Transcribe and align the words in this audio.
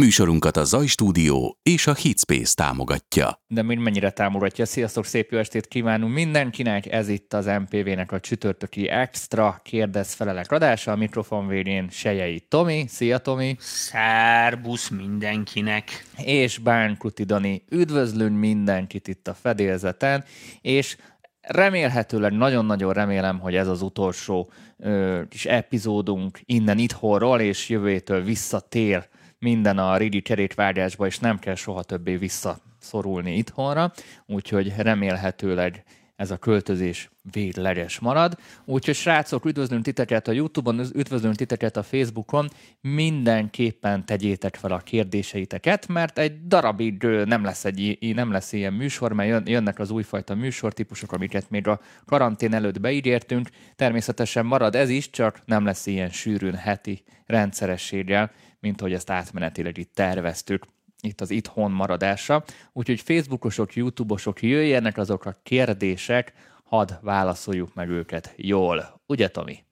Műsorunkat 0.00 0.56
a 0.56 0.64
Zaj 0.64 0.86
Stúdió 0.86 1.58
és 1.62 1.86
a 1.86 1.94
Hitspace 1.94 2.54
támogatja. 2.54 3.42
De 3.46 3.62
mind 3.62 3.80
mennyire 3.80 4.10
támogatja. 4.10 4.66
Sziasztok, 4.66 5.04
szép 5.04 5.30
jó 5.30 5.38
estét 5.38 5.66
kívánunk 5.66 6.14
mindenkinek. 6.14 6.92
Ez 6.92 7.08
itt 7.08 7.32
az 7.32 7.46
MPV-nek 7.46 8.12
a 8.12 8.20
csütörtöki 8.20 8.88
extra 8.88 9.60
kérdez 9.64 10.12
felelek 10.12 10.52
adása. 10.52 10.92
A 10.92 10.96
mikrofon 10.96 11.46
végén 11.46 11.88
Sejei 11.90 12.40
Tomi. 12.40 12.84
Szia 12.88 13.18
Tomi! 13.18 13.56
Szerbusz 13.58 14.88
mindenkinek! 14.88 16.06
És 16.16 16.58
Bánkuti 16.58 17.24
Dani. 17.24 17.64
Üdvözlünk 17.70 18.38
mindenkit 18.38 19.08
itt 19.08 19.28
a 19.28 19.34
fedélzeten, 19.34 20.24
és 20.60 20.96
remélhetőleg 21.40 22.32
nagyon-nagyon 22.32 22.92
remélem, 22.92 23.38
hogy 23.38 23.54
ez 23.54 23.68
az 23.68 23.82
utolsó 23.82 24.50
ö, 24.78 25.20
kis 25.28 25.46
epizódunk 25.46 26.40
innen 26.44 26.78
itthonról, 26.78 27.40
és 27.40 27.68
jövőtől 27.68 28.22
visszatér 28.22 29.08
minden 29.40 29.78
a 29.78 29.96
régi 29.96 30.20
kerékvágásba, 30.20 31.06
és 31.06 31.18
nem 31.18 31.38
kell 31.38 31.54
soha 31.54 31.82
többé 31.82 32.16
visszaszorulni 32.16 33.36
itthonra, 33.36 33.92
úgyhogy 34.26 34.74
remélhetőleg 34.76 35.84
ez 36.16 36.30
a 36.30 36.36
költözés 36.36 37.10
végleges 37.32 37.98
marad. 37.98 38.38
Úgyhogy 38.64 38.94
srácok, 38.94 39.44
üdvözlünk 39.44 39.84
titeket 39.84 40.28
a 40.28 40.32
Youtube-on, 40.32 40.80
üdvözlünk 40.94 41.34
titeket 41.34 41.76
a 41.76 41.82
Facebookon, 41.82 42.48
mindenképpen 42.80 44.06
tegyétek 44.06 44.56
fel 44.56 44.72
a 44.72 44.78
kérdéseiteket, 44.78 45.88
mert 45.88 46.18
egy 46.18 46.46
darabig 46.46 47.02
nem 47.02 47.44
lesz, 47.44 47.64
egy, 47.64 48.12
nem 48.14 48.32
lesz 48.32 48.52
ilyen 48.52 48.72
műsor, 48.72 49.12
mert 49.12 49.48
jönnek 49.48 49.78
az 49.78 49.90
újfajta 49.90 50.34
műsortípusok, 50.34 51.12
amiket 51.12 51.50
még 51.50 51.66
a 51.66 51.80
karantén 52.06 52.54
előtt 52.54 52.80
beígértünk. 52.80 53.48
Természetesen 53.76 54.46
marad 54.46 54.74
ez 54.74 54.88
is, 54.88 55.10
csak 55.10 55.40
nem 55.44 55.64
lesz 55.64 55.86
ilyen 55.86 56.10
sűrűn 56.10 56.54
heti 56.54 57.02
rendszerességgel, 57.26 58.30
mint 58.60 58.80
hogy 58.80 58.92
ezt 58.92 59.10
átmenetileg 59.10 59.78
itt 59.78 59.94
terveztük 59.94 60.64
itt 61.02 61.20
az 61.20 61.30
itthon 61.30 61.70
maradása. 61.70 62.44
Úgyhogy 62.72 63.00
Facebookosok, 63.00 63.74
YouTubeosok 63.74 64.42
jöjjenek 64.42 64.98
azok 64.98 65.24
a 65.24 65.40
kérdések, 65.42 66.32
hadd 66.64 66.92
válaszoljuk 67.00 67.74
meg 67.74 67.88
őket 67.88 68.32
jól. 68.36 69.00
Ugye, 69.06 69.28
Tomi? 69.28 69.64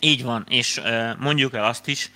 Így 0.00 0.22
van, 0.22 0.46
és 0.48 0.80
mondjuk 1.18 1.54
el 1.54 1.64
azt 1.64 1.88
is 1.88 2.10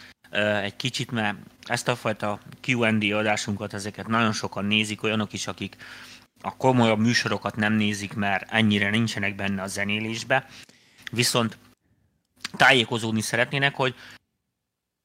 egy 0.63 0.77
kicsit, 0.77 1.11
mert 1.11 1.37
ezt 1.63 1.89
a 1.89 1.97
fajta 1.97 2.41
Q&A 2.67 3.17
adásunkat, 3.17 3.75
ezeket 3.75 4.07
nagyon 4.07 4.33
sokan 4.33 4.65
nézik, 4.65 5.03
olyanok 5.03 5.33
is, 5.33 5.47
akik 5.47 5.77
a 6.41 6.57
komolyabb 6.57 7.01
műsorokat 7.01 7.57
nem 7.57 7.73
nézik, 7.73 8.15
mert 8.15 8.51
ennyire 8.51 8.91
nincsenek 8.91 9.35
benne 9.35 9.63
a 9.63 9.67
zenélésbe. 9.67 10.47
Viszont 11.11 11.59
tájékozódni 12.57 13.21
szeretnének, 13.21 13.75
hogy 13.75 13.95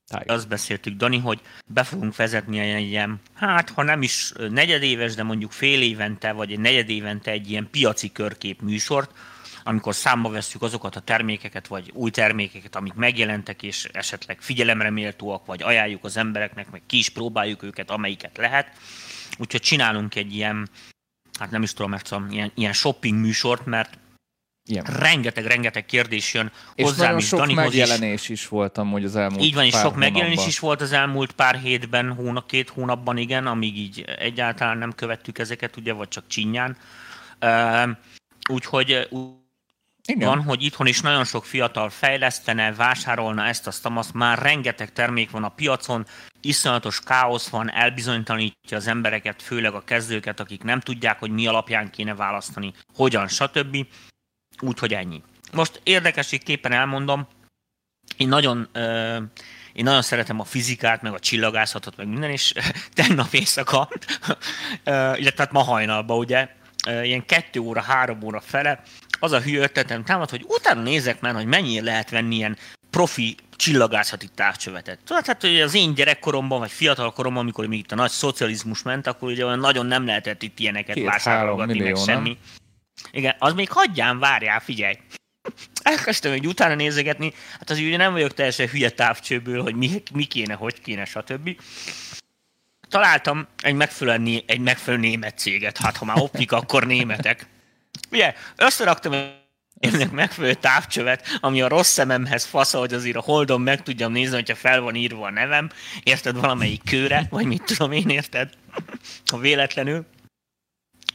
Táj. 0.07 0.23
Azt 0.27 0.47
beszéltük, 0.47 0.95
Dani, 0.97 1.17
hogy 1.17 1.41
be 1.65 1.83
fogunk 1.83 2.15
vezetni 2.15 2.59
egy 2.59 2.87
ilyen, 2.87 3.21
hát 3.33 3.69
ha 3.69 3.83
nem 3.83 4.01
is 4.01 4.31
negyedéves, 4.49 5.15
de 5.15 5.23
mondjuk 5.23 5.51
fél 5.51 5.81
évente, 5.81 6.31
vagy 6.31 6.51
egy 6.51 6.59
negyedévente 6.59 7.31
egy 7.31 7.49
ilyen 7.49 7.69
piaci 7.71 8.11
körkép 8.11 8.61
műsort, 8.61 9.11
amikor 9.63 9.95
számba 9.95 10.29
vesszük 10.29 10.61
azokat 10.61 10.95
a 10.95 10.99
termékeket, 10.99 11.67
vagy 11.67 11.91
új 11.93 12.11
termékeket, 12.11 12.75
amik 12.75 12.93
megjelentek, 12.93 13.63
és 13.63 13.89
esetleg 13.91 14.41
figyelemre 14.41 14.89
méltóak, 14.89 15.45
vagy 15.45 15.63
ajánljuk 15.63 16.03
az 16.03 16.17
embereknek, 16.17 16.71
meg 16.71 16.81
ki 16.87 16.97
is 16.97 17.09
próbáljuk 17.09 17.63
őket, 17.63 17.89
amelyiket 17.89 18.37
lehet. 18.37 18.67
Úgyhogy 19.37 19.61
csinálunk 19.61 20.15
egy 20.15 20.35
ilyen, 20.35 20.69
hát 21.39 21.51
nem 21.51 21.63
is 21.63 21.73
tudom, 21.73 21.91
mert 21.91 22.15
ilyen, 22.29 22.51
ilyen 22.55 22.73
shopping 22.73 23.19
műsort, 23.19 23.65
mert 23.65 23.97
ilyen. 24.65 24.83
Rengeteg, 24.83 25.45
rengeteg 25.45 25.85
kérdés 25.85 26.33
jön 26.33 26.51
és 26.75 26.83
hozzám 26.83 27.17
is, 27.17 27.27
sok 27.27 27.39
Danihoz 27.39 27.63
megjelenés 27.63 28.21
is. 28.21 28.29
is 28.29 28.47
volt 28.47 28.77
amúgy 28.77 29.03
az 29.03 29.15
elmúlt 29.15 29.43
Így 29.43 29.53
van, 29.53 29.63
és 29.63 29.71
sok 29.71 29.81
hónapban. 29.81 30.11
megjelenés 30.11 30.47
is 30.47 30.59
volt 30.59 30.81
az 30.81 30.91
elmúlt 30.91 31.31
pár 31.31 31.55
hétben, 31.55 32.13
hónap, 32.13 32.47
két 32.47 32.69
hónapban, 32.69 33.17
igen, 33.17 33.47
amíg 33.47 33.77
így 33.77 34.05
egyáltalán 34.19 34.77
nem 34.77 34.93
követtük 34.95 35.39
ezeket, 35.39 35.77
ugye, 35.77 35.93
vagy 35.93 36.07
csak 36.07 36.27
csinyán. 36.27 36.77
Uh, 37.41 37.89
úgyhogy 38.49 39.07
igen. 40.07 40.27
van, 40.27 40.43
hogy 40.43 40.63
itthon 40.63 40.87
is 40.87 41.01
nagyon 41.01 41.23
sok 41.23 41.45
fiatal 41.45 41.89
fejlesztene, 41.89 42.73
vásárolna 42.73 43.45
ezt, 43.45 43.67
azt, 43.67 43.85
azt 43.93 44.13
már 44.13 44.39
rengeteg 44.39 44.91
termék 44.91 45.29
van 45.29 45.43
a 45.43 45.49
piacon, 45.49 46.05
iszonyatos 46.41 46.99
káosz 46.99 47.47
van, 47.47 47.71
elbizonytalanítja 47.71 48.77
az 48.77 48.87
embereket, 48.87 49.41
főleg 49.41 49.73
a 49.73 49.83
kezdőket, 49.83 50.39
akik 50.39 50.63
nem 50.63 50.79
tudják, 50.79 51.19
hogy 51.19 51.31
mi 51.31 51.47
alapján 51.47 51.89
kéne 51.89 52.15
választani, 52.15 52.73
hogyan, 52.93 53.27
stb. 53.27 53.77
Úgyhogy 54.63 54.93
ennyi. 54.93 55.21
Most 55.51 55.81
érdekességképpen 55.83 56.71
elmondom, 56.71 57.27
én 58.17 58.27
nagyon, 58.27 58.69
uh, 58.75 59.21
én 59.73 59.83
nagyon 59.83 60.01
szeretem 60.01 60.39
a 60.39 60.43
fizikát, 60.43 61.01
meg 61.01 61.13
a 61.13 61.19
csillagászatot, 61.19 61.97
meg 61.97 62.07
minden, 62.07 62.29
és 62.29 62.53
tegnap 62.93 63.33
éjszaka, 63.33 63.89
illetve 65.19 65.31
tehát 65.31 65.51
ma 65.51 65.61
hajnalban, 65.61 66.17
ugye, 66.17 66.49
ilyen 67.03 67.25
kettő 67.25 67.59
óra, 67.59 67.81
három 67.81 68.23
óra 68.23 68.39
fele, 68.39 68.81
az 69.19 69.31
a 69.31 69.41
hülye 69.41 69.61
ötletem 69.61 70.03
támad, 70.03 70.29
hogy 70.29 70.45
utána 70.47 70.81
nézek 70.81 71.21
már, 71.21 71.33
hogy 71.33 71.45
mennyire 71.45 71.83
lehet 71.83 72.09
venni 72.09 72.35
ilyen 72.35 72.57
profi 72.89 73.35
csillagászati 73.55 74.27
távcsövetet. 74.35 74.99
Tudod, 75.05 75.25
hát 75.25 75.41
hogy 75.41 75.61
az 75.61 75.73
én 75.73 75.93
gyerekkoromban, 75.93 76.59
vagy 76.59 76.71
fiatal 76.71 77.13
koromban, 77.13 77.41
amikor 77.41 77.65
még 77.65 77.79
itt 77.79 77.91
a 77.91 77.95
nagy 77.95 78.09
szocializmus 78.09 78.81
ment, 78.81 79.07
akkor 79.07 79.29
ugye 79.29 79.45
olyan 79.45 79.59
nagyon 79.59 79.85
nem 79.85 80.05
lehetett 80.05 80.43
itt 80.43 80.59
ilyeneket 80.59 80.95
Két, 80.95 81.05
vásárolgatni, 81.05 81.79
meg 81.79 81.95
semmi. 81.95 82.29
Nem? 82.29 82.61
Igen, 83.11 83.35
az 83.39 83.53
még 83.53 83.69
hagyján, 83.69 84.19
várjál, 84.19 84.59
figyelj. 84.59 84.97
Elkezdtem 85.83 86.31
egy 86.31 86.47
utána 86.47 86.75
nézegetni, 86.75 87.33
hát 87.51 87.69
az 87.69 87.77
ugye 87.77 87.97
nem 87.97 88.11
vagyok 88.11 88.33
teljesen 88.33 88.67
hülye 88.67 88.89
távcsőből, 88.89 89.61
hogy 89.61 89.75
mi, 89.75 90.03
mi 90.13 90.23
kéne, 90.23 90.53
hogy 90.53 90.81
kéne, 90.81 91.05
stb. 91.05 91.59
Találtam 92.89 93.47
egy 93.61 93.73
megfelelő, 93.73 94.43
egy 94.45 94.59
megfelelő 94.59 95.01
német 95.01 95.37
céget, 95.37 95.77
hát 95.77 95.97
ha 95.97 96.05
már 96.05 96.17
optika, 96.19 96.57
akkor 96.57 96.85
németek. 96.85 97.47
Ugye, 98.11 98.33
összeraktam 98.55 99.13
ennek 99.79 100.11
megfelelő 100.11 100.53
távcsövet, 100.53 101.37
ami 101.39 101.61
a 101.61 101.67
rossz 101.67 101.91
szememhez 101.91 102.45
fasza, 102.45 102.79
hogy 102.79 102.93
azért 102.93 103.15
a 103.15 103.21
holdon 103.21 103.61
meg 103.61 103.83
tudjam 103.83 104.11
nézni, 104.11 104.35
hogyha 104.35 104.55
fel 104.55 104.81
van 104.81 104.95
írva 104.95 105.25
a 105.25 105.31
nevem, 105.31 105.69
érted 106.03 106.39
valamelyik 106.39 106.81
kőre, 106.83 107.27
vagy 107.29 107.45
mit 107.45 107.63
tudom 107.63 107.91
én, 107.91 108.09
érted? 108.09 108.49
Ha 109.25 109.37
véletlenül. 109.37 110.05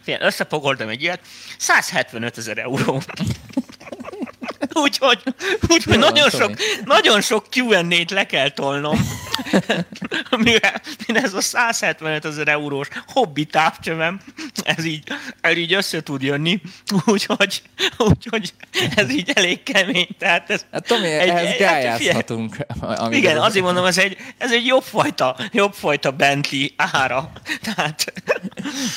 Fél, 0.08 0.18
összepogoltam 0.20 0.88
egy 0.88 1.02
ilyet, 1.02 1.20
175 1.58 2.38
ezer 2.38 2.58
euró. 2.58 3.02
Úgyhogy, 4.84 5.22
úgyhogy 5.68 5.98
nagyon, 5.98 6.30
sok, 6.30 6.50
nagyon 6.84 7.20
sok 7.20 7.46
Q&A-t 7.56 8.10
le 8.10 8.26
kell 8.26 8.50
tolnom, 8.50 8.98
mire, 10.44 10.80
mire 11.06 11.20
ez 11.22 11.34
a 11.34 11.40
175 11.40 12.24
ezer 12.24 12.48
eurós 12.48 12.88
hobbi 13.06 13.44
távcsövem, 13.44 14.20
ez 14.62 14.84
így, 14.84 15.12
ez 15.40 15.56
így 15.56 15.72
össze 15.72 16.02
tud 16.02 16.22
jönni, 16.22 16.60
úgyhogy, 17.06 17.62
úgyhogy 17.98 18.52
ez 18.94 19.10
így 19.10 19.30
elég 19.34 19.62
kemény. 19.62 20.08
Tehát 20.18 20.50
ez 20.50 20.64
hát 20.72 20.86
Tomi, 20.86 21.06
egy, 21.06 21.28
ehhez 21.28 21.46
hát 21.46 21.58
gályázhatunk. 21.58 22.56
Igen, 23.10 23.36
azért 23.38 23.64
mondom, 23.64 23.84
ez 23.84 23.98
egy, 23.98 24.16
ez 24.38 24.52
egy 24.52 24.66
jobb 24.66 24.82
fajta, 24.82 25.36
jobb 25.52 25.72
fajta 25.72 26.10
Bentley 26.10 26.66
ára. 26.76 27.32
Tehát, 27.62 28.12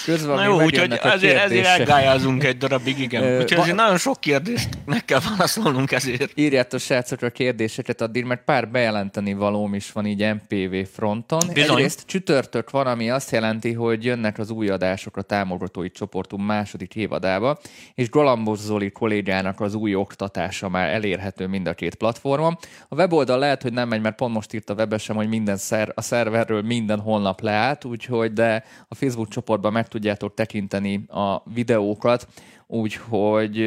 Közben 0.06 0.36
na 0.36 0.44
jó, 0.44 0.62
úgyhogy 0.62 1.00
azért, 1.02 1.44
ezért 1.44 1.66
elgályázunk 1.66 2.44
egy 2.44 2.58
darabig, 2.58 3.00
igen. 3.00 3.42
Úgyhogy 3.42 3.60
azért 3.60 3.76
nagyon 3.76 3.98
sok 3.98 4.20
kérdést 4.20 4.70
meg 4.86 5.06
kell 5.06 5.20
válaszolni 5.30 5.71
szólnunk 5.72 5.92
ezért. 5.92 6.32
Írjátok 6.36 6.80
srácok 6.80 7.22
a 7.22 7.30
kérdéseket, 7.30 8.02
addig 8.02 8.26
mert 8.26 8.44
pár 8.44 8.70
bejelenteni 8.70 9.34
valóm 9.34 9.74
is 9.74 9.92
van 9.92 10.06
így 10.06 10.34
MPV 10.34 10.76
fronton. 10.94 11.40
Bizony. 11.54 11.76
Egyrészt 11.76 12.04
csütörtök 12.06 12.70
van, 12.70 12.88
ami 12.88 13.10
azt 13.10 13.32
jelenti, 13.32 13.74
hogy 13.74 14.06
jönnek 14.06 14.38
az 14.38 14.50
új 14.50 14.70
adások 14.70 15.18
a 15.18 15.22
támogatói 15.22 15.92
csoportunk 15.92 16.46
második 16.46 16.96
évadába, 16.96 17.60
és 17.94 18.10
Galambos 18.10 18.60
Zoli 18.60 18.92
kollégának 18.92 19.60
az 19.60 19.74
új 19.74 19.96
oktatása 19.96 20.70
már 20.70 20.90
elérhető 20.90 21.48
mind 21.48 21.68
a 21.68 21.74
két 21.74 21.96
platformon. 21.96 22.58
A 22.88 22.96
weboldal 22.96 23.40
lehet, 23.40 23.62
hogy 23.62 23.74
nem 23.74 23.88
megy, 23.88 24.02
mert 24.02 24.16
pont 24.16 24.34
most 24.34 24.54
írt 24.54 24.70
a 24.70 24.74
webesem, 24.74 25.16
hogy 25.16 25.28
minden 25.28 25.58
szer, 25.58 25.92
a 25.96 26.02
szerverről 26.02 26.62
minden 26.62 27.00
honlap 27.00 27.42
leállt, 27.42 27.86
úgyhogy 27.86 28.34
de 28.34 28.64
a 28.88 28.96
Facebook 28.96 29.28
csoportban 29.28 29.72
meg 29.72 29.88
tudjátok 29.88 30.34
tekinteni 30.34 31.04
a 31.08 31.44
videókat, 31.54 32.28
úgyhogy 32.72 33.62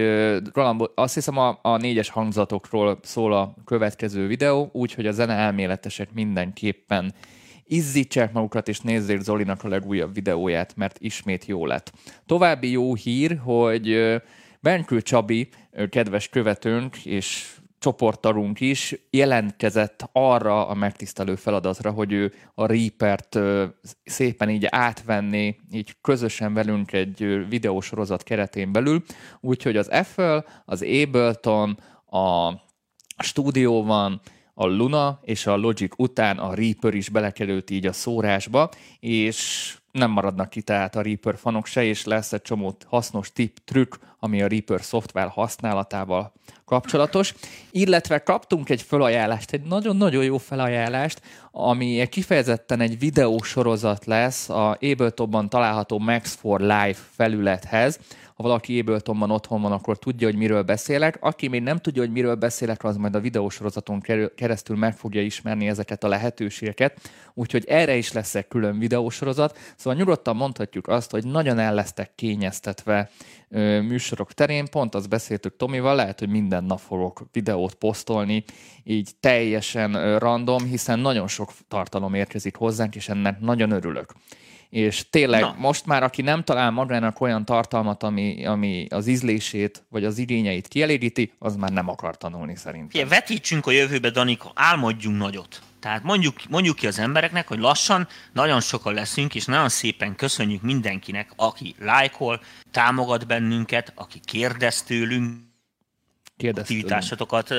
azt 0.94 1.14
hiszem 1.14 1.38
a, 1.38 1.58
a 1.62 1.76
négyes 1.76 2.08
hangzatokról 2.08 2.98
szól 3.02 3.32
a 3.32 3.54
következő 3.64 4.26
videó, 4.26 4.68
úgyhogy 4.72 5.06
a 5.06 5.12
zene 5.12 5.34
elméletesek 5.34 6.12
mindenképpen 6.12 7.12
izzítsák 7.66 8.32
magukat, 8.32 8.68
és 8.68 8.80
nézzék 8.80 9.20
Zolinak 9.20 9.64
a 9.64 9.68
legújabb 9.68 10.14
videóját, 10.14 10.76
mert 10.76 10.96
ismét 11.00 11.44
jó 11.44 11.66
lett. 11.66 11.92
További 12.26 12.70
jó 12.70 12.94
hír, 12.94 13.38
hogy 13.42 14.16
Benkő 14.60 15.02
Csabi, 15.02 15.48
kedves 15.90 16.28
követőnk 16.28 17.04
és 17.04 17.54
csoporttalunk 17.84 18.60
is 18.60 18.94
jelentkezett 19.10 20.08
arra 20.12 20.66
a 20.68 20.74
megtisztelő 20.74 21.34
feladatra, 21.34 21.90
hogy 21.90 22.12
ő 22.12 22.32
a 22.54 22.66
Reaper-t 22.66 23.38
szépen 24.04 24.50
így 24.50 24.66
átvenni, 24.68 25.56
így 25.70 25.96
közösen 26.00 26.54
velünk 26.54 26.92
egy 26.92 27.48
videósorozat 27.48 28.22
keretén 28.22 28.72
belül, 28.72 29.02
úgyhogy 29.40 29.76
az 29.76 29.88
Apple, 29.88 30.44
az 30.64 30.82
Ableton, 30.82 31.78
a 32.06 32.52
stúdió 33.22 33.84
van, 33.84 34.20
a 34.54 34.66
Luna 34.66 35.20
és 35.22 35.46
a 35.46 35.56
Logic 35.56 35.92
után 35.96 36.38
a 36.38 36.54
Reaper 36.54 36.94
is 36.94 37.08
belekerült 37.08 37.70
így 37.70 37.86
a 37.86 37.92
szórásba, 37.92 38.70
és 39.00 39.76
nem 39.94 40.10
maradnak 40.10 40.50
ki 40.50 40.62
tehát 40.62 40.96
a 40.96 41.02
Reaper 41.02 41.36
fanok 41.36 41.66
se, 41.66 41.84
és 41.84 42.04
lesz 42.04 42.32
egy 42.32 42.42
csomó 42.42 42.76
hasznos 42.86 43.32
tip, 43.32 43.58
trükk, 43.64 43.94
ami 44.18 44.42
a 44.42 44.46
Reaper 44.46 44.82
szoftver 44.82 45.28
használatával 45.28 46.32
kapcsolatos. 46.64 47.34
Illetve 47.70 48.18
kaptunk 48.18 48.70
egy 48.70 48.82
felajánlást, 48.82 49.52
egy 49.52 49.62
nagyon-nagyon 49.62 50.24
jó 50.24 50.38
felajánlást, 50.38 51.20
ami 51.50 52.08
kifejezetten 52.08 52.80
egy 52.80 52.98
videósorozat 52.98 54.04
lesz 54.04 54.48
a 54.48 54.78
Abletonban 54.80 55.48
található 55.48 55.98
Max 55.98 56.34
for 56.34 56.60
Life 56.60 57.00
felülethez, 57.16 57.98
ha 58.34 58.42
valaki 58.42 58.78
Abletonban 58.78 59.30
otthon 59.30 59.60
van, 59.60 59.72
akkor 59.72 59.98
tudja, 59.98 60.26
hogy 60.26 60.36
miről 60.36 60.62
beszélek. 60.62 61.18
Aki 61.20 61.48
még 61.48 61.62
nem 61.62 61.78
tudja, 61.78 62.02
hogy 62.02 62.12
miről 62.12 62.34
beszélek, 62.34 62.84
az 62.84 62.96
majd 62.96 63.14
a 63.14 63.20
videósorozaton 63.20 64.00
keresztül 64.34 64.76
meg 64.76 64.96
fogja 64.96 65.22
ismerni 65.22 65.68
ezeket 65.68 66.04
a 66.04 66.08
lehetőségeket. 66.08 67.00
Úgyhogy 67.34 67.64
erre 67.68 67.96
is 67.96 68.12
lesz 68.12 68.34
egy 68.34 68.48
külön 68.48 68.78
videósorozat. 68.78 69.58
Szóval 69.76 69.98
nyugodtan 69.98 70.36
mondhatjuk 70.36 70.88
azt, 70.88 71.10
hogy 71.10 71.26
nagyon 71.26 71.58
el 71.58 71.74
lesztek 71.74 72.14
kényeztetve 72.14 73.10
műsorok 73.88 74.32
terén. 74.32 74.66
Pont 74.70 74.94
azt 74.94 75.08
beszéltük 75.08 75.56
Tomival, 75.56 75.94
lehet, 75.94 76.18
hogy 76.18 76.28
minden 76.28 76.64
nap 76.64 76.80
fogok 76.80 77.26
videót 77.32 77.74
posztolni, 77.74 78.44
így 78.84 79.10
teljesen 79.20 80.18
random, 80.18 80.64
hiszen 80.64 80.98
nagyon 80.98 81.28
sok 81.28 81.52
tartalom 81.68 82.14
érkezik 82.14 82.56
hozzánk, 82.56 82.94
és 82.94 83.08
ennek 83.08 83.40
nagyon 83.40 83.70
örülök 83.70 84.12
és 84.74 85.10
tényleg 85.10 85.40
Na. 85.40 85.54
most 85.58 85.86
már, 85.86 86.02
aki 86.02 86.22
nem 86.22 86.44
talál 86.44 86.70
magának 86.70 87.20
olyan 87.20 87.44
tartalmat, 87.44 88.02
ami, 88.02 88.46
ami 88.46 88.86
az 88.90 89.06
ízlését 89.06 89.82
vagy 89.88 90.04
az 90.04 90.18
igényeit 90.18 90.68
kielégíti, 90.68 91.32
az 91.38 91.56
már 91.56 91.70
nem 91.70 91.88
akar 91.88 92.16
tanulni 92.16 92.56
szerintem. 92.56 92.90
Igen, 92.92 93.08
vetítsünk 93.08 93.66
a 93.66 93.70
jövőbe, 93.70 94.10
Danika, 94.10 94.50
álmodjunk 94.54 95.18
nagyot. 95.18 95.62
Tehát 95.80 96.02
mondjuk, 96.02 96.36
mondjuk 96.48 96.76
ki 96.76 96.86
az 96.86 96.98
embereknek, 96.98 97.48
hogy 97.48 97.58
lassan 97.58 98.08
nagyon 98.32 98.60
sokan 98.60 98.94
leszünk, 98.94 99.34
és 99.34 99.44
nagyon 99.44 99.68
szépen 99.68 100.14
köszönjük 100.14 100.62
mindenkinek, 100.62 101.30
aki 101.36 101.74
lájkol, 101.78 102.40
támogat 102.70 103.26
bennünket, 103.26 103.92
aki 103.94 104.20
kérdez 104.24 104.82
tőlünk, 104.82 105.36
aktivitásokat, 106.42 107.54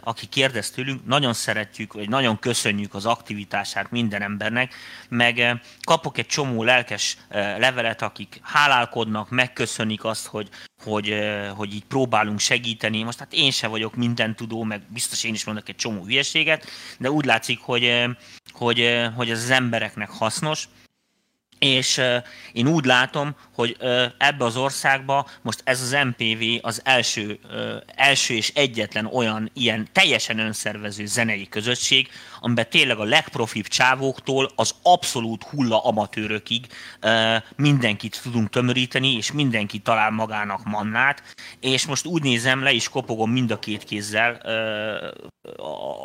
aki 0.00 0.26
kérdez 0.26 0.70
tőlünk, 0.70 1.06
nagyon 1.06 1.32
szeretjük, 1.32 1.92
vagy 1.92 2.08
nagyon 2.08 2.38
köszönjük 2.38 2.94
az 2.94 3.06
aktivitását 3.06 3.90
minden 3.90 4.22
embernek, 4.22 4.74
meg 5.08 5.60
kapok 5.82 6.18
egy 6.18 6.26
csomó 6.26 6.62
lelkes 6.62 7.16
levelet, 7.58 8.02
akik 8.02 8.40
hálálkodnak, 8.42 9.30
megköszönik 9.30 10.04
azt, 10.04 10.26
hogy, 10.26 10.48
hogy, 10.84 11.18
hogy 11.56 11.74
így 11.74 11.84
próbálunk 11.84 12.38
segíteni. 12.38 13.02
Most 13.02 13.18
hát 13.18 13.32
én 13.32 13.50
se 13.50 13.66
vagyok 13.66 13.94
minden 13.94 14.36
tudó, 14.36 14.62
meg 14.62 14.82
biztos 14.88 15.24
én 15.24 15.34
is 15.34 15.44
mondok 15.44 15.68
egy 15.68 15.76
csomó 15.76 16.04
hülyeséget, 16.04 16.66
de 16.98 17.10
úgy 17.10 17.24
látszik, 17.24 17.60
hogy, 17.60 18.04
hogy, 18.52 19.08
hogy 19.14 19.30
ez 19.30 19.42
az 19.42 19.50
embereknek 19.50 20.10
hasznos, 20.10 20.68
és 21.58 22.00
én 22.52 22.68
úgy 22.68 22.84
látom, 22.84 23.36
hogy 23.54 23.76
ebbe 24.18 24.44
az 24.44 24.56
országba 24.56 25.28
most 25.42 25.60
ez 25.64 25.80
az 25.80 25.96
MPV 26.04 26.42
az 26.60 26.80
első, 26.84 27.38
első 27.86 28.34
és 28.34 28.52
egyetlen 28.54 29.06
olyan 29.06 29.50
ilyen 29.52 29.88
teljesen 29.92 30.38
önszervező 30.38 31.06
zenei 31.06 31.48
közösség, 31.48 32.08
amiben 32.40 32.66
tényleg 32.70 32.98
a 32.98 33.04
legprofibb 33.04 33.66
csávóktól 33.66 34.50
az 34.56 34.74
abszolút 34.82 35.42
hulla 35.42 35.84
amatőrökig 35.84 36.66
mindenkit 37.56 38.20
tudunk 38.22 38.50
tömöríteni, 38.50 39.16
és 39.16 39.32
mindenki 39.32 39.78
talál 39.78 40.10
magának 40.10 40.64
mannát, 40.64 41.22
és 41.60 41.86
most 41.86 42.06
úgy 42.06 42.22
nézem, 42.22 42.62
le 42.62 42.72
is 42.72 42.88
kopogom 42.88 43.30
mind 43.30 43.50
a 43.50 43.58
két 43.58 43.84
kézzel 43.84 44.40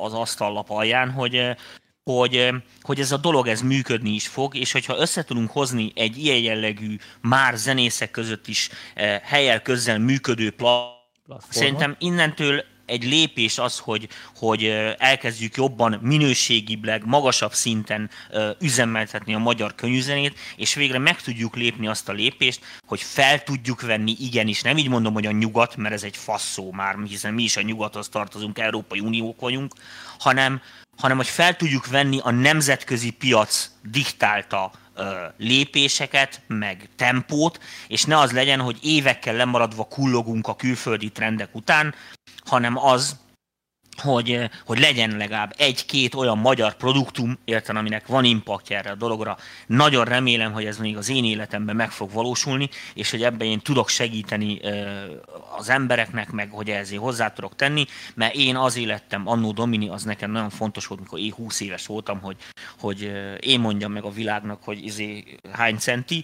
az 0.02 0.14
asztallap 0.14 0.70
alján, 0.70 1.12
hogy 1.12 1.56
hogy, 2.04 2.50
hogy 2.82 3.00
ez 3.00 3.12
a 3.12 3.18
dolog 3.18 3.48
ez 3.48 3.62
működni 3.62 4.10
is 4.10 4.28
fog, 4.28 4.56
és 4.56 4.72
hogyha 4.72 4.98
össze 4.98 5.24
tudunk 5.24 5.52
hozni 5.52 5.92
egy 5.96 6.18
ilyen 6.18 6.38
jellegű, 6.38 6.96
már 7.22 7.58
zenészek 7.58 8.12
között 8.12 8.48
is 8.48 8.70
helyel 9.24 9.62
közzel 9.62 10.00
működő 10.00 10.52
platformot, 10.52 10.98
Szerintem 11.50 11.96
innentől 12.00 12.64
egy 12.86 13.04
lépés 13.04 13.58
az, 13.58 13.80
hogy, 13.80 14.08
hogy 14.36 14.66
elkezdjük 14.98 15.56
jobban, 15.56 16.00
minőségibbleg, 16.02 17.06
magasabb 17.06 17.54
szinten 17.54 18.10
üzemeltetni 18.60 19.34
a 19.34 19.38
magyar 19.38 19.76
könyvzenét, 19.76 20.40
és 20.56 20.74
végre 20.74 20.98
meg 20.98 21.22
tudjuk 21.22 21.56
lépni 21.56 21.88
azt 21.88 22.10
a 22.10 22.14
lépést, 22.14 22.62
hogy 22.86 23.02
fel 23.02 23.44
tudjuk 23.44 23.82
venni, 23.82 24.16
igenis, 24.20 24.62
nem 24.62 24.78
így 24.78 24.90
mondom, 24.90 25.14
hogy 25.14 25.26
a 25.26 25.32
nyugat, 25.32 25.76
mert 25.76 25.94
ez 25.94 26.04
egy 26.04 26.18
faszó 26.18 26.72
már, 26.72 26.96
hiszen 27.08 27.34
mi 27.34 27.44
is 27.44 27.58
a 27.58 27.62
nyugathoz 27.62 28.10
tartozunk, 28.10 28.60
Európai 28.60 29.00
Uniók 29.00 29.40
vagyunk, 29.40 29.74
hanem, 30.20 30.62
hanem 31.00 31.18
hogy 31.18 31.28
fel 31.28 31.56
tudjuk 31.56 31.88
venni 31.88 32.20
a 32.24 32.32
nemzetközi 32.32 33.10
piac 33.10 33.70
diktálta 33.84 34.72
lépéseket, 35.38 36.42
meg 36.48 36.90
tempót, 36.96 37.60
és 37.88 38.04
ne 38.04 38.18
az 38.18 38.32
legyen, 38.32 38.60
hogy 38.60 38.78
évekkel 38.82 39.36
lemaradva 39.36 39.84
kullogunk 39.84 40.48
a 40.48 40.56
külföldi 40.56 41.10
trendek 41.10 41.56
után, 41.56 41.96
hanem 42.46 42.78
az, 42.78 43.16
hogy, 44.00 44.32
eh, 44.32 44.50
hogy 44.66 44.80
legyen 44.80 45.18
legalább 45.18 45.54
egy-két 45.58 46.16
olyan 46.16 46.38
magyar 46.38 46.74
produktum, 46.74 47.38
érten, 47.46 47.76
aminek 47.76 48.08
van 48.08 48.24
impaktja 48.24 48.78
erre 48.78 48.92
a 48.92 48.96
dologra. 48.96 49.38
Nagyon 49.68 50.06
remélem, 50.06 50.52
hogy 50.52 50.66
ez 50.66 50.78
még 50.78 50.98
az 50.98 51.10
én 51.10 51.26
életemben 51.26 51.76
meg 51.76 51.92
fog 51.92 52.12
valósulni, 52.12 52.70
és 52.94 53.12
hogy 53.12 53.24
ebben 53.24 53.48
én 53.48 53.60
tudok 53.60 53.90
segíteni 53.90 54.64
eh, 54.64 55.04
az 55.58 55.70
embereknek, 55.70 56.32
meg 56.32 56.50
hogy 56.52 56.70
ezért 56.70 57.02
hozzá 57.02 57.34
tudok 57.34 57.56
tenni, 57.56 57.86
mert 58.14 58.36
én 58.36 58.56
az 58.56 58.78
életem, 58.78 59.28
annó 59.28 59.52
Domini, 59.52 59.90
az 59.90 60.04
nekem 60.04 60.32
nagyon 60.32 60.50
fontos 60.50 60.86
volt, 60.86 61.02
mikor 61.02 61.20
én 61.20 61.34
20 61.34 61.60
éves 61.60 61.86
voltam, 61.86 62.20
hogy, 62.22 62.36
hogy 62.80 63.04
eh, 63.04 63.36
én 63.40 63.60
mondjam 63.60 63.92
meg 63.92 64.04
a 64.04 64.12
világnak, 64.12 64.64
hogy 64.64 64.86
izé 64.86 65.24
hány 65.52 65.78
centi. 65.78 66.24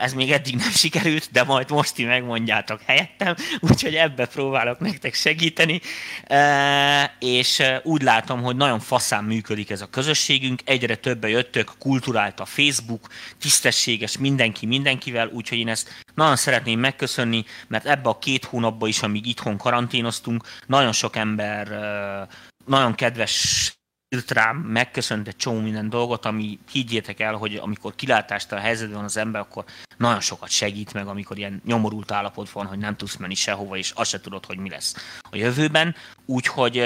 Ez 0.00 0.12
még 0.12 0.32
eddig 0.32 0.56
nem 0.56 0.70
sikerült, 0.70 1.28
de 1.32 1.42
majd 1.44 1.70
most 1.70 1.94
ti 1.94 2.04
megmondjátok 2.04 2.80
helyettem, 2.86 3.34
úgyhogy 3.60 3.94
ebbe 3.94 4.26
próbálok 4.26 4.78
nektek 4.78 5.14
segíteni 5.14 5.80
és 7.18 7.62
úgy 7.82 8.02
látom, 8.02 8.42
hogy 8.42 8.56
nagyon 8.56 8.80
faszán 8.80 9.24
működik 9.24 9.70
ez 9.70 9.80
a 9.80 9.90
közösségünk, 9.90 10.60
egyre 10.64 10.96
többe 10.96 11.28
jöttök, 11.28 11.72
kulturált 11.78 12.40
a 12.40 12.44
Facebook, 12.44 13.08
tisztességes 13.38 14.18
mindenki 14.18 14.66
mindenkivel, 14.66 15.28
úgyhogy 15.28 15.58
én 15.58 15.68
ezt 15.68 15.88
nagyon 16.14 16.36
szeretném 16.36 16.80
megköszönni, 16.80 17.44
mert 17.68 17.86
ebbe 17.86 18.08
a 18.08 18.18
két 18.18 18.44
hónapban 18.44 18.88
is, 18.88 19.02
amíg 19.02 19.26
itthon 19.26 19.56
karanténoztunk, 19.56 20.44
nagyon 20.66 20.92
sok 20.92 21.16
ember 21.16 21.68
nagyon 22.66 22.94
kedves 22.94 23.72
írt 24.14 24.30
rám, 24.30 24.56
megköszönt 24.56 25.28
egy 25.28 25.36
csomó 25.36 25.60
minden 25.60 25.88
dolgot, 25.88 26.24
ami 26.24 26.58
higgyétek 26.72 27.20
el, 27.20 27.34
hogy 27.34 27.54
amikor 27.54 27.94
kilátástól 27.94 28.58
a 28.58 28.60
helyzetben 28.60 28.96
van 28.96 29.04
az 29.04 29.16
ember, 29.16 29.40
akkor 29.40 29.64
nagyon 29.96 30.20
sokat 30.20 30.50
segít 30.50 30.92
meg, 30.92 31.06
amikor 31.06 31.38
ilyen 31.38 31.62
nyomorult 31.64 32.10
állapot 32.10 32.50
van, 32.50 32.66
hogy 32.66 32.78
nem 32.78 32.96
tudsz 32.96 33.16
menni 33.16 33.34
sehova, 33.34 33.76
és 33.76 33.90
azt 33.90 34.10
se 34.10 34.20
tudod, 34.20 34.46
hogy 34.46 34.58
mi 34.58 34.68
lesz 34.68 34.94
a 35.30 35.36
jövőben. 35.36 35.94
Úgyhogy 36.26 36.76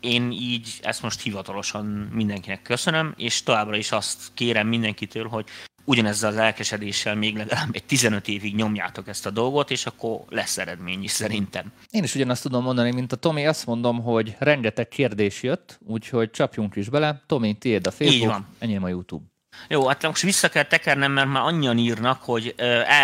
én 0.00 0.30
így 0.30 0.78
ezt 0.82 1.02
most 1.02 1.20
hivatalosan 1.20 1.84
mindenkinek 2.12 2.62
köszönöm, 2.62 3.14
és 3.16 3.42
továbbra 3.42 3.76
is 3.76 3.92
azt 3.92 4.30
kérem 4.34 4.66
mindenkitől, 4.66 5.28
hogy 5.28 5.46
ugyanezzel 5.84 6.30
az 6.30 6.36
elkesedéssel 6.36 7.14
még 7.14 7.36
legalább 7.36 7.68
egy 7.72 7.84
15 7.84 8.28
évig 8.28 8.54
nyomjátok 8.54 9.08
ezt 9.08 9.26
a 9.26 9.30
dolgot, 9.30 9.70
és 9.70 9.86
akkor 9.86 10.20
lesz 10.28 10.58
eredmény 10.58 11.02
is 11.02 11.10
szerintem. 11.10 11.72
Én 11.90 12.02
is 12.02 12.14
ugyanazt 12.14 12.42
tudom 12.42 12.62
mondani, 12.62 12.92
mint 12.92 13.12
a 13.12 13.16
Tomi, 13.16 13.46
azt 13.46 13.66
mondom, 13.66 14.02
hogy 14.02 14.36
rengeteg 14.38 14.88
kérdés 14.88 15.42
jött, 15.42 15.78
úgyhogy 15.86 16.30
csapjunk 16.30 16.76
is 16.76 16.88
bele. 16.88 17.22
Tomi, 17.26 17.54
tiéd 17.54 17.86
a 17.86 17.90
Facebook, 17.90 18.20
Így 18.20 18.26
van. 18.26 18.46
enyém 18.58 18.84
a 18.84 18.88
YouTube. 18.88 19.24
Jó, 19.68 19.86
hát 19.86 20.02
most 20.02 20.22
vissza 20.22 20.48
kell 20.48 20.62
tekernem, 20.62 21.12
mert 21.12 21.28
már 21.28 21.42
annyian 21.42 21.78
írnak, 21.78 22.22
hogy 22.22 22.54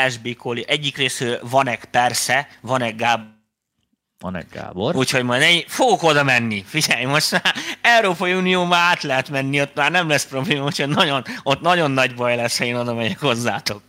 ASB 0.04 0.36
Koli 0.36 0.64
egyik 0.68 0.96
részről 0.96 1.38
van-e 1.50 1.78
persze, 1.90 2.48
van-e 2.60 2.90
Gábor, 2.90 3.34
van 4.18 4.36
egy 4.36 4.46
Gábor. 4.50 4.96
Úgyhogy 4.96 5.22
majd 5.22 5.42
egy, 5.42 5.64
fogok 5.68 6.02
oda 6.02 6.22
menni. 6.22 6.64
Figyelj, 6.66 7.04
most 7.04 7.30
már 7.30 7.54
Európai 7.80 8.32
Unió 8.32 8.64
már 8.64 8.90
át 8.90 9.02
lehet 9.02 9.30
menni, 9.30 9.60
ott 9.60 9.74
már 9.74 9.90
nem 9.90 10.08
lesz 10.08 10.26
probléma, 10.26 10.64
úgyhogy 10.64 10.88
nagyon, 10.88 11.24
ott 11.42 11.60
nagyon 11.60 11.90
nagy 11.90 12.14
baj 12.14 12.36
lesz, 12.36 12.58
ha 12.58 12.64
én 12.64 12.76
oda 12.76 12.94
megyek 12.94 13.20
hozzátok. 13.20 13.82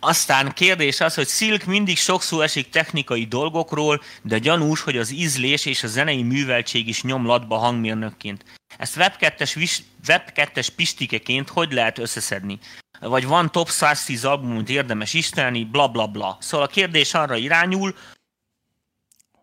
Aztán 0.00 0.52
kérdés 0.52 1.00
az, 1.00 1.14
hogy 1.14 1.28
Silk 1.28 1.64
mindig 1.64 1.96
sokszor 1.98 2.42
esik 2.42 2.68
technikai 2.68 3.24
dolgokról, 3.24 4.02
de 4.22 4.38
gyanús, 4.38 4.80
hogy 4.80 4.96
az 4.96 5.12
ízlés 5.12 5.64
és 5.64 5.82
a 5.82 5.86
zenei 5.86 6.22
műveltség 6.22 6.88
is 6.88 7.02
nyomlatba 7.02 7.56
hangmérnökként. 7.56 8.44
Ezt 8.78 8.96
Web2-es, 8.98 9.78
Web2-es 10.06 10.68
pistikeként 10.76 11.48
hogy 11.48 11.72
lehet 11.72 11.98
összeszedni? 11.98 12.58
Vagy 13.00 13.26
van 13.26 13.52
top 13.52 13.68
110 13.68 14.24
albumot 14.24 14.68
érdemes 14.68 15.14
ismerni, 15.14 15.64
bla 15.64 15.88
bla 15.88 16.06
bla. 16.06 16.36
Szóval 16.40 16.66
a 16.66 16.70
kérdés 16.70 17.14
arra 17.14 17.36
irányul, 17.36 17.94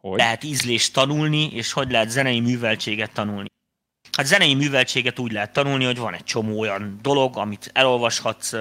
hogy? 0.10 0.20
lehet 0.20 0.44
ízlést 0.44 0.94
tanulni, 0.94 1.50
és 1.54 1.72
hogy 1.72 1.92
lehet 1.92 2.10
zenei 2.10 2.40
műveltséget 2.40 3.12
tanulni. 3.12 3.52
Hát 4.18 4.26
zenei 4.26 4.54
műveltséget 4.54 5.20
úgy 5.20 5.32
lehet 5.32 5.54
tanulni, 5.54 5.86
hogy 5.86 5.98
van 5.98 6.14
egy 6.14 6.24
csomó 6.24 6.60
olyan 6.60 7.00
dolog, 7.02 7.38
amit 7.38 7.70
elolvashatsz 7.74 8.52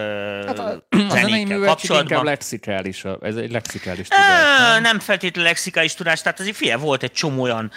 hát 0.46 0.58
a, 0.58 0.86
a 0.90 1.08
zenei 1.08 1.44
műveltség 1.44 1.96
inkább 1.96 2.22
lexikális, 2.22 3.04
ez 3.20 3.36
egy 3.36 3.50
lexikális 3.50 4.08
tudás. 4.08 4.58
Nem, 4.58 4.82
nem 4.82 4.98
feltétlenül 4.98 5.48
lexikális 5.50 5.94
tudás, 5.94 6.22
tehát 6.22 6.40
azért 6.40 6.56
fie, 6.56 6.76
volt 6.76 7.02
egy 7.02 7.12
csomó 7.12 7.42
olyan 7.42 7.70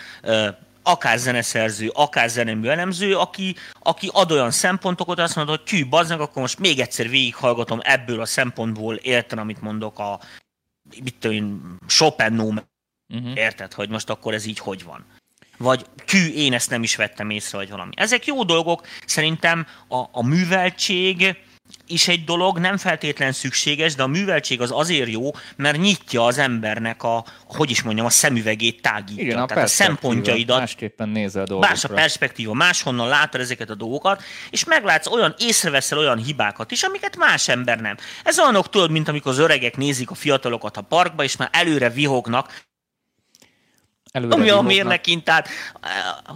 akár 0.84 1.17
zeneszerző, 1.17 1.89
akár 1.93 2.29
zenemű 2.29 2.67
elemző, 2.67 3.17
aki, 3.17 3.55
aki 3.79 4.10
ad 4.13 4.31
olyan 4.31 4.51
szempontokat, 4.51 5.19
azt 5.19 5.36
mondod, 5.36 5.55
hogy 5.55 5.65
tű, 5.65 5.86
bazdnak, 5.86 6.19
akkor 6.19 6.41
most 6.41 6.60
még 6.60 6.79
egyszer 6.79 7.10
végighallgatom 7.10 7.79
ebből 7.84 8.22
a 8.22 8.25
szempontból 8.25 8.95
érten, 8.95 9.38
amit 9.38 9.62
mondok 9.62 10.00
a 10.00 10.19
mit 11.03 11.15
tudom 11.19 11.36
én, 11.36 11.77
Chopin 11.88 12.34
uh-huh. 13.10 13.38
érted, 13.38 13.74
hogy 13.74 13.90
most 13.90 14.10
akkor 14.10 14.34
ez 14.34 14.46
így 14.46 14.60
hogy 14.60 14.84
van. 14.84 15.06
Vagy 15.58 15.86
tű, 16.06 16.28
én 16.28 16.54
ezt 16.54 16.70
nem 16.70 16.84
is 16.84 16.96
vettem 16.96 17.30
észre, 17.30 17.58
vagy 17.58 17.70
valami. 17.70 17.92
Ezek 17.96 18.26
jó 18.26 18.44
dolgok, 18.44 18.88
szerintem 19.06 19.68
a, 19.88 20.04
a 20.12 20.24
műveltség, 20.24 21.38
is 21.88 22.08
egy 22.08 22.24
dolog, 22.24 22.58
nem 22.58 22.78
feltétlen 22.78 23.32
szükséges, 23.32 23.96
de 23.96 24.04
a 24.04 24.08
műveltség 24.08 24.62
az 24.62 24.72
azért 24.72 25.10
jó, 25.10 25.32
mert 25.56 25.78
nyitja 25.78 26.26
az 26.26 26.38
embernek 26.38 27.04
a, 27.04 27.26
hogy 27.46 27.70
is 27.70 27.82
mondjam, 27.82 28.06
a 28.06 28.10
szemüvegét 28.10 28.82
tágítja. 28.82 29.24
Igen, 29.24 29.40
a, 29.40 29.46
Tehát 29.46 29.64
a 29.64 29.68
szempontjaidat. 29.68 30.60
Másképpen 30.60 31.10
nézel 31.10 31.46
dolgokra. 31.46 31.70
Más 31.70 31.84
a 31.84 31.88
perspektíva, 31.88 32.54
máshonnan 32.54 33.08
látod 33.08 33.42
ezeket 33.42 33.70
a 33.70 33.76
dolgokat, 33.76 34.24
és 34.50 34.64
meglátsz 34.64 35.08
olyan, 35.08 35.36
észreveszel 35.38 35.98
olyan 35.98 36.18
hibákat 36.18 36.72
is, 36.72 36.84
amiket 36.84 37.18
más 37.18 37.48
ember 37.48 37.80
nem. 37.80 37.98
Ez 38.24 38.40
olyanok 38.40 38.70
tudod, 38.70 38.92
mint 38.92 39.08
amikor 39.08 39.32
az 39.32 39.38
öregek 39.38 39.78
nézik 39.78 40.12
a 40.12 40.16
fiatalokat 40.16 40.78
a 40.78 40.82
parkba, 40.82 41.24
és 41.24 41.36
már 41.38 41.50
előre 41.52 41.90
vihognak, 41.90 42.64
Előre 44.15 44.34
ami 44.36 44.50
a 44.50 44.62
mérleghintát, 44.62 45.48
eh, 45.81 45.89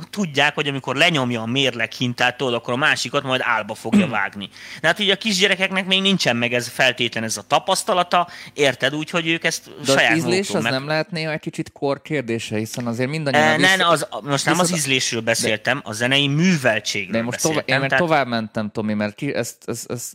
tudják, 0.10 0.56
hogy 0.56 0.68
amikor 0.68 0.96
lenyomja 0.96 1.42
a 1.42 1.46
mérleghintát, 1.46 2.38
tudod, 2.38 2.54
akkor 2.54 2.74
a 2.74 2.78
másikat 2.78 3.24
majd 3.24 3.42
álba 3.44 3.74
fogja 3.74 4.08
vágni. 4.08 4.50
De 4.82 4.88
hát 4.88 5.00
ugye 5.00 5.14
a 5.14 5.16
kisgyerekeknek 5.16 5.86
még 5.86 6.02
nincsen 6.02 6.36
meg 6.36 6.54
ez 6.54 6.68
feltétlen 6.68 7.24
ez 7.24 7.38
a 7.38 7.42
tapasztalata, 7.48 8.28
érted 8.54 8.96
úgy, 8.96 9.10
hogy 9.10 9.28
ők 9.28 9.44
ezt 9.44 9.70
De 9.86 9.92
saját 9.92 10.12
az 10.12 10.18
ízlés 10.18 10.50
az 10.50 10.64
meg... 10.64 10.72
nem 10.72 10.88
lehet 10.88 11.12
néha 11.12 11.32
egy 11.32 11.40
kicsit 11.40 11.72
kor 11.72 12.02
kérdése, 12.02 12.58
hiszen 12.58 12.88
azért 12.88 13.10
mindannyian... 13.10 13.44
E, 13.44 13.58
nem, 13.58 13.90
az, 13.90 14.08
most 14.24 14.46
nem 14.46 14.60
az 14.60 14.74
ízlésről 14.74 15.22
beszéltem, 15.22 15.82
a 15.84 15.94
zenei 15.94 16.28
műveltségről 16.28 17.20
De 17.20 17.26
most 17.26 17.42
tovább, 17.42 17.64
én 17.66 17.78
mert 17.78 17.90
tehát... 17.90 18.06
tovább 18.06 18.28
mentem, 18.28 18.72
Tomi, 18.72 18.94
mert 18.94 19.16
ki, 19.16 19.34
ezt, 19.34 19.58
ezt, 19.66 19.92
ezt 19.92 20.14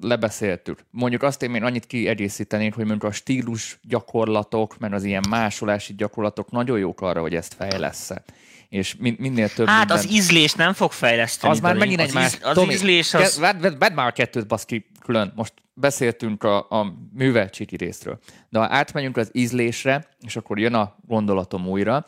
lebeszéltük. 0.00 0.84
Mondjuk 0.90 1.22
azt 1.22 1.42
én 1.42 1.50
még 1.50 1.62
annyit 1.62 1.86
kiegészítenék, 1.86 2.74
hogy 2.74 2.84
mondjuk 2.84 3.10
a 3.10 3.14
stílus 3.14 3.78
gyakorlatok, 3.82 4.78
mert 4.78 4.92
az 4.92 5.04
ilyen 5.04 5.24
másolási 5.28 5.94
gyakorlatok 5.94 6.50
nagyon 6.50 6.78
jók 6.78 7.00
arra, 7.00 7.20
hogy 7.20 7.34
ezt 7.34 7.54
fejlesz 7.54 8.10
és 8.74 8.96
minél 8.98 9.48
több 9.48 9.66
Hát 9.66 9.78
minden... 9.78 9.96
az 9.96 10.10
ízlés 10.10 10.52
nem 10.52 10.72
fog 10.72 10.92
fejleszteni. 10.92 11.52
Az 11.52 11.60
már 11.60 11.76
megint 11.76 12.00
egy 12.00 12.06
az 12.06 12.12
más... 12.12 12.34
Íz, 12.34 12.40
az 12.42 12.54
Tomi, 12.54 12.72
ízlés 12.72 13.14
az... 13.14 13.38
Vedd, 13.38 13.60
vedd, 13.60 13.78
vedd 13.78 13.92
már 13.92 14.06
a 14.06 14.10
kettőt, 14.10 14.46
baszki, 14.46 14.86
külön. 15.00 15.32
Most 15.36 15.52
beszéltünk 15.74 16.42
a, 16.42 16.56
a 16.70 16.94
műveltségi 17.12 17.76
részről. 17.76 18.18
De 18.48 18.58
ha 18.58 18.66
átmegyünk 18.70 19.16
az 19.16 19.30
ízlésre, 19.32 20.06
és 20.20 20.36
akkor 20.36 20.58
jön 20.58 20.74
a 20.74 20.96
gondolatom 21.06 21.68
újra, 21.68 22.06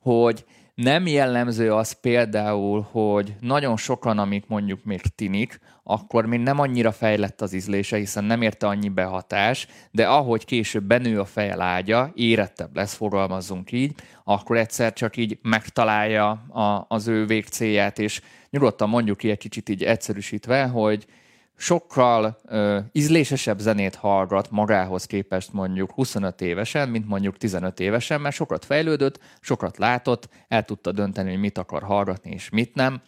hogy 0.00 0.44
nem 0.74 1.06
jellemző 1.06 1.72
az 1.72 1.92
például, 1.92 2.86
hogy 2.90 3.34
nagyon 3.40 3.76
sokan, 3.76 4.18
amik 4.18 4.46
mondjuk 4.46 4.84
még 4.84 5.00
tinik, 5.14 5.60
akkor 5.82 6.26
még 6.26 6.40
nem 6.40 6.58
annyira 6.58 6.92
fejlett 6.92 7.40
az 7.40 7.52
ízlése, 7.52 7.96
hiszen 7.96 8.24
nem 8.24 8.42
érte 8.42 8.66
annyi 8.66 8.88
behatás, 8.88 9.66
de 9.90 10.06
ahogy 10.06 10.44
később 10.44 10.84
benő 10.84 11.20
a 11.20 11.24
feje 11.24 11.56
lágya, 11.56 12.12
érettebb 12.14 12.76
lesz, 12.76 12.94
fogalmazzunk 12.94 13.72
így, 13.72 13.94
akkor 14.24 14.56
egyszer 14.56 14.92
csak 14.92 15.16
így 15.16 15.38
megtalálja 15.42 16.30
a, 16.30 16.84
az 16.88 17.08
ő 17.08 17.26
végcélját, 17.26 17.98
és 17.98 18.20
nyugodtan 18.50 18.88
mondjuk 18.88 19.16
ki 19.16 19.30
egy 19.30 19.38
kicsit 19.38 19.68
így 19.68 19.84
egyszerűsítve, 19.84 20.64
hogy 20.64 21.06
sokkal 21.56 22.40
ö, 22.44 22.78
ízlésesebb 22.92 23.58
zenét 23.58 23.94
hallgat 23.94 24.50
magához 24.50 25.04
képest 25.04 25.52
mondjuk 25.52 25.92
25 25.92 26.40
évesen, 26.40 26.88
mint 26.88 27.08
mondjuk 27.08 27.36
15 27.36 27.80
évesen, 27.80 28.20
mert 28.20 28.34
sokat 28.34 28.64
fejlődött, 28.64 29.18
sokat 29.40 29.78
látott, 29.78 30.28
el 30.48 30.64
tudta 30.64 30.92
dönteni, 30.92 31.30
hogy 31.30 31.40
mit 31.40 31.58
akar 31.58 31.82
hallgatni 31.82 32.30
és 32.30 32.48
mit 32.50 32.74
nem. 32.74 33.02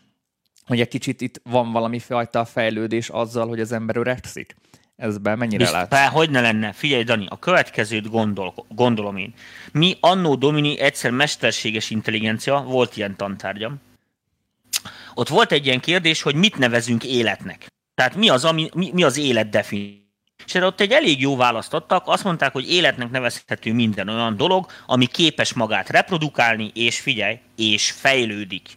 Egy 0.66 0.88
kicsit 0.88 1.20
itt 1.20 1.40
van 1.44 1.72
valami 1.72 1.98
fajta 1.98 2.44
fejlődés 2.44 3.08
azzal, 3.08 3.48
hogy 3.48 3.60
az 3.60 3.72
ember 3.72 3.96
öregszik. 3.96 4.56
Ezben 4.96 5.38
mennyire 5.38 5.70
látsz? 5.70 5.88
Be, 5.88 6.06
hogy 6.06 6.30
ne 6.30 6.40
lenne? 6.40 6.72
Figyelj, 6.72 7.02
Dani, 7.02 7.26
a 7.28 7.38
következőt 7.38 8.10
gondol, 8.10 8.54
gondolom 8.68 9.16
én. 9.16 9.34
Mi 9.72 9.96
annó 10.00 10.34
Domini 10.34 10.78
egyszer 10.78 11.10
mesterséges 11.10 11.90
intelligencia, 11.90 12.60
volt 12.60 12.96
ilyen 12.96 13.16
tantárgyam. 13.16 13.80
Ott 15.14 15.28
volt 15.28 15.52
egy 15.52 15.66
ilyen 15.66 15.80
kérdés, 15.80 16.22
hogy 16.22 16.34
mit 16.34 16.58
nevezünk 16.58 17.04
életnek. 17.04 17.66
Tehát 17.96 18.14
mi 18.14 18.28
az, 18.28 18.44
ami, 18.44 18.68
mi, 18.74 18.90
mi 18.92 19.02
az 19.02 19.16
élet 19.16 19.48
definíció? 19.48 20.04
És 20.46 20.54
erre 20.54 20.66
ott 20.66 20.80
egy 20.80 20.92
elég 20.92 21.20
jó 21.20 21.36
választ 21.36 21.74
adtak, 21.74 22.02
azt 22.06 22.24
mondták, 22.24 22.52
hogy 22.52 22.70
életnek 22.70 23.10
nevezhető 23.10 23.72
minden 23.72 24.08
olyan 24.08 24.36
dolog, 24.36 24.66
ami 24.86 25.06
képes 25.06 25.52
magát 25.52 25.90
reprodukálni, 25.90 26.70
és 26.74 27.00
figyelj, 27.00 27.38
és 27.56 27.90
fejlődik. 27.90 28.68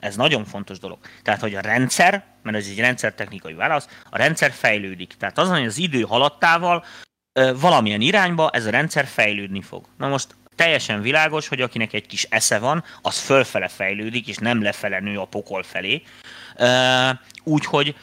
Ez 0.00 0.16
nagyon 0.16 0.44
fontos 0.44 0.78
dolog. 0.78 0.98
Tehát, 1.22 1.40
hogy 1.40 1.54
a 1.54 1.60
rendszer, 1.60 2.24
mert 2.42 2.56
ez 2.56 2.66
egy 2.66 2.78
rendszertechnikai 2.78 3.54
válasz, 3.54 3.88
a 4.10 4.16
rendszer 4.16 4.52
fejlődik. 4.52 5.14
Tehát 5.18 5.38
az, 5.38 5.48
hogy 5.48 5.66
az 5.66 5.78
idő 5.78 6.00
haladtával 6.00 6.84
valamilyen 7.54 8.00
irányba 8.00 8.50
ez 8.50 8.66
a 8.66 8.70
rendszer 8.70 9.06
fejlődni 9.06 9.62
fog. 9.62 9.86
Na 9.98 10.08
most 10.08 10.36
teljesen 10.54 11.00
világos, 11.00 11.48
hogy 11.48 11.60
akinek 11.60 11.92
egy 11.92 12.06
kis 12.06 12.22
esze 12.22 12.58
van, 12.58 12.84
az 13.02 13.18
fölfele 13.18 13.68
fejlődik, 13.68 14.28
és 14.28 14.36
nem 14.36 14.62
lefele 14.62 15.00
nő 15.00 15.18
a 15.18 15.24
pokol 15.24 15.62
felé. 15.62 16.02
Úgyhogy 17.44 17.96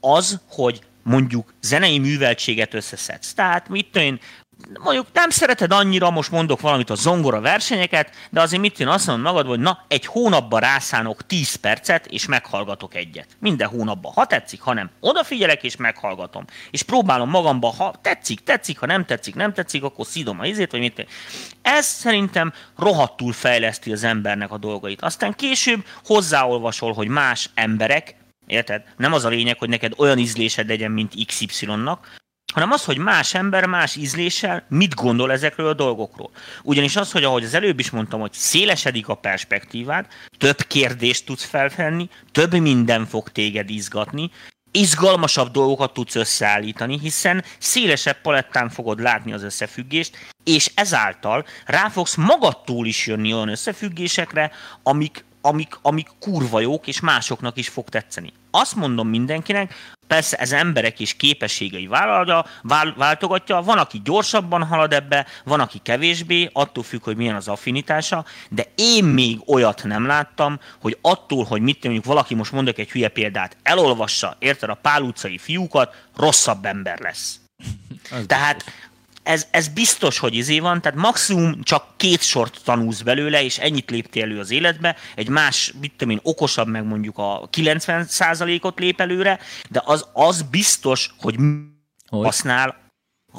az, 0.00 0.40
hogy 0.48 0.80
mondjuk 1.02 1.54
zenei 1.60 1.98
műveltséget 1.98 2.74
összeszedsz. 2.74 3.34
Tehát 3.34 3.68
mit 3.68 3.96
én, 3.96 4.20
mondjuk 4.82 5.06
nem 5.12 5.30
szereted 5.30 5.72
annyira, 5.72 6.10
most 6.10 6.30
mondok 6.30 6.60
valamit 6.60 6.90
a 6.90 6.94
zongora 6.94 7.40
versenyeket, 7.40 8.14
de 8.30 8.40
azért 8.40 8.62
mit 8.62 8.80
én 8.80 8.88
azt 8.88 9.06
mondod 9.06 9.24
magad, 9.24 9.46
hogy 9.46 9.60
na, 9.60 9.84
egy 9.88 10.06
hónapban 10.06 10.60
rászánok 10.60 11.26
10 11.26 11.54
percet, 11.54 12.06
és 12.06 12.26
meghallgatok 12.26 12.94
egyet. 12.94 13.26
Minden 13.38 13.68
hónapban. 13.68 14.12
Ha 14.12 14.26
tetszik, 14.26 14.60
ha 14.60 14.72
nem. 14.72 14.90
Odafigyelek, 15.00 15.62
és 15.62 15.76
meghallgatom. 15.76 16.44
És 16.70 16.82
próbálom 16.82 17.30
magamba, 17.30 17.68
ha 17.68 17.94
tetszik, 18.02 18.42
tetszik, 18.42 18.78
ha 18.78 18.86
nem 18.86 19.04
tetszik, 19.04 19.34
nem 19.34 19.52
tetszik, 19.52 19.82
akkor 19.82 20.06
szidom 20.06 20.40
a 20.40 20.46
izét, 20.46 20.70
vagy 20.70 20.80
mit. 20.80 21.06
Ez 21.62 21.86
szerintem 21.86 22.52
rohadtul 22.76 23.32
fejleszti 23.32 23.92
az 23.92 24.04
embernek 24.04 24.50
a 24.50 24.58
dolgait. 24.58 25.02
Aztán 25.02 25.34
később 25.34 25.84
hozzáolvasol, 26.04 26.92
hogy 26.92 27.08
más 27.08 27.50
emberek 27.54 28.19
Érted? 28.50 28.82
Nem 28.96 29.12
az 29.12 29.24
a 29.24 29.28
lényeg, 29.28 29.58
hogy 29.58 29.68
neked 29.68 29.92
olyan 29.96 30.18
ízlésed 30.18 30.68
legyen, 30.68 30.90
mint 30.90 31.26
XY-nak, 31.26 32.18
hanem 32.52 32.70
az, 32.70 32.84
hogy 32.84 32.98
más 32.98 33.34
ember 33.34 33.66
más 33.66 33.96
ízléssel 33.96 34.64
mit 34.68 34.94
gondol 34.94 35.32
ezekről 35.32 35.68
a 35.68 35.74
dolgokról. 35.74 36.30
Ugyanis 36.62 36.96
az, 36.96 37.12
hogy 37.12 37.24
ahogy 37.24 37.44
az 37.44 37.54
előbb 37.54 37.78
is 37.78 37.90
mondtam, 37.90 38.20
hogy 38.20 38.32
szélesedik 38.32 39.08
a 39.08 39.14
perspektívád, 39.14 40.06
több 40.38 40.62
kérdést 40.62 41.26
tudsz 41.26 41.44
felfenni, 41.44 42.08
több 42.32 42.54
minden 42.54 43.06
fog 43.06 43.28
téged 43.28 43.70
izgatni, 43.70 44.30
izgalmasabb 44.70 45.50
dolgokat 45.50 45.92
tudsz 45.92 46.14
összeállítani, 46.14 46.98
hiszen 46.98 47.44
szélesebb 47.58 48.20
palettán 48.20 48.68
fogod 48.68 49.00
látni 49.00 49.32
az 49.32 49.42
összefüggést, 49.42 50.16
és 50.44 50.70
ezáltal 50.74 51.44
rá 51.66 51.88
fogsz 51.88 52.14
magadtól 52.14 52.86
is 52.86 53.06
jönni 53.06 53.32
olyan 53.32 53.48
összefüggésekre, 53.48 54.50
amik 54.82 55.24
amik, 55.40 55.78
amik 55.82 56.08
kurva 56.18 56.60
jók, 56.60 56.86
és 56.86 57.00
másoknak 57.00 57.56
is 57.56 57.68
fog 57.68 57.88
tetszeni. 57.88 58.32
Azt 58.50 58.74
mondom 58.74 59.08
mindenkinek, 59.08 59.74
persze 60.06 60.36
ez 60.36 60.52
emberek 60.52 61.00
és 61.00 61.14
képességei 61.14 61.86
vállalja, 61.86 62.44
váltogatja, 62.96 63.60
van, 63.60 63.78
aki 63.78 64.00
gyorsabban 64.04 64.64
halad 64.64 64.92
ebbe, 64.92 65.26
van, 65.44 65.60
aki 65.60 65.78
kevésbé, 65.78 66.50
attól 66.52 66.84
függ, 66.84 67.02
hogy 67.02 67.16
milyen 67.16 67.34
az 67.34 67.48
affinitása, 67.48 68.24
de 68.48 68.64
én 68.74 69.04
még 69.04 69.40
olyat 69.46 69.84
nem 69.84 70.06
láttam, 70.06 70.60
hogy 70.80 70.98
attól, 71.00 71.44
hogy 71.44 71.60
mit 71.60 71.84
mondjuk 71.84 72.04
valaki, 72.04 72.34
most 72.34 72.52
mondok 72.52 72.78
egy 72.78 72.90
hülye 72.90 73.08
példát, 73.08 73.56
elolvassa, 73.62 74.36
érted, 74.38 74.68
a 74.68 74.74
pál 74.74 75.02
utcai 75.02 75.38
fiúkat, 75.38 75.94
rosszabb 76.16 76.64
ember 76.64 76.98
lesz. 76.98 77.40
Tehát 78.26 78.64
ez, 79.30 79.46
ez 79.50 79.68
biztos, 79.68 80.18
hogy 80.18 80.34
izé 80.34 80.58
van, 80.58 80.80
tehát 80.80 80.98
maximum 80.98 81.62
csak 81.62 81.84
két 81.96 82.22
sort 82.22 82.60
tanulsz 82.64 83.00
belőle, 83.00 83.42
és 83.42 83.58
ennyit 83.58 83.90
léptél 83.90 84.22
elő 84.22 84.38
az 84.38 84.50
életbe, 84.50 84.96
egy 85.14 85.28
más, 85.28 85.72
mit 85.80 85.92
tudom 85.96 86.14
én, 86.14 86.20
okosabb 86.22 86.68
meg 86.68 86.84
mondjuk 86.84 87.18
a 87.18 87.48
90%-ot 87.56 88.78
lép 88.78 89.00
előre, 89.00 89.38
de 89.68 89.82
az, 89.84 90.06
az 90.12 90.42
biztos, 90.42 91.10
hogy, 91.18 91.36
hogy? 92.08 92.24
használ 92.24 92.88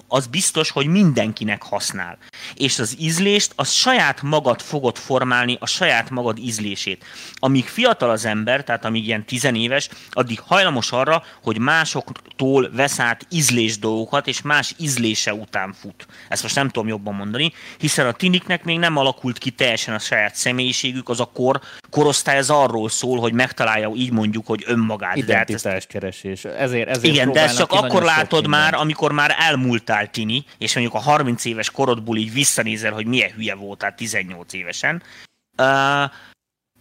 az 0.08 0.28
biztos, 0.28 0.70
hogy 0.70 0.88
mindenkinek 0.88 1.64
használ. 1.64 2.18
És 2.54 2.80
az 2.80 2.96
ízlést, 3.00 3.54
az 3.56 3.72
saját 3.72 4.22
magad 4.22 4.62
fogod 4.62 4.98
formálni, 4.98 5.58
a 5.60 5.66
saját 5.66 6.10
magad 6.10 6.38
ízlését. 6.38 7.06
Amíg 7.34 7.66
fiatal 7.66 8.10
az 8.10 8.26
ember, 8.26 8.64
tehát 8.64 8.86
amíg 8.86 9.06
ilyen 9.06 9.26
tizenéves, 9.26 9.90
addig 10.12 10.40
hajlamos 10.40 10.92
arra, 10.92 11.24
hogy 11.44 11.58
másoktól 11.58 12.70
vesz 12.74 13.00
át 13.00 13.26
ízlés 13.30 13.80
dolgokat, 13.80 14.28
és 14.28 14.42
más 14.42 14.74
ízlése 14.78 15.34
után 15.34 15.74
fut. 15.74 16.06
Ezt 16.30 16.44
most 16.44 16.56
nem 16.56 16.70
tudom 16.70 16.88
jobban 16.88 17.14
mondani, 17.14 17.54
hiszen 17.78 18.08
a 18.08 18.12
tiniknek 18.12 18.64
még 18.64 18.80
nem 18.80 18.98
alakult 18.98 19.38
ki 19.38 19.50
teljesen 19.50 19.94
a 19.94 20.00
saját 20.00 20.36
személyiségük, 20.36 21.10
az 21.10 21.20
a 21.20 21.30
kor, 21.34 21.60
korosztály 21.90 22.38
az 22.38 22.50
arról 22.50 22.90
szól, 22.90 23.20
hogy 23.20 23.34
megtalálja 23.34 23.92
így 23.96 24.12
mondjuk, 24.12 24.48
hogy 24.48 24.64
önmagát. 24.66 25.16
Identitás 25.16 25.86
keresés. 25.86 26.46
Ezért, 26.46 26.90
ezért 26.90 27.14
Igen, 27.14 27.32
de 27.32 27.42
ezt 27.42 27.58
csak 27.58 27.72
akkor 27.72 28.04
látod 28.04 28.48
már, 28.48 28.74
amikor 28.74 29.12
már 29.12 29.36
elmúlt 29.40 29.82
voltál 29.86 30.10
tini, 30.10 30.46
és 30.58 30.74
mondjuk 30.76 30.96
a 30.96 31.00
30 31.00 31.46
éves 31.46 31.72
korodból 31.72 32.18
így 32.18 32.31
visszanézel, 32.34 32.92
hogy 32.92 33.06
milyen 33.06 33.32
hülye 33.32 33.56
voltál 33.56 33.96
18 33.96 34.54
évesen, 34.54 35.04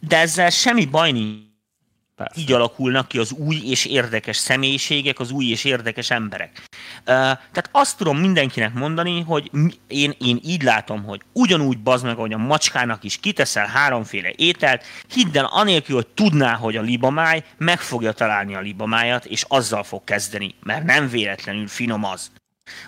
de 0.00 0.16
ezzel 0.16 0.50
semmi 0.50 0.84
baj 0.84 1.12
nincs. 1.12 1.48
Persze. 2.20 2.40
Így 2.40 2.52
alakulnak 2.52 3.08
ki 3.08 3.18
az 3.18 3.32
új 3.32 3.56
és 3.64 3.84
érdekes 3.84 4.36
személyiségek, 4.36 5.18
az 5.20 5.30
új 5.30 5.44
és 5.44 5.64
érdekes 5.64 6.10
emberek. 6.10 6.62
Tehát 7.04 7.68
azt 7.70 7.96
tudom 7.96 8.18
mindenkinek 8.18 8.74
mondani, 8.74 9.20
hogy 9.20 9.50
én, 9.86 10.14
én 10.18 10.40
így 10.44 10.62
látom, 10.62 11.04
hogy 11.04 11.20
ugyanúgy 11.32 11.78
bazd 11.78 12.04
meg, 12.04 12.16
hogy 12.16 12.32
a 12.32 12.38
macskának 12.38 13.04
is 13.04 13.20
kiteszel 13.20 13.66
háromféle 13.66 14.32
ételt, 14.36 14.84
hidd 15.12 15.38
el, 15.38 15.44
anélkül, 15.44 15.94
hogy 15.94 16.06
tudná, 16.06 16.54
hogy 16.54 16.76
a 16.76 16.82
libamáj, 16.82 17.44
meg 17.56 17.80
fogja 17.80 18.12
találni 18.12 18.54
a 18.54 18.60
libamájat, 18.60 19.24
és 19.24 19.44
azzal 19.48 19.82
fog 19.82 20.04
kezdeni, 20.04 20.54
mert 20.62 20.84
nem 20.84 21.08
véletlenül 21.08 21.68
finom 21.68 22.04
az. 22.04 22.30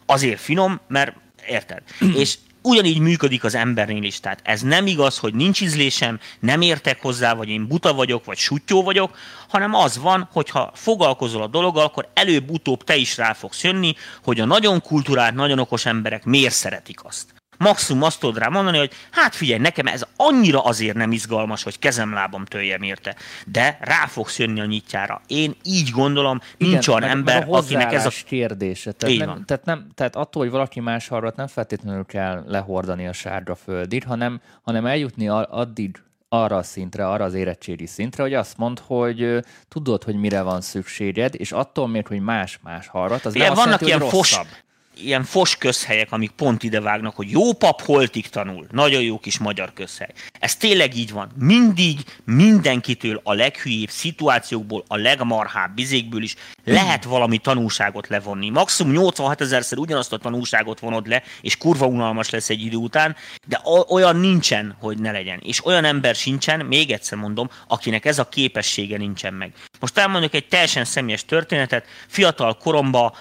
Azért 0.06 0.40
finom, 0.40 0.80
mert 0.88 1.16
érted? 1.46 1.82
és 2.22 2.38
ugyanígy 2.62 2.98
működik 2.98 3.44
az 3.44 3.54
embernél 3.54 4.02
is. 4.02 4.20
Tehát 4.20 4.40
ez 4.42 4.60
nem 4.60 4.86
igaz, 4.86 5.18
hogy 5.18 5.34
nincs 5.34 5.60
ízlésem, 5.60 6.20
nem 6.40 6.60
értek 6.60 7.02
hozzá, 7.02 7.34
vagy 7.34 7.48
én 7.48 7.66
buta 7.66 7.94
vagyok, 7.94 8.24
vagy 8.24 8.38
sutyó 8.38 8.82
vagyok, 8.82 9.16
hanem 9.48 9.74
az 9.74 9.98
van, 9.98 10.28
hogy 10.32 10.50
ha 10.50 10.70
foglalkozol 10.74 11.42
a 11.42 11.46
dologgal, 11.46 11.84
akkor 11.84 12.08
előbb-utóbb 12.14 12.84
te 12.84 12.96
is 12.96 13.16
rá 13.16 13.32
fogsz 13.32 13.62
jönni, 13.62 13.94
hogy 14.22 14.40
a 14.40 14.44
nagyon 14.44 14.80
kulturált, 14.80 15.34
nagyon 15.34 15.58
okos 15.58 15.86
emberek 15.86 16.24
miért 16.24 16.54
szeretik 16.54 17.04
azt. 17.04 17.31
Maximum 17.62 18.02
azt 18.02 18.20
tudod 18.20 18.38
rá 18.38 18.48
mondani, 18.48 18.78
hogy 18.78 18.92
hát 19.10 19.34
figyelj, 19.34 19.60
nekem 19.60 19.86
ez 19.86 20.06
annyira 20.16 20.64
azért 20.64 20.96
nem 20.96 21.12
izgalmas, 21.12 21.62
hogy 21.62 21.78
kezem-lábam 21.78 22.44
töljem 22.44 22.82
érte, 22.82 23.16
de 23.46 23.78
rá 23.80 24.06
fogsz 24.06 24.38
jönni 24.38 24.60
a 24.60 24.64
nyitjára. 24.64 25.20
Én 25.26 25.56
így 25.62 25.90
gondolom, 25.90 26.40
Igen, 26.56 26.72
nincs 26.72 26.88
olyan 26.88 27.02
ember, 27.02 27.46
a 27.48 27.56
akinek 27.56 27.92
ez 27.92 28.06
a 28.06 28.10
kérdése. 28.26 28.92
Tehát, 28.92 29.16
nem, 29.16 29.44
tehát, 29.44 29.64
nem, 29.64 29.86
tehát 29.94 30.16
attól, 30.16 30.42
hogy 30.42 30.50
valaki 30.50 30.80
más 30.80 31.08
hallgat, 31.08 31.36
nem 31.36 31.46
feltétlenül 31.46 32.06
kell 32.06 32.44
lehordani 32.46 33.06
a 33.06 33.12
sárga 33.12 33.54
földit, 33.54 34.04
hanem, 34.04 34.40
hanem 34.62 34.86
eljutni 34.86 35.28
addig 35.28 36.02
arra 36.28 36.56
a 36.56 36.62
szintre, 36.62 37.08
arra 37.08 37.24
az 37.24 37.34
érettségi 37.34 37.86
szintre, 37.86 38.22
hogy 38.22 38.34
azt 38.34 38.56
mond, 38.56 38.78
hogy 38.86 39.44
tudod, 39.68 40.04
hogy 40.04 40.16
mire 40.16 40.42
van 40.42 40.60
szükséged, 40.60 41.34
és 41.36 41.52
attól 41.52 41.88
még, 41.88 42.06
hogy 42.06 42.20
más-más 42.20 42.86
hallgat, 42.86 43.24
az 43.24 43.34
Igen, 43.34 43.46
nem 43.46 43.56
vannak 43.56 43.80
azt 43.80 43.88
jelenti, 43.88 44.04
ilyen 44.06 44.20
rosszabb. 44.20 44.44
Fos, 44.44 44.62
ilyen 44.96 45.24
fos 45.24 45.56
közhelyek, 45.56 46.12
amik 46.12 46.30
pont 46.30 46.62
ide 46.62 46.80
vágnak, 46.80 47.16
hogy 47.16 47.30
jó 47.30 47.52
pap 47.52 47.80
holtig 47.80 48.28
tanul. 48.28 48.66
Nagyon 48.70 49.02
jó 49.02 49.18
kis 49.18 49.38
magyar 49.38 49.72
közhely. 49.72 50.10
Ez 50.38 50.56
tényleg 50.56 50.96
így 50.96 51.12
van. 51.12 51.30
Mindig 51.38 51.98
mindenkitől 52.24 53.20
a 53.24 53.32
leghülyébb 53.32 53.90
szituációkból, 53.90 54.84
a 54.86 54.96
legmarhább 54.96 55.74
bizékből 55.74 56.22
is 56.22 56.34
lehet 56.64 57.04
valami 57.04 57.38
tanulságot 57.38 58.08
levonni. 58.08 58.50
Maximum 58.50 58.92
86 58.92 59.40
ezerszer 59.40 59.78
ugyanazt 59.78 60.12
a 60.12 60.18
tanulságot 60.18 60.80
vonod 60.80 61.06
le, 61.06 61.22
és 61.40 61.56
kurva 61.56 61.86
unalmas 61.86 62.30
lesz 62.30 62.50
egy 62.50 62.64
idő 62.64 62.76
után, 62.76 63.16
de 63.46 63.60
olyan 63.88 64.16
nincsen, 64.16 64.76
hogy 64.80 64.98
ne 64.98 65.10
legyen. 65.10 65.40
És 65.44 65.64
olyan 65.64 65.84
ember 65.84 66.14
sincsen, 66.14 66.66
még 66.66 66.90
egyszer 66.90 67.18
mondom, 67.18 67.50
akinek 67.68 68.04
ez 68.04 68.18
a 68.18 68.28
képessége 68.28 68.96
nincsen 68.96 69.34
meg. 69.34 69.52
Most 69.80 69.98
elmondok 69.98 70.34
egy 70.34 70.48
teljesen 70.48 70.84
személyes 70.84 71.24
történetet. 71.24 71.86
Fiatal 72.08 72.56
koromban 72.56 73.12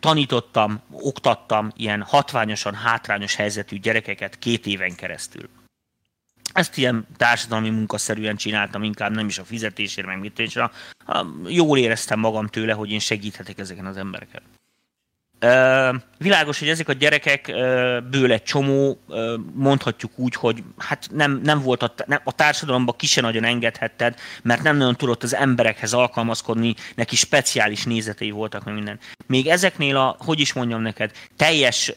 tanítottam, 0.00 0.82
oktattam 0.90 1.72
ilyen 1.76 2.02
hatványosan 2.02 2.74
hátrányos 2.74 3.34
helyzetű 3.34 3.78
gyerekeket 3.78 4.38
két 4.38 4.66
éven 4.66 4.94
keresztül. 4.94 5.48
Ezt 6.52 6.76
ilyen 6.76 7.06
társadalmi 7.16 7.70
munkaszerűen 7.70 8.36
csináltam, 8.36 8.82
inkább 8.82 9.12
nem 9.12 9.26
is 9.26 9.38
a 9.38 9.44
fizetésért, 9.44 10.06
meg 10.06 10.18
mit 10.18 10.38
és 10.38 10.58
jól 11.46 11.78
éreztem 11.78 12.18
magam 12.18 12.46
tőle, 12.46 12.72
hogy 12.72 12.90
én 12.90 12.98
segíthetek 12.98 13.58
ezeken 13.58 13.86
az 13.86 13.96
embereket. 13.96 14.42
Világos, 16.18 16.58
hogy 16.58 16.68
ezek 16.68 16.88
a 16.88 16.92
gyerekekből 16.92 18.32
egy 18.32 18.42
csomó, 18.42 19.00
mondhatjuk 19.54 20.10
úgy, 20.14 20.34
hogy 20.34 20.62
hát 20.76 21.08
nem, 21.12 21.40
nem 21.44 21.62
volt 21.62 21.82
a, 21.82 21.94
nem, 22.06 22.20
a 22.24 22.32
társadalomban 22.32 22.94
ki 22.96 23.06
se 23.06 23.20
nagyon 23.20 23.44
engedhetted, 23.44 24.14
mert 24.42 24.62
nem 24.62 24.76
nagyon 24.76 24.96
tudott 24.96 25.22
az 25.22 25.34
emberekhez 25.34 25.92
alkalmazkodni, 25.92 26.74
neki 26.94 27.16
speciális 27.16 27.84
nézetei 27.84 28.30
voltak, 28.30 28.64
meg 28.64 28.74
minden. 28.74 28.98
Még 29.26 29.46
ezeknél 29.46 29.96
a, 29.96 30.16
hogy 30.18 30.40
is 30.40 30.52
mondjam 30.52 30.80
neked, 30.80 31.10
teljes 31.36 31.94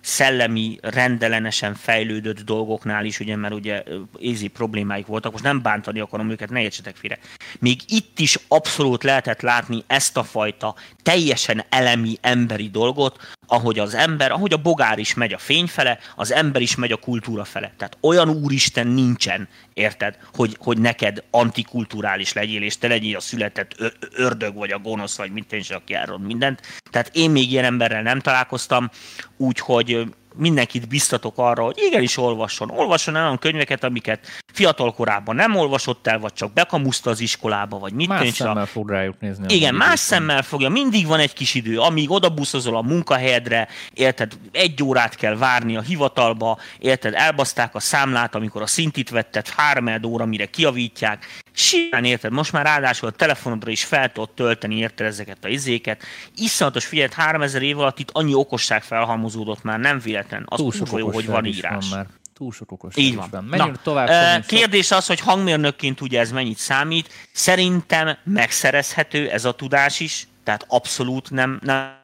szellemi, 0.00 0.78
rendelenesen 0.82 1.74
fejlődött 1.74 2.40
dolgoknál 2.40 3.04
is, 3.04 3.20
ugye, 3.20 3.36
mert 3.36 3.54
ugye 3.54 3.82
ézi 4.18 4.48
problémáik 4.48 5.06
voltak, 5.06 5.32
most 5.32 5.44
nem 5.44 5.62
bántani 5.62 6.00
akarom 6.00 6.30
őket, 6.30 6.50
ne 6.50 6.62
értsetek 6.62 6.96
félre. 6.96 7.18
Még 7.58 7.80
itt 7.86 8.18
is 8.18 8.38
abszolút 8.48 9.02
lehetett 9.02 9.40
látni 9.40 9.84
ezt 9.86 10.16
a 10.16 10.22
fajta 10.22 10.74
teljesen 11.02 11.64
elemi 11.68 12.16
emberi 12.20 12.70
dolgot, 12.74 13.16
ahogy 13.46 13.78
az 13.78 13.94
ember, 13.94 14.32
ahogy 14.32 14.52
a 14.52 14.56
bogár 14.56 14.98
is 14.98 15.14
megy 15.14 15.32
a 15.32 15.38
fény 15.38 15.66
fele, 15.66 15.98
az 16.16 16.32
ember 16.32 16.62
is 16.62 16.74
megy 16.76 16.92
a 16.92 16.96
kultúra 16.96 17.44
fele. 17.44 17.72
Tehát 17.76 17.96
olyan 18.00 18.28
úristen 18.28 18.86
nincsen, 18.86 19.48
érted, 19.74 20.18
hogy, 20.34 20.56
hogy 20.60 20.78
neked 20.78 21.22
antikulturális 21.30 22.32
legyél, 22.32 22.62
és 22.62 22.78
te 22.78 22.88
legyél 22.88 23.16
a 23.16 23.20
született 23.20 23.74
ördög, 24.16 24.54
vagy 24.54 24.70
a 24.70 24.78
gonosz, 24.78 25.16
vagy 25.16 25.30
mint 25.30 25.52
én 25.52 25.62
aki 25.68 25.96
mindent. 26.20 26.60
Tehát 26.90 27.10
én 27.12 27.30
még 27.30 27.50
ilyen 27.50 27.64
emberrel 27.64 28.02
nem 28.02 28.20
találkoztam, 28.20 28.90
úgyhogy 29.36 30.14
mindenkit 30.36 30.88
biztatok 30.88 31.32
arra, 31.36 31.64
hogy 31.64 31.78
igenis 31.86 32.16
olvasson. 32.16 32.70
Olvasson 32.70 33.14
olyan 33.14 33.38
könyveket, 33.38 33.84
amiket 33.84 34.26
fiatal 34.52 34.94
korában 34.94 35.34
nem 35.34 35.56
olvasott 35.56 36.06
el, 36.06 36.18
vagy 36.18 36.32
csak 36.32 36.52
bekamuszta 36.52 37.10
az 37.10 37.20
iskolába, 37.20 37.78
vagy 37.78 37.92
mit 37.92 38.08
Más 38.08 38.28
szemmel 38.28 38.66
fog 38.66 38.90
rájuk 38.90 39.20
nézni. 39.20 39.54
Igen, 39.54 39.74
más 39.74 39.98
szemmel 39.98 40.42
fogja. 40.42 40.68
Mindig 40.68 41.06
van 41.06 41.18
egy 41.18 41.32
kis 41.32 41.54
idő, 41.54 41.78
amíg 41.78 42.10
odabuszozol 42.10 42.76
a 42.76 42.82
munkahelyedre, 42.82 43.68
érted, 43.94 44.32
egy 44.52 44.82
órát 44.82 45.14
kell 45.14 45.36
várni 45.36 45.76
a 45.76 45.80
hivatalba, 45.80 46.58
érted, 46.78 47.14
elbaszták 47.14 47.74
a 47.74 47.80
számlát, 47.80 48.34
amikor 48.34 48.62
a 48.62 48.66
szintit 48.66 49.10
vetted, 49.10 49.48
három 49.48 49.88
óra, 50.06 50.24
mire 50.24 50.46
kiavítják, 50.46 51.42
Simán 51.56 52.04
érted, 52.04 52.32
most 52.32 52.52
már 52.52 52.64
ráadásul 52.64 53.08
a 53.08 53.12
telefonodra 53.12 53.70
is 53.70 53.84
fel 53.84 54.12
tudod 54.12 54.30
tölteni, 54.30 54.76
érted 54.76 55.06
ezeket 55.06 55.44
a 55.44 55.48
izéket. 55.48 56.02
Iszonyatos, 56.36 56.86
figyelj, 56.86 57.08
3000 57.12 57.62
év 57.62 57.78
alatt 57.78 57.98
itt 57.98 58.10
annyi 58.12 58.34
okosság 58.34 58.82
felhalmozódott 58.82 59.62
már, 59.62 59.78
nem 59.78 59.98
véletlen. 59.98 60.46
Az 60.46 60.58
Túl 60.58 60.98
jó, 61.00 61.10
hogy 61.10 61.26
van 61.26 61.44
írás. 61.44 61.88
Van 61.88 61.98
már. 61.98 62.06
Túl 62.34 62.52
sok 62.52 62.72
okosság 62.72 63.04
Így 63.04 63.14
van. 63.14 63.28
van. 63.30 63.44
Menjünk 63.44 63.74
Na, 63.74 63.82
tovább. 63.82 64.44
Kérdés 64.46 64.90
az, 64.90 65.06
hogy 65.06 65.20
hangmérnökként 65.20 66.00
ugye 66.00 66.20
ez 66.20 66.32
mennyit 66.32 66.58
számít. 66.58 67.08
Szerintem 67.32 68.16
megszerezhető 68.24 69.30
ez 69.30 69.44
a 69.44 69.52
tudás 69.52 70.00
is, 70.00 70.28
tehát 70.44 70.64
abszolút 70.68 71.30
nem, 71.30 71.60
nem 71.62 72.02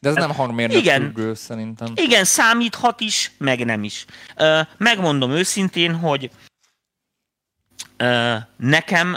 de 0.00 0.08
ez 0.08 0.14
nem 0.14 0.34
hangmérnök 0.34 0.76
igen, 0.76 1.00
függő, 1.00 1.34
szerintem. 1.34 1.92
Igen, 1.94 2.24
számíthat 2.24 3.00
is, 3.00 3.32
meg 3.38 3.64
nem 3.64 3.84
is. 3.84 4.04
Megmondom 4.76 5.30
őszintén, 5.30 5.94
hogy 5.94 6.30
nekem 8.56 9.16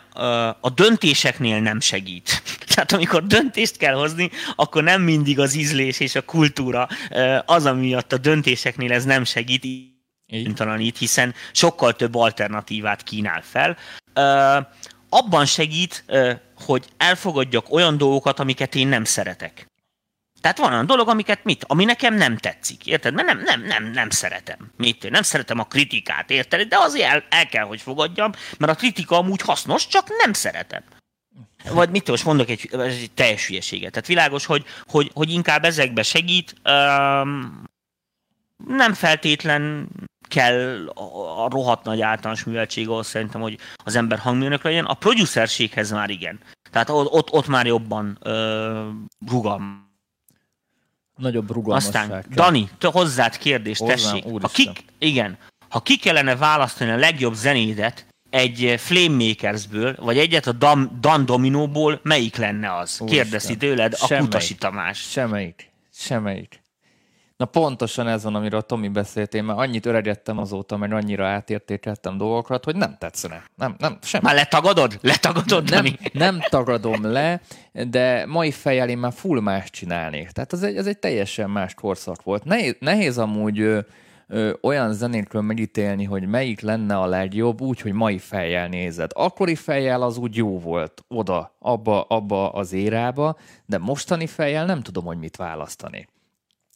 a 0.59 0.69
döntéseknél 0.69 1.59
nem 1.59 1.79
segít. 1.79 2.41
Tehát 2.73 2.91
amikor 2.91 3.27
döntést 3.27 3.77
kell 3.77 3.93
hozni, 3.93 4.29
akkor 4.55 4.83
nem 4.83 5.01
mindig 5.01 5.39
az 5.39 5.55
ízlés 5.55 5.99
és 5.99 6.15
a 6.15 6.21
kultúra 6.21 6.87
az, 7.45 7.65
amiatt 7.65 8.13
a 8.13 8.17
döntéseknél 8.17 8.91
ez 8.91 9.05
nem 9.05 9.23
segít, 9.23 9.63
így. 9.63 10.97
hiszen 10.97 11.33
sokkal 11.51 11.93
több 11.93 12.15
alternatívát 12.15 13.03
kínál 13.03 13.41
fel. 13.41 13.77
Abban 15.09 15.45
segít, 15.45 16.05
hogy 16.65 16.85
elfogadjak 16.97 17.73
olyan 17.73 17.97
dolgokat, 17.97 18.39
amiket 18.39 18.75
én 18.75 18.87
nem 18.87 19.03
szeretek. 19.03 19.65
Tehát 20.43 20.57
van 20.57 20.71
olyan 20.71 20.85
dolog, 20.85 21.07
amiket 21.07 21.43
mit, 21.43 21.63
ami 21.67 21.85
nekem 21.85 22.13
nem 22.13 22.37
tetszik, 22.37 22.85
érted? 22.87 23.13
Mert 23.13 23.27
nem, 23.27 23.41
nem, 23.41 23.63
nem, 23.63 23.91
nem 23.91 24.09
szeretem. 24.09 24.57
Mit? 24.77 25.09
Nem 25.09 25.21
szeretem 25.21 25.59
a 25.59 25.63
kritikát, 25.63 26.29
érted? 26.29 26.67
De 26.67 26.77
azért 26.77 27.09
el, 27.09 27.23
el 27.29 27.47
kell, 27.47 27.65
hogy 27.65 27.81
fogadjam, 27.81 28.31
mert 28.57 28.71
a 28.71 28.75
kritika 28.75 29.17
amúgy 29.17 29.41
hasznos, 29.41 29.87
csak 29.87 30.07
nem 30.23 30.33
szeretem. 30.33 30.81
Vagy 31.69 31.89
mit 31.89 32.07
most 32.07 32.25
mondok 32.25 32.49
egy, 32.49 32.69
egy 32.71 33.11
teljes 33.13 33.47
hülyeséget. 33.47 33.91
Tehát 33.91 34.07
világos, 34.07 34.45
hogy, 34.45 34.65
hogy, 34.85 35.11
hogy 35.13 35.31
inkább 35.31 35.63
ezekbe 35.63 36.03
segít, 36.03 36.55
um, 36.65 37.63
nem 38.67 38.93
feltétlen 38.93 39.89
kell 40.27 40.87
a, 41.35 41.49
rohadt 41.49 41.83
nagy 41.83 42.01
általános 42.01 42.43
műveltség 42.43 42.89
ahhoz 42.89 43.07
szerintem, 43.07 43.41
hogy 43.41 43.57
az 43.83 43.95
ember 43.95 44.19
hangmérnök 44.19 44.63
legyen. 44.63 44.85
A 44.85 44.93
producerséghez 44.93 45.91
már 45.91 46.09
igen. 46.09 46.39
Tehát 46.71 46.89
ott, 46.89 47.31
ott 47.31 47.47
már 47.47 47.65
jobban 47.65 48.17
uh, 48.23 48.87
rugalmas 49.27 49.91
Nagyobb 51.15 51.51
rugalmasság 51.51 52.01
Aztán, 52.01 52.09
kell. 52.09 52.45
Dani, 52.45 52.69
te 52.77 52.87
hozzád 52.87 53.37
kérdés, 53.37 53.77
Hozzám, 53.77 53.95
tessék. 53.95 54.23
Ha 54.41 54.47
ki, 54.47 54.69
igen, 54.97 55.37
ha 55.69 55.79
ki 55.79 55.97
kellene 55.97 56.35
választani 56.35 56.91
a 56.91 56.95
legjobb 56.95 57.33
zenédet 57.33 58.05
egy 58.29 58.75
Flame 58.77 59.25
Makersből, 59.25 59.95
vagy 59.99 60.17
egyet 60.17 60.47
a 60.47 60.51
Dan, 60.51 60.97
Dan 61.01 61.25
Dominóból, 61.25 61.99
melyik 62.03 62.35
lenne 62.35 62.75
az? 62.75 62.97
Úristen. 62.99 63.23
Kérdezi 63.23 63.57
tőled 63.57 63.93
a 63.93 64.05
Semmelyik. 64.05 64.29
Kutasi 64.29 64.55
Tamás. 64.55 64.97
Semmelyik. 64.97 65.71
Semmelyik. 65.93 66.62
Na 67.37 67.45
pontosan 67.45 68.07
ez 68.07 68.23
van, 68.23 68.35
amiről 68.35 68.61
Tomi 68.61 68.87
beszélt. 68.87 69.33
Én 69.33 69.43
már 69.43 69.57
annyit 69.57 69.85
öregedtem 69.85 70.37
azóta, 70.37 70.77
mert 70.77 70.93
annyira 70.93 71.27
átértékeltem 71.27 72.17
dolgokat, 72.17 72.63
hogy 72.63 72.75
nem 72.75 72.95
tetszene. 72.99 73.43
Nem, 73.55 73.75
nem, 73.77 73.97
semmi. 74.01 74.23
Már 74.23 74.35
letagadod? 74.35 74.99
Letagadod, 75.01 75.69
nem, 75.69 75.85
nem 76.13 76.39
tagadom 76.49 77.11
le, 77.11 77.41
de 77.71 78.25
mai 78.25 78.51
fejjel 78.51 78.89
én 78.89 78.97
már 78.97 79.13
full 79.13 79.41
más 79.41 79.69
csinálnék. 79.69 80.29
Tehát 80.29 80.53
ez 80.53 80.63
egy, 80.63 80.77
ez 80.77 80.87
egy 80.87 80.97
teljesen 80.97 81.49
más 81.49 81.73
korszak 81.73 82.23
volt. 82.23 82.43
Nehéz, 82.43 82.75
nehéz 82.79 83.17
amúgy 83.17 83.59
ö, 83.59 83.79
olyan 84.61 84.93
zenékről 84.93 85.41
megítélni, 85.41 86.03
hogy 86.03 86.27
melyik 86.27 86.61
lenne 86.61 86.97
a 86.97 87.05
legjobb, 87.05 87.61
úgy, 87.61 87.81
hogy 87.81 87.93
mai 87.93 88.17
fejjel 88.17 88.67
nézed. 88.67 89.11
Akkori 89.13 89.55
fejjel 89.55 90.01
az 90.01 90.17
úgy 90.17 90.35
jó 90.35 90.59
volt 90.59 91.03
oda, 91.07 91.55
abba, 91.59 92.01
abba 92.01 92.49
az 92.49 92.73
érába, 92.73 93.37
de 93.65 93.77
mostani 93.77 94.27
fejjel 94.27 94.65
nem 94.65 94.81
tudom, 94.81 95.05
hogy 95.05 95.17
mit 95.17 95.35
választani. 95.35 96.07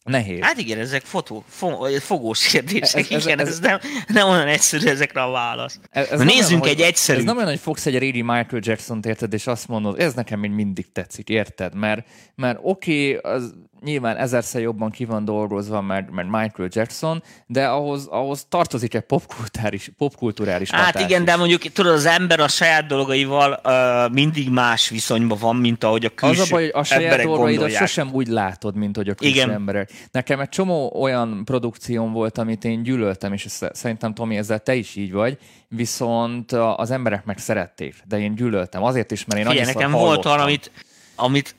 Nehéz. 0.08 0.40
Hát 0.40 0.58
igen, 0.58 0.78
ezek 0.78 1.02
fotó, 1.02 1.44
fo, 1.48 1.84
fogós 2.00 2.46
kérdések, 2.46 3.10
ez, 3.10 3.26
igen, 3.26 3.40
ez, 3.40 3.48
ez 3.48 3.58
nem, 3.58 3.78
nem 4.06 4.28
olyan 4.28 4.46
egyszerű 4.46 4.86
ezekre 4.86 5.22
a 5.22 5.30
válasz. 5.30 5.80
Ez, 5.90 6.10
ez 6.10 6.20
nézzünk 6.20 6.62
olyan, 6.62 6.74
egy 6.74 6.80
hogy, 6.80 6.88
egyszerű. 6.88 7.18
Ez 7.18 7.24
nem 7.24 7.36
olyan, 7.36 7.48
hogy 7.48 7.58
fogsz 7.58 7.86
egy 7.86 7.98
régi 7.98 8.22
Michael 8.22 8.60
Jackson-t 8.60 9.06
érted, 9.06 9.32
és 9.32 9.46
azt 9.46 9.68
mondod, 9.68 10.00
ez 10.00 10.14
nekem 10.14 10.40
még 10.40 10.50
mindig 10.50 10.92
tetszik, 10.92 11.28
érted? 11.28 11.74
Mert, 11.74 12.06
mert 12.34 12.58
oké, 12.62 13.16
okay, 13.16 13.32
az 13.32 13.54
nyilván 13.80 14.16
ezerszer 14.16 14.60
jobban 14.60 14.90
ki 14.90 15.04
van 15.04 15.24
dolgozva, 15.24 15.80
mert, 15.80 16.10
mert 16.10 16.28
Michael 16.28 16.68
Jackson, 16.72 17.22
de 17.46 17.66
ahhoz, 17.66 18.06
ahhoz 18.06 18.46
tartozik 18.48 18.94
egy 18.94 19.02
popkulturális, 19.02 19.90
popkulturális 19.96 20.70
Hát 20.70 21.00
igen, 21.00 21.20
is. 21.20 21.26
de 21.26 21.36
mondjuk 21.36 21.62
tudod, 21.62 21.92
az 21.92 22.06
ember 22.06 22.40
a 22.40 22.48
saját 22.48 22.86
dolgaival 22.86 23.60
uh, 23.64 24.12
mindig 24.14 24.50
más 24.50 24.88
viszonyban 24.88 25.38
van, 25.40 25.56
mint 25.56 25.84
ahogy 25.84 26.04
a 26.04 26.08
külső 26.08 26.40
Az 26.40 26.50
a 26.50 26.54
baj, 26.54 26.62
hogy 26.62 26.72
a 26.74 26.82
saját 26.82 27.22
dolgaidat 27.22 27.70
sosem 27.70 28.10
úgy 28.12 28.26
látod, 28.26 28.76
mint 28.76 28.96
hogy 28.96 29.08
a 29.08 29.14
külső 29.14 29.34
igen. 29.34 29.50
emberek. 29.50 29.90
Nekem 30.10 30.40
egy 30.40 30.48
csomó 30.48 30.92
olyan 31.00 31.44
produkcióm 31.44 32.12
volt, 32.12 32.38
amit 32.38 32.64
én 32.64 32.82
gyűlöltem, 32.82 33.32
és 33.32 33.46
szerintem 33.72 34.14
Tomi, 34.14 34.36
ezzel 34.36 34.58
te 34.58 34.74
is 34.74 34.96
így 34.96 35.12
vagy, 35.12 35.38
viszont 35.68 36.52
az 36.52 36.90
emberek 36.90 37.24
meg 37.24 37.38
szerették, 37.38 37.94
de 38.08 38.18
én 38.18 38.34
gyűlöltem. 38.34 38.82
Azért 38.82 39.10
is, 39.10 39.24
mert 39.24 39.40
én 39.40 39.46
Figyelj, 39.46 39.66
nekem 39.66 39.92
hallottam. 39.92 40.14
volt 40.14 40.26
olyan, 40.26 40.40
amit 40.40 40.70
amit 41.18 41.54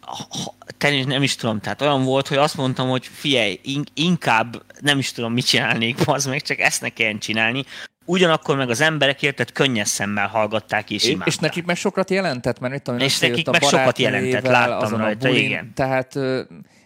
te 0.79 1.03
nem 1.05 1.23
is 1.23 1.35
tudom, 1.35 1.59
tehát 1.59 1.81
olyan 1.81 2.03
volt, 2.03 2.27
hogy 2.27 2.37
azt 2.37 2.57
mondtam, 2.57 2.89
hogy 2.89 3.09
figyelj, 3.13 3.59
inkább 3.93 4.63
nem 4.79 4.97
is 4.97 5.11
tudom, 5.11 5.33
mit 5.33 5.45
csinálnék, 5.45 5.97
az 6.05 6.25
meg 6.25 6.41
csak 6.41 6.59
ezt 6.59 6.81
ne 6.81 6.89
kelljen 6.89 7.19
csinálni. 7.19 7.63
Ugyanakkor 8.05 8.55
meg 8.55 8.69
az 8.69 8.81
emberek 8.81 9.21
érted 9.21 9.51
könnyes 9.51 9.87
szemmel 9.87 10.27
hallgatták 10.27 10.89
és 10.89 11.03
imádták. 11.03 11.27
És 11.27 11.37
nekik 11.37 11.65
meg 11.65 11.75
sokat 11.75 12.09
jelentett, 12.09 12.59
mert 12.59 12.73
itt 12.73 12.83
tudom, 12.83 12.99
és 12.99 13.19
nekik 13.19 13.49
meg 13.49 13.61
sokat 13.61 13.97
jelentett, 13.97 14.45
láttam 14.45 14.95
rajta, 14.95 15.29
igen. 15.29 15.71
Tehát 15.73 16.19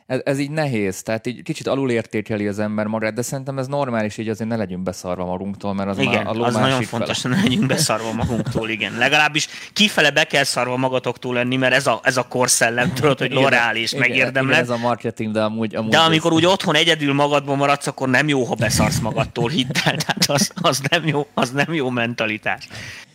ez, 0.05 0.19
ez 0.23 0.39
így 0.39 0.51
nehéz, 0.51 1.01
tehát 1.01 1.27
így 1.27 1.41
kicsit 1.41 1.67
alulértékeli 1.67 2.47
az 2.47 2.59
ember 2.59 2.85
magát, 2.85 3.13
de 3.13 3.21
szerintem 3.21 3.57
ez 3.57 3.67
normális, 3.67 4.17
így 4.17 4.29
azért 4.29 4.49
ne 4.49 4.55
legyünk 4.55 4.83
beszarva 4.83 5.25
magunktól, 5.25 5.73
mert 5.73 5.89
az 5.89 5.97
igen, 5.97 6.23
már 6.23 6.35
a 6.35 6.43
az 6.43 6.55
nagyon 6.55 6.81
fontos, 6.81 7.21
hogy 7.21 7.31
ne 7.31 7.41
legyünk 7.41 7.65
beszarva 7.65 8.13
magunktól, 8.13 8.69
igen. 8.69 8.97
Legalábbis 8.97 9.47
kifele 9.73 10.11
be 10.11 10.23
kell 10.23 10.43
szarva 10.43 10.77
magatoktól 10.77 11.33
lenni, 11.33 11.55
mert 11.55 11.73
ez 11.73 11.87
a, 11.87 11.99
ez 12.03 12.17
a 12.17 12.27
korszellem, 12.27 12.93
tudod, 12.93 13.19
hogy 13.19 13.31
Lorál 13.43 13.75
és 13.75 13.95
megérdemled. 13.95 14.59
ez 14.59 14.69
a 14.69 14.77
marketing, 14.77 15.31
de 15.31 15.43
amúgy, 15.43 15.75
amúgy 15.75 15.91
De 15.91 15.97
amikor 15.97 16.31
ez... 16.31 16.37
úgy 16.37 16.45
otthon 16.45 16.75
egyedül 16.75 17.13
magadban 17.13 17.57
maradsz, 17.57 17.87
akkor 17.87 18.09
nem 18.09 18.27
jó, 18.27 18.43
ha 18.43 18.55
beszarsz 18.55 18.99
magadtól, 18.99 19.49
hidd 19.49 19.77
el, 19.83 19.95
tehát 19.95 20.25
az, 20.27 20.51
az, 20.61 20.81
nem 20.89 21.07
jó, 21.07 21.27
az 21.33 21.51
nem 21.51 21.73
jó 21.73 21.89
mentalitás. 21.89 22.67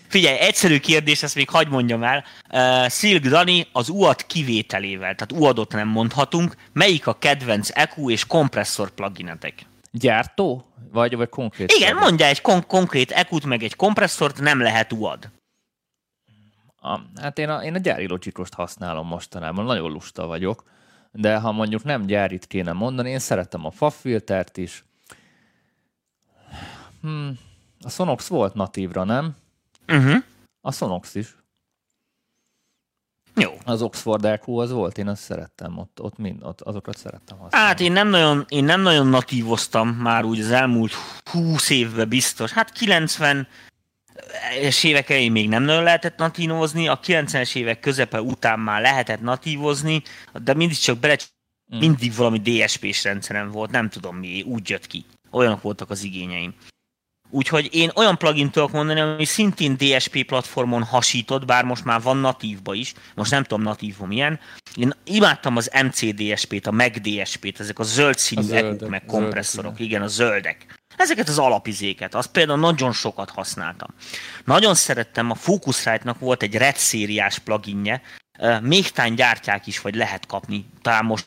Figyelj, 0.09 0.39
egyszerű 0.39 0.79
kérdés, 0.79 1.23
ezt 1.23 1.35
még 1.35 1.51
hagyd 1.51 1.71
mondjam 1.71 2.03
el. 2.03 2.25
Uh, 2.51 2.89
Szilk 2.89 3.27
Dani 3.27 3.67
az 3.73 3.89
UAD 3.89 4.27
kivételével, 4.27 5.15
tehát 5.15 5.43
UAD-ot 5.43 5.73
nem 5.73 5.89
mondhatunk. 5.89 6.57
Melyik 6.73 7.07
a 7.07 7.19
kedvenc 7.19 7.71
EQ 7.73 8.11
és 8.11 8.27
kompresszor 8.27 8.91
pluginetek? 8.91 9.67
Gyártó? 9.91 10.67
Vagy, 10.93 11.17
vagy 11.17 11.29
konkrét? 11.29 11.73
Igen, 11.73 11.95
vagy? 11.95 12.03
mondja 12.03 12.27
egy 12.27 12.41
kon- 12.41 12.67
konkrét 12.67 13.11
EQ-t, 13.11 13.45
meg 13.45 13.63
egy 13.63 13.77
kompresszort, 13.77 14.41
nem 14.41 14.61
lehet 14.61 14.93
UAD. 14.93 15.31
A, 16.81 17.01
hát 17.21 17.39
én 17.39 17.49
a, 17.49 17.65
én 17.65 17.75
a 17.75 17.79
gyári 17.79 18.09
logikost 18.09 18.55
használom 18.55 19.07
mostanában, 19.07 19.65
nagyon 19.65 19.91
lusta 19.91 20.27
vagyok, 20.27 20.65
de 21.13 21.37
ha 21.37 21.53
mondjuk 21.53 21.85
nem 21.85 22.07
gyárit 22.07 22.47
kéne 22.47 22.73
mondani, 22.73 23.11
én 23.11 23.19
szeretem 23.19 23.65
a 23.65 23.71
FAF 23.71 24.01
filtert 24.01 24.57
is. 24.57 24.85
Hmm, 27.01 27.39
a 27.81 27.91
Sonox 27.91 28.27
volt 28.27 28.55
natívra, 28.55 29.05
nem? 29.05 29.37
Uh-huh. 29.89 30.23
A 30.61 30.73
Sonox 30.73 31.15
is. 31.15 31.37
Jó. 33.35 33.59
Az 33.65 33.83
Oxford 33.83 34.25
EQ 34.25 34.57
az 34.57 34.71
volt, 34.71 34.99
én 34.99 35.09
azt 35.09 35.23
szerettem, 35.23 35.79
ott, 35.79 36.01
ott, 36.01 36.19
mind, 36.19 36.43
ott 36.43 36.61
azokat 36.61 36.97
szerettem 36.97 37.39
használni. 37.39 37.67
Hát 37.67 37.81
én 37.81 37.93
nem, 37.93 38.09
nagyon, 38.09 38.45
én 38.49 38.65
nem 38.65 38.81
nagyon 38.81 39.07
natívoztam 39.07 39.89
már 39.89 40.25
úgy 40.25 40.41
az 40.41 40.51
elmúlt 40.51 40.93
20 41.31 41.71
évben 41.71 42.09
biztos. 42.09 42.51
Hát 42.51 42.73
90 42.73 43.49
es 44.63 44.85
évek 44.85 45.11
elején 45.11 45.33
még 45.33 45.49
nem 45.49 45.63
nagyon 45.63 45.83
lehetett 45.83 46.17
natívozni, 46.19 46.89
a 46.89 47.01
90-es 47.01 47.57
évek 47.57 47.81
közepe 47.81 48.23
után 48.23 48.61
már 48.61 48.81
lehetett 48.81 49.21
natívozni, 49.21 50.03
de 50.43 50.55
mindig 50.55 50.77
csak 50.77 50.99
bele, 50.99 51.17
mm. 51.75 51.79
mindig 51.79 52.15
valami 52.15 52.39
DSP-s 52.39 53.05
rendszerem 53.05 53.51
volt, 53.51 53.71
nem 53.71 53.89
tudom 53.89 54.17
mi, 54.17 54.43
úgy 54.43 54.71
jött 54.71 54.87
ki. 54.87 55.05
Olyanok 55.31 55.63
voltak 55.63 55.91
az 55.91 56.03
igényeim. 56.03 56.55
Úgyhogy 57.31 57.69
én 57.73 57.91
olyan 57.95 58.19
plugin 58.19 58.51
tudok 58.51 58.71
mondani, 58.71 59.01
ami 59.01 59.25
szintén 59.25 59.77
DSP 59.77 60.25
platformon 60.25 60.83
hasított, 60.83 61.45
bár 61.45 61.65
most 61.65 61.85
már 61.85 62.03
van 62.03 62.17
natívba 62.17 62.75
is, 62.75 62.95
most 63.15 63.31
nem 63.31 63.43
tudom 63.43 63.63
natívba 63.65 64.07
milyen. 64.07 64.41
Én 64.75 64.95
imádtam 65.05 65.57
az 65.57 65.71
MCDSP-t, 65.83 66.67
a 66.67 66.71
MacDSP-t, 66.71 67.61
ezek 67.61 67.79
a 67.79 67.83
zöld 67.83 68.19
színű 68.19 68.53
ekuk, 68.53 68.89
meg 68.89 69.05
kompresszorok, 69.05 69.77
zöld, 69.77 69.89
igen, 69.89 70.03
a 70.03 70.07
zöldek. 70.07 70.67
Ezeket 70.97 71.29
az 71.29 71.39
alapizéket, 71.39 72.15
azt 72.15 72.31
például 72.31 72.59
nagyon 72.59 72.93
sokat 72.93 73.31
használtam. 73.31 73.89
Nagyon 74.45 74.75
szerettem, 74.75 75.31
a 75.31 75.35
Focusrite-nak 75.35 76.19
volt 76.19 76.43
egy 76.43 76.55
Red 76.55 76.77
szériás 76.77 77.39
pluginje, 77.39 78.03
még 78.63 78.91
tán 78.91 79.15
gyártják 79.15 79.67
is, 79.67 79.81
vagy 79.81 79.95
lehet 79.95 80.27
kapni, 80.27 80.67
talán 80.83 81.05
most 81.05 81.27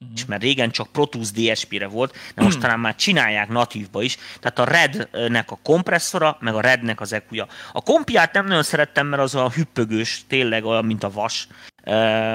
Uh-huh. 0.00 0.28
mert 0.28 0.42
régen 0.42 0.70
csak 0.70 0.92
Pro 0.92 1.06
Tools 1.06 1.30
DSP-re 1.30 1.86
volt, 1.86 2.16
de 2.34 2.42
most 2.42 2.60
talán 2.62 2.80
már 2.80 2.94
csinálják 2.94 3.48
natívba 3.48 4.02
is. 4.02 4.16
Tehát 4.40 4.58
a 4.58 4.64
Red-nek 4.64 5.50
a 5.50 5.58
kompresszora, 5.62 6.36
meg 6.40 6.54
a 6.54 6.60
Red-nek 6.60 7.00
az 7.00 7.12
eq 7.12 7.46
A 7.72 7.82
kompiát 7.82 8.32
nem 8.32 8.46
nagyon 8.46 8.62
szerettem, 8.62 9.06
mert 9.06 9.22
az 9.22 9.34
a 9.34 9.50
hüppögős, 9.50 10.24
tényleg 10.26 10.64
olyan, 10.64 10.84
mint 10.84 11.04
a 11.04 11.10
vas, 11.10 11.48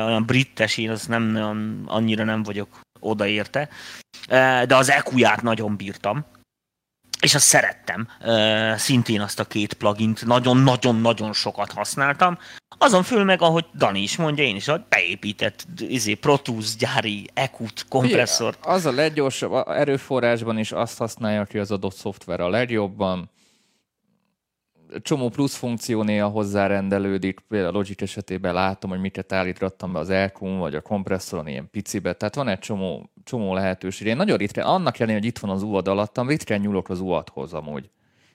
olyan 0.06 0.26
brittes, 0.26 0.78
én 0.78 0.90
az 0.90 1.06
nem 1.06 1.24
nagyon, 1.24 1.84
annyira 1.86 2.24
nem 2.24 2.44
vagyok 2.44 2.80
odaérte. 3.00 3.70
De 4.66 4.76
az 4.76 4.90
eq 4.90 5.42
nagyon 5.42 5.76
bírtam 5.76 6.26
és 7.24 7.36
azt 7.36 7.46
szerettem, 7.46 8.08
szintén 8.78 9.22
azt 9.22 9.40
a 9.40 9.46
két 9.46 9.74
plugint 9.74 10.26
nagyon-nagyon-nagyon 10.26 11.34
sokat 11.34 11.72
használtam. 11.72 12.38
Azon 12.78 13.04
föl 13.04 13.24
meg, 13.24 13.42
ahogy 13.42 13.66
Dani 13.76 14.02
is 14.02 14.16
mondja, 14.16 14.44
én 14.44 14.56
is, 14.56 14.66
hogy 14.66 14.82
beépített 14.90 15.66
izé, 15.78 16.14
Tools 16.14 16.76
gyári 16.76 17.30
EQ-t, 17.34 17.86
kompresszort. 17.90 18.66
Az 18.66 18.86
a 18.86 18.92
leggyorsabb 18.92 19.68
erőforrásban 19.68 20.58
is 20.58 20.72
azt 20.72 20.98
használja, 20.98 21.42
aki 21.42 21.58
az 21.58 21.72
adott 21.72 21.96
szoftver 21.96 22.40
a 22.40 22.50
legjobban 22.50 23.30
csomó 25.02 25.30
plusz 25.30 25.56
funkció 25.56 26.04
néha 26.04 26.28
hozzárendelődik, 26.28 27.40
például 27.48 27.74
a 27.74 27.78
Logic 27.78 28.02
esetében 28.02 28.54
látom, 28.54 28.90
hogy 28.90 29.00
miket 29.00 29.32
állítottam 29.34 29.94
be 29.94 30.00
az 30.00 30.10
elkum, 30.10 30.58
vagy 30.58 30.76
a 30.76 30.82
kompresszoron 30.82 31.48
ilyen 31.48 31.70
picibe, 31.72 32.14
tehát 32.14 32.36
van 32.36 32.48
egy 32.48 32.60
csomó, 32.60 33.10
csomó 33.24 33.54
lehetőség. 33.54 34.08
Én 34.08 34.16
nagyon 34.16 34.38
ritkán, 34.38 34.66
annak 34.66 35.00
ellenére, 35.00 35.20
hogy 35.20 35.28
itt 35.28 35.40
van 35.40 35.52
az 35.52 35.64
UAD 35.64 35.88
alattam, 35.88 36.28
ritkán 36.28 36.60
nyúlok 36.60 36.90
az 36.90 37.00
UAD-hoz 37.00 37.54
amúgy. 37.54 37.90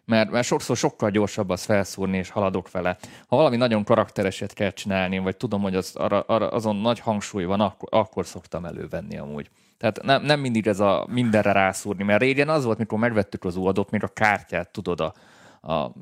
Mert, 0.04 0.30
mert 0.30 0.46
sokszor 0.46 0.76
sokkal 0.76 1.10
gyorsabb 1.10 1.50
az 1.50 1.64
felszúrni, 1.64 2.16
és 2.16 2.30
haladok 2.30 2.70
vele. 2.70 2.96
Ha 3.26 3.36
valami 3.36 3.56
nagyon 3.56 3.84
karaktereset 3.84 4.52
kell 4.52 4.70
csinálni, 4.70 5.18
vagy 5.18 5.36
tudom, 5.36 5.62
hogy 5.62 5.74
az, 5.74 5.96
arra, 5.96 6.20
arra, 6.20 6.48
azon 6.48 6.76
nagy 6.76 6.98
hangsúly 6.98 7.44
van, 7.44 7.60
akkor, 7.60 7.88
akkor 7.92 8.26
szoktam 8.26 8.64
elővenni 8.64 9.18
amúgy. 9.18 9.50
Tehát 9.78 10.02
nem, 10.02 10.22
nem 10.22 10.40
mindig 10.40 10.66
ez 10.66 10.80
a 10.80 11.06
mindenre 11.10 11.52
rászúrni, 11.52 12.04
mert 12.04 12.20
régen 12.20 12.48
az 12.48 12.64
volt, 12.64 12.78
mikor 12.78 12.98
megvettük 12.98 13.44
az 13.44 13.56
uadot, 13.56 13.90
még 13.90 14.02
a 14.02 14.08
kártyát, 14.08 14.70
tudod, 14.70 15.00
a, 15.00 15.14
a 15.72 15.92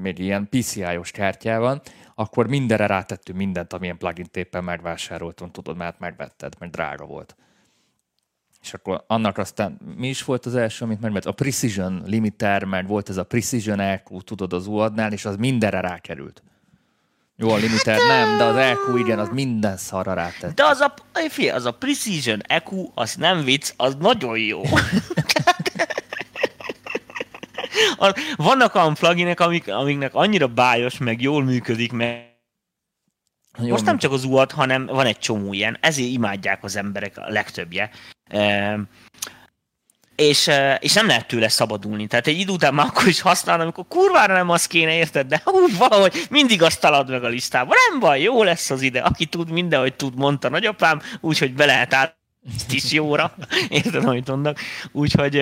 még 0.00 0.18
ilyen 0.18 0.48
PCI-os 0.48 1.10
kártyával, 1.10 1.82
akkor 2.14 2.46
mindenre 2.46 2.86
rátettünk 2.86 3.38
mindent, 3.38 3.72
amilyen 3.72 3.98
plugin 3.98 4.26
éppen 4.32 4.64
megvásároltunk, 4.64 5.52
tudod, 5.52 5.76
mert 5.76 5.98
megvetted, 5.98 6.54
mert 6.58 6.72
drága 6.72 7.04
volt. 7.04 7.36
És 8.62 8.74
akkor 8.74 9.04
annak 9.06 9.38
aztán 9.38 9.78
mi 9.96 10.08
is 10.08 10.24
volt 10.24 10.46
az 10.46 10.54
első, 10.54 10.84
amit 10.84 11.00
megvett? 11.00 11.24
A 11.24 11.32
Precision 11.32 12.02
Limiter, 12.04 12.64
mert 12.64 12.88
volt 12.88 13.08
ez 13.08 13.16
a 13.16 13.24
Precision 13.24 13.80
EQ, 13.80 14.20
tudod, 14.20 14.52
az 14.52 14.66
UAD-nál, 14.66 15.12
és 15.12 15.24
az 15.24 15.36
mindenre 15.36 15.80
rákerült. 15.80 16.42
Jó, 17.38 17.50
a 17.50 17.56
limiter 17.56 17.98
nem, 18.08 18.38
de 18.38 18.44
az 18.44 18.56
EQ 18.56 18.96
igen, 18.96 19.18
az 19.18 19.28
minden 19.32 19.76
szarra 19.76 20.14
rátett. 20.14 20.54
De 20.54 20.64
az 20.64 20.80
a, 20.80 20.94
fia, 21.28 21.54
az 21.54 21.64
a 21.64 21.70
Precision 21.70 22.40
EQ, 22.46 22.90
az 22.94 23.14
nem 23.14 23.44
vicc, 23.44 23.72
az 23.76 23.94
nagyon 23.94 24.38
jó. 24.38 24.62
Vannak 28.36 28.74
olyan 28.74 28.94
pluginek, 28.94 29.40
amik, 29.40 29.68
amiknek 29.68 30.14
annyira 30.14 30.46
bájos, 30.46 30.98
meg 30.98 31.20
jól 31.20 31.44
működik, 31.44 31.92
meg 31.92 32.34
Jól 33.58 33.68
most 33.68 33.84
nem 33.84 33.98
csak 33.98 34.12
az 34.12 34.24
UAD, 34.24 34.52
hanem 34.52 34.86
van 34.86 35.06
egy 35.06 35.18
csomó 35.18 35.52
ilyen, 35.52 35.76
ezért 35.80 36.08
imádják 36.08 36.64
az 36.64 36.76
emberek 36.76 37.18
a 37.18 37.28
legtöbbje. 37.28 37.90
E, 38.28 38.78
és, 40.16 40.50
és 40.78 40.92
nem 40.92 41.06
lehet 41.06 41.26
tőle 41.26 41.48
szabadulni. 41.48 42.06
Tehát 42.06 42.26
egy 42.26 42.38
idő 42.38 42.52
után 42.52 42.74
már 42.74 42.86
akkor 42.86 43.06
is 43.06 43.20
használom, 43.20 43.60
amikor 43.62 43.84
kurvára 43.88 44.34
nem 44.34 44.50
azt 44.50 44.66
kéne, 44.66 44.94
érted? 44.94 45.26
De 45.26 45.40
hú, 45.44 45.76
valahogy 45.78 46.26
mindig 46.30 46.62
azt 46.62 46.80
talad 46.80 47.10
meg 47.10 47.24
a 47.24 47.28
listába. 47.28 47.74
Nem 47.90 48.00
baj, 48.00 48.20
jó 48.20 48.42
lesz 48.42 48.70
az 48.70 48.82
ide. 48.82 49.00
Aki 49.00 49.26
tud, 49.26 49.50
mindenhogy 49.50 49.94
tud, 49.94 50.16
mondta 50.16 50.48
nagyapám, 50.48 51.00
úgyhogy 51.20 51.54
be 51.54 51.64
lehet 51.64 51.94
áll 51.94 52.14
jóra, 52.90 53.34
érted, 53.68 54.04
amit 54.04 54.28
mondok? 54.28 54.56
Úgyhogy 54.92 55.36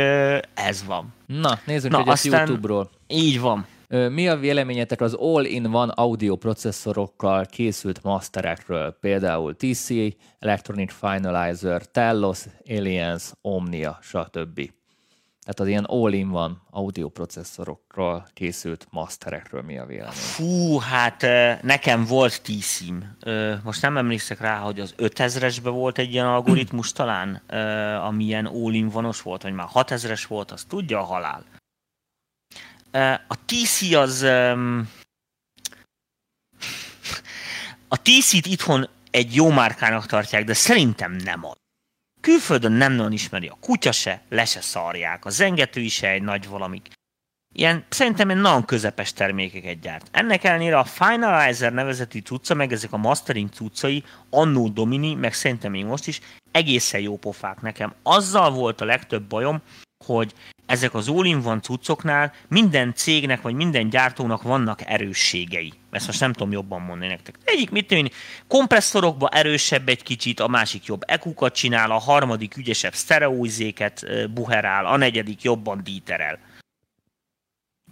ez 0.54 0.84
van. 0.86 1.12
Na, 1.26 1.58
nézzük 1.66 1.90
Na, 1.90 1.98
aztán 1.98 2.46
YouTube-ról. 2.46 2.90
Így 3.06 3.40
van. 3.40 3.66
Mi 3.88 4.28
a 4.28 4.36
véleményetek 4.36 5.00
az 5.00 5.14
all-in-one 5.14 5.92
audio 5.92 6.36
processzorokkal 6.36 7.44
készült 7.44 8.02
masterekről, 8.02 8.96
például 9.00 9.56
TC, 9.56 9.88
Electronic 10.38 10.92
Finalizer, 10.92 11.86
Telos, 11.86 12.40
Aliens, 12.68 13.22
Omnia, 13.40 13.98
stb. 14.02 14.70
Tehát 15.44 15.60
az 15.60 15.66
ilyen 15.66 15.84
all-in-one 15.84 16.54
audio 16.70 17.08
processzorokról 17.08 18.28
készült 18.32 18.86
masterekről 18.90 19.62
mi 19.62 19.78
a 19.78 19.86
vélemény? 19.86 20.12
Fú, 20.12 20.78
hát 20.78 21.22
nekem 21.62 22.04
volt 22.04 22.42
TC-m. 22.42 22.96
Most 23.62 23.82
nem 23.82 23.96
emlékszek 23.96 24.40
rá, 24.40 24.58
hogy 24.58 24.80
az 24.80 24.94
5000-esben 24.98 25.70
volt 25.72 25.98
egy 25.98 26.12
ilyen 26.12 26.26
algoritmus 26.26 26.92
talán, 26.92 27.34
ami 28.00 28.24
ilyen 28.24 28.46
all-in-one-os 28.46 29.22
volt, 29.22 29.42
vagy 29.42 29.52
már 29.52 29.68
6000-es 29.72 30.24
volt, 30.28 30.50
az 30.50 30.64
tudja 30.64 30.98
a 30.98 31.04
halál. 31.04 31.44
A 33.28 33.36
TC 33.44 33.92
az... 33.92 34.22
A 37.88 37.96
TC-t 38.02 38.46
itthon 38.46 38.88
egy 39.10 39.34
jó 39.34 39.50
márkának 39.50 40.06
tartják, 40.06 40.44
de 40.44 40.54
szerintem 40.54 41.12
nem 41.12 41.44
az. 41.44 41.56
Külföldön 42.24 42.72
nem 42.72 42.92
nagyon 42.92 43.12
ismeri 43.12 43.46
a 43.46 43.56
kutya 43.60 43.92
se, 43.92 44.22
le 44.28 44.44
se 44.44 44.60
szarják, 44.60 45.24
a 45.24 45.30
zengető 45.30 45.80
is 45.80 46.02
egy 46.02 46.22
nagy 46.22 46.48
valamik. 46.48 46.88
Ilyen, 47.54 47.84
szerintem 47.88 48.30
egy 48.30 48.36
nagyon 48.36 48.64
közepes 48.64 49.12
termékeket 49.12 49.80
gyárt. 49.80 50.08
Ennek 50.10 50.44
ellenére 50.44 50.78
a 50.78 50.84
Finalizer 50.84 51.72
nevezetű 51.72 52.18
cucca, 52.18 52.54
meg 52.54 52.72
ezek 52.72 52.92
a 52.92 52.96
mastering 52.96 53.50
cuccai, 53.50 54.04
annó 54.30 54.68
Domini, 54.68 55.14
meg 55.14 55.34
szerintem 55.34 55.70
még 55.70 55.84
most 55.84 56.06
is, 56.06 56.20
egészen 56.50 57.00
jó 57.00 57.16
pofák 57.16 57.60
nekem. 57.60 57.94
Azzal 58.02 58.50
volt 58.50 58.80
a 58.80 58.84
legtöbb 58.84 59.22
bajom, 59.22 59.62
hogy 60.04 60.32
ezek 60.66 60.94
az 60.94 61.08
all 61.08 61.60
cuccoknál 61.60 62.32
minden 62.48 62.94
cégnek 62.94 63.42
vagy 63.42 63.54
minden 63.54 63.88
gyártónak 63.88 64.42
vannak 64.42 64.80
erősségei. 64.86 65.72
Ezt 65.94 66.06
most 66.06 66.20
nem 66.20 66.32
tudom 66.32 66.52
jobban 66.52 66.82
mondani 66.82 67.10
nektek. 67.10 67.38
Egyik, 67.44 67.70
mit 67.70 67.86
tudom 67.86 68.08
kompresszorokba 68.48 69.28
erősebb 69.28 69.88
egy 69.88 70.02
kicsit, 70.02 70.40
a 70.40 70.48
másik 70.48 70.84
jobb 70.84 71.02
ekukat 71.06 71.54
csinál, 71.54 71.90
a 71.90 71.98
harmadik 71.98 72.56
ügyesebb 72.56 72.94
sztereóizéket 72.94 74.06
buherál, 74.30 74.86
a 74.86 74.96
negyedik 74.96 75.42
jobban 75.42 75.82
díterel. 75.82 76.38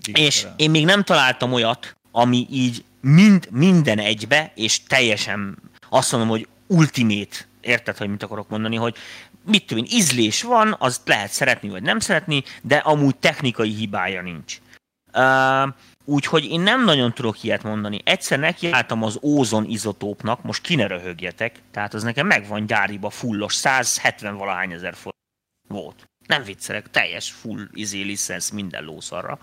díterel. 0.00 0.26
És 0.26 0.46
én 0.56 0.70
még 0.70 0.84
nem 0.84 1.02
találtam 1.02 1.52
olyat, 1.52 1.96
ami 2.10 2.46
így 2.50 2.84
mind, 3.00 3.48
minden 3.50 3.98
egybe, 3.98 4.52
és 4.54 4.82
teljesen 4.82 5.58
azt 5.88 6.12
mondom, 6.12 6.30
hogy 6.30 6.48
ultimate 6.66 7.36
érted, 7.60 7.96
hogy 7.96 8.08
mit 8.08 8.22
akarok 8.22 8.48
mondani, 8.48 8.76
hogy 8.76 8.96
mit 9.44 9.66
tudom 9.66 9.84
én, 9.84 9.98
ízlés 9.98 10.42
van, 10.42 10.76
az 10.78 11.00
lehet 11.04 11.30
szeretni 11.30 11.68
vagy 11.68 11.82
nem 11.82 11.98
szeretni, 11.98 12.42
de 12.62 12.76
amúgy 12.76 13.16
technikai 13.16 13.70
hibája 13.70 14.22
nincs. 14.22 14.58
Uh, 15.14 15.74
úgyhogy 16.04 16.44
én 16.44 16.60
nem 16.60 16.84
nagyon 16.84 17.12
tudok 17.12 17.42
ilyet 17.42 17.62
mondani. 17.62 18.00
Egyszer 18.04 18.38
nekiálltam 18.38 19.02
az 19.02 19.18
ózon 19.22 19.64
izotópnak, 19.64 20.42
most 20.42 20.62
ki 20.62 20.74
ne 20.74 20.86
röhögjetek, 20.86 21.58
tehát 21.70 21.94
az 21.94 22.02
nekem 22.02 22.26
megvan 22.26 22.66
gyáriba 22.66 23.10
fullos, 23.10 23.54
170 23.54 24.36
valahány 24.36 24.72
ezer 24.72 24.94
forint 24.94 25.12
volt. 25.68 26.06
Nem 26.26 26.42
viccelek, 26.42 26.90
teljes 26.90 27.30
full 27.30 27.68
izé 27.72 28.00
licensz 28.00 28.50
minden 28.50 28.84
lószarra. 28.84 29.38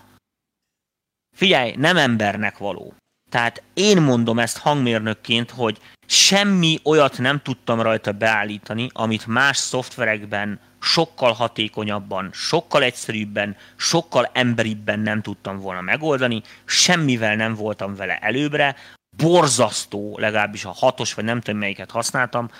Figyelj, 1.36 1.74
nem 1.76 1.96
embernek 1.96 2.58
való. 2.58 2.94
Tehát 3.30 3.62
én 3.74 4.02
mondom 4.02 4.38
ezt 4.38 4.58
hangmérnökként, 4.58 5.50
hogy 5.50 5.78
semmi 6.06 6.78
olyat 6.84 7.18
nem 7.18 7.40
tudtam 7.42 7.80
rajta 7.80 8.12
beállítani, 8.12 8.88
amit 8.92 9.26
más 9.26 9.56
szoftverekben 9.56 10.60
sokkal 10.80 11.32
hatékonyabban, 11.32 12.30
sokkal 12.32 12.82
egyszerűbben, 12.82 13.56
sokkal 13.76 14.30
emberibben 14.32 15.00
nem 15.00 15.22
tudtam 15.22 15.58
volna 15.58 15.80
megoldani, 15.80 16.42
semmivel 16.64 17.36
nem 17.36 17.54
voltam 17.54 17.94
vele 17.94 18.18
előbbre, 18.18 18.76
borzasztó, 19.16 20.18
legalábbis 20.18 20.64
a 20.64 20.74
hatos, 20.76 21.14
vagy 21.14 21.24
nem 21.24 21.40
tudom 21.40 21.60
melyiket 21.60 21.90
használtam, 21.90 22.50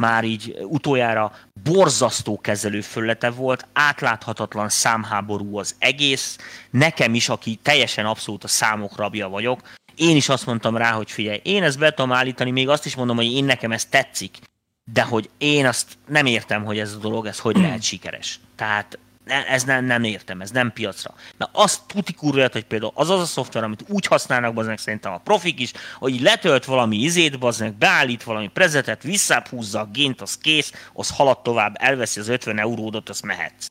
már 0.00 0.24
így 0.24 0.56
utoljára 0.62 1.32
borzasztó 1.62 2.40
kezelő 2.40 2.80
föllete 2.80 3.30
volt, 3.30 3.66
átláthatatlan 3.72 4.68
számháború 4.68 5.58
az 5.58 5.74
egész, 5.78 6.38
nekem 6.70 7.14
is, 7.14 7.28
aki 7.28 7.58
teljesen 7.62 8.06
abszolút 8.06 8.44
a 8.44 8.48
számok 8.48 8.96
rabja 8.96 9.28
vagyok, 9.28 9.60
én 9.94 10.16
is 10.16 10.28
azt 10.28 10.46
mondtam 10.46 10.76
rá, 10.76 10.92
hogy 10.92 11.10
figyelj, 11.10 11.40
én 11.42 11.62
ezt 11.62 11.78
be 11.78 11.90
tudom 11.90 12.12
állítani, 12.12 12.50
még 12.50 12.68
azt 12.68 12.86
is 12.86 12.94
mondom, 12.94 13.16
hogy 13.16 13.32
én 13.32 13.44
nekem 13.44 13.72
ez 13.72 13.84
tetszik, 13.84 14.38
de 14.84 15.02
hogy 15.02 15.30
én 15.38 15.66
azt 15.66 15.98
nem 16.06 16.26
értem, 16.26 16.64
hogy 16.64 16.78
ez 16.78 16.92
a 16.92 16.98
dolog, 16.98 17.26
ez 17.26 17.38
hogy 17.38 17.56
lehet 17.56 17.82
sikeres. 17.82 18.40
Tehát 18.56 18.98
ez 19.24 19.64
nem, 19.64 19.84
nem 19.84 20.04
értem, 20.04 20.40
ez 20.40 20.50
nem 20.50 20.72
piacra. 20.72 21.14
Na 21.36 21.48
azt 21.52 21.80
tuti 21.86 22.12
kurva, 22.12 22.48
hogy 22.52 22.64
például 22.64 22.92
az 22.94 23.10
az 23.10 23.20
a 23.20 23.24
szoftver, 23.24 23.62
amit 23.62 23.84
úgy 23.88 24.06
használnak 24.06 24.54
baznek 24.54 24.78
szerintem 24.78 25.12
a 25.12 25.18
profik 25.18 25.60
is, 25.60 25.72
hogy 25.98 26.20
letölt 26.20 26.64
valami 26.64 26.96
izét, 26.96 27.38
baznek, 27.38 27.72
beállít 27.74 28.22
valami 28.22 28.48
prezetet, 28.48 29.04
húzza 29.50 29.80
a 29.80 29.88
gént, 29.92 30.20
az 30.20 30.38
kész, 30.38 30.72
az 30.92 31.10
halad 31.10 31.42
tovább, 31.42 31.76
elveszi 31.78 32.20
az 32.20 32.28
50 32.28 32.58
euródot, 32.58 33.08
az 33.08 33.20
mehetsz. 33.20 33.66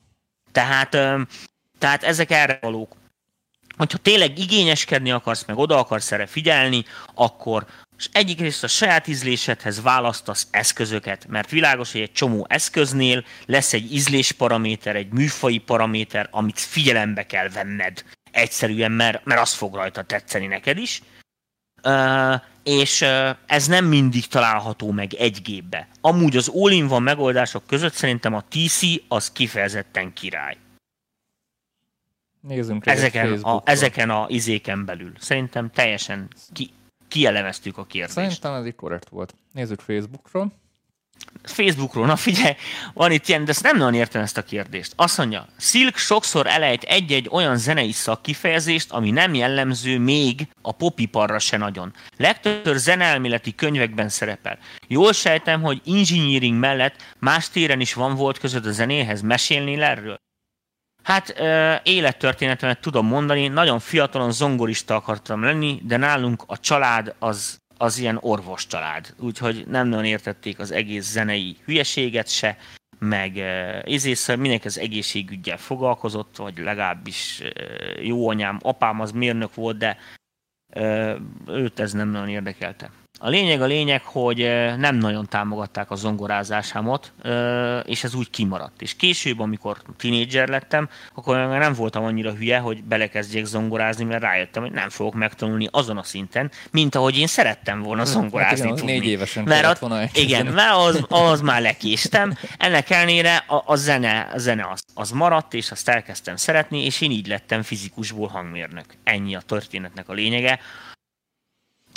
Tehát, 0.52 0.90
tehát 1.78 2.02
ezek 2.02 2.30
erre 2.30 2.58
valók 2.60 2.96
hogyha 3.80 3.98
tényleg 3.98 4.38
igényeskedni 4.38 5.10
akarsz, 5.10 5.44
meg 5.46 5.58
oda 5.58 5.78
akarsz 5.78 6.12
erre 6.12 6.26
figyelni, 6.26 6.84
akkor 7.14 7.66
és 7.98 8.08
egyik 8.12 8.40
részt 8.40 8.64
a 8.64 8.68
saját 8.68 9.06
ízlésedhez 9.06 9.82
választasz 9.82 10.48
eszközöket, 10.50 11.26
mert 11.28 11.50
világos, 11.50 11.92
hogy 11.92 12.00
egy 12.00 12.12
csomó 12.12 12.46
eszköznél 12.48 13.24
lesz 13.46 13.72
egy 13.72 13.94
ízlésparaméter, 13.94 14.96
egy 14.96 15.12
műfai 15.12 15.58
paraméter, 15.58 16.28
amit 16.30 16.60
figyelembe 16.60 17.26
kell 17.26 17.48
venned 17.48 18.04
egyszerűen, 18.30 18.92
mert, 18.92 19.24
mert 19.24 19.40
az 19.40 19.52
fog 19.52 19.74
rajta 19.74 20.02
tetszeni 20.02 20.46
neked 20.46 20.78
is. 20.78 21.02
Uh, 21.82 22.34
és 22.62 23.00
uh, 23.00 23.28
ez 23.46 23.66
nem 23.66 23.84
mindig 23.84 24.26
található 24.26 24.90
meg 24.90 25.14
egy 25.14 25.42
gépbe. 25.42 25.88
Amúgy 26.00 26.36
az 26.36 26.50
all-in-van 26.54 27.02
megoldások 27.02 27.66
között 27.66 27.94
szerintem 27.94 28.34
a 28.34 28.44
TC 28.48 28.80
az 29.08 29.32
kifejezetten 29.32 30.12
király. 30.12 30.56
Nézzünk 32.40 32.86
ezeken, 32.86 33.32
a, 33.42 33.62
ezeken 33.64 34.10
a 34.10 34.26
izéken 34.28 34.84
belül. 34.84 35.12
Szerintem 35.18 35.70
teljesen 35.70 36.28
ki, 36.52 36.70
kielemeztük 37.08 37.78
a 37.78 37.84
kérdést. 37.84 38.14
Szerintem 38.14 38.54
ez 38.54 38.66
így 38.66 38.74
korrekt 38.74 39.08
volt. 39.08 39.34
Nézzük 39.52 39.80
Facebookról. 39.80 40.52
Facebookról, 41.42 42.06
na 42.06 42.16
figyelj, 42.16 42.54
van 42.94 43.12
itt 43.12 43.28
ilyen, 43.28 43.44
de 43.44 43.50
ezt 43.50 43.62
nem 43.62 43.76
nagyon 43.76 43.94
értem 43.94 44.22
ezt 44.22 44.36
a 44.36 44.42
kérdést. 44.42 44.92
Azt 44.96 45.18
mondja, 45.18 45.46
Silk 45.58 45.96
sokszor 45.96 46.46
elejt 46.46 46.82
egy-egy 46.82 47.28
olyan 47.30 47.56
zenei 47.56 47.92
szakkifejezést, 47.92 48.92
ami 48.92 49.10
nem 49.10 49.34
jellemző 49.34 49.98
még 49.98 50.48
a 50.62 50.72
popiparra 50.72 51.38
se 51.38 51.56
nagyon. 51.56 51.92
Legtöbbször 52.16 52.76
zeneelméleti 52.76 53.54
könyvekben 53.54 54.08
szerepel. 54.08 54.58
Jól 54.86 55.12
sejtem, 55.12 55.62
hogy 55.62 55.82
engineering 55.86 56.58
mellett 56.58 56.94
más 57.18 57.48
téren 57.50 57.80
is 57.80 57.94
van 57.94 58.14
volt 58.14 58.38
között 58.38 58.66
a 58.66 58.72
zenéhez. 58.72 59.20
Mesélnél 59.20 59.82
erről? 59.82 60.20
Hát 61.02 61.34
élettörténetemet 61.82 62.80
tudom 62.80 63.06
mondani, 63.06 63.48
nagyon 63.48 63.78
fiatalon 63.78 64.32
zongorista 64.32 64.94
akartam 64.94 65.42
lenni, 65.42 65.80
de 65.84 65.96
nálunk 65.96 66.42
a 66.46 66.58
család 66.58 67.14
az, 67.18 67.58
az 67.76 67.98
ilyen 67.98 68.18
orvos 68.20 68.66
család, 68.66 69.14
úgyhogy 69.18 69.64
nem 69.66 69.88
nagyon 69.88 70.04
értették 70.04 70.58
az 70.58 70.70
egész 70.70 71.10
zenei 71.10 71.56
hülyeséget 71.64 72.28
se, 72.28 72.56
meg 72.98 73.38
ezért 73.84 74.36
mindenki 74.36 74.66
az 74.66 74.78
egészségügyel 74.78 75.56
foglalkozott, 75.56 76.36
vagy 76.36 76.58
legalábbis 76.58 77.42
jó 78.00 78.28
anyám, 78.28 78.58
apám 78.62 79.00
az 79.00 79.12
mérnök 79.12 79.54
volt, 79.54 79.76
de 79.76 79.96
őt 81.46 81.80
ez 81.80 81.92
nem 81.92 82.08
nagyon 82.08 82.28
érdekelte. 82.28 82.90
A 83.22 83.28
lényeg 83.28 83.62
a 83.62 83.66
lényeg, 83.66 84.02
hogy 84.04 84.38
nem 84.76 84.96
nagyon 84.96 85.28
támogatták 85.28 85.90
a 85.90 85.94
zongorázásámat, 85.94 87.12
és 87.84 88.04
ez 88.04 88.14
úgy 88.14 88.30
kimaradt. 88.30 88.82
És 88.82 88.96
később, 88.96 89.40
amikor 89.40 89.76
tinédzser 89.96 90.48
lettem, 90.48 90.88
akkor 91.14 91.36
nem 91.36 91.72
voltam 91.72 92.04
annyira 92.04 92.32
hülye, 92.32 92.58
hogy 92.58 92.84
belekezdjék 92.84 93.44
zongorázni, 93.44 94.04
mert 94.04 94.22
rájöttem, 94.22 94.62
hogy 94.62 94.72
nem 94.72 94.88
fogok 94.88 95.14
megtanulni 95.14 95.68
azon 95.70 95.96
a 95.96 96.02
szinten, 96.02 96.50
mint 96.70 96.94
ahogy 96.94 97.18
én 97.18 97.26
szerettem 97.26 97.82
volna 97.82 98.02
hát 98.02 98.10
zongorázni 98.10 98.68
hát 98.68 98.78
igen, 98.78 98.84
Négy 98.84 99.06
évesen 99.06 99.44
mert 99.44 99.66
ott, 99.66 99.78
volna 99.78 100.02
Igen, 100.12 100.46
mert 100.46 100.74
az, 100.74 101.04
az 101.08 101.40
már 101.40 101.60
lekéstem. 101.60 102.34
Ennek 102.58 102.90
ellenére 102.90 103.36
a, 103.36 103.62
a 103.66 103.76
zene, 103.76 104.28
a 104.34 104.38
zene 104.38 104.68
az, 104.72 104.82
az 104.94 105.10
maradt, 105.10 105.54
és 105.54 105.70
azt 105.70 105.88
elkezdtem 105.88 106.36
szeretni, 106.36 106.84
és 106.84 107.00
én 107.00 107.10
így 107.10 107.26
lettem 107.26 107.62
fizikusból 107.62 108.28
hangmérnök. 108.28 108.84
Ennyi 109.04 109.34
a 109.34 109.40
történetnek 109.40 110.08
a 110.08 110.12
lényege 110.12 110.58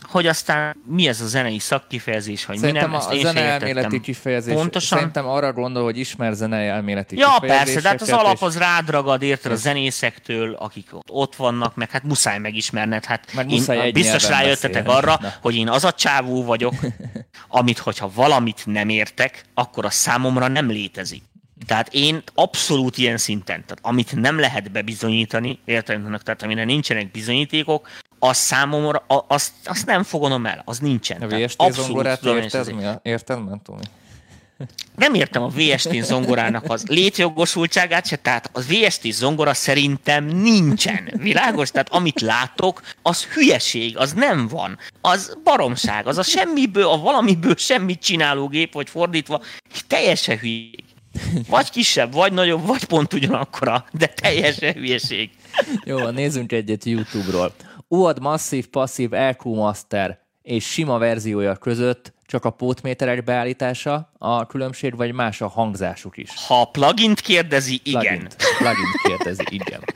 hogy 0.07 0.27
aztán 0.27 0.75
mi 0.85 1.07
ez 1.07 1.21
a 1.21 1.25
zenei 1.25 1.59
szakkifejezés, 1.59 2.45
vagy 2.45 2.57
Szerintem 2.57 2.89
mi 2.89 2.97
nem, 2.97 3.05
a 3.09 3.15
zene 3.15 3.41
elméleti 3.41 4.01
kifejezés. 4.01 4.53
Pontosan. 4.53 4.97
Szerintem 4.97 5.27
arra 5.27 5.53
gondol, 5.53 5.83
hogy 5.83 5.97
ismer 5.97 6.33
zenei 6.33 6.67
elméleti 6.67 7.17
Ja, 7.17 7.37
persze, 7.39 7.81
de 7.81 7.87
hát 7.87 8.01
az 8.01 8.09
alap 8.09 8.41
az 8.41 8.57
rádragad, 8.57 9.21
érted 9.21 9.51
a 9.51 9.55
zenészektől, 9.55 10.53
akik 10.53 10.89
ott 11.07 11.35
vannak, 11.35 11.75
meg 11.75 11.91
hát 11.91 12.03
muszáj 12.03 12.37
megismerned. 12.37 13.05
Hát 13.05 13.33
meg 13.33 13.49
muszáj 13.49 13.77
én, 13.77 13.83
egy 13.83 13.93
biztos 13.93 14.27
rájöttetek 14.27 14.87
arra, 14.87 15.17
Na. 15.21 15.33
hogy 15.41 15.55
én 15.55 15.69
az 15.69 15.83
a 15.83 15.91
csávó 15.91 16.43
vagyok, 16.43 16.73
amit, 17.47 17.77
hogyha 17.77 18.11
valamit 18.13 18.61
nem 18.65 18.89
értek, 18.89 19.43
akkor 19.53 19.85
a 19.85 19.89
számomra 19.89 20.47
nem 20.47 20.69
létezik. 20.69 21.23
Tehát 21.65 21.93
én 21.93 22.23
abszolút 22.33 22.97
ilyen 22.97 23.17
szinten, 23.17 23.65
tehát 23.65 23.79
amit 23.81 24.15
nem 24.15 24.39
lehet 24.39 24.71
bebizonyítani, 24.71 25.59
értelemnek, 25.65 26.21
tehát 26.21 26.43
amire 26.43 26.63
nincsenek 26.63 27.11
bizonyítékok, 27.11 27.87
az 28.23 28.38
számomra, 28.38 29.05
azt, 29.27 29.51
azt 29.65 29.86
nem 29.86 30.03
fogonom 30.03 30.45
el, 30.45 30.62
az 30.65 30.79
nincsen. 30.79 31.21
A 31.21 31.27
VST 31.27 31.71
zongorát 31.71 32.23
érted, 32.23 32.73
mi 32.73 32.86
a, 32.86 32.99
érted, 33.03 33.39
Tomi? 33.63 33.81
Nem 34.95 35.13
értem 35.13 35.41
a 35.41 35.47
VST 35.47 36.03
zongorának 36.03 36.69
az 36.71 36.86
létjogosultságát 36.88 38.07
se, 38.07 38.15
tehát 38.15 38.49
az 38.53 38.67
VST 38.67 39.12
zongora 39.12 39.53
szerintem 39.53 40.25
nincsen. 40.25 41.13
Világos? 41.17 41.71
Tehát 41.71 41.89
amit 41.89 42.21
látok, 42.21 42.81
az 43.01 43.23
hülyeség, 43.23 43.97
az 43.97 44.13
nem 44.13 44.47
van. 44.47 44.77
Az 45.01 45.38
baromság, 45.43 46.07
az 46.07 46.17
a 46.17 46.23
semmiből, 46.23 46.88
a 46.88 46.97
valamiből 46.97 47.55
semmit 47.57 48.01
csináló 48.01 48.47
gép, 48.47 48.73
vagy 48.73 48.89
fordítva, 48.89 49.41
teljesen 49.88 50.38
hülyeség. 50.38 50.83
Vagy 51.49 51.69
kisebb, 51.69 52.13
vagy 52.13 52.33
nagyobb, 52.33 52.65
vagy 52.65 52.86
pont 52.86 53.13
ugyanakkora, 53.13 53.86
de 53.91 54.07
teljesen 54.07 54.73
hülyeség. 54.73 55.29
Jó, 55.83 56.09
nézzünk 56.09 56.51
egyet 56.51 56.86
YouTube-ról. 56.86 57.53
UAD 57.93 58.19
masszív, 58.19 58.67
passzív 58.67 59.13
EQ 59.13 59.53
Master 59.53 60.19
és 60.41 60.65
sima 60.65 60.97
verziója 60.97 61.56
között 61.56 62.13
csak 62.25 62.45
a 62.45 62.49
pótméterek 62.49 63.23
beállítása 63.23 64.12
a 64.17 64.45
különbség, 64.45 64.95
vagy 64.95 65.12
más 65.12 65.41
a 65.41 65.47
hangzásuk 65.47 66.17
is? 66.17 66.29
Ha 66.47 66.62
a 66.62 66.65
plugin 66.65 67.13
kérdezi, 67.15 67.79
igen. 67.84 68.01
Plugin-t, 68.01 68.36
plugin 68.58 68.91
kérdezi, 69.03 69.43
igen. 69.49 69.79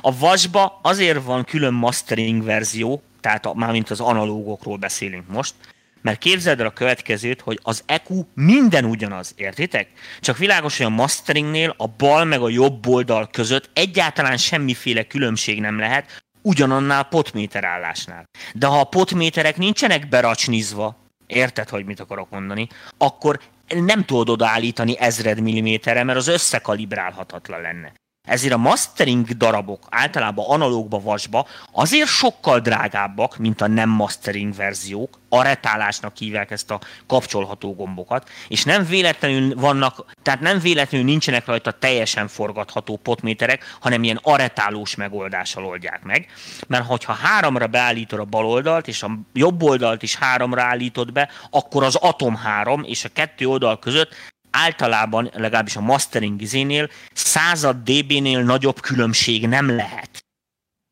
A 0.00 0.18
vasba 0.18 0.78
azért 0.82 1.24
van 1.24 1.44
külön 1.44 1.74
mastering 1.74 2.44
verzió, 2.44 3.02
tehát 3.20 3.46
a, 3.46 3.54
mármint 3.54 3.90
az 3.90 4.00
analógokról 4.00 4.76
beszélünk 4.76 5.28
most, 5.28 5.54
mert 6.02 6.18
képzeld 6.18 6.60
el 6.60 6.66
a 6.66 6.70
következőt, 6.70 7.40
hogy 7.40 7.58
az 7.62 7.82
EQ 7.86 8.26
minden 8.34 8.84
ugyanaz, 8.84 9.34
értitek? 9.36 9.88
Csak 10.20 10.38
világos, 10.38 10.76
hogy 10.76 10.86
a 10.86 10.90
masteringnél 10.90 11.74
a 11.76 11.86
bal 11.86 12.24
meg 12.24 12.40
a 12.40 12.48
jobb 12.48 12.86
oldal 12.86 13.28
között 13.32 13.70
egyáltalán 13.72 14.36
semmiféle 14.36 15.02
különbség 15.02 15.60
nem 15.60 15.78
lehet, 15.78 16.22
ugyanannál 16.42 17.04
potméter 17.04 17.64
állásnál. 17.64 18.24
De 18.54 18.66
ha 18.66 18.80
a 18.80 18.84
potméterek 18.84 19.56
nincsenek 19.56 20.08
beracsnizva, 20.08 20.96
érted, 21.26 21.68
hogy 21.68 21.84
mit 21.84 22.00
akarok 22.00 22.30
mondani, 22.30 22.68
akkor 22.98 23.40
nem 23.68 24.04
tudod 24.04 24.28
odaállítani 24.28 24.98
ezred 24.98 25.40
milliméterre, 25.40 26.04
mert 26.04 26.18
az 26.18 26.28
összekalibrálhatatlan 26.28 27.60
lenne. 27.60 27.92
Ezért 28.30 28.52
a 28.52 28.56
mastering 28.56 29.26
darabok 29.28 29.86
általában 29.88 30.44
analógba, 30.48 31.00
vasba 31.00 31.46
azért 31.72 32.08
sokkal 32.08 32.60
drágábbak, 32.60 33.36
mint 33.36 33.60
a 33.60 33.66
nem 33.66 33.88
mastering 33.88 34.54
verziók, 34.54 35.18
aretálásnak 35.28 36.16
hívják 36.16 36.50
ezt 36.50 36.70
a 36.70 36.80
kapcsolható 37.06 37.74
gombokat, 37.74 38.28
és 38.48 38.64
nem 38.64 38.84
véletlenül 38.84 39.54
vannak, 39.54 40.04
tehát 40.22 40.40
nem 40.40 40.58
véletlenül 40.58 41.06
nincsenek 41.06 41.46
rajta 41.46 41.70
teljesen 41.70 42.28
forgatható 42.28 42.96
potméterek, 42.96 43.76
hanem 43.80 44.02
ilyen 44.02 44.20
aretálós 44.22 44.94
megoldással 44.94 45.64
oldják 45.64 46.02
meg, 46.02 46.26
mert 46.66 46.86
hogyha 46.86 47.12
háromra 47.12 47.66
beállítod 47.66 48.18
a 48.18 48.24
bal 48.24 48.46
oldalt, 48.46 48.88
és 48.88 49.02
a 49.02 49.10
jobb 49.32 49.62
oldalt 49.62 50.02
is 50.02 50.16
háromra 50.16 50.62
állítod 50.62 51.12
be, 51.12 51.28
akkor 51.50 51.82
az 51.82 51.94
Atom 51.94 52.36
3 52.36 52.82
és 52.84 53.04
a 53.04 53.08
kettő 53.12 53.46
oldal 53.46 53.78
között 53.78 54.14
általában, 54.50 55.30
legalábbis 55.32 55.76
a 55.76 55.80
mastering 55.80 56.40
izénél, 56.40 56.90
század 57.12 57.76
dB-nél 57.76 58.42
nagyobb 58.42 58.80
különbség 58.80 59.46
nem 59.46 59.76
lehet. 59.76 60.24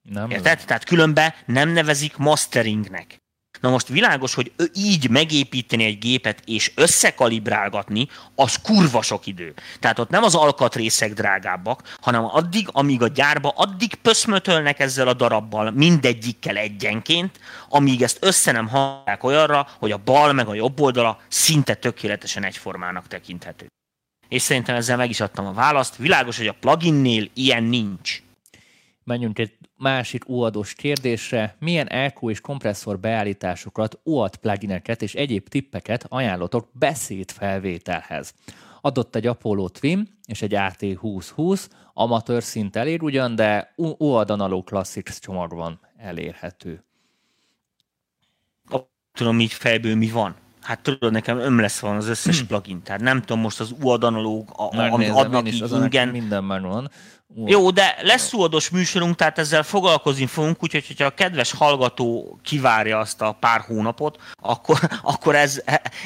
Nem 0.03 0.31
Érted? 0.31 0.45
Lehet. 0.45 0.67
Tehát 0.67 0.85
különben 0.85 1.35
nem 1.47 1.69
nevezik 1.69 2.17
masteringnek. 2.17 3.17
Na 3.61 3.71
most 3.71 3.89
világos, 3.89 4.35
hogy 4.35 4.53
így 4.75 5.11
megépíteni 5.11 5.85
egy 5.85 5.99
gépet 5.99 6.43
és 6.45 6.73
összekalibrálgatni, 6.75 8.09
az 8.35 8.57
kurva 8.57 9.03
sok 9.03 9.27
idő. 9.27 9.55
Tehát 9.81 9.99
ott 9.99 10.11
nem 10.11 10.23
az 10.23 10.35
alkatrészek 10.35 11.13
drágábbak, 11.13 11.97
hanem 12.01 12.25
addig, 12.25 12.69
amíg 12.73 13.03
a 13.03 13.09
gyárba, 13.09 13.53
addig 13.57 13.95
pöszmötölnek 13.95 14.79
ezzel 14.79 15.09
a 15.09 15.13
darabbal, 15.15 15.71
mindegyikkel 15.71 16.57
egyenként, 16.57 17.41
amíg 17.69 18.03
ezt 18.03 18.19
össze 18.21 18.53
nem 18.53 18.69
hallják 18.69 19.25
olyanra, 19.25 19.69
hogy 19.79 19.91
a 19.91 20.01
bal 20.05 20.33
meg 20.33 20.49
a 20.49 20.55
jobb 20.55 20.81
oldala 20.81 21.21
szinte 21.29 21.75
tökéletesen 21.75 22.45
egyformának 22.45 23.07
tekinthető. 23.07 23.67
És 24.29 24.43
szerintem 24.43 24.75
ezzel 24.75 24.97
meg 24.97 25.11
is 25.11 25.21
adtam 25.21 25.47
a 25.47 25.53
választ. 25.53 25.97
Világos, 25.97 26.37
hogy 26.37 26.47
a 26.47 26.57
pluginnél 26.61 27.29
ilyen 27.35 27.63
nincs. 27.63 28.23
Menjünk 29.05 29.39
egy 29.39 29.58
másik 29.79 30.29
UAD-os 30.29 30.75
kérdésre. 30.75 31.57
Milyen 31.59 31.89
EQ 31.89 32.31
és 32.31 32.41
kompresszor 32.41 32.99
beállításokat, 32.99 33.99
UAD 34.03 34.37
plugineket 34.37 35.03
és 35.03 35.15
egyéb 35.15 35.49
tippeket 35.49 36.07
ajánlotok 36.09 36.69
beszédfelvételhez? 36.73 38.35
Adott 38.81 39.15
egy 39.15 39.27
Apollo 39.27 39.69
Twin 39.69 40.09
és 40.27 40.43
egy 40.43 40.53
AT2020, 40.55 41.67
amatőr 41.95 42.43
szint 42.43 42.77
elér 42.77 43.03
ugyan, 43.03 43.35
de 43.35 43.73
UAD 43.77 44.31
Analog 44.31 44.65
Classics 44.65 45.19
csomagban 45.19 45.81
elérhető. 45.97 46.83
Tudom 49.13 49.41
így 49.41 49.53
fejből 49.53 49.95
mi 49.95 50.11
van. 50.11 50.35
Hát 50.61 50.83
tudod, 50.83 51.13
nekem 51.13 51.39
ömlesz 51.39 51.79
van 51.79 51.97
az 51.97 52.09
összes 52.09 52.43
plugin, 52.43 52.83
tehát 52.83 53.01
nem 53.01 53.21
tudom 53.21 53.41
most 53.41 53.61
az 53.61 53.75
UAD 53.81 54.05
analóg, 54.05 54.49
amit 54.55 55.09
adnak 55.09 55.47
is, 55.47 55.61
így 55.61 55.73
ingyen. 55.73 56.09
Minden 56.09 56.47
van. 56.47 56.91
Jó, 57.35 57.71
de 57.71 57.97
lesz 58.03 58.33
uados 58.33 58.71
műsorunk, 58.71 59.15
tehát 59.15 59.39
ezzel 59.39 59.63
foglalkozni 59.63 60.27
fogunk, 60.27 60.63
úgyhogy 60.63 60.87
hogyha 60.87 61.05
a 61.05 61.15
kedves 61.15 61.53
hallgató 61.53 62.39
kivárja 62.43 62.99
azt 62.99 63.23
a 63.23 63.33
pár 63.33 63.61
hónapot, 63.61 64.23
akkor, 64.35 64.79
akkor 65.03 65.35
ez, 65.35 65.63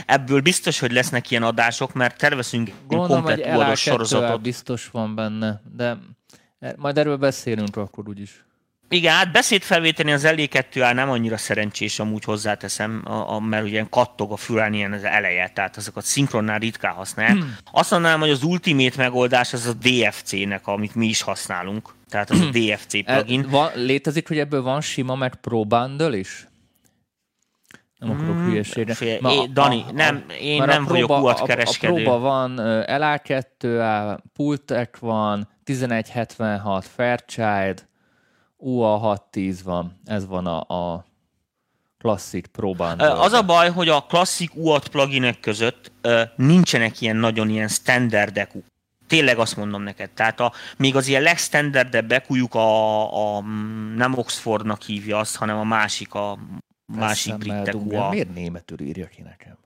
ebből 0.06 0.40
biztos, 0.40 0.78
hogy 0.78 0.92
lesznek 0.92 1.30
ilyen 1.30 1.42
adások, 1.42 1.92
mert 1.92 2.18
tervezünk 2.18 2.68
egy 2.68 2.96
komplet 2.96 3.46
uados 3.46 3.80
sorozatot. 3.80 4.40
biztos 4.40 4.88
van 4.88 5.14
benne, 5.14 5.60
de 5.76 5.98
majd 6.76 6.98
erről 6.98 7.16
beszélünk 7.16 7.76
akkor 7.76 8.08
úgyis. 8.08 8.44
Igen, 8.92 9.14
hát 9.14 9.32
beszédfelvételi 9.32 10.12
az 10.12 10.24
elé 10.24 10.46
2 10.46 10.92
nem 10.92 11.10
annyira 11.10 11.36
szerencsés, 11.36 11.98
amúgy 11.98 12.24
hozzáteszem, 12.24 13.02
a, 13.04 13.34
a, 13.34 13.40
mert 13.40 13.64
ugye 13.64 13.84
kattog 13.90 14.32
a 14.32 14.36
fülán 14.36 14.72
ilyen 14.72 14.92
az 14.92 15.04
eleje, 15.04 15.50
tehát 15.54 15.76
azokat 15.76 16.04
szinkronnál 16.04 16.58
ritkán 16.58 16.92
használják. 16.92 17.36
Hmm. 17.36 17.56
Azt 17.72 17.90
mondanám, 17.90 18.20
hogy 18.20 18.30
az 18.30 18.42
ultimate 18.42 18.94
megoldás 18.96 19.52
az 19.52 19.66
a 19.66 19.72
DFC-nek, 19.72 20.66
amit 20.66 20.94
mi 20.94 21.06
is 21.06 21.22
használunk. 21.22 21.94
Tehát 22.08 22.30
az 22.30 22.40
a 22.40 22.42
hmm. 22.42 22.50
DFC 22.50 22.94
e, 22.94 23.02
plugin. 23.02 23.46
van, 23.50 23.70
létezik, 23.74 24.28
hogy 24.28 24.38
ebből 24.38 24.62
van 24.62 24.80
sima, 24.80 25.14
meg 25.14 25.34
Pro 25.34 25.64
Bundle 25.64 26.16
is? 26.16 26.48
Nem 27.98 28.10
akarok 28.10 28.34
hmm, 28.34 28.44
hülyeségre. 28.44 28.94
Fél, 28.94 29.18
é, 29.28 29.46
Dani, 29.52 29.84
a, 29.88 29.92
nem, 29.92 30.24
én 30.40 30.62
nem 30.62 30.84
vagyok 30.84 31.10
UAT 31.10 31.42
kereskedő. 31.42 31.92
A, 31.92 31.96
a 31.96 32.02
próba 32.02 32.18
van 32.18 32.54
LA2, 32.86 34.18
Pultek 34.32 34.98
van, 34.98 35.48
1176 35.64 36.84
Fairchild, 36.84 37.90
UA610 38.64 39.58
van, 39.64 40.00
ez 40.04 40.26
van 40.26 40.46
a, 40.46 40.60
a 40.60 41.04
klasszik 41.98 42.46
próbán. 42.46 43.00
Az 43.00 43.32
a 43.32 43.42
baj, 43.42 43.70
hogy 43.70 43.88
a 43.88 44.00
klasszik 44.00 44.50
UAT 44.54 44.88
pluginek 44.88 45.40
között 45.40 45.92
nincsenek 46.36 47.00
ilyen 47.00 47.16
nagyon 47.16 47.48
ilyen 47.48 47.68
standard 47.68 48.36
EQ. 48.36 48.58
Tényleg 49.06 49.38
azt 49.38 49.56
mondom 49.56 49.82
neked. 49.82 50.10
Tehát 50.10 50.40
a, 50.40 50.52
még 50.76 50.96
az 50.96 51.06
ilyen 51.06 51.22
legstandardebb 51.22 52.12
eq 52.12 52.56
a, 52.56 53.36
a, 53.36 53.40
nem 53.96 54.18
Oxfordnak 54.18 54.82
hívja 54.82 55.18
azt, 55.18 55.36
hanem 55.36 55.58
a 55.58 55.64
másik, 55.64 56.14
a 56.14 56.38
másik 56.86 57.36
brit 57.36 57.68
EQ. 57.68 57.96
A... 57.96 58.08
Miért 58.08 58.34
németül 58.34 58.80
írja 58.80 59.06
ki 59.06 59.22
nekem? 59.22 59.56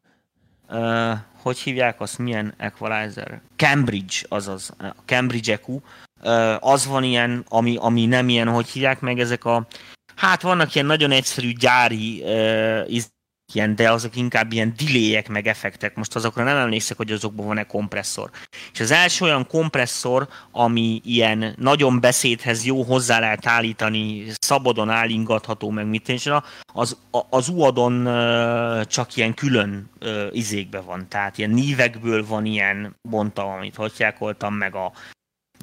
Uh, 0.69 1.19
hogy 1.43 1.59
hívják 1.59 2.01
azt? 2.01 2.19
Milyen 2.19 2.55
equalizer? 2.57 3.41
Cambridge, 3.57 4.17
azaz. 4.29 4.75
Cambridge 5.05 5.53
EQ 5.53 5.81
az 6.61 6.87
van 6.87 7.03
ilyen, 7.03 7.45
ami, 7.49 7.77
ami 7.81 8.07
nem 8.07 8.29
ilyen, 8.29 8.49
hogy 8.49 8.69
hívják 8.69 9.01
meg 9.01 9.21
ezek 9.21 9.45
a... 9.45 9.67
Hát 10.17 10.43
vannak 10.43 10.75
ilyen 10.75 10.87
nagyon 10.87 11.11
egyszerű 11.11 11.53
gyári 11.53 12.25
ilyen, 13.53 13.75
de 13.75 13.91
azok 13.91 14.17
inkább 14.17 14.53
ilyen 14.53 14.73
diléjek 14.77 15.29
meg 15.29 15.47
effektek. 15.47 15.95
Most 15.95 16.15
azokra 16.17 16.45
nem 16.45 16.57
emlékszek, 16.57 16.97
hogy 16.97 17.13
azokban 17.13 17.47
van-e 17.47 17.63
kompresszor. 17.63 18.31
És 18.73 18.81
az 18.81 18.91
első 18.91 19.25
olyan 19.25 19.47
kompresszor, 19.47 20.29
ami 20.51 21.01
ilyen 21.05 21.55
nagyon 21.59 22.01
beszédhez 22.01 22.65
jó 22.65 22.83
hozzá 22.83 23.19
lehet 23.19 23.47
állítani, 23.47 24.25
szabadon 24.39 24.91
állingatható, 24.91 25.71
meg 25.71 25.87
mit 25.87 26.09
és 26.09 26.31
az, 26.73 26.97
az 27.31 27.49
UAD-on 27.49 28.05
csak 28.87 29.17
ilyen 29.17 29.35
külön 29.35 29.91
izékbe 30.31 30.81
van. 30.81 31.09
Tehát 31.09 31.39
ilyen 31.39 31.51
nívekből 31.51 32.27
van 32.27 32.45
ilyen, 32.45 32.97
mondtam, 33.09 33.49
amit 33.49 33.77
hagyjákoltam, 33.77 34.55
meg 34.55 34.75
a 34.75 34.93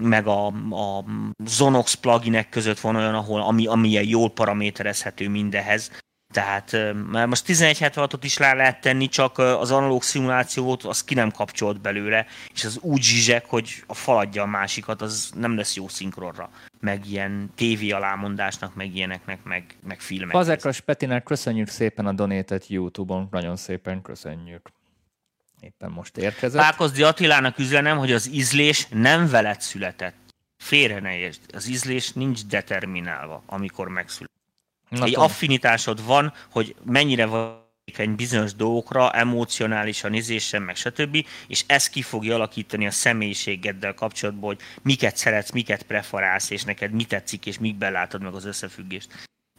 meg 0.01 0.27
a, 0.27 0.45
a 0.69 1.05
Zonox 1.45 1.93
pluginek 1.93 2.49
között 2.49 2.79
van 2.79 2.95
olyan, 2.95 3.15
ahol, 3.15 3.41
ami, 3.41 3.67
ami 3.67 3.87
ilyen 3.87 4.07
jól 4.07 4.29
paraméterezhető 4.29 5.29
mindehez. 5.29 5.91
Tehát 6.33 6.71
mert 7.11 7.27
most 7.27 7.45
1176-ot 7.47 8.19
is 8.21 8.37
rá 8.37 8.53
lehet 8.53 8.81
tenni, 8.81 9.07
csak 9.07 9.37
az 9.37 9.71
analóg 9.71 10.03
szimulációt 10.03 10.83
az 10.83 11.03
ki 11.03 11.13
nem 11.13 11.31
kapcsolt 11.31 11.81
belőle, 11.81 12.25
és 12.53 12.63
az 12.63 12.77
úgy 12.81 13.01
zsizsek, 13.01 13.45
hogy 13.45 13.83
a 13.87 13.93
faladja 13.93 14.41
a 14.41 14.45
másikat, 14.45 15.01
az 15.01 15.31
nem 15.35 15.55
lesz 15.57 15.75
jó 15.75 15.87
szinkronra. 15.87 16.49
Meg 16.79 17.09
ilyen 17.09 17.51
tévé 17.55 17.89
alámondásnak, 17.89 18.75
meg 18.75 18.95
ilyeneknek, 18.95 19.43
meg, 19.43 19.77
meg 19.87 19.99
filmek. 19.99 20.31
Fazekas 20.31 20.79
Petinek 20.79 21.23
köszönjük 21.23 21.67
szépen 21.67 22.05
a 22.05 22.11
donétet 22.11 22.67
YouTube-on, 22.67 23.27
nagyon 23.31 23.55
szépen 23.55 24.01
köszönjük. 24.01 24.69
Éppen 25.63 25.91
most 25.91 26.17
érkezett. 26.17 26.61
Pákozdi 26.61 27.03
Attilának 27.03 27.59
üzenem, 27.59 27.97
hogy 27.97 28.11
az 28.11 28.29
ízlés 28.31 28.87
nem 28.89 29.29
veled 29.29 29.61
született. 29.61 30.15
Félre 30.57 30.99
ne 30.99 31.17
értsd. 31.17 31.41
Az 31.53 31.67
ízlés 31.67 32.11
nincs 32.11 32.45
determinálva, 32.45 33.43
amikor 33.45 33.87
megszületett. 33.87 34.41
Na, 34.89 35.05
egy 35.05 35.15
affinitásod 35.15 36.05
van, 36.05 36.33
hogy 36.51 36.75
mennyire 36.83 37.25
van 37.25 37.61
egy 37.97 38.09
bizonyos 38.09 38.53
dolgokra, 38.53 39.11
emocionálisan, 39.11 40.11
nézésen, 40.11 40.61
meg 40.61 40.75
stb. 40.75 41.25
És 41.47 41.63
ez 41.67 41.89
ki 41.89 42.01
fogja 42.01 42.35
alakítani 42.35 42.87
a 42.87 42.91
személyiségeddel 42.91 43.93
kapcsolatban, 43.93 44.43
hogy 44.43 44.59
miket 44.81 45.17
szeretsz, 45.17 45.51
miket 45.51 45.83
preferálsz, 45.83 46.49
és 46.49 46.63
neked 46.63 46.91
mit 46.91 47.07
tetszik, 47.07 47.45
és 47.45 47.59
mikben 47.59 47.91
látod 47.91 48.21
meg 48.21 48.33
az 48.33 48.45
összefüggést. 48.45 49.11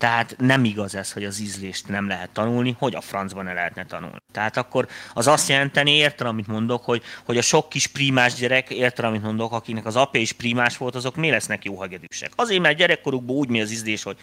Tehát 0.04 0.36
nem 0.38 0.64
igaz 0.64 0.94
ez, 0.94 1.12
hogy 1.12 1.24
az 1.24 1.38
ízlést 1.40 1.88
nem 1.88 2.08
lehet 2.08 2.30
tanulni, 2.30 2.76
hogy 2.78 2.94
a 2.94 3.00
francban 3.00 3.44
ne 3.44 3.52
lehetne 3.52 3.86
tanulni. 3.86 4.16
Tehát 4.32 4.56
akkor 4.56 4.88
az 5.14 5.26
azt 5.26 5.48
jelenteni, 5.48 5.90
értem, 5.90 6.26
amit 6.26 6.46
mondok, 6.46 6.84
hogy, 6.84 7.02
hogy 7.24 7.38
a 7.38 7.42
sok 7.42 7.68
kis 7.68 7.86
primás 7.86 8.34
gyerek, 8.34 8.70
értem, 8.70 9.04
amit 9.04 9.22
mondok, 9.22 9.52
akinek 9.52 9.86
az 9.86 9.96
apja 9.96 10.20
is 10.20 10.32
primás 10.32 10.76
volt, 10.76 10.94
azok 10.94 11.16
mi 11.16 11.30
lesznek 11.30 11.64
jó 11.64 11.74
hagedűsek. 11.74 12.32
Azért, 12.36 12.60
mert 12.60 12.76
gyerekkorukban 12.76 13.36
úgy 13.36 13.48
mi 13.48 13.60
az 13.60 13.70
ízlés, 13.70 14.02
hogy 14.02 14.16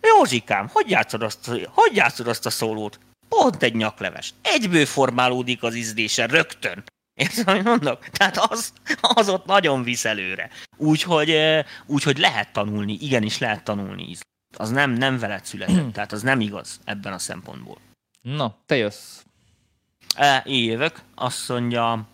Józsikám, 0.00 0.68
hogy 0.72 0.90
játszod 0.90 1.22
azt, 1.22 1.50
hogy 1.70 1.96
játszod 1.96 2.28
azt 2.28 2.46
a 2.46 2.50
szólót? 2.50 2.98
Pont 3.28 3.62
egy 3.62 3.74
nyakleves. 3.74 4.34
Egyből 4.42 4.86
formálódik 4.86 5.62
az 5.62 5.74
ízlése 5.74 6.26
rögtön. 6.26 6.84
Érted, 7.14 7.48
amit 7.48 7.64
mondok? 7.64 8.08
Tehát 8.08 8.36
az, 8.36 8.72
az 9.00 9.28
ott 9.28 9.46
nagyon 9.46 9.82
visz 9.82 10.04
előre. 10.04 10.50
Úgyhogy, 10.76 11.38
úgyhogy 11.86 12.18
lehet 12.18 12.52
tanulni, 12.52 12.98
igenis 13.00 13.38
lehet 13.38 13.64
tanulni 13.64 14.02
ízlést. 14.02 14.34
Az 14.56 14.70
nem, 14.70 14.90
nem 14.90 15.18
veled 15.18 15.44
született, 15.44 15.92
tehát 15.92 16.12
az 16.12 16.22
nem 16.22 16.40
igaz 16.40 16.80
ebben 16.84 17.12
a 17.12 17.18
szempontból. 17.18 17.78
Na, 18.20 18.56
te 18.66 18.76
jössz. 18.76 19.22
E, 20.14 20.42
én 20.46 20.64
jövök, 20.64 21.00
azt 21.14 21.48
mondja, 21.48 22.08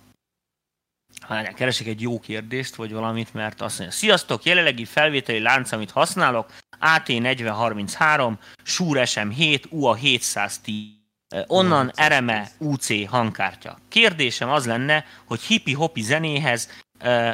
hát 1.20 1.54
keresek 1.54 1.86
egy 1.86 2.00
jó 2.00 2.20
kérdést, 2.20 2.74
vagy 2.74 2.92
valamit, 2.92 3.34
mert 3.34 3.60
azt 3.60 3.78
mondja, 3.78 3.96
sziasztok, 3.96 4.44
jelenlegi 4.44 4.84
felvételi 4.84 5.38
lánc, 5.38 5.72
amit 5.72 5.90
használok, 5.90 6.52
AT4033, 6.80 8.32
Shure 8.62 9.02
SM7, 9.06 9.68
UA 9.68 9.94
710. 9.94 11.00
Onnan 11.46 11.92
RME 12.08 12.50
UC 12.58 13.08
hangkártya. 13.08 13.78
Kérdésem 13.88 14.48
az 14.50 14.66
lenne, 14.66 15.04
hogy 15.24 15.40
hippi-hopi 15.40 16.02
zenéhez 16.02 16.68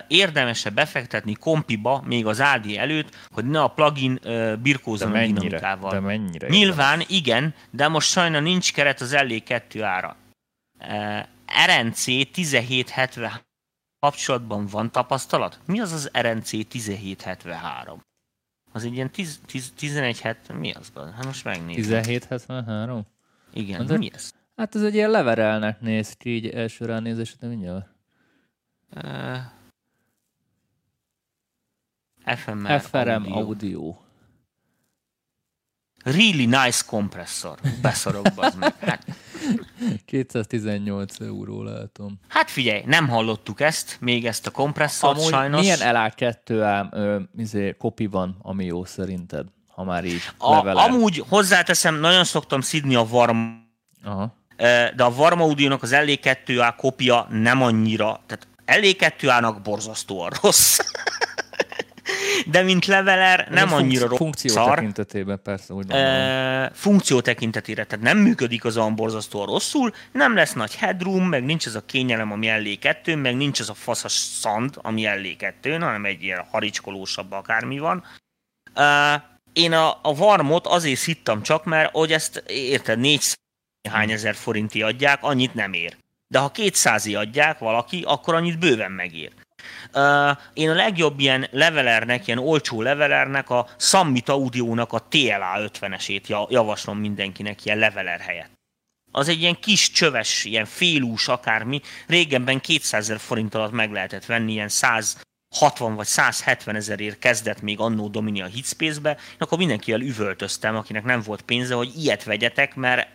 érdemese 0.08 0.70
befektetni 0.70 1.34
kompiba 1.34 2.02
még 2.06 2.26
az 2.26 2.40
AD 2.40 2.66
előtt, 2.76 3.16
hogy 3.30 3.44
ne 3.44 3.62
a 3.62 3.68
plugin 3.68 4.18
birkózon 4.62 5.14
a 5.14 5.20
dinamikával. 5.20 5.90
De 5.90 6.00
mennyire 6.00 6.48
Nyilván 6.48 7.00
érdemes. 7.00 7.18
igen, 7.18 7.54
de 7.70 7.88
most 7.88 8.10
sajna 8.10 8.40
nincs 8.40 8.72
keret 8.72 9.00
az 9.00 9.14
LE2 9.16 9.80
ára. 9.82 10.16
RNC 11.66 12.06
1770 12.06 13.46
kapcsolatban 14.00 14.66
van 14.66 14.90
tapasztalat? 14.92 15.58
Mi 15.66 15.80
az 15.80 15.92
az 15.92 16.10
RNC 16.20 16.52
1773? 16.52 18.06
Az 18.72 18.84
egy 18.84 18.94
ilyen 18.94 19.10
10, 19.10 19.40
10, 19.46 19.72
11 19.76 20.20
het, 20.20 20.52
mi 20.58 20.72
az? 20.72 20.92
Hát 20.94 21.24
most 21.24 21.44
megnézem. 21.44 21.98
1773? 21.98 23.06
Igen, 23.52 23.88
hát, 23.88 23.98
mi 23.98 24.10
ez? 24.14 24.30
Hát 24.56 24.74
ez 24.74 24.82
egy 24.82 24.94
ilyen 24.94 25.10
leverelnek 25.10 25.80
néz 25.80 26.12
ki 26.12 26.34
így 26.34 26.46
első 26.46 26.84
ránézésre, 26.84 27.48
mindjárt. 27.48 27.86
Uh, 28.96 29.38
FMR 32.36 32.80
FRM 32.80 33.32
audio. 33.32 33.38
audio. 33.38 33.94
Really 36.04 36.46
nice 36.46 36.82
kompresszor. 36.86 37.58
Beszorok, 37.82 38.26
bazd 38.34 38.58
meg. 38.58 38.74
Hát. 38.80 39.04
218 40.04 41.20
euró 41.20 41.62
látom. 41.62 42.20
Hát 42.28 42.50
figyelj, 42.50 42.82
nem 42.86 43.08
hallottuk 43.08 43.60
ezt, 43.60 43.96
még 44.00 44.26
ezt 44.26 44.46
a 44.46 44.50
kompresszort 44.50 45.16
Amúgy 45.18 45.30
sajnos. 45.30 45.60
milyen 45.60 45.78
LA2 45.82 46.60
ám 46.64 46.88
ö, 46.92 47.20
izé, 47.36 47.74
kopi 47.78 48.06
van, 48.06 48.36
ami 48.42 48.64
jó 48.64 48.84
szerinted? 48.84 49.46
Ha 49.68 49.84
már 49.84 50.04
így 50.04 50.22
a, 50.38 50.66
Amúgy 50.66 51.24
hozzáteszem, 51.28 51.94
nagyon 51.94 52.24
szoktam 52.24 52.60
szidni 52.60 52.94
a 52.94 53.04
Varma. 53.04 53.56
Aha. 54.04 54.36
De 54.96 55.04
a 55.04 55.14
Varma 55.14 55.44
Audio-nak 55.44 55.82
az 55.82 55.90
LA2A 55.94 56.72
kopia 56.76 57.26
nem 57.30 57.62
annyira, 57.62 58.20
tehát 58.26 58.48
LA2A-nak 58.66 59.56
borzasztóan 59.62 60.32
rossz. 60.42 60.78
de 62.46 62.62
mint 62.62 62.86
leveler 62.86 63.48
nem 63.50 63.72
annyira 63.72 64.06
rossz. 64.06 64.18
Funkció 64.18 64.52
szar. 64.52 64.74
tekintetében 64.74 65.40
persze, 65.42 65.74
úgy 65.74 65.90
e, 65.90 66.70
Funkció 66.74 67.20
tekintetére, 67.20 67.84
tehát 67.84 68.04
nem 68.04 68.18
működik 68.18 68.64
az 68.64 68.76
olyan 68.76 68.94
borzasztóan 68.94 69.46
rosszul, 69.46 69.92
nem 70.12 70.34
lesz 70.34 70.52
nagy 70.52 70.74
headroom, 70.74 71.28
meg 71.28 71.44
nincs 71.44 71.66
az 71.66 71.74
a 71.74 71.84
kényelem, 71.86 72.32
ami 72.32 72.48
ellé 72.48 72.74
kettő, 72.74 73.16
meg 73.16 73.36
nincs 73.36 73.60
az 73.60 73.68
a 73.68 73.74
faszas 73.74 74.12
szand, 74.12 74.74
ami 74.76 75.06
ellé 75.06 75.34
kettő, 75.34 75.78
hanem 75.78 76.04
egy 76.04 76.22
ilyen 76.22 76.44
haricskolósabb 76.50 77.32
akármi 77.32 77.78
van. 77.78 78.04
E, 78.74 79.38
én 79.52 79.72
a, 79.72 79.98
a 80.02 80.14
varmot 80.14 80.66
azért 80.66 81.04
hittam 81.04 81.42
csak, 81.42 81.64
mert 81.64 81.90
hogy 81.92 82.12
ezt 82.12 82.42
érted, 82.46 82.98
négy 82.98 83.22
hány 83.88 84.10
ezer 84.10 84.34
forinti 84.34 84.82
adják, 84.82 85.22
annyit 85.22 85.54
nem 85.54 85.72
ér. 85.72 85.96
De 86.28 86.38
ha 86.38 86.50
kétszázi 86.50 87.14
adják 87.14 87.58
valaki, 87.58 88.02
akkor 88.06 88.34
annyit 88.34 88.58
bőven 88.58 88.92
megér. 88.92 89.32
Uh, 89.94 90.38
én 90.52 90.70
a 90.70 90.74
legjobb 90.74 91.20
ilyen 91.20 91.46
levelernek, 91.50 92.26
ilyen 92.26 92.38
olcsó 92.38 92.82
levelernek 92.82 93.50
a 93.50 93.68
Summit 93.78 94.28
Audio-nak 94.28 94.92
a 94.92 95.06
TLA 95.08 95.70
50-esét 95.72 96.50
javaslom 96.50 96.98
mindenkinek 96.98 97.64
ilyen 97.64 97.78
leveler 97.78 98.20
helyett. 98.20 98.50
Az 99.10 99.28
egy 99.28 99.40
ilyen 99.40 99.60
kis 99.60 99.90
csöves, 99.90 100.44
ilyen 100.44 100.64
félús 100.64 101.28
akármi, 101.28 101.80
régenben 102.06 102.60
200 102.60 103.02
ezer 103.02 103.18
forint 103.18 103.54
alatt 103.54 103.72
meg 103.72 103.92
lehetett 103.92 104.26
venni, 104.26 104.52
ilyen 104.52 104.68
160 104.68 105.94
vagy 105.94 106.06
170 106.06 106.74
ezerért 106.74 107.18
kezdett 107.18 107.60
még 107.60 107.80
annó 107.80 108.08
Domini 108.08 108.42
a 108.42 108.46
Hitspace-be, 108.46 109.16
akkor 109.38 109.58
mindenkivel 109.58 110.00
üvöltöztem, 110.00 110.76
akinek 110.76 111.04
nem 111.04 111.20
volt 111.20 111.42
pénze, 111.42 111.74
hogy 111.74 111.92
ilyet 111.96 112.24
vegyetek, 112.24 112.74
mert 112.74 113.08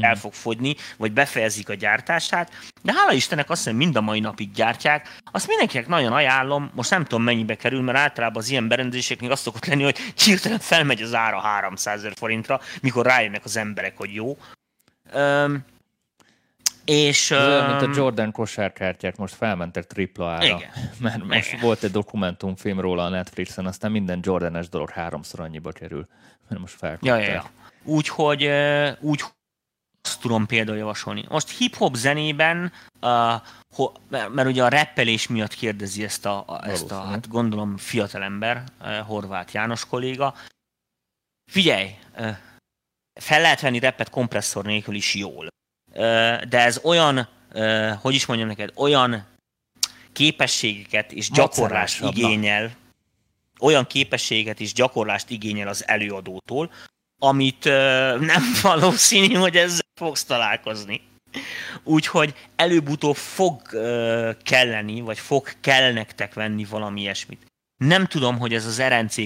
el 0.00 0.10
mhm. 0.10 0.20
fog 0.20 0.32
fogyni, 0.32 0.74
vagy 0.96 1.12
befejezik 1.12 1.68
a 1.68 1.74
gyártását, 1.74 2.52
de 2.82 2.92
hála 2.92 3.12
Istennek 3.12 3.50
azt 3.50 3.62
hiszem 3.62 3.76
mind 3.76 3.96
a 3.96 4.00
mai 4.00 4.20
napig 4.20 4.52
gyártják. 4.52 5.20
Azt 5.32 5.48
mindenkinek 5.48 5.86
nagyon 5.86 6.12
ajánlom, 6.12 6.70
most 6.74 6.90
nem 6.90 7.04
tudom 7.04 7.24
mennyibe 7.24 7.54
kerül, 7.54 7.82
mert 7.82 7.98
általában 7.98 8.42
az 8.42 8.50
ilyen 8.50 8.68
berendezéseknek 8.68 9.30
azt 9.30 9.42
szokott 9.42 9.66
lenni, 9.66 9.82
hogy 9.82 9.98
hirtelen 9.98 10.58
felmegy 10.58 11.02
az 11.02 11.14
ára 11.14 11.40
300 11.40 11.98
ezer 11.98 12.12
forintra, 12.16 12.60
mikor 12.80 13.06
rájönnek 13.06 13.44
az 13.44 13.56
emberek, 13.56 13.96
hogy 13.96 14.14
jó. 14.14 14.36
Um, 15.14 15.64
és, 16.84 17.30
Ez 17.30 17.46
olyan, 17.46 17.70
mint 17.70 17.82
a 17.82 18.00
Jordan 18.00 18.32
kosárkártyák 18.32 19.16
most 19.16 19.34
felmentek 19.34 19.86
tripla 19.86 20.30
ára. 20.30 20.44
Igen. 20.44 20.70
Mert 21.00 21.24
most 21.24 21.48
igen. 21.48 21.60
volt 21.60 21.82
egy 21.82 21.90
dokumentumfilm 21.90 22.80
róla 22.80 23.04
a 23.04 23.08
Netflixen, 23.08 23.66
aztán 23.66 23.90
minden 23.90 24.20
Jordanes 24.22 24.68
dolog 24.68 24.90
háromszor 24.90 25.40
annyiba 25.40 25.72
kerül. 25.72 26.06
Mert 26.48 26.60
most 26.60 26.74
felkapták. 26.74 27.20
Ja, 27.20 27.26
ja, 27.26 27.32
ja. 27.32 27.50
Úgyhogy 27.84 28.50
úgy, 29.00 29.24
azt 30.04 30.20
tudom 30.20 30.46
például 30.46 30.78
javasolni. 30.78 31.24
Most 31.28 31.56
hip-hop 31.56 31.94
zenében, 31.94 32.72
uh, 33.00 33.32
ho, 33.74 33.92
mert, 34.08 34.48
ugye 34.48 34.64
a 34.64 34.68
rappelés 34.68 35.26
miatt 35.26 35.54
kérdezi 35.54 36.04
ezt 36.04 36.26
a, 36.26 36.44
a, 36.46 36.68
ezt 36.68 36.90
a 36.90 37.00
hát 37.00 37.28
gondolom 37.28 37.76
fiatalember, 37.76 38.64
uh, 38.80 38.98
Horváth 38.98 39.54
János 39.54 39.86
kolléga. 39.86 40.34
Figyelj, 41.52 41.90
uh, 42.18 42.36
fel 43.20 43.40
lehet 43.40 43.60
venni 43.60 43.78
rappet 43.78 44.10
kompresszor 44.10 44.64
nélkül 44.64 44.94
is 44.94 45.14
jól. 45.14 45.46
Uh, 45.90 46.42
de 46.42 46.58
ez 46.58 46.80
olyan, 46.82 47.28
uh, 47.54 47.92
hogy 47.92 48.14
is 48.14 48.26
mondjam 48.26 48.48
neked, 48.48 48.72
olyan 48.74 49.26
képességeket 50.12 51.12
és 51.12 51.30
gyakorlást 51.30 52.02
igényel, 52.02 52.76
olyan 53.60 53.86
képességet 53.86 54.60
és 54.60 54.72
gyakorlást 54.72 55.30
igényel 55.30 55.68
az 55.68 55.88
előadótól, 55.88 56.70
amit 57.20 57.64
uh, 57.64 57.72
nem 58.20 58.42
valószínű, 58.62 59.34
hogy 59.34 59.56
ezzel 59.56 59.83
fogsz 59.94 60.24
találkozni. 60.24 61.00
Úgyhogy 61.82 62.34
előbb-utóbb 62.56 63.16
fog 63.16 63.60
uh, 63.72 64.30
kelleni, 64.42 65.00
vagy 65.00 65.18
fog 65.18 65.48
kell 65.60 65.92
nektek 65.92 66.34
venni 66.34 66.64
valami 66.64 67.00
ilyesmit. 67.00 67.46
Nem 67.76 68.06
tudom, 68.06 68.38
hogy 68.38 68.54
ez 68.54 68.66
az 68.66 68.82
RNC 68.82 69.16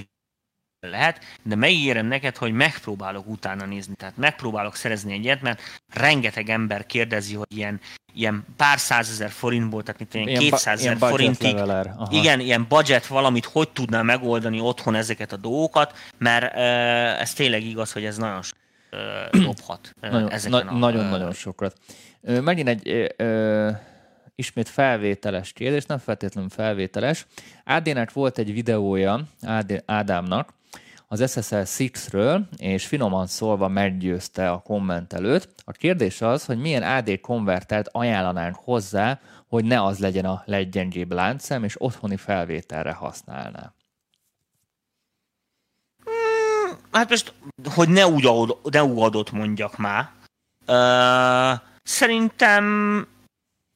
lehet, 0.80 1.24
de 1.42 1.54
megígérem 1.54 2.06
neked, 2.06 2.36
hogy 2.36 2.52
megpróbálok 2.52 3.28
utána 3.28 3.64
nézni. 3.64 3.94
Tehát 3.94 4.16
megpróbálok 4.16 4.74
szerezni 4.74 5.12
egyet, 5.12 5.42
mert 5.42 5.60
rengeteg 5.92 6.48
ember 6.48 6.86
kérdezi, 6.86 7.34
hogy 7.34 7.56
ilyen, 7.56 7.80
ilyen 8.14 8.44
pár 8.56 8.78
százezer 8.78 9.30
forintból, 9.30 9.82
tehát 9.82 9.98
mint 9.98 10.14
ilyen, 10.14 10.28
ilyen 10.28 10.40
200 10.40 10.80
ezer 10.80 10.96
forintig, 10.96 11.56
igen, 12.10 12.40
ilyen 12.40 12.66
budget 12.68 13.06
valamit, 13.06 13.44
hogy 13.44 13.68
tudná 13.68 14.02
megoldani 14.02 14.60
otthon 14.60 14.94
ezeket 14.94 15.32
a 15.32 15.36
dolgokat, 15.36 15.94
mert 16.18 16.54
uh, 16.54 17.20
ez 17.20 17.32
tényleg 17.32 17.62
igaz, 17.62 17.92
hogy 17.92 18.04
ez 18.04 18.16
nagyon 18.16 18.42
dobhat 19.30 19.94
nagyon, 20.00 20.30
ezeken 20.30 20.64
na, 20.64 20.70
a... 20.70 20.78
Nagyon-nagyon 20.78 21.32
sokat. 21.32 21.78
Megint 22.20 22.68
egy 22.68 23.12
ö, 23.16 23.70
ismét 24.34 24.68
felvételes 24.68 25.52
kérdés, 25.52 25.86
nem 25.86 25.98
feltétlenül 25.98 26.50
felvételes. 26.50 27.26
Ádének 27.64 28.12
volt 28.12 28.38
egy 28.38 28.52
videója, 28.52 29.20
Ád, 29.42 29.82
Ádámnak, 29.86 30.52
az 31.08 31.30
SSL 31.30 31.54
6-ről, 31.56 32.40
és 32.56 32.86
finoman 32.86 33.26
szólva 33.26 33.68
meggyőzte 33.68 34.50
a 34.50 34.58
kommentelőt. 34.58 35.48
A 35.64 35.72
kérdés 35.72 36.22
az, 36.22 36.44
hogy 36.44 36.58
milyen 36.58 36.82
AD 36.82 37.20
konvertert 37.20 37.88
ajánlanánk 37.92 38.56
hozzá, 38.56 39.20
hogy 39.48 39.64
ne 39.64 39.82
az 39.82 39.98
legyen 39.98 40.24
a 40.24 40.42
leggyengébb 40.46 41.12
láncszem, 41.12 41.64
és 41.64 41.82
otthoni 41.82 42.16
felvételre 42.16 42.92
használná. 42.92 43.72
Hmm, 46.04 46.77
hát 46.92 47.08
most, 47.08 47.32
hogy 47.74 47.88
ne 47.88 48.06
úgy, 48.06 48.28
ne 48.62 48.84
úgy 48.84 49.02
adott 49.02 49.30
mondjak 49.30 49.76
már. 49.76 50.10
Uh, 50.66 51.60
szerintem 51.82 53.06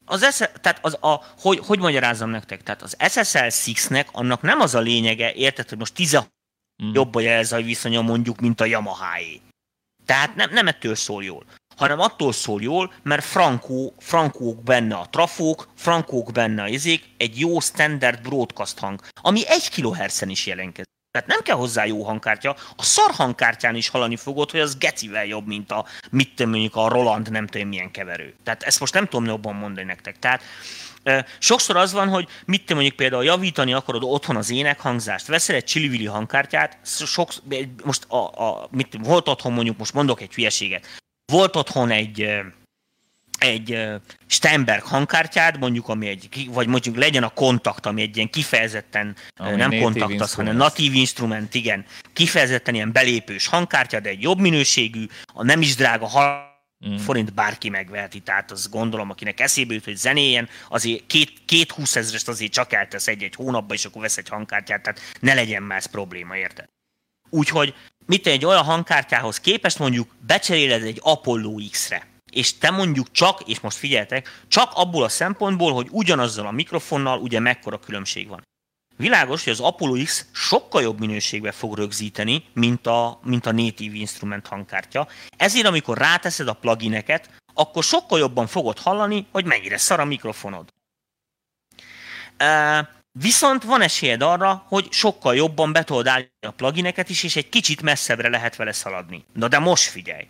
az 0.04 0.34
S- 0.34 0.50
tehát 0.60 0.78
az 0.82 0.96
a, 1.00 1.24
hogy, 1.38 1.58
hogy 1.58 1.78
magyarázzam 1.78 2.30
nektek? 2.30 2.62
Tehát 2.62 2.82
az 2.82 2.96
SSL 3.08 3.38
6-nek 3.38 4.10
annak 4.12 4.42
nem 4.42 4.60
az 4.60 4.74
a 4.74 4.80
lényege, 4.80 5.32
érted, 5.32 5.68
hogy 5.68 5.78
most 5.78 5.94
10 5.94 6.16
mm. 6.16 6.92
jobb 6.92 7.14
a 7.14 7.20
jelzaj 7.20 7.62
viszonya 7.62 8.00
mondjuk, 8.00 8.40
mint 8.40 8.60
a 8.60 8.64
Yamaha-é. 8.64 9.40
Tehát 10.06 10.34
nem, 10.34 10.50
nem 10.50 10.66
ettől 10.66 10.94
szól 10.94 11.24
jól 11.24 11.44
hanem 11.76 12.00
attól 12.00 12.32
szól 12.32 12.62
jól, 12.62 12.92
mert 13.02 13.24
frankó, 13.24 13.94
frankók 13.98 14.62
benne 14.62 14.94
a 14.94 15.08
trafók, 15.10 15.68
frankók 15.74 16.32
benne 16.32 16.62
a 16.62 16.68
izék, 16.68 17.04
egy 17.16 17.38
jó 17.38 17.60
standard 17.60 18.22
broadcast 18.22 18.78
hang, 18.78 19.00
ami 19.20 19.48
egy 19.48 19.70
kHz-en 19.70 20.28
is 20.28 20.46
jelentkezik. 20.46 20.90
Tehát 21.12 21.28
nem 21.28 21.40
kell 21.42 21.56
hozzá 21.56 21.84
jó 21.84 22.02
hangkártya, 22.02 22.56
a 22.76 22.82
szar 22.82 23.10
hangkártyán 23.10 23.74
is 23.74 23.88
hallani 23.88 24.16
fogod, 24.16 24.50
hogy 24.50 24.60
az 24.60 24.78
gecivel 24.78 25.24
jobb, 25.24 25.46
mint 25.46 25.70
a, 25.70 25.86
mit 26.10 26.34
tudom, 26.34 26.50
mondjuk 26.50 26.76
a 26.76 26.88
Roland 26.88 27.30
nem 27.30 27.46
tudom 27.46 27.68
milyen 27.68 27.90
keverő. 27.90 28.34
Tehát 28.44 28.62
ezt 28.62 28.80
most 28.80 28.94
nem 28.94 29.04
tudom 29.04 29.24
jobban 29.24 29.54
mondani 29.54 29.86
nektek. 29.86 30.18
Tehát 30.18 30.42
Sokszor 31.38 31.76
az 31.76 31.92
van, 31.92 32.08
hogy 32.08 32.28
mit 32.44 32.66
te 32.66 32.74
mondjuk 32.74 32.96
például 32.96 33.24
javítani 33.24 33.72
akarod 33.72 34.02
otthon 34.04 34.36
az 34.36 34.50
énekhangzást, 34.50 35.26
veszel 35.26 35.56
egy 35.56 35.64
csili 35.64 36.06
hangkártyát, 36.06 36.78
sok, 36.84 37.28
most 37.84 38.04
a, 38.08 38.16
a, 38.16 38.68
mit, 38.70 38.98
volt 39.00 39.28
otthon 39.28 39.52
mondjuk, 39.52 39.78
most 39.78 39.92
mondok 39.92 40.20
egy 40.20 40.34
hülyeséget, 40.34 40.86
volt 41.32 41.56
otthon 41.56 41.90
egy 41.90 42.42
egy 43.42 43.78
Steinberg 44.26 44.82
hangkártyád, 44.82 45.58
mondjuk, 45.58 45.88
ami 45.88 46.08
egy, 46.08 46.48
vagy 46.50 46.66
mondjuk 46.66 46.96
legyen 46.96 47.22
a 47.22 47.28
kontakt, 47.28 47.86
ami 47.86 48.02
egy 48.02 48.16
ilyen 48.16 48.30
kifejezetten, 48.30 49.16
ami 49.36 49.56
nem 49.56 49.80
kontakt 49.80 50.20
az, 50.20 50.34
hanem 50.34 50.56
natív 50.56 50.94
instrument, 50.94 51.54
igen, 51.54 51.84
kifejezetten 52.12 52.74
ilyen 52.74 52.92
belépős 52.92 53.46
hangkártya, 53.46 54.00
de 54.00 54.08
egy 54.08 54.22
jobb 54.22 54.38
minőségű, 54.38 55.06
a 55.34 55.44
nem 55.44 55.60
is 55.60 55.74
drága 55.74 56.08
mm. 56.88 56.96
forint 56.96 57.34
bárki 57.34 57.68
megveheti, 57.68 58.20
tehát 58.20 58.50
az 58.50 58.68
gondolom, 58.68 59.10
akinek 59.10 59.40
eszébe 59.40 59.74
jut, 59.74 59.84
hogy 59.84 59.96
zenéjen, 59.96 60.48
azért 60.68 61.06
két, 61.06 61.32
két 61.44 61.72
húszezrest 61.72 62.28
azért 62.28 62.52
csak 62.52 62.72
eltesz 62.72 63.08
egy-egy 63.08 63.34
hónapba, 63.34 63.74
és 63.74 63.84
akkor 63.84 64.02
vesz 64.02 64.16
egy 64.16 64.28
hangkártyát, 64.28 64.82
tehát 64.82 65.00
ne 65.20 65.34
legyen 65.34 65.62
már 65.62 65.78
ez 65.78 65.86
probléma, 65.86 66.36
érted? 66.36 66.66
Úgyhogy 67.30 67.74
mit 68.06 68.26
egy 68.26 68.44
olyan 68.44 68.64
hangkártyához 68.64 69.40
képest 69.40 69.78
mondjuk 69.78 70.14
becseréled 70.26 70.82
egy 70.82 70.98
Apollo 71.02 71.54
X-re, 71.70 72.11
és 72.32 72.58
te 72.58 72.70
mondjuk 72.70 73.10
csak, 73.10 73.40
és 73.46 73.60
most 73.60 73.76
figyeltek, 73.76 74.42
csak 74.48 74.72
abból 74.74 75.04
a 75.04 75.08
szempontból, 75.08 75.72
hogy 75.72 75.88
ugyanazzal 75.90 76.46
a 76.46 76.50
mikrofonnal 76.50 77.18
ugye 77.18 77.40
mekkora 77.40 77.78
különbség 77.78 78.28
van. 78.28 78.42
Világos, 78.96 79.44
hogy 79.44 79.52
az 79.52 79.60
Apollo 79.60 80.02
X 80.04 80.26
sokkal 80.32 80.82
jobb 80.82 80.98
minőségbe 80.98 81.52
fog 81.52 81.76
rögzíteni, 81.76 82.44
mint 82.52 82.86
a, 82.86 83.20
mint 83.22 83.46
a 83.46 83.52
Native 83.52 83.96
Instrument 83.96 84.46
hangkártya. 84.46 85.08
Ezért, 85.36 85.66
amikor 85.66 85.98
ráteszed 85.98 86.48
a 86.48 86.52
plugineket, 86.52 87.30
akkor 87.54 87.84
sokkal 87.84 88.18
jobban 88.18 88.46
fogod 88.46 88.78
hallani, 88.78 89.26
hogy 89.32 89.44
mennyire 89.44 89.76
szar 89.76 90.00
a 90.00 90.04
mikrofonod. 90.04 90.68
Uh, 92.42 92.86
viszont 93.12 93.62
van 93.62 93.80
esélyed 93.80 94.22
arra, 94.22 94.64
hogy 94.68 94.92
sokkal 94.92 95.34
jobban 95.34 95.72
be 95.72 95.84
tudod 95.84 96.06
állni 96.06 96.30
a 96.46 96.50
plugineket 96.50 97.08
is, 97.08 97.22
és 97.22 97.36
egy 97.36 97.48
kicsit 97.48 97.82
messzebbre 97.82 98.28
lehet 98.28 98.56
vele 98.56 98.72
szaladni. 98.72 99.24
Na 99.32 99.48
de 99.48 99.58
most 99.58 99.90
figyelj! 99.90 100.26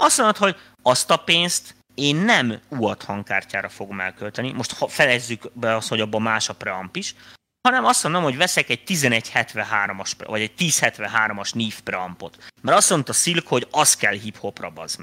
Azt 0.00 0.16
mondod, 0.16 0.36
hogy 0.36 0.56
azt 0.82 1.10
a 1.10 1.16
pénzt 1.16 1.74
én 1.94 2.16
nem 2.16 2.60
UAT 2.68 3.02
hangkártyára 3.02 3.68
fogom 3.68 4.00
elkölteni, 4.00 4.52
most 4.52 4.72
ha 4.72 4.88
felezzük 4.88 5.50
be 5.52 5.76
azt, 5.76 5.88
hogy 5.88 6.00
abban 6.00 6.22
más 6.22 6.48
a 6.48 6.54
preamp 6.54 6.96
is, 6.96 7.14
hanem 7.62 7.84
azt 7.84 8.02
mondom, 8.02 8.22
hogy 8.22 8.36
veszek 8.36 8.68
egy 8.68 8.82
1173-as, 8.86 10.12
vagy 10.26 10.40
egy 10.40 10.52
1073-as 10.58 11.54
NIF 11.54 11.80
preampot. 11.80 12.44
Mert 12.62 12.76
azt 12.76 12.90
mondta 12.90 13.12
Silk, 13.12 13.46
hogy 13.46 13.66
az 13.70 13.96
kell 13.96 14.12
hip-hopra 14.12 14.70
bazd 14.70 15.00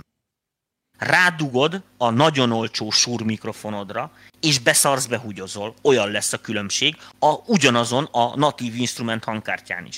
Rádugod 0.98 1.82
a 1.98 2.10
nagyon 2.10 2.52
olcsó 2.52 2.92
súr 2.92 3.22
mikrofonodra, 3.22 4.12
és 4.40 4.60
beszarsz 4.60 5.06
behúgyozol. 5.06 5.74
Olyan 5.82 6.12
lesz 6.12 6.34
a 6.34 6.42
különbség 6.42 6.98
a, 7.20 7.34
ugyanazon 7.46 8.04
a 8.12 8.38
natív 8.38 8.76
instrument 8.76 9.24
hangkártyán 9.24 9.86
is. 9.86 9.98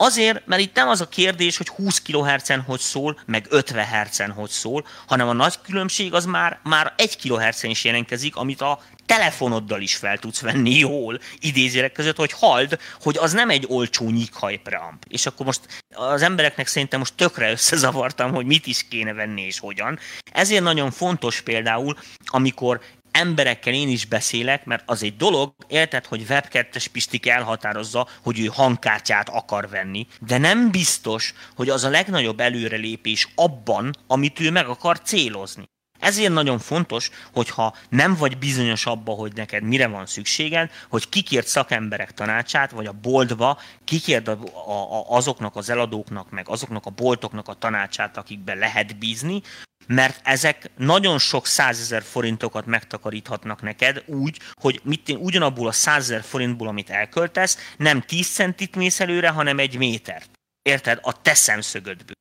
Azért, 0.00 0.46
mert 0.46 0.62
itt 0.62 0.74
nem 0.74 0.88
az 0.88 1.00
a 1.00 1.08
kérdés, 1.08 1.56
hogy 1.56 1.68
20 1.68 2.02
kHz-en 2.02 2.60
hogy 2.60 2.80
szól, 2.80 3.20
meg 3.26 3.46
50 3.48 3.86
Hz-en 3.86 4.30
hogy 4.30 4.50
szól, 4.50 4.86
hanem 5.06 5.28
a 5.28 5.32
nagy 5.32 5.54
különbség 5.62 6.14
az 6.14 6.24
már, 6.24 6.58
már 6.62 6.92
1 6.96 7.16
kHz-en 7.16 7.70
is 7.70 7.84
jelentkezik, 7.84 8.36
amit 8.36 8.60
a 8.60 8.80
telefonoddal 9.06 9.80
is 9.80 9.96
fel 9.96 10.18
tudsz 10.18 10.40
venni 10.40 10.78
jól, 10.78 11.20
idézérek 11.38 11.92
között, 11.92 12.16
hogy 12.16 12.32
hald, 12.32 12.78
hogy 13.00 13.16
az 13.16 13.32
nem 13.32 13.50
egy 13.50 13.64
olcsó 13.68 14.10
nyíkhaj 14.10 14.56
preamp. 14.56 15.04
És 15.08 15.26
akkor 15.26 15.46
most 15.46 15.60
az 15.94 16.22
embereknek 16.22 16.66
szerintem 16.66 16.98
most 16.98 17.14
tökre 17.14 17.50
összezavartam, 17.50 18.34
hogy 18.34 18.46
mit 18.46 18.66
is 18.66 18.88
kéne 18.88 19.12
venni 19.12 19.42
és 19.42 19.58
hogyan. 19.58 19.98
Ezért 20.32 20.62
nagyon 20.62 20.90
fontos 20.90 21.40
például, 21.40 21.98
amikor 22.24 22.80
emberekkel 23.18 23.74
én 23.74 23.88
is 23.88 24.04
beszélek, 24.04 24.64
mert 24.64 24.82
az 24.86 25.02
egy 25.02 25.16
dolog, 25.16 25.54
érted, 25.68 26.06
hogy 26.06 26.26
webkettes 26.28 26.88
Pistik 26.88 27.26
elhatározza, 27.26 28.08
hogy 28.22 28.40
ő 28.40 28.46
hangkártyát 28.46 29.28
akar 29.28 29.68
venni, 29.68 30.06
de 30.20 30.38
nem 30.38 30.70
biztos, 30.70 31.34
hogy 31.56 31.68
az 31.68 31.84
a 31.84 31.88
legnagyobb 31.88 32.40
előrelépés 32.40 33.28
abban, 33.34 33.94
amit 34.06 34.40
ő 34.40 34.50
meg 34.50 34.66
akar 34.66 35.00
célozni. 35.00 35.68
Ezért 35.98 36.32
nagyon 36.32 36.58
fontos, 36.58 37.10
hogyha 37.32 37.76
nem 37.88 38.14
vagy 38.14 38.38
bizonyos 38.38 38.86
abba, 38.86 39.12
hogy 39.12 39.32
neked 39.34 39.62
mire 39.62 39.86
van 39.86 40.06
szükséged, 40.06 40.70
hogy 40.88 41.08
kikért 41.08 41.46
szakemberek 41.46 42.14
tanácsát, 42.14 42.70
vagy 42.70 42.86
a 42.86 42.92
boltba 42.92 43.60
kikérd 43.84 44.28
a, 44.28 44.38
a, 44.70 45.16
azoknak 45.16 45.56
az 45.56 45.70
eladóknak, 45.70 46.30
meg 46.30 46.48
azoknak 46.48 46.86
a 46.86 46.90
boltoknak 46.90 47.48
a 47.48 47.54
tanácsát, 47.54 48.16
akikben 48.16 48.58
lehet 48.58 48.98
bízni, 48.98 49.42
mert 49.86 50.20
ezek 50.24 50.70
nagyon 50.76 51.18
sok 51.18 51.46
százezer 51.46 52.02
forintokat 52.02 52.66
megtakaríthatnak 52.66 53.62
neked 53.62 54.02
úgy, 54.06 54.38
hogy 54.60 54.80
mit 54.84 55.08
én 55.08 55.16
ugyanabból 55.16 55.68
a 55.68 55.72
százezer 55.72 56.22
forintból, 56.22 56.68
amit 56.68 56.90
elköltesz, 56.90 57.58
nem 57.76 58.00
10 58.00 58.28
centit 58.28 58.76
mész 58.76 59.00
előre, 59.00 59.28
hanem 59.28 59.58
egy 59.58 59.76
métert. 59.76 60.30
Érted? 60.62 60.98
A 61.02 61.22
te 61.22 61.34
szemszögödből. 61.34 62.16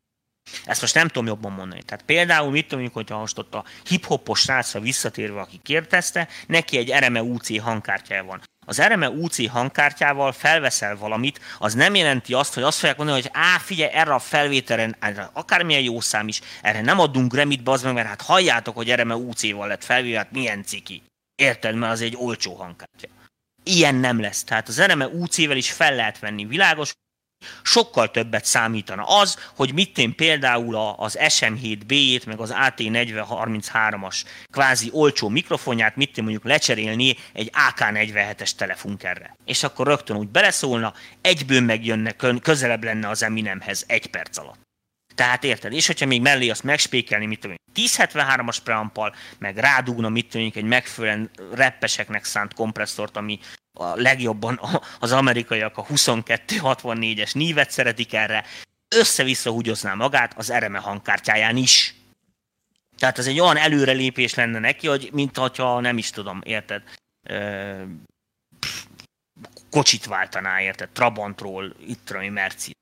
Ezt 0.66 0.82
most 0.82 0.94
nem 0.94 1.08
tudom 1.08 1.28
jobban 1.28 1.52
mondani. 1.52 1.84
Tehát 1.84 2.06
például 2.06 2.52
mit 2.52 2.68
tudom, 2.68 2.90
hogyha 2.94 3.20
most 3.20 3.38
ott 3.38 3.54
a 3.54 3.66
hip-hopos 3.88 4.40
srácra 4.40 4.80
visszatérve, 4.80 5.40
aki 5.40 5.60
kérdezte, 5.64 6.28
neki 6.48 6.78
egy 6.78 6.94
RME 7.00 7.22
UC 7.22 7.62
hangkártyája 7.62 8.24
van. 8.24 8.42
Az 8.66 8.82
RME 8.82 9.10
UC 9.10 9.50
hangkártyával 9.50 10.32
felveszel 10.32 10.98
valamit, 10.98 11.40
az 11.58 11.74
nem 11.74 11.96
jelenti 11.96 12.34
azt, 12.34 12.54
hogy 12.54 12.64
azt 12.64 12.80
fogják 12.80 12.98
mondani, 12.98 13.22
hogy 13.22 13.32
á, 13.34 13.58
figyelj, 13.58 13.92
erre 13.94 14.14
a 14.14 14.20
felvételen, 14.20 14.96
erre 15.00 15.30
akármilyen 15.34 15.82
jó 15.82 16.00
szám 16.00 16.28
is, 16.28 16.42
erre 16.62 16.82
nem 16.82 17.00
adunk 17.00 17.36
remit, 17.36 17.64
bazd 17.64 17.86
meg, 17.86 17.94
mert 17.94 18.08
hát 18.08 18.22
halljátok, 18.22 18.76
hogy 18.76 18.94
RME 18.94 19.16
UC-val 19.16 19.68
lett 19.68 19.84
felvéve, 19.84 20.18
hát 20.18 20.32
milyen 20.32 20.64
ciki. 20.64 21.04
Érted, 21.36 21.76
mert 21.76 21.92
az 21.92 22.02
egy 22.02 22.16
olcsó 22.18 22.54
hangkártya. 22.54 23.08
Ilyen 23.64 23.96
nem 23.96 24.20
lesz. 24.20 24.44
Tehát 24.44 24.68
az 24.68 24.82
RME 24.82 25.08
UC-vel 25.08 25.58
is 25.58 25.72
fel 25.72 25.96
lehet 25.96 26.20
venni. 26.20 26.46
Világos, 26.46 26.94
Sokkal 27.62 28.12
többet 28.12 28.46
számítana 28.46 29.04
az, 29.04 29.38
hogy 29.56 29.74
mit 29.74 29.98
én 29.98 30.16
például 30.16 30.76
az 30.98 31.18
SM7B-jét, 31.20 32.26
meg 32.26 32.40
az 32.40 32.54
AT4033-as 32.56 34.24
kvázi 34.52 34.90
olcsó 34.92 35.30
mikrofonját, 35.30 35.96
mit 35.96 36.18
én 36.18 36.24
mondjuk 36.24 36.46
lecserélni 36.46 37.16
egy 37.34 37.52
AK47-es 37.70 38.52
telefunkerre. 38.52 39.36
És 39.46 39.64
akkor 39.64 39.88
rögtön 39.88 40.18
úgy 40.18 40.30
beleszólna, 40.30 40.94
egyből 41.22 41.62
megjönne, 41.62 42.16
közelebb 42.42 42.84
lenne 42.84 43.10
az 43.10 43.24
Eminemhez 43.24 43.84
egy 43.88 44.08
perc 44.08 44.38
alatt. 44.38 44.66
Tehát 45.16 45.44
érted? 45.44 45.74
És 45.74 45.88
hogyha 45.88 46.06
még 46.06 46.22
mellé 46.22 46.50
azt 46.50 46.64
megspékelni, 46.64 47.26
mit 47.26 47.40
tudom 47.40 47.56
1073-as 47.76 48.58
preampal, 48.64 49.16
meg 49.40 49.58
rádugna, 49.58 50.10
mit 50.10 50.30
tudom, 50.30 50.52
egy 50.56 50.64
megfelelően 50.64 51.30
reppeseknek 51.54 52.24
szánt 52.24 52.54
kompresszort, 52.54 53.18
ami 53.18 53.40
a 53.78 53.96
legjobban 53.96 54.60
az 55.00 55.12
amerikaiak 55.12 55.78
a 55.78 55.86
2264-es 55.86 57.36
nívet 57.36 57.72
szeretik 57.72 58.14
erre, 58.14 58.46
össze-vissza 58.96 59.52
húgyozná 59.52 59.94
magát 59.94 60.34
az 60.38 60.54
RME 60.54 60.80
hangkártyáján 60.80 61.58
is. 61.58 61.96
Tehát 62.98 63.18
ez 63.18 63.28
egy 63.28 63.40
olyan 63.40 63.58
előrelépés 63.58 64.34
lenne 64.34 64.60
neki, 64.60 64.88
hogy 64.88 65.10
mint 65.14 65.38
hogyha 65.38 65.80
nem 65.80 65.98
is 65.98 66.10
tudom, 66.10 66.42
érted, 66.44 66.84
kocsit 69.70 70.06
váltaná, 70.06 70.62
érted, 70.62 70.90
Trabantról, 70.90 71.76
itt 71.88 72.06
tudom, 72.06 72.24
Merci. 72.24 72.76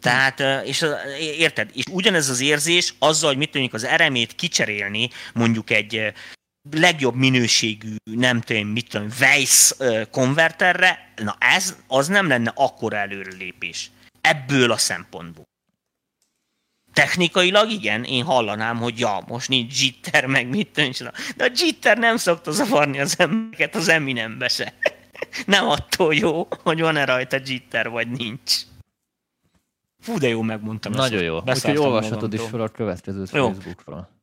Tehát, 0.00 0.64
és 0.66 0.86
érted? 1.18 1.70
És 1.72 1.84
ugyanez 1.90 2.28
az 2.28 2.40
érzés 2.40 2.94
azzal, 2.98 3.28
hogy 3.28 3.38
mit 3.38 3.50
tudjuk 3.50 3.74
az 3.74 3.84
eremét 3.84 4.34
kicserélni 4.34 5.10
mondjuk 5.34 5.70
egy 5.70 6.12
legjobb 6.70 7.14
minőségű, 7.14 7.96
nem 8.04 8.40
tudom, 8.40 8.66
mit 8.66 8.88
tudom, 8.88 9.08
Weiss 9.20 9.72
konverterre, 10.10 11.12
na 11.16 11.36
ez, 11.38 11.76
az 11.86 12.08
nem 12.08 12.28
lenne 12.28 12.52
akkora 12.54 12.96
előrelépés. 12.96 13.90
Ebből 14.20 14.70
a 14.70 14.76
szempontból. 14.76 15.44
Technikailag 16.92 17.70
igen, 17.70 18.04
én 18.04 18.24
hallanám, 18.24 18.76
hogy 18.76 18.98
ja, 18.98 19.24
most 19.26 19.48
nincs 19.48 19.82
jitter, 19.82 20.26
meg 20.26 20.48
mit 20.48 20.68
tudom, 20.68 21.12
de 21.36 21.44
a 21.44 21.50
jitter 21.54 21.98
nem 21.98 22.16
szokta 22.16 22.50
zavarni 22.50 23.00
az 23.00 23.14
embereket 23.18 23.74
az 23.74 23.88
Eminembe 23.88 24.48
se. 24.48 24.74
nem 25.46 25.68
attól 25.68 26.14
jó, 26.14 26.48
hogy 26.62 26.80
van-e 26.80 27.04
rajta 27.04 27.38
jitter, 27.44 27.88
vagy 27.88 28.08
nincs. 28.08 28.60
Fú, 30.02 30.18
de 30.18 30.28
jó 30.28 30.42
megmondtam. 30.42 30.92
Nagyon 30.92 31.22
jó. 31.22 31.40
Úgyhogy 31.46 31.76
olvashatod 31.76 32.32
is 32.32 32.40
fel 32.40 32.60
a 32.60 32.68
következőt. 32.68 33.28
Facebookról. 33.28 34.13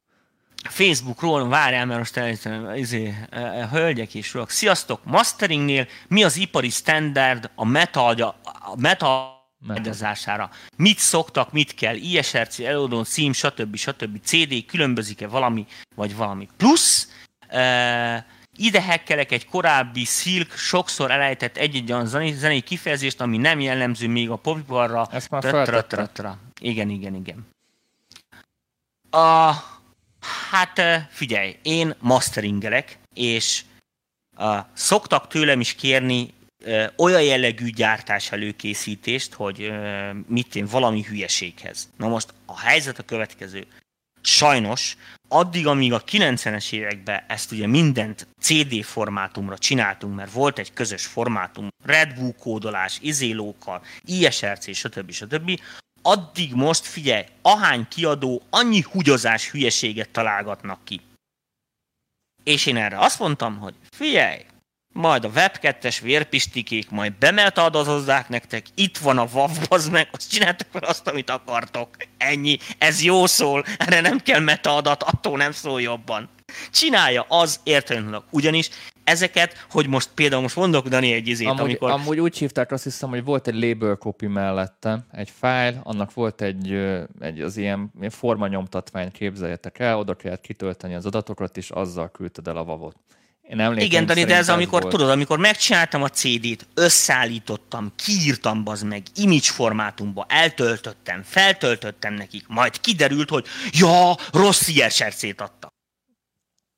Facebookról, 0.70 1.48
várjál, 1.48 1.86
mert 1.86 2.00
most 2.00 2.18
elhiszem, 2.18 2.76
izé, 2.76 3.14
a 3.32 3.36
e, 3.36 3.40
e, 3.40 3.68
hölgyek 3.68 4.14
is 4.14 4.34
rólak. 4.34 4.50
Sziasztok! 4.50 5.04
Masteringnél 5.04 5.88
mi 6.08 6.24
az 6.24 6.38
ipari 6.38 6.70
standard 6.70 7.50
a 7.56 7.66
meta, 7.66 8.08
a 8.08 8.76
meta 8.78 9.40
megrendezására. 9.68 10.50
Mit 10.76 10.98
szoktak, 10.98 11.52
mit 11.52 11.74
kell, 11.74 11.96
ISRC, 11.96 12.60
előadón, 12.60 13.04
cím, 13.04 13.34
stb. 13.34 13.76
stb. 13.76 14.20
CD, 14.24 14.66
különbözik-e 14.66 15.28
valami, 15.28 15.66
vagy 15.96 16.16
valami. 16.16 16.48
Plusz, 16.58 17.08
e, 17.48 18.26
ide 18.56 18.82
hekkelek 18.82 19.32
egy 19.32 19.46
korábbi 19.46 20.04
Silk 20.04 20.52
sokszor 20.52 21.12
elejtett 21.12 21.58
egy-egy 21.58 21.92
olyan 21.92 22.06
zenei 22.34 22.62
kifejezést, 22.62 23.22
ami 23.22 23.38
nem 23.38 23.60
jellemző 23.60 24.08
még 24.08 24.30
a 24.30 24.36
popiparra. 24.36 25.08
Ezt 25.12 25.30
már 25.30 25.44
Igen, 26.60 26.90
igen, 26.90 27.16
igen. 27.16 27.48
A, 29.10 29.54
hát 30.50 30.82
figyelj, 31.10 31.58
én 31.62 31.96
masteringelek, 32.00 32.98
és 33.14 33.64
a, 34.38 34.60
szoktak 34.74 35.28
tőlem 35.28 35.60
is 35.60 35.76
kérni 35.76 36.34
olyan 36.98 37.22
jellegű 37.22 37.70
gyártás 37.70 38.32
előkészítést, 38.32 39.34
hogy 39.34 39.72
mit 40.28 40.56
én 40.56 40.66
valami 40.66 41.04
hülyeséghez. 41.04 41.90
Na 41.98 42.08
most 42.08 42.34
a 42.46 42.60
helyzet 42.60 43.00
a 43.00 43.04
következő. 43.04 43.66
Sajnos, 44.22 44.98
addig, 45.28 45.68
amíg 45.68 45.94
a 45.94 46.04
90-es 46.04 46.72
években 46.72 47.24
ezt 47.28 47.52
ugye 47.52 47.68
mindent 47.68 48.28
CD 48.40 48.84
formátumra 48.84 49.58
csináltunk, 49.58 50.16
mert 50.16 50.32
volt 50.32 50.60
egy 50.60 50.74
közös 50.74 51.06
formátum, 51.06 51.68
Red 51.84 52.14
Bull 52.14 52.34
kódolás, 52.40 52.98
izélókkal, 53.02 53.84
ISRC, 54.06 54.76
stb. 54.76 55.12
stb., 55.12 55.60
addig 56.02 56.54
most 56.54 56.86
figyelj, 56.86 57.26
ahány 57.42 57.88
kiadó, 57.88 58.42
annyi 58.50 58.82
húgyozás 58.82 59.50
hülyeséget 59.50 60.10
találgatnak 60.10 60.84
ki. 60.84 61.02
És 62.44 62.66
én 62.66 62.78
erre 62.78 63.00
azt 63.00 63.20
mondtam, 63.20 63.58
hogy 63.58 63.74
figyelj, 63.90 64.46
majd 64.94 65.26
a 65.26 65.28
web 65.28 65.56
2-es 65.62 65.98
vérpistikék 66.02 66.90
majd 66.90 67.14
bemeltadozozzák 67.14 68.30
nektek, 68.30 68.66
itt 68.76 68.98
van 68.98 69.18
a 69.18 69.28
WAV, 69.34 69.52
az 69.70 69.90
meg, 69.90 70.10
azt 70.12 70.32
csináltak 70.32 70.68
fel 70.72 70.84
azt, 70.84 71.08
amit 71.08 71.30
akartok. 71.30 71.90
Ennyi, 72.18 72.58
ez 72.78 73.04
jó 73.04 73.26
szól, 73.26 73.64
erre 73.78 74.02
nem 74.02 74.20
kell 74.20 74.40
metaadat, 74.40 75.04
attól 75.04 75.38
nem 75.38 75.52
szól 75.52 75.82
jobban. 75.82 76.30
Csinálja 76.72 77.26
az 77.28 77.60
értelemben. 77.64 78.24
Ugyanis 78.30 78.70
ezeket, 79.04 79.66
hogy 79.70 79.88
most 79.88 80.10
például 80.16 80.42
most 80.42 80.56
mondok 80.56 80.88
Dani 80.88 81.12
egy 81.12 81.28
izét, 81.28 81.48
amúgy, 81.48 81.60
amikor... 81.60 81.92
Amúgy 81.92 82.20
úgy 82.20 82.38
hívták, 82.38 82.72
azt 82.72 82.84
hiszem, 82.84 83.10
hogy 83.10 83.24
volt 83.24 83.48
egy 83.48 83.60
label 83.64 83.96
copy 83.96 84.28
mellette, 84.28 85.06
egy 85.12 85.32
file, 85.40 85.80
annak 85.84 86.14
volt 86.14 86.42
egy, 86.42 86.74
egy 87.20 87.42
az 87.42 87.58
ilyen, 87.58 87.92
ilyen 87.98 88.10
formanyomtatvány, 88.10 89.12
képzeljetek 89.12 89.80
el, 89.80 89.98
oda 89.98 90.16
kellett 90.16 90.42
kitölteni 90.42 90.96
az 90.96 91.06
adatokat, 91.06 91.58
és 91.58 91.70
azzal 91.70 92.12
küldted 92.12 92.48
el 92.48 92.58
a 92.58 92.64
vavot. 92.64 92.96
Én 93.42 93.78
Igen, 93.78 94.06
Dani, 94.06 94.24
de 94.24 94.36
ez 94.36 94.50
amikor, 94.50 94.82
volt. 94.82 94.94
tudod, 94.94 95.10
amikor 95.10 95.40
megcsináltam 95.40 96.04
a 96.04 96.10
CD-t, 96.10 96.68
összeállítottam, 96.74 97.94
kiírtam 97.96 98.64
bazd 98.64 98.86
meg, 98.86 99.04
image 99.16 99.52
formátumba, 99.52 100.26
eltöltöttem, 100.30 101.24
feltöltöttem 101.24 102.14
nekik, 102.14 102.48
majd 102.48 102.80
kiderült, 102.80 103.30
hogy 103.30 103.46
ja, 103.72 104.16
rossz 104.32 104.68
ISRC-t 104.68 105.42
adtak. 105.42 105.70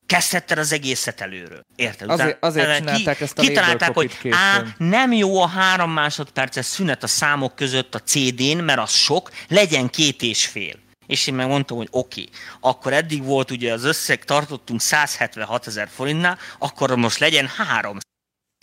Kezdhetted 0.06 0.58
az 0.58 0.72
egészet 0.72 1.22
előről. 1.22 1.62
Érted? 1.76 2.10
Azért, 2.10 2.44
azért 2.44 2.78
csinálták 2.78 3.18
ki, 3.18 3.24
ezt 3.24 3.38
a 3.38 3.42
Kitalálták, 3.42 3.94
hogy 3.94 4.18
á, 4.32 4.64
nem 4.78 5.12
jó 5.12 5.42
a 5.42 5.48
három 5.48 5.92
másodperces 5.92 6.66
szünet 6.66 7.04
a 7.04 7.08
számok 7.08 7.56
között 7.56 7.96
a 7.96 8.00
CD-n, 8.00 8.64
mert 8.64 8.80
az 8.80 8.92
sok, 8.92 9.32
legyen 9.48 9.90
két 9.90 10.22
és 10.22 10.46
fél. 10.46 10.83
És 11.14 11.28
én 11.28 11.34
megmondtam, 11.34 11.78
hogy 11.78 11.88
oké, 11.92 12.22
okay. 12.22 12.34
akkor 12.60 12.94
eddig 12.94 13.24
volt 13.24 13.52
ugye 13.52 13.74
az 13.74 13.84
összeg, 13.84 14.24
tartottunk 14.24 14.82
176 14.82 15.68
ezer 15.68 15.90
forintnál, 15.96 16.38
akkor 16.60 16.96
most 16.96 17.20
legyen 17.20 17.48
három. 17.48 17.98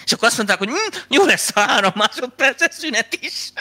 És 0.05 0.13
akkor 0.13 0.29
azt 0.29 0.37
mondták, 0.37 0.59
hogy 0.59 0.69
hm, 0.69 0.99
jó 1.09 1.25
lesz 1.25 1.51
a 1.55 1.61
három 1.61 1.93
másodperces 1.95 2.75
szünet 2.75 3.19
is. 3.21 3.53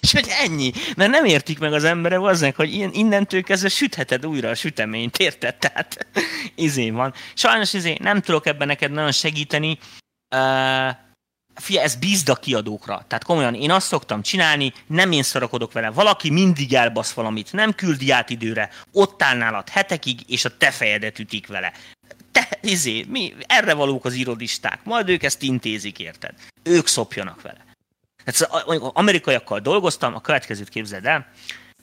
És 0.00 0.12
hogy 0.12 0.26
ennyi. 0.28 0.72
Mert 0.96 1.10
nem 1.10 1.24
értik 1.24 1.58
meg 1.58 1.72
az 1.72 1.84
emberek 1.84 2.20
azzal, 2.20 2.52
hogy 2.56 2.74
ilyen, 2.74 2.90
innentől 2.92 3.42
kezdve 3.42 3.68
sütheted 3.68 4.26
újra 4.26 4.48
a 4.48 4.54
süteményt, 4.54 5.16
érted? 5.16 5.56
Tehát 5.56 6.06
izé 6.54 6.90
van. 6.90 7.14
Sajnos 7.34 7.72
izé 7.72 7.96
nem 8.00 8.20
tudok 8.20 8.46
ebben 8.46 8.66
neked 8.66 8.90
nagyon 8.90 9.12
segíteni. 9.12 9.78
Uh, 10.36 10.90
Fia, 11.54 11.80
ez 11.80 11.94
bízd 11.94 12.28
a 12.28 12.34
kiadókra. 12.34 13.04
Tehát 13.08 13.24
komolyan, 13.24 13.54
én 13.54 13.70
azt 13.70 13.86
szoktam 13.86 14.22
csinálni, 14.22 14.72
nem 14.86 15.12
én 15.12 15.22
szorakodok 15.22 15.72
vele. 15.72 15.90
Valaki 15.90 16.30
mindig 16.30 16.74
elbasz 16.74 17.12
valamit, 17.12 17.52
nem 17.52 17.72
küldi 17.72 18.10
át 18.10 18.30
időre, 18.30 18.70
ott 18.92 19.22
áll 19.22 19.36
nálad 19.36 19.68
hetekig, 19.68 20.20
és 20.26 20.44
a 20.44 20.56
te 20.56 20.70
fejedet 20.70 21.18
ütik 21.18 21.46
vele. 21.46 21.72
Te, 22.32 22.48
izé, 22.62 23.04
mi, 23.08 23.34
erre 23.46 23.74
valók 23.74 24.04
az 24.04 24.14
irodisták, 24.14 24.84
majd 24.84 25.08
ők 25.08 25.22
ezt 25.22 25.42
intézik, 25.42 25.98
érted? 25.98 26.34
Ők 26.62 26.86
szopjanak 26.86 27.42
vele. 27.42 27.64
Tehát 28.24 28.66
amerikaiakkal 28.92 29.60
dolgoztam, 29.60 30.14
a 30.14 30.20
következőt 30.20 30.68
képzeld 30.68 31.06
el, 31.06 31.26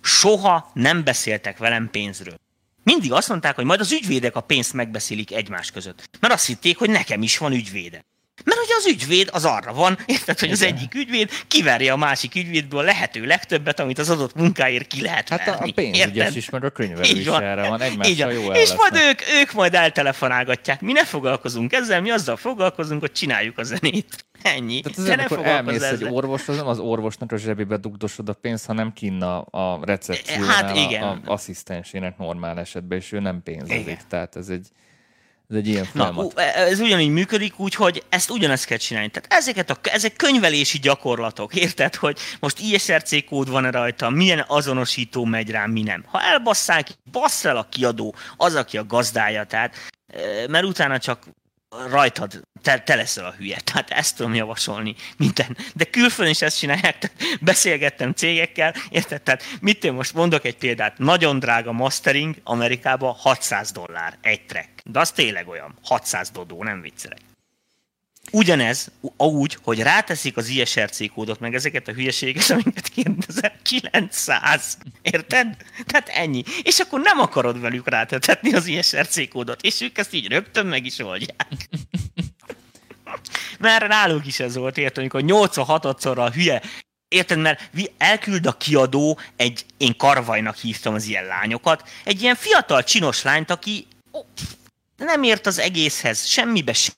soha 0.02 0.72
nem 0.74 1.04
beszéltek 1.04 1.58
velem 1.58 1.90
pénzről. 1.90 2.36
Mindig 2.84 3.12
azt 3.12 3.30
mondták, 3.30 3.56
hogy 3.56 3.66
majd 3.66 3.80
az 3.80 3.92
ügyvédek 3.92 4.36
a 4.36 4.42
pénzt 4.42 4.74
megbeszélik 4.74 5.32
egymás 5.32 5.72
között. 5.72 6.10
Mert 6.20 6.34
azt 6.34 6.46
hitték, 6.46 6.78
hogy 6.78 6.90
nekem 6.90 7.22
is 7.22 7.38
van 7.38 7.52
ügyvéde. 7.52 8.02
Mert 8.44 8.60
hogy 8.60 8.70
az 8.78 8.88
ügyvéd 8.88 9.30
az 9.32 9.46
arra 9.46 9.74
van, 9.74 9.98
érted, 10.06 10.40
hogy 10.40 10.52
az 10.52 10.62
egyik 10.62 10.96
ügyvéd 10.96 11.30
kiverje 11.48 11.92
a 11.92 11.98
másik 11.98 12.36
ügyvédből 12.36 12.80
a 12.80 12.84
lehető 12.84 13.26
legtöbbet, 13.26 13.80
amit 13.80 14.00
az 14.00 14.10
adott 14.10 14.36
munkáért 14.36 14.88
ki 14.88 15.02
lehet 15.02 15.30
Hát 15.30 15.46
verni, 15.46 15.70
a 15.70 15.74
pénzügyes 15.74 16.36
is, 16.36 16.50
meg 16.50 16.64
a 16.64 16.70
könyvelő 16.70 17.20
is 17.20 17.28
van. 17.28 17.44
erre 17.44 17.68
van, 17.68 17.82
egymással 17.82 18.32
jó 18.32 18.52
És 18.52 18.74
majd 18.74 18.96
ők, 19.10 19.22
ők 19.42 19.52
majd 19.54 19.74
eltelefonálgatják. 19.74 20.82
Mi 20.82 20.92
ne 20.92 21.06
foglalkozunk 21.06 21.74
ezzel, 21.74 22.02
mi 22.02 22.10
azzal 22.10 22.38
foglalkozunk, 22.38 23.00
hogy 23.00 23.12
csináljuk 23.12 23.58
a 23.58 23.64
zenét. 23.64 24.26
Ennyi. 24.42 24.82
Tehát 24.82 24.98
ez 24.98 25.20
amikor 25.20 25.46
elmész 25.46 25.76
ezzel. 25.76 26.08
egy 26.08 26.14
orvoshoz, 26.14 26.56
nem 26.56 26.68
az 26.68 26.80
orvosnak 26.80 27.32
a 27.32 27.38
zsebébe 27.38 27.78
dugdosod 27.78 28.30
a 28.30 28.34
pénzt, 28.34 28.66
hanem 28.66 28.94
kinn 28.94 29.22
a, 29.22 29.46
a 29.52 29.80
recepciónál 29.86 30.48
hát 30.48 30.76
igen. 30.76 31.04
a, 31.04 31.10
a 31.10 31.20
asszisztensének 31.26 32.18
normál 32.18 32.60
esetben, 32.60 32.98
és 32.98 33.12
ő 33.12 33.20
nem 33.20 33.44
pénzezik. 33.44 33.82
Igen. 33.82 33.98
Tehát 34.10 34.36
ez 34.36 34.50
egy 34.50 34.68
ez 35.52 35.58
egy 35.58 35.68
ilyen 35.68 35.86
folyamat. 35.86 36.36
Na, 36.36 36.42
ez 36.42 36.80
ugyanígy 36.80 37.10
működik, 37.10 37.60
úgyhogy 37.60 38.04
ezt 38.10 38.30
ugyanezt 38.30 38.66
kell 38.66 38.78
csinálni. 38.78 39.10
Tehát 39.10 39.34
ezeket 39.34 39.70
a, 39.70 39.78
ezek 39.84 40.16
könyvelési 40.16 40.80
gyakorlatok, 40.80 41.56
érted, 41.56 41.96
hogy 41.96 42.18
most 42.40 42.60
ISRC 42.60 43.26
kód 43.26 43.50
van-e 43.50 43.72
rajta, 43.72 44.10
milyen 44.10 44.44
azonosító 44.48 45.26
megy 45.26 45.50
rá, 45.50 45.66
mi 45.66 45.82
nem. 45.82 46.04
Ha 46.08 46.22
elbasszák, 46.22 46.88
bassz 47.12 47.46
el 47.46 47.58
a 47.58 47.68
kiadó, 47.70 48.16
az, 48.38 48.56
aki 48.56 48.78
a 48.78 48.86
gazdája, 48.86 49.44
tehát 49.44 49.76
mert 50.48 50.66
utána 50.66 51.00
csak 51.00 51.28
rajtad 51.90 52.42
te, 52.62 52.80
te 52.80 52.96
leszel 52.96 53.26
a 53.26 53.34
hülye. 53.38 53.60
Tehát 53.60 53.90
ezt 53.90 54.16
tudom 54.16 54.34
javasolni 54.34 54.96
minden. 55.18 55.58
De 55.74 55.84
külföldön 55.84 56.34
is 56.34 56.42
ezt 56.42 56.58
csinálják, 56.58 56.98
tehát 56.98 57.40
beszélgettem 57.42 58.12
cégekkel, 58.12 58.74
érted? 58.90 59.22
Tehát 59.22 59.44
mit 59.62 59.84
én 59.84 59.94
most 59.94 60.14
mondok 60.14 60.46
egy 60.46 60.58
példát, 60.58 60.98
nagyon 60.98 61.40
drága 61.40 61.72
mastering 61.72 62.36
Amerikában 62.44 63.14
600 63.14 63.72
dollár 63.72 64.18
egy 64.22 64.46
track. 64.46 64.71
De 64.84 65.00
az 65.00 65.12
tényleg 65.12 65.48
olyan, 65.48 65.78
600 65.84 66.30
dodó, 66.30 66.64
nem 66.64 66.82
viccelek. 66.82 67.20
Ugyanez 68.32 68.92
úgy, 69.18 69.58
hogy 69.64 69.80
ráteszik 69.80 70.38
az 70.38 70.48
ISRC 70.48 71.12
kódot, 71.12 71.40
meg 71.40 71.54
ezeket 71.54 71.88
a 71.88 71.92
hülyeséget, 71.92 72.50
amiket 72.50 72.90
kérdezel, 72.90 73.54
900. 73.62 74.78
Érted? 75.02 75.56
Tehát 75.86 76.10
ennyi. 76.10 76.44
És 76.64 76.80
akkor 76.80 77.02
nem 77.02 77.20
akarod 77.20 77.62
velük 77.62 77.90
rátetetni 77.90 78.54
az 78.54 78.66
ISRC 78.66 79.30
kódot, 79.30 79.62
és 79.62 79.82
ők 79.82 79.98
ezt 79.98 80.14
így 80.14 80.28
rögtön 80.28 80.66
meg 80.66 80.86
is 80.86 81.00
oldják. 81.00 81.70
Mert 83.60 83.88
náluk 83.88 84.26
is 84.26 84.40
ez 84.40 84.56
volt, 84.56 84.78
érted, 84.78 84.98
amikor 84.98 85.22
86-szor 85.26 86.18
a 86.18 86.32
hülye 86.32 86.62
Érted, 87.08 87.38
mert 87.38 87.72
elküld 87.98 88.46
a 88.46 88.58
kiadó 88.58 89.20
egy, 89.36 89.66
én 89.78 89.98
karvajnak 89.98 90.56
hívtam 90.56 90.94
az 90.94 91.06
ilyen 91.06 91.26
lányokat, 91.26 91.90
egy 92.04 92.22
ilyen 92.22 92.36
fiatal 92.36 92.84
csinos 92.84 93.24
lányt, 93.24 93.50
aki 93.50 93.88
nem 95.06 95.24
ért 95.24 95.46
az 95.46 95.60
egészhez, 95.60 96.26
semmibe 96.26 96.74
sem 96.74 96.94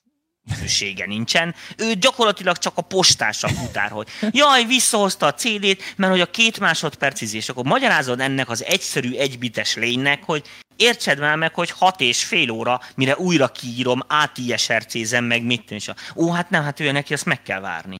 nincsen. 1.06 1.54
Ő 1.76 1.94
gyakorlatilag 1.94 2.58
csak 2.58 2.72
a 2.76 2.82
postásra 2.82 3.48
futár, 3.48 3.90
hogy 3.90 4.08
jaj, 4.30 4.64
visszahozta 4.64 5.26
a 5.26 5.34
CD-t, 5.34 5.94
mert 5.96 6.12
hogy 6.12 6.20
a 6.20 6.30
két 6.30 6.60
másodperc 6.60 7.20
és 7.20 7.48
akkor 7.48 7.64
magyarázod 7.64 8.20
ennek 8.20 8.48
az 8.48 8.64
egyszerű 8.64 9.16
egybites 9.16 9.74
lénynek, 9.74 10.22
hogy 10.24 10.44
értsed 10.76 11.18
már 11.18 11.36
meg, 11.36 11.54
hogy 11.54 11.70
hat 11.70 12.00
és 12.00 12.24
fél 12.24 12.50
óra, 12.50 12.80
mire 12.94 13.16
újra 13.16 13.48
kiírom, 13.48 14.00
átíesercézem 14.06 15.24
meg 15.24 15.42
mit 15.42 15.70
és 15.70 15.90
Ó, 16.16 16.30
hát 16.30 16.50
nem, 16.50 16.62
hát 16.62 16.80
ő 16.80 16.92
neki 16.92 17.12
azt 17.12 17.24
meg 17.24 17.42
kell 17.42 17.60
várni. 17.60 17.96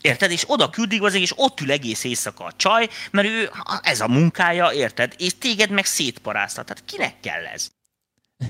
Érted? 0.00 0.30
És 0.30 0.44
oda 0.46 0.70
küldik 0.70 1.02
az 1.02 1.14
és 1.14 1.32
ott 1.36 1.60
ül 1.60 1.70
egész 1.70 2.04
éjszaka 2.04 2.44
a 2.44 2.52
csaj, 2.56 2.88
mert 3.10 3.28
ő, 3.28 3.50
ez 3.82 4.00
a 4.00 4.08
munkája, 4.08 4.72
érted? 4.72 5.14
És 5.16 5.38
téged 5.38 5.70
meg 5.70 5.84
szétparáztat. 5.84 6.66
Tehát 6.66 6.84
kinek 6.84 7.20
kell 7.20 7.44
ez? 7.44 7.70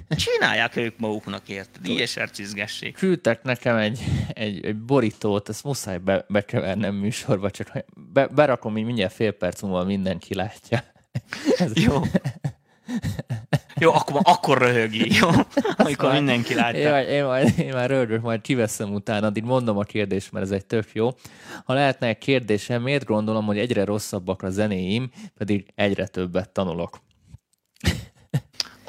Csinálják 0.08 0.76
ők 0.76 0.98
maguknak, 0.98 1.48
érted? 1.48 1.86
Ilyesárcizgessék. 1.86 2.96
Küldtek 2.96 3.42
nekem 3.42 3.76
egy, 3.76 4.00
egy, 4.28 4.64
egy 4.64 4.76
borítót, 4.76 5.48
ezt 5.48 5.64
muszáj 5.64 5.98
be, 5.98 6.24
bekevernem 6.28 6.94
műsorba, 6.94 7.50
csak 7.50 7.84
be, 8.12 8.26
berakom, 8.26 8.78
így 8.78 8.84
mindjárt 8.84 9.12
fél 9.12 9.32
perc 9.32 9.62
múlva 9.62 9.84
mindenki 9.84 10.34
látja. 10.34 10.84
Ez 11.58 11.72
Jó. 11.74 12.00
Jó, 13.80 13.92
akkor, 13.92 14.20
akkor 14.22 14.58
röhögi, 14.58 15.14
jó? 15.20 15.28
Amikor 15.76 16.12
mindenki 16.12 16.54
látja. 16.54 17.00
Én, 17.00 17.08
én, 17.08 17.24
majd, 17.24 17.58
én 17.58 17.72
már 17.72 17.90
röhögök, 17.90 18.22
majd 18.22 18.40
kiveszem 18.40 18.94
utána, 18.94 19.26
addig 19.26 19.44
mondom 19.44 19.78
a 19.78 19.82
kérdést, 19.82 20.32
mert 20.32 20.44
ez 20.44 20.50
egy 20.50 20.66
tök 20.66 20.88
jó. 20.92 21.10
Ha 21.64 21.72
lehetne 21.72 22.06
egy 22.06 22.18
kérdésem, 22.18 22.82
miért 22.82 23.04
gondolom, 23.04 23.44
hogy 23.44 23.58
egyre 23.58 23.84
rosszabbak 23.84 24.42
a 24.42 24.50
zenéim, 24.50 25.10
pedig 25.36 25.66
egyre 25.74 26.06
többet 26.06 26.50
tanulok? 26.50 27.00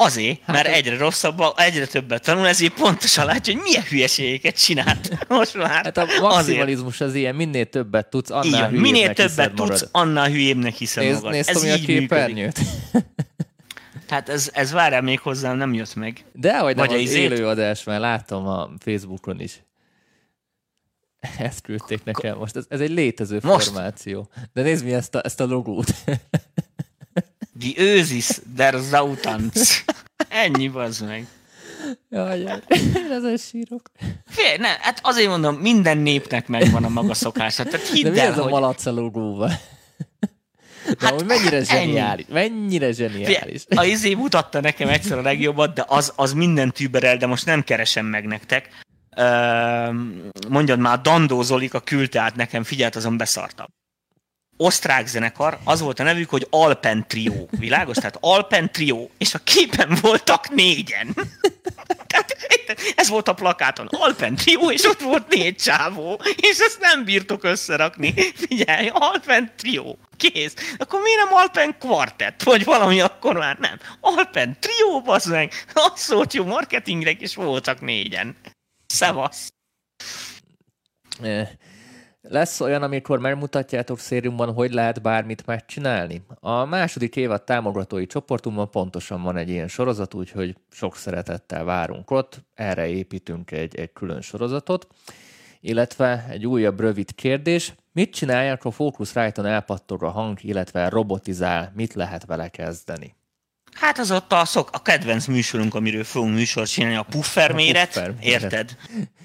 Azért, 0.02 0.39
hát 0.43 0.56
mert 0.56 0.68
egyre 0.68 0.97
rosszabb, 0.97 1.41
egyre 1.56 1.86
többet 1.86 2.24
tanul, 2.24 2.47
ezért 2.47 2.74
pontosan 2.74 3.26
látja, 3.26 3.54
hogy 3.54 3.62
milyen 3.62 3.84
hülyeségeket 3.84 4.64
csinált 4.64 5.18
most 5.28 5.54
már. 5.54 5.84
Hát 5.84 5.97
a 5.97 6.06
maximalizmus 6.22 7.02
az 7.02 7.16
ilyen, 7.16 7.36
minél 7.36 7.66
többet 7.66 8.10
tudsz, 8.10 8.30
annál 8.30 8.45
Igen, 8.70 8.82
minél 8.82 9.14
többet 9.14 9.54
tudsz, 9.54 9.68
marad. 9.70 9.89
annál 9.91 10.30
hülyébbnek 10.30 10.74
hiszed 10.74 11.04
Nézd, 11.04 11.16
magad. 11.16 11.32
Nézd, 11.32 11.50
Ez 11.50 11.64
így 11.64 11.72
a 11.72 11.86
képernyőt. 11.86 12.60
Tehát 14.08 14.30
ez, 14.36 14.50
ez 14.54 14.72
várjál 14.72 15.02
még 15.02 15.20
hozzám, 15.20 15.58
nem 15.58 15.74
jött 15.74 15.95
meg. 15.95 16.26
De 16.34 16.58
hogy 16.60 16.76
nem, 16.76 16.86
Vagy 16.86 16.95
az 16.95 17.02
izét... 17.02 17.32
élőadás, 17.32 17.84
mert 17.84 18.02
látom 18.02 18.47
a 18.47 18.70
Facebookon 18.80 19.39
is. 19.39 19.64
Ezt 21.38 21.62
küldték 21.62 22.04
nekem 22.04 22.38
most. 22.38 22.56
Ez, 22.56 22.66
ez 22.70 22.80
egy 22.82 22.91
létező 22.91 23.39
most? 23.43 23.66
formáció. 23.66 24.30
De 24.54 24.62
nézd 24.62 24.86
mi 24.86 24.93
ezt 24.93 25.16
a, 25.16 25.22
ezt 25.24 25.39
a 25.39 25.45
logót. 25.45 25.93
Die 27.60 27.76
Ösis 27.78 28.41
der 28.57 28.80
Zautanz. 28.80 29.84
Ennyi 30.30 30.70
bazd 30.70 31.05
meg. 31.05 31.26
Jaj, 32.10 32.41
jaj. 32.41 32.62
ezen 33.18 33.38
sírok. 33.38 33.91
Fé, 34.28 34.57
ne, 34.57 34.68
hát 34.68 34.99
azért 35.03 35.28
mondom, 35.28 35.55
minden 35.55 35.97
népnek 35.97 36.47
megvan 36.47 36.84
a 36.84 36.89
maga 36.89 37.14
szokása. 37.14 37.64
Tehát 37.64 37.88
hidd 37.88 38.03
De 38.03 38.10
mi 38.10 38.20
el, 38.20 38.28
ez 38.28 38.36
hogy... 38.36 38.45
a 38.45 38.49
malac 38.49 38.86
a 38.86 38.91
logóval? 38.91 39.51
De 40.99 41.05
hát, 41.05 41.26
mennyire 41.26 41.64
zseniális. 41.64 42.26
Ennyi. 42.30 42.34
Mennyire 42.34 42.91
zseniális. 42.91 43.64
A 43.76 43.84
izé 43.84 44.14
mutatta 44.14 44.62
nekem 44.62 44.89
egyszer 44.89 45.18
a 45.18 45.22
legjobbat, 45.22 45.74
de 45.74 45.86
az, 45.88 46.14
az 46.16 46.34
minden 46.34 46.72
tűberel, 46.72 47.18
de 47.18 47.26
most 47.26 47.45
nem 47.45 47.64
keresem 47.64 48.05
meg 48.05 48.26
nektek. 48.26 48.70
Uh, 49.18 49.95
mondjad 50.49 50.80
már, 50.80 51.01
Dandó 51.01 51.41
Zolika 51.41 51.80
küldte 51.80 52.20
át 52.20 52.36
nekem, 52.36 52.64
figyelt, 52.64 52.95
azon 52.95 53.18
beszartam 53.18 53.68
osztrák 54.62 55.07
zenekar, 55.07 55.60
az 55.64 55.80
volt 55.80 55.99
a 55.99 56.03
nevük, 56.03 56.30
hogy 56.30 56.47
Alpen 56.49 57.07
Trio. 57.07 57.45
Világos? 57.49 57.95
Tehát 57.95 58.18
Alpen 58.20 58.72
Trio. 58.72 59.07
És 59.18 59.34
a 59.34 59.39
képen 59.43 59.97
voltak 60.01 60.49
négyen. 60.49 61.16
Tehát 62.07 62.93
ez 62.95 63.10
volt 63.10 63.28
a 63.28 63.34
plakáton. 63.34 63.88
Alpen 63.91 64.36
Trio, 64.36 64.72
és 64.72 64.86
ott 64.86 65.01
volt 65.01 65.28
négy 65.28 65.55
csávó. 65.55 66.22
És 66.36 66.60
ezt 66.60 66.80
nem 66.80 67.03
bírtok 67.03 67.43
összerakni. 67.43 68.14
Figyelj, 68.36 68.89
Alpen 68.93 69.53
Trio. 69.57 69.95
Kész. 70.18 70.53
Akkor 70.78 71.01
miért 71.01 71.24
nem 71.24 71.34
Alpen 71.34 71.76
Quartet? 71.80 72.43
Vagy 72.43 72.64
valami 72.64 73.01
akkor 73.01 73.38
már 73.38 73.57
nem. 73.57 73.80
Alpen 73.99 74.57
Trio, 74.60 75.01
bazd 75.01 75.32
meg. 75.32 75.53
Az 75.74 75.91
szólt 75.95 76.34
jó 76.34 76.45
marketingre, 76.45 77.12
és 77.12 77.36
voltak 77.36 77.82
négyen. 77.82 78.36
Szevasz. 78.88 79.53
Lesz 82.32 82.61
olyan, 82.61 82.84
amikor 82.84 83.19
megmutatjátok 83.19 83.99
szériumban, 83.99 84.53
hogy 84.53 84.73
lehet 84.73 85.01
bármit 85.01 85.45
megcsinálni? 85.45 86.21
A 86.39 86.65
második 86.65 87.15
évad 87.15 87.43
támogatói 87.43 88.05
csoportunkban 88.05 88.69
pontosan 88.69 89.23
van 89.23 89.38
egy 89.38 89.49
ilyen 89.49 89.67
sorozat, 89.67 90.13
úgyhogy 90.13 90.55
sok 90.71 90.95
szeretettel 90.95 91.63
várunk 91.63 92.11
ott, 92.11 92.41
erre 92.53 92.88
építünk 92.88 93.51
egy, 93.51 93.75
egy 93.75 93.93
külön 93.93 94.21
sorozatot. 94.21 94.88
Illetve 95.59 96.25
egy 96.30 96.47
újabb 96.47 96.80
rövid 96.80 97.15
kérdés, 97.15 97.73
mit 97.91 98.13
csinálják, 98.13 98.61
ha 98.61 98.71
Focusrite-on 98.71 99.47
elpattog 99.47 100.03
a 100.03 100.09
hang, 100.09 100.43
illetve 100.43 100.89
robotizál, 100.89 101.71
mit 101.75 101.93
lehet 101.93 102.25
vele 102.25 102.47
kezdeni? 102.47 103.15
Hát 103.74 103.99
az 103.99 104.11
ott 104.11 104.34
a, 104.34 104.45
szok, 104.45 104.70
a 104.72 104.82
kedvenc 104.82 105.26
műsorunk, 105.26 105.76
amiről 105.76 106.03
fogunk 106.03 106.34
műsor 106.34 106.67
csinálni, 106.67 106.95
a 106.95 107.03
puffer 107.03 107.51
méret, 107.51 107.97
a 107.97 108.01
puffer 108.01 108.13
érted? 108.22 108.78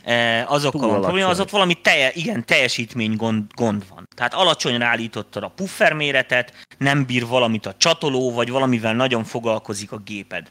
E, 0.05 0.45
azokkal 0.49 0.89
van 0.89 1.01
probléma, 1.01 1.29
az 1.29 1.41
ott 1.41 1.51
valami 1.51 1.75
telje, 1.75 2.11
igen, 2.15 2.45
teljesítmény 2.45 3.17
gond, 3.17 3.45
gond 3.55 3.85
van. 3.89 4.09
Tehát 4.17 4.35
alacsonyra 4.35 4.87
állítottad 4.87 5.43
a 5.43 5.49
puffer 5.49 5.93
méretet, 5.93 6.53
nem 6.79 7.07
bír 7.07 7.27
valamit 7.27 7.67
a 7.67 7.75
csatoló, 7.77 8.33
vagy 8.33 8.51
valamivel 8.51 8.95
nagyon 8.95 9.25
foglalkozik 9.25 9.93
a 9.93 9.97
géped. 9.97 10.51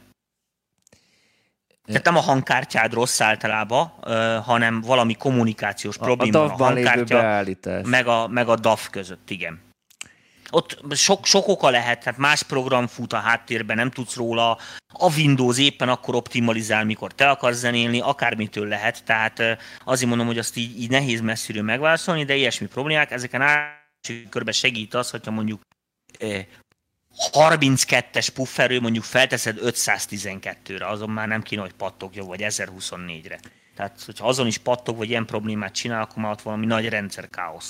Tehát 1.86 2.06
nem 2.06 2.16
a 2.16 2.20
hangkártyád 2.20 2.94
rossz 2.94 3.22
általában, 3.22 3.94
hanem 4.44 4.82
valami 4.82 5.14
kommunikációs 5.16 5.98
probléma 5.98 6.40
a, 6.40 6.44
a, 6.44 6.54
a 6.54 6.64
hangkártya, 6.64 7.44
meg 7.84 8.08
a, 8.08 8.28
meg 8.28 8.50
a 8.50 8.56
DAF 8.56 8.90
között, 8.90 9.30
igen 9.30 9.72
ott 10.54 10.96
sok, 10.96 11.26
sok 11.26 11.48
oka 11.48 11.70
lehet, 11.70 12.04
tehát 12.04 12.20
más 12.20 12.44
program 12.44 12.88
fut 12.88 13.14
a 13.14 13.18
háttérben, 13.18 13.76
nem 13.76 13.92
tudsz 13.92 14.16
róla, 14.16 14.58
a 14.88 15.16
Windows 15.16 15.58
éppen 15.58 15.90
akkor 15.90 16.16
optimalizál, 16.16 16.86
mikor 16.86 17.14
te 17.14 17.30
akarsz 17.30 17.58
zenélni, 17.58 18.00
akármitől 18.00 18.68
lehet, 18.68 19.04
tehát 19.04 19.42
azért 19.86 20.10
mondom, 20.10 20.28
hogy 20.28 20.38
azt 20.38 20.58
így, 20.58 20.82
így 20.82 20.90
nehéz 20.90 21.22
messziről 21.22 21.64
megválaszolni, 21.64 22.26
de 22.26 22.36
ilyesmi 22.36 22.68
problémák, 22.68 23.12
ezeken 23.12 23.42
első 23.42 24.28
körben 24.30 24.54
segít 24.54 24.94
az, 24.94 25.10
hogyha 25.10 25.32
mondjuk 25.32 25.62
32-es 27.32 28.28
pufferő 28.34 28.80
mondjuk 28.80 29.04
felteszed 29.04 29.58
512-re, 29.62 30.88
azon 30.88 31.10
már 31.10 31.28
nem 31.28 31.42
kéne, 31.42 31.62
hogy 31.62 31.74
pattogja, 31.74 32.24
vagy 32.24 32.40
1024-re. 32.44 33.40
Tehát, 33.76 34.02
hogyha 34.06 34.28
azon 34.28 34.48
is 34.48 34.58
pattog, 34.58 34.98
vagy 34.98 35.10
ilyen 35.10 35.26
problémát 35.26 35.74
csinál, 35.74 36.02
akkor 36.02 36.24
már 36.24 36.32
ott 36.32 36.42
valami 36.42 36.66
nagy 36.66 36.90
rendszer 36.90 37.30
káosz. 37.30 37.70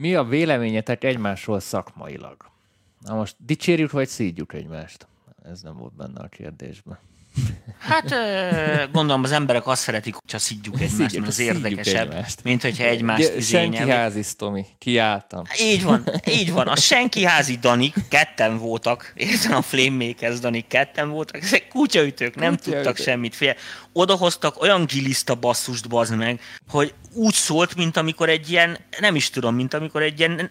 Mi 0.00 0.14
a 0.14 0.24
véleményetek 0.24 1.04
egymásról 1.04 1.60
szakmailag? 1.60 2.36
Na 3.00 3.14
most 3.14 3.36
dicsérjük 3.38 3.90
vagy 3.90 4.08
szídjuk 4.08 4.52
egymást? 4.52 5.06
Ez 5.42 5.62
nem 5.62 5.76
volt 5.76 5.94
benne 5.94 6.20
a 6.20 6.28
kérdésben. 6.28 6.98
Hát 7.78 8.14
gondolom 8.92 9.22
az 9.22 9.32
emberek 9.32 9.66
azt 9.66 9.82
szeretik, 9.82 10.14
hogyha 10.14 10.38
szidjuk 10.38 10.80
egymást, 10.80 11.14
mert 11.14 11.26
az 11.26 11.38
érdekesebb, 11.38 12.10
egymást. 12.10 12.42
mint 12.42 12.62
hogyha 12.62 12.84
egymást 12.84 13.32
izényel. 13.36 13.72
Senki 13.72 13.90
házi, 13.90 14.22
Tomi, 14.36 14.66
kiálltam. 14.78 15.44
Így 15.60 15.82
van, 15.82 16.04
így 16.26 16.52
van. 16.52 16.68
A 16.68 16.76
senki 16.76 17.24
házi 17.24 17.56
Danik, 17.56 17.94
ketten 18.08 18.58
voltak, 18.58 19.12
értem 19.14 19.54
a 19.54 19.62
Flame 19.62 20.14
Danik, 20.40 20.66
ketten 20.66 21.10
voltak, 21.10 21.42
ezek 21.42 21.68
kutyaütők, 21.68 22.34
nem 22.34 22.56
Kutya 22.56 22.70
tudtak 22.70 22.96
semmit. 22.96 23.34
Fél. 23.34 23.56
Odahoztak 23.92 24.62
olyan 24.62 24.84
giliszta 24.84 25.34
basszust, 25.34 25.88
bazd 25.88 26.16
meg, 26.16 26.40
hogy 26.68 26.94
úgy 27.12 27.34
szólt, 27.34 27.74
mint 27.74 27.96
amikor 27.96 28.28
egy 28.28 28.50
ilyen, 28.50 28.78
nem 29.00 29.14
is 29.14 29.30
tudom, 29.30 29.54
mint 29.54 29.74
amikor 29.74 30.02
egy 30.02 30.18
ilyen 30.18 30.50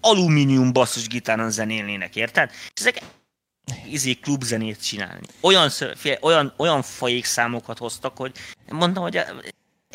alumínium 0.00 0.72
basszus 0.72 1.06
gitáron 1.06 1.50
zenélnének, 1.50 2.16
érted? 2.16 2.50
Ezek 2.74 3.02
izé 3.90 4.14
klubzenét 4.14 4.82
csinálni. 4.82 5.26
Olyan, 5.40 5.70
olyan, 6.20 6.52
olyan 6.56 6.82
fajék 6.82 7.24
számokat 7.24 7.78
hoztak, 7.78 8.16
hogy 8.16 8.32
mondtam, 8.68 9.02
hogy 9.02 9.20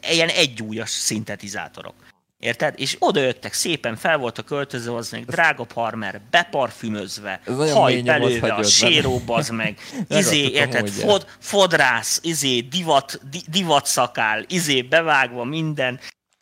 ilyen 0.09 0.29
egyújas 0.29 0.89
szintetizátorok. 0.89 1.93
Érted? 2.39 2.73
És 2.77 2.95
odajöttek, 2.99 3.53
szépen 3.53 3.95
fel 3.95 4.17
voltak 4.17 4.45
költözve, 4.45 4.95
az 4.95 5.09
meg 5.09 5.25
drága 5.25 5.63
parmer, 5.63 6.21
beparfümözve, 6.29 7.41
haj 7.45 8.01
belőle, 8.01 8.53
a 8.53 8.63
séró, 8.63 9.21
az 9.25 9.49
meg, 9.49 9.77
izé, 10.09 10.49
érted, 10.49 10.89
fod, 10.89 11.27
fodrász, 11.39 12.19
izé, 12.23 12.59
divat, 12.59 13.19
di, 13.29 13.41
divat 13.47 13.85
szakál, 13.85 14.45
izé, 14.47 14.81
bevágva 14.81 15.43
minden, 15.43 15.99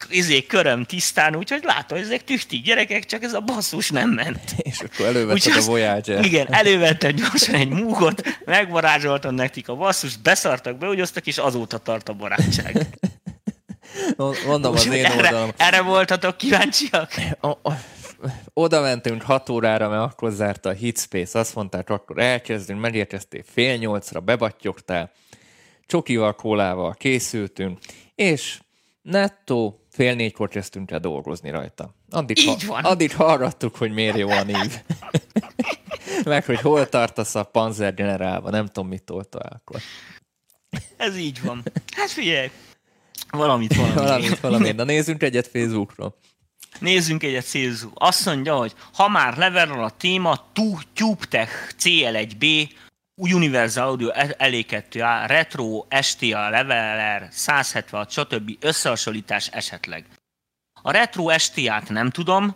izé, 0.10 0.46
köröm 0.46 0.84
tisztán, 0.84 1.36
úgyhogy 1.36 1.64
látom, 1.64 1.98
hogy 1.98 2.08
ezek 2.08 2.24
tüchtig 2.24 2.64
gyerekek, 2.64 3.06
csak 3.06 3.24
ez 3.24 3.34
a 3.34 3.40
basszus 3.40 3.90
nem 3.90 4.10
ment. 4.10 4.56
És 4.70 4.80
akkor 4.80 5.06
elővetted 5.06 5.56
a 5.56 5.62
voyager 5.62 6.26
Igen, 6.26 6.54
elővettem 6.54 7.16
gyorsan 7.16 7.56
egy 7.56 7.70
múgot, 7.70 8.22
megvarázsoltam 8.46 9.36
nekik 9.36 9.70
a 9.70 9.76
basszus, 9.76 10.18
beszartak, 10.18 10.78
beúgyoztak, 10.78 11.28
és 11.28 11.38
azóta 11.38 11.78
tart 11.78 12.10
a 12.10 12.14
barátság. 12.14 12.88
Mondom 14.46 14.74
az 14.74 14.86
én 14.86 15.06
erre, 15.06 15.16
oldalom. 15.16 15.52
Erre 15.58 15.82
voltatok 15.82 16.38
kíváncsiak? 16.38 17.14
Oda 18.54 18.82
mentünk 18.82 19.22
hat 19.22 19.50
órára, 19.50 19.90
mert 19.90 20.12
akkor 20.12 20.32
zárta 20.32 20.70
a 20.70 20.74
Hitspace. 20.74 21.40
Azt 21.40 21.56
mondták, 21.56 21.90
akkor 21.90 22.20
elkezdünk, 22.20 22.80
megérkeztél 22.80 23.44
fél 23.54 23.76
nyolcra, 23.76 24.20
bebattyogtál, 24.20 25.12
csokival, 25.86 26.36
kólával 26.36 26.94
készültünk, 26.94 27.80
és 28.16 28.60
nettó 29.02 29.79
fél 29.90 30.16
négykor 30.16 30.48
kezdtünk 30.48 30.92
el 30.92 31.00
dolgozni 31.00 31.50
rajta. 31.50 31.96
Addig, 32.10 32.38
Így 32.40 32.66
van. 32.66 32.84
addig 32.84 33.16
hallgattuk, 33.16 33.76
hogy 33.76 33.92
miért 33.92 34.18
jó 34.18 34.30
a 34.30 34.44
név. 34.44 34.80
Meg, 36.26 36.46
hogy 36.46 36.60
hol 36.60 36.90
tartasz 36.90 37.36
a 37.36 37.44
Panzer 37.44 37.94
generálva, 37.94 38.50
nem 38.50 38.66
tudom, 38.66 38.88
mit 38.90 39.04
tolta 39.04 39.40
akkor. 39.40 39.80
Ez 40.98 41.18
így 41.18 41.42
van. 41.42 41.64
Hát 41.96 42.10
figyelj, 42.10 42.50
valamit 43.32 43.76
valami. 43.76 43.94
valamit, 43.94 44.40
valamit. 44.40 44.76
Na 44.76 44.84
nézzünk 44.84 45.24
egyet 45.24 45.48
Facebookról. 45.48 46.16
Nézzünk 46.80 47.24
egyet 47.24 47.46
Szélzú. 47.46 47.90
Azt 47.94 48.26
mondja, 48.26 48.56
hogy 48.56 48.74
ha 48.94 49.08
már 49.08 49.38
levelről 49.38 49.84
a 49.84 49.90
téma, 49.90 50.46
TubeTech 50.94 51.52
CL1B, 51.80 52.70
Universal 53.20 53.88
Audio 53.88 54.10
LE2A, 54.40 55.24
Retro, 55.28 55.86
STA, 56.02 56.50
Leveler, 56.50 57.28
176, 57.32 58.12
stb. 58.12 58.52
összehasonlítás 58.60 59.48
esetleg. 59.48 60.06
A 60.82 60.92
Retro 60.92 61.38
STA-t 61.38 61.90
nem 61.90 62.10
tudom, 62.10 62.56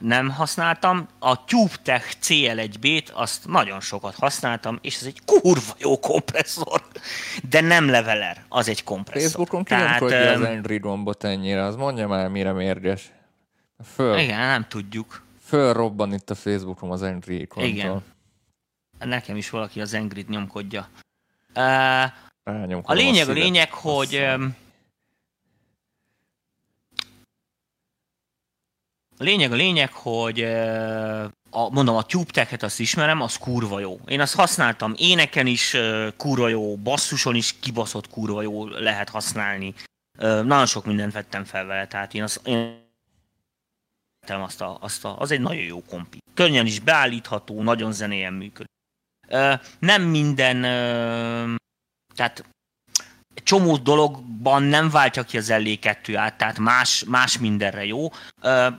nem 0.00 0.30
használtam. 0.30 1.08
A 1.18 1.44
TubeTech 1.44 2.16
CL1B-t 2.22 3.12
azt 3.12 3.46
nagyon 3.46 3.80
sokat 3.80 4.14
használtam, 4.14 4.78
és 4.82 4.96
ez 4.96 5.06
egy 5.06 5.20
kurva 5.24 5.74
jó 5.78 5.98
kompresszor, 5.98 6.82
de 7.48 7.60
nem 7.60 7.88
leveler, 7.88 8.44
az 8.48 8.68
egy 8.68 8.84
kompresszor. 8.84 9.30
Facebookon 9.30 9.64
ki 9.64 9.68
Tehát, 9.68 10.00
nem 10.00 10.42
az 10.42 10.48
Android 10.48 10.80
gombot 10.80 11.24
ennyire, 11.24 11.64
az 11.64 11.76
mondja 11.76 12.08
már, 12.08 12.28
mire 12.28 12.52
mérges. 12.52 13.10
Föl, 13.94 14.18
Igen, 14.18 14.38
nem 14.38 14.66
tudjuk. 14.68 15.22
Fölrobban 15.44 16.12
itt 16.12 16.30
a 16.30 16.34
Facebookon 16.34 16.90
az 16.90 17.02
Android 17.02 17.48
kontra. 17.48 17.70
Igen. 17.70 18.02
Nekem 19.04 19.36
is 19.36 19.50
valaki 19.50 19.80
az 19.80 19.94
Angrid 19.94 20.28
nyomkodja. 20.28 20.88
Uh, 21.54 22.02
a 22.82 22.92
lényeg 22.92 23.28
a, 23.28 23.30
a 23.30 23.34
lényeg, 23.34 23.72
hogy. 23.72 24.14
A 29.18 29.22
lényeg 29.22 29.52
a 29.52 29.54
lényeg, 29.54 29.92
hogy 29.92 30.42
a, 31.50 31.70
mondom, 31.70 31.96
a 31.96 32.02
TubeTech-et 32.02 32.62
azt 32.62 32.80
ismerem, 32.80 33.20
az 33.20 33.36
kurva 33.36 33.80
jó. 33.80 34.00
Én 34.06 34.20
azt 34.20 34.34
használtam 34.34 34.94
éneken 34.96 35.46
is 35.46 35.76
kurva 36.16 36.48
jó, 36.48 36.76
basszuson 36.76 37.34
is 37.34 37.58
kibaszott 37.60 38.08
kurva 38.08 38.42
jó 38.42 38.66
lehet 38.68 39.08
használni. 39.08 39.74
Nagyon 40.18 40.66
sok 40.66 40.84
mindent 40.84 41.12
vettem 41.12 41.44
fel 41.44 41.64
vele, 41.64 41.86
tehát 41.86 42.14
én 42.14 42.22
azt, 42.22 42.40
én 42.46 42.88
azt 44.28 44.60
a, 44.60 44.78
azt 44.80 45.04
a, 45.04 45.18
az 45.18 45.30
egy 45.30 45.40
nagyon 45.40 45.62
jó 45.62 45.82
kompi. 45.82 46.18
Könnyen 46.34 46.66
is 46.66 46.80
beállítható, 46.80 47.62
nagyon 47.62 47.92
zenéjen 47.92 48.32
működik. 48.32 48.68
Nem 49.78 50.02
minden, 50.02 50.60
tehát 52.14 52.44
csomó 53.42 53.76
dologban 53.76 54.62
nem 54.62 54.90
váltja 54.90 55.22
ki 55.22 55.38
az 55.38 55.48
LE2 55.50 56.14
át, 56.16 56.38
tehát 56.38 56.58
más, 56.58 57.04
más 57.04 57.38
mindenre 57.38 57.84
jó. 57.84 58.08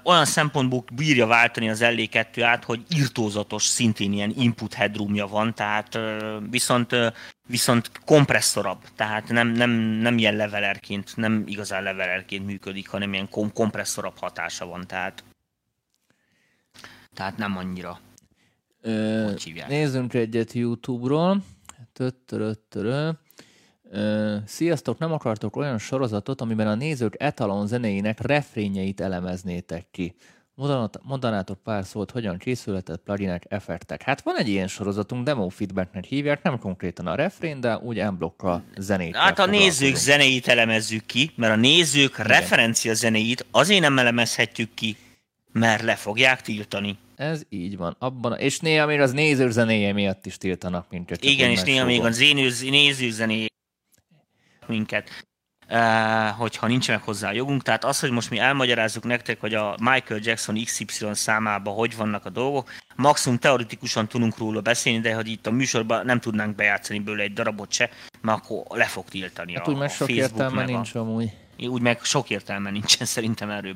Olyan 0.03 0.25
szempontból 0.25 0.83
bírja 0.93 1.25
váltani 1.25 1.69
az 1.69 1.79
LE2 1.83 2.41
át, 2.41 2.63
hogy 2.63 2.81
irtózatos 2.89 3.63
szintén 3.63 4.13
ilyen 4.13 4.33
input 4.37 4.73
headroomja 4.73 5.27
van, 5.27 5.53
tehát 5.53 5.99
viszont, 6.49 6.95
viszont 7.47 7.91
kompresszorabb, 8.05 8.81
tehát 8.95 9.27
nem, 9.27 9.47
nem, 9.47 9.69
nem 9.79 10.17
ilyen 10.17 10.35
levelerként, 10.35 11.15
nem 11.15 11.43
igazán 11.45 11.83
levelerként 11.83 12.45
működik, 12.45 12.89
hanem 12.89 13.13
ilyen 13.13 13.29
kom- 13.29 13.53
kompresszorabb 13.53 14.17
hatása 14.19 14.65
van, 14.65 14.87
tehát 14.87 15.23
tehát 17.13 17.37
nem 17.37 17.57
annyira. 17.57 17.99
Ö, 18.81 19.31
nézzünk 19.67 20.13
egyet 20.13 20.53
YouTube-ról. 20.53 21.43
Töttöröttörö. 21.93 23.09
Sziasztok, 24.45 24.97
nem 24.97 25.11
akartok 25.11 25.55
olyan 25.55 25.77
sorozatot, 25.77 26.41
amiben 26.41 26.67
a 26.67 26.75
nézők 26.75 27.15
etalon 27.17 27.67
zenéinek 27.67 28.21
refrényeit 28.21 29.01
elemeznétek 29.01 29.85
ki. 29.91 30.15
Mondanátok 31.01 31.63
pár 31.63 31.85
szót, 31.85 32.11
hogyan 32.11 32.37
készülhetett 32.37 33.01
pluginek, 33.03 33.45
effektek. 33.47 34.01
Hát 34.01 34.21
van 34.21 34.37
egy 34.37 34.47
ilyen 34.47 34.67
sorozatunk, 34.67 35.25
demo 35.25 35.49
feedbacknek 35.49 36.03
hívják, 36.03 36.43
nem 36.43 36.59
konkrétan 36.59 37.07
a 37.07 37.15
refrén, 37.15 37.59
de 37.59 37.77
úgy 37.77 37.99
a 37.99 38.61
zenét. 38.77 39.15
Hát 39.15 39.39
a 39.39 39.45
nézők 39.45 39.95
zenéit 39.95 40.47
elemezzük 40.47 41.05
ki, 41.05 41.31
mert 41.35 41.53
a 41.53 41.55
nézők 41.55 42.13
Igen. 42.13 42.25
referencia 42.25 42.93
zenéit 42.93 43.45
azért 43.51 43.81
nem 43.81 43.99
elemezhetjük 43.99 44.73
ki, 44.73 44.97
mert 45.51 45.81
le 45.81 45.95
fogják 45.95 46.41
tiltani. 46.41 46.97
Ez 47.21 47.41
így 47.49 47.77
van. 47.77 47.95
Abban, 47.99 48.37
és 48.37 48.59
néha 48.59 48.85
még 48.85 48.99
az 48.99 49.11
néző 49.11 49.51
zenéje 49.51 49.93
miatt 49.93 50.25
is 50.25 50.37
tiltanak 50.37 50.89
minket. 50.89 51.23
Igen, 51.23 51.49
és 51.49 51.61
néha 51.61 51.85
még 51.85 52.01
a 52.01 52.09
néző 52.69 53.09
zenéje 53.09 53.47
minket, 54.67 55.25
eh, 55.67 56.31
hogyha 56.37 56.67
nincs 56.67 56.87
meg 56.87 57.01
hozzá 57.01 57.29
a 57.29 57.33
jogunk. 57.33 57.61
Tehát 57.61 57.83
az, 57.83 57.99
hogy 57.99 58.11
most 58.11 58.29
mi 58.29 58.37
elmagyarázzuk 58.39 59.03
nektek, 59.03 59.39
hogy 59.39 59.53
a 59.53 59.75
Michael 59.79 60.19
Jackson 60.23 60.63
XY 60.63 61.05
számában 61.11 61.73
hogy 61.73 61.95
vannak 61.95 62.25
a 62.25 62.29
dolgok, 62.29 62.69
maximum 62.95 63.37
teoretikusan 63.37 64.07
tudunk 64.07 64.37
róla 64.37 64.61
beszélni, 64.61 64.99
de 64.99 65.13
hogy 65.13 65.27
itt 65.27 65.47
a 65.47 65.51
műsorban 65.51 66.05
nem 66.05 66.19
tudnánk 66.19 66.55
bejátszani 66.55 66.99
bőle 66.99 67.23
egy 67.23 67.33
darabot 67.33 67.71
se, 67.71 67.89
mert 68.21 68.39
akkor 68.39 68.77
le 68.77 68.85
fog 68.85 69.05
tiltani 69.09 69.53
hát 69.53 69.67
a, 69.67 69.71
úgy 69.71 69.77
meg 69.77 69.89
sok 69.89 70.07
Facebook 70.07 70.41
értelme 70.41 70.65
nincs 70.65 70.95
amúgy. 70.95 71.31
Úgy 71.57 71.81
meg 71.81 72.03
sok 72.03 72.29
értelme 72.29 72.69
nincsen 72.69 73.05
szerintem 73.05 73.49
erről. 73.49 73.75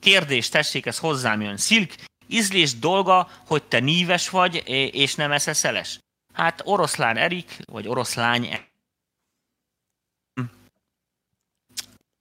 Kérdés, 0.00 0.48
tessék, 0.48 0.86
ez 0.86 0.98
hozzám 0.98 1.40
jön. 1.40 1.56
Szilk, 1.56 1.94
ízlés 2.26 2.78
dolga, 2.78 3.30
hogy 3.46 3.62
te 3.62 3.78
níves 3.78 4.28
vagy, 4.28 4.62
és 4.92 5.14
nem 5.14 5.38
SSL-es? 5.38 5.98
Hát 6.32 6.60
oroszlán 6.64 7.16
Erik, 7.16 7.58
vagy 7.64 7.88
oroszlány 7.88 8.68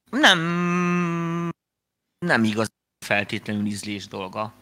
nem, 0.10 0.40
nem 2.26 2.44
igaz 2.44 2.72
feltétlenül 3.06 3.66
ízlés 3.66 4.08
dolga. 4.08 4.54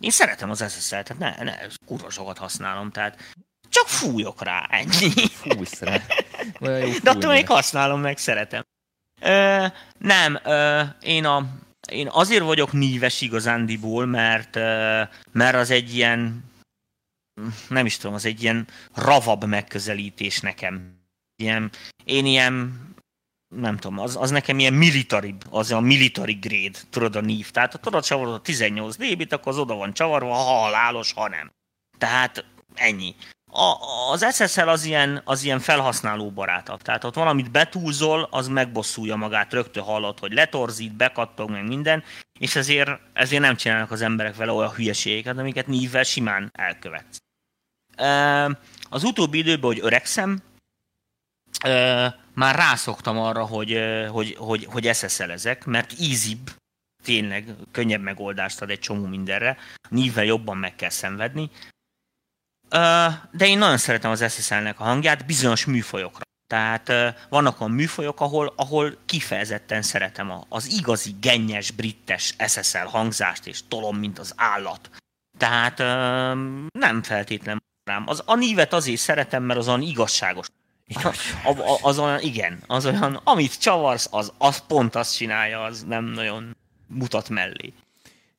Én 0.00 0.10
szeretem 0.10 0.50
az 0.50 0.72
SSL-t, 0.72 1.04
tehát 1.04 1.18
ne, 1.18 1.44
ne, 1.44 1.66
kurva 1.86 2.10
sokat 2.10 2.38
használom, 2.38 2.90
tehát 2.90 3.34
csak 3.68 3.86
fújok 3.86 4.42
rá, 4.42 4.66
ennyi. 4.70 5.26
Fújsz 5.28 5.80
rá. 5.80 6.00
jó 6.60 6.98
De 7.02 7.10
attól 7.10 7.32
még 7.32 7.46
használom, 7.46 8.00
meg 8.00 8.18
szeretem. 8.18 8.64
Ö, 9.22 9.66
nem, 9.98 10.38
ö, 10.44 10.82
én, 11.02 11.24
a, 11.24 11.46
én 11.88 12.08
azért 12.10 12.44
vagyok 12.44 12.72
níves 12.72 13.20
igazándiból, 13.20 14.06
mert, 14.06 14.56
ö, 14.56 15.02
mert 15.32 15.56
az 15.56 15.70
egy 15.70 15.94
ilyen, 15.94 16.44
nem 17.68 17.86
is 17.86 17.96
tudom, 17.96 18.14
az 18.14 18.24
egy 18.24 18.42
ilyen 18.42 18.66
ravabb 18.94 19.44
megközelítés 19.44 20.40
nekem. 20.40 21.00
Ilyen, 21.36 21.70
én 22.04 22.26
ilyen 22.26 22.90
nem 23.54 23.76
tudom, 23.76 23.98
az, 23.98 24.16
az 24.16 24.30
nekem 24.30 24.58
ilyen 24.58 24.74
military, 24.74 25.34
az 25.50 25.72
a 25.72 25.80
military 25.80 26.32
grade, 26.32 26.78
tudod 26.90 27.16
a 27.16 27.20
nív. 27.20 27.50
Tehát 27.50 27.72
ha 27.72 27.78
tudod 27.78 28.04
csavarod 28.04 28.34
a 28.34 28.40
18 28.40 28.96
db 28.96 29.32
akkor 29.32 29.52
az 29.52 29.58
oda 29.58 29.74
van 29.74 29.92
csavarva, 29.92 30.32
ha 30.32 30.42
halálos, 30.42 31.12
ha 31.12 31.28
nem. 31.28 31.50
Tehát 31.98 32.44
ennyi. 32.74 33.14
A, 33.54 33.76
az 34.12 34.34
SSL 34.34 34.68
az 34.68 34.84
ilyen, 34.84 35.20
az 35.24 35.42
ilyen 35.42 35.60
felhasználó 35.60 36.30
barátabb. 36.30 36.82
Tehát 36.82 37.04
ott 37.04 37.14
valamit 37.14 37.50
betúlzol, 37.50 38.28
az 38.30 38.48
megbosszulja 38.48 39.16
magát, 39.16 39.52
rögtön 39.52 39.82
hallod, 39.82 40.18
hogy 40.18 40.32
letorzít, 40.32 40.92
bekattog, 40.92 41.50
meg 41.50 41.66
minden, 41.66 42.02
és 42.38 42.56
ezért, 42.56 42.90
ezért 43.12 43.42
nem 43.42 43.56
csinálnak 43.56 43.90
az 43.90 44.02
emberek 44.02 44.36
vele 44.36 44.52
olyan 44.52 44.70
hülyeségeket, 44.70 45.38
amiket 45.38 45.66
nívvel 45.66 46.02
simán 46.02 46.50
elkövetsz. 46.52 47.18
Az 48.90 49.04
utóbbi 49.04 49.38
időben, 49.38 49.70
hogy 49.70 49.80
öregszem, 49.82 50.42
már 52.34 52.54
rászoktam 52.54 53.18
arra, 53.18 53.44
hogy, 53.44 53.78
hogy, 54.08 54.34
hogy, 54.38 54.64
hogy 54.64 54.94
SSL-ezek, 54.94 55.64
mert 55.64 55.92
easybb, 56.00 56.50
tényleg 57.02 57.54
könnyebb 57.70 58.02
megoldást 58.02 58.62
ad 58.62 58.70
egy 58.70 58.78
csomó 58.78 59.06
mindenre, 59.06 59.56
nívvel 59.88 60.24
jobban 60.24 60.56
meg 60.56 60.74
kell 60.74 60.90
szenvedni. 60.90 61.50
De 63.30 63.46
én 63.46 63.58
nagyon 63.58 63.78
szeretem 63.78 64.10
az 64.10 64.32
SSL-nek 64.32 64.80
a 64.80 64.84
hangját 64.84 65.26
bizonyos 65.26 65.64
műfajokra. 65.64 66.22
Tehát 66.46 66.92
vannak 67.28 67.60
olyan 67.60 67.72
műfajok, 67.72 68.20
ahol, 68.20 68.52
ahol 68.56 68.96
kifejezetten 69.06 69.82
szeretem 69.82 70.32
az 70.48 70.70
igazi, 70.70 71.14
gennyes, 71.20 71.70
brittes 71.70 72.34
SSL 72.46 72.86
hangzást, 72.86 73.46
és 73.46 73.60
tolom, 73.68 73.96
mint 73.96 74.18
az 74.18 74.32
állat. 74.36 74.90
Tehát 75.38 75.78
nem 76.78 77.02
feltétlen 77.02 77.62
rám. 77.84 78.04
Az, 78.06 78.22
a 78.26 78.34
nívet 78.34 78.72
azért 78.72 79.00
szeretem, 79.00 79.42
mert 79.42 79.58
az 79.58 79.68
olyan 79.68 79.82
igazságos 79.82 80.46
az, 81.04 81.18
az 81.82 81.98
olyan, 81.98 82.20
igen, 82.20 82.62
az 82.66 82.86
olyan, 82.86 83.20
amit 83.24 83.58
csavarsz, 83.58 84.08
az, 84.10 84.32
az 84.38 84.62
pont 84.66 84.94
azt 84.94 85.16
csinálja, 85.16 85.62
az 85.62 85.84
nem 85.88 86.04
nagyon 86.04 86.56
mutat 86.86 87.28
mellé. 87.28 87.72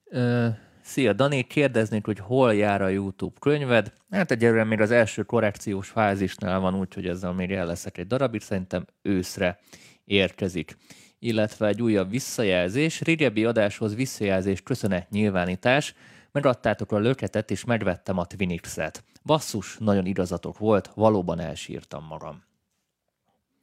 Uh, 0.05 0.47
szia, 0.93 1.13
Dani, 1.13 1.41
kérdeznék, 1.41 2.05
hogy 2.05 2.19
hol 2.19 2.55
jár 2.55 2.81
a 2.81 2.87
YouTube 2.87 3.35
könyved? 3.39 3.93
Hát 4.09 4.31
egyelőre 4.31 4.63
még 4.63 4.81
az 4.81 4.91
első 4.91 5.23
korrekciós 5.23 5.89
fázisnál 5.89 6.59
van, 6.59 6.75
úgyhogy 6.75 7.07
ezzel 7.07 7.33
még 7.33 7.51
el 7.51 7.65
leszek 7.65 7.97
egy 7.97 8.07
darabig, 8.07 8.41
szerintem 8.41 8.85
őszre 9.01 9.59
érkezik. 10.05 10.77
Illetve 11.19 11.67
egy 11.67 11.81
újabb 11.81 12.09
visszajelzés, 12.09 13.01
régebbi 13.01 13.45
adáshoz 13.45 13.95
visszajelzés, 13.95 14.61
köszönet, 14.61 15.09
nyilvánítás, 15.09 15.95
Megadtátok 16.31 16.91
a 16.91 16.97
löketet, 16.97 17.51
és 17.51 17.63
megvettem 17.63 18.17
a 18.17 18.25
Twinix-et. 18.25 19.03
Basszus, 19.23 19.77
nagyon 19.79 20.05
igazatok 20.05 20.57
volt, 20.57 20.91
valóban 20.95 21.39
elsírtam 21.39 22.05
magam. 22.05 22.43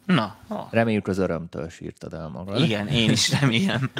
Na. 0.07 0.37
Ha. 0.49 0.69
Reméljük 0.71 1.09
az 1.09 1.19
örömtől 1.19 1.69
sírtad 1.69 2.15
el 2.15 2.29
magad. 2.29 2.61
Igen, 2.61 2.89
én 2.89 3.11
is 3.11 3.41
remélem. 3.41 3.91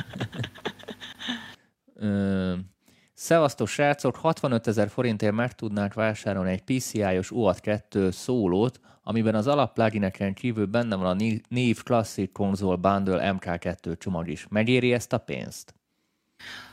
Szevasztok 3.23 3.69
srácok, 3.69 4.17
65 4.17 4.67
ezer 4.67 4.89
forintért 4.89 5.33
meg 5.33 5.53
tudnák 5.53 5.95
vásárolni 5.95 6.51
egy 6.51 6.63
PCI-os 6.63 7.31
UAT 7.31 7.61
2 7.61 8.11
szólót, 8.11 8.81
amiben 9.03 9.35
az 9.35 9.47
alapplagineken 9.47 10.35
kívül 10.35 10.67
benne 10.67 10.97
van 10.97 11.07
a 11.07 11.25
Neve 11.49 11.81
Classic 11.85 12.33
Console 12.33 12.77
Bundle 12.77 13.37
MK2 13.39 13.99
csomag 13.99 14.29
is. 14.29 14.47
Megéri 14.49 14.93
ezt 14.93 15.13
a 15.13 15.19
pénzt? 15.19 15.75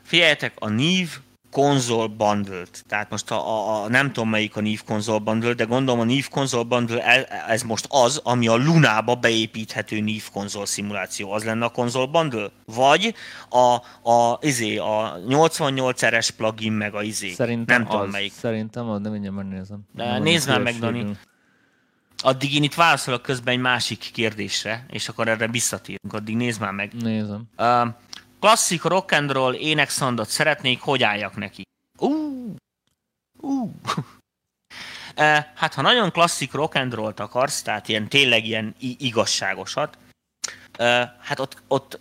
Figyeljetek, 0.02 0.54
a 0.60 0.70
Neve 0.70 1.10
konzol 1.52 2.08
bundle 2.08 2.64
Tehát 2.88 3.10
most 3.10 3.32
a, 3.32 3.36
a, 3.36 3.84
a, 3.84 3.88
nem 3.90 4.12
tudom 4.12 4.30
melyik 4.30 4.56
a 4.56 4.62
Neve 4.62 4.78
konzol 4.86 5.20
bundle, 5.20 5.54
de 5.54 5.64
gondolom 5.64 6.00
a 6.00 6.04
Neve 6.04 6.28
konzol 6.30 6.64
bundle 6.64 7.26
ez 7.48 7.64
most 7.64 7.88
az, 7.90 8.22
ami 8.24 8.48
a 8.48 8.56
Lunába 8.56 9.16
beépíthető 9.16 10.00
Neve 10.00 10.22
konzol 10.34 10.66
szimuláció. 10.66 11.32
Az 11.32 11.44
lenne 11.44 11.66
a 11.66 11.70
konzol 11.70 12.06
bundle? 12.06 12.50
Vagy 12.66 13.14
a, 13.50 13.76
a, 14.12 14.38
izé, 14.42 14.78
a 14.78 15.20
88 15.28 16.06
RS 16.06 16.32
plugin 16.32 16.72
meg 16.72 16.96
a 16.96 17.02
izé. 17.02 17.30
Szerintem 17.30 17.82
nem 17.82 17.88
az, 17.88 17.94
tudom 17.96 18.10
melyik. 18.10 18.34
Szerintem 18.34 18.90
az, 18.90 19.02
de 19.02 19.10
mindjárt 19.10 19.36
megnézem. 19.36 19.80
De 19.94 20.20
nézd 20.20 20.50
már 20.50 20.62
meg, 20.62 20.76
Dani. 20.76 21.18
Addig 22.24 22.56
én 22.56 22.64
itt 22.64 22.74
válaszolok 22.74 23.22
közben 23.22 23.54
egy 23.54 23.60
másik 23.60 24.10
kérdésre, 24.14 24.86
és 24.90 25.10
akkor 25.10 25.28
erre 25.28 25.48
visszatérünk. 25.48 26.14
Addig 26.14 26.36
nézd 26.36 26.62
már 26.62 26.72
meg. 26.72 26.94
Nézem. 26.94 27.44
Uh, 27.58 27.88
klasszik 28.40 28.84
rock 28.84 29.12
and 29.12 29.32
roll 29.32 29.54
énekszandot 29.54 30.30
szeretnék, 30.30 30.82
hogy 30.82 31.04
álljak 31.04 31.36
neki? 31.36 31.62
Uh, 32.00 32.52
uh. 33.42 33.74
hát 35.56 35.74
ha 35.74 35.82
nagyon 35.82 36.12
klasszik 36.12 36.52
rock 36.52 36.76
and 36.76 36.94
roll-t 36.94 37.20
akarsz, 37.20 37.62
tehát 37.62 37.88
ilyen 37.88 38.08
tényleg 38.08 38.46
ilyen 38.46 38.76
igazságosat, 38.80 39.98
hát 41.20 41.40
ott, 41.40 41.62
ott 41.68 42.00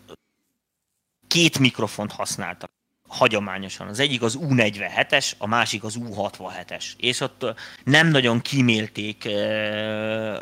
két 1.29 1.59
mikrofont 1.59 2.13
használtak 2.13 2.71
hagyományosan. 3.09 3.89
Az 3.89 3.99
egyik 3.99 4.23
az 4.23 4.39
U47-es, 4.41 5.33
a 5.39 5.47
másik 5.47 5.85
az 5.85 5.99
U67-es. 6.01 6.85
És 6.97 7.21
ott 7.21 7.45
nem 7.85 8.09
nagyon 8.09 8.41
kimélték 8.41 9.25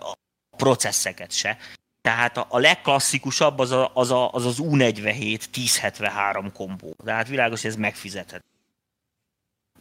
a 0.00 0.12
processzeket 0.56 1.32
se. 1.32 1.58
Tehát 2.04 2.36
a, 2.36 2.46
a 2.48 2.58
legklasszikusabb 2.58 3.58
az, 3.58 3.70
a, 3.70 3.90
az, 3.94 4.10
a, 4.10 4.32
az 4.32 4.46
az 4.46 4.58
U47 4.60 5.56
1073 5.56 6.52
kombó. 6.52 6.96
De 7.04 7.12
hát 7.12 7.28
világos, 7.28 7.64
ez 7.64 7.76
megfizethet. 7.76 8.44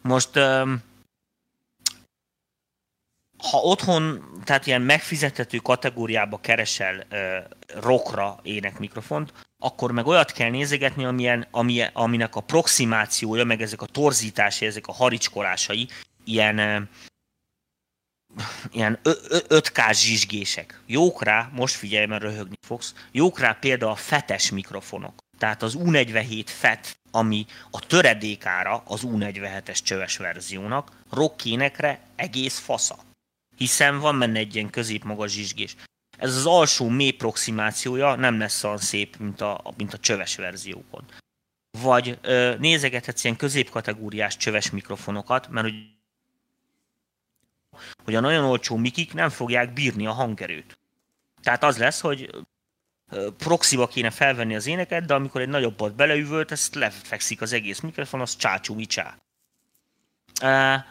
Most 0.02 0.34
ha 3.50 3.58
otthon, 3.62 4.24
tehát 4.44 4.66
ilyen 4.66 4.82
megfizethető 4.82 5.58
kategóriába 5.58 6.40
keresel 6.40 7.06
rockra 7.80 8.38
énekmikrofont, 8.42 9.32
akkor 9.58 9.92
meg 9.92 10.06
olyat 10.06 10.32
kell 10.32 10.50
nézegetni, 10.50 11.04
amilyen, 11.04 11.46
amilyen, 11.50 11.90
aminek 11.92 12.36
a 12.36 12.40
proximációja, 12.40 13.44
meg 13.44 13.62
ezek 13.62 13.82
a 13.82 13.86
torzításai, 13.86 14.68
ezek 14.68 14.86
a 14.86 14.92
haricskolásai 14.92 15.88
ilyen 16.24 16.88
ilyen 18.70 18.98
5K 19.02 19.92
zsizsgések. 19.92 20.80
Jók 20.86 21.22
rá, 21.22 21.50
most 21.52 21.74
figyelj, 21.74 22.06
mert 22.06 22.22
röhögni 22.22 22.56
fogsz, 22.66 22.94
jók 23.12 23.38
rá 23.38 23.52
például 23.52 23.90
a 23.90 23.96
fetes 23.96 24.50
mikrofonok. 24.50 25.14
Tehát 25.38 25.62
az 25.62 25.76
U47 25.78 26.44
FET, 26.46 26.96
ami 27.10 27.46
a 27.70 27.86
töredékára 27.86 28.82
az 28.86 29.02
U47-es 29.04 29.78
csöves 29.82 30.16
verziónak, 30.16 30.90
rockénekre 31.10 32.00
egész 32.16 32.58
fasza. 32.58 32.98
Hiszen 33.56 33.98
van 33.98 34.18
benne 34.18 34.38
egy 34.38 34.54
ilyen 34.54 34.70
középmagas 34.70 35.32
zsizsgés. 35.32 35.76
Ez 36.18 36.36
az 36.36 36.46
alsó 36.46 36.88
mély 36.88 37.10
proximációja 37.10 38.14
nem 38.14 38.38
lesz 38.38 38.64
olyan 38.64 38.78
szép, 38.78 39.16
mint 39.16 39.40
a, 39.40 39.72
mint 39.76 39.94
a 39.94 39.98
csöves 39.98 40.36
verziókon. 40.36 41.04
Vagy 41.78 42.18
ö, 42.22 42.54
nézegethetsz 42.58 43.24
ilyen 43.24 43.36
középkategóriás 43.36 44.36
csöves 44.36 44.70
mikrofonokat, 44.70 45.48
mert 45.48 45.66
hogy 45.66 45.74
hogy 48.04 48.14
a 48.14 48.20
nagyon 48.20 48.44
olcsó 48.44 48.76
mikik 48.76 49.14
nem 49.14 49.28
fogják 49.28 49.72
bírni 49.72 50.06
a 50.06 50.12
hangerőt. 50.12 50.78
Tehát 51.42 51.64
az 51.64 51.78
lesz, 51.78 52.00
hogy 52.00 52.30
proxiba 53.36 53.86
kéne 53.86 54.10
felvenni 54.10 54.54
az 54.54 54.66
éneket, 54.66 55.04
de 55.04 55.14
amikor 55.14 55.40
egy 55.40 55.48
nagyobbat 55.48 55.94
beleüvölt, 55.94 56.50
ezt 56.50 56.74
lefekszik 56.74 57.40
az 57.40 57.52
egész 57.52 57.80
mikrofon, 57.80 58.20
az 58.20 58.36
csácsú 58.36 58.74
micsá. 58.74 59.16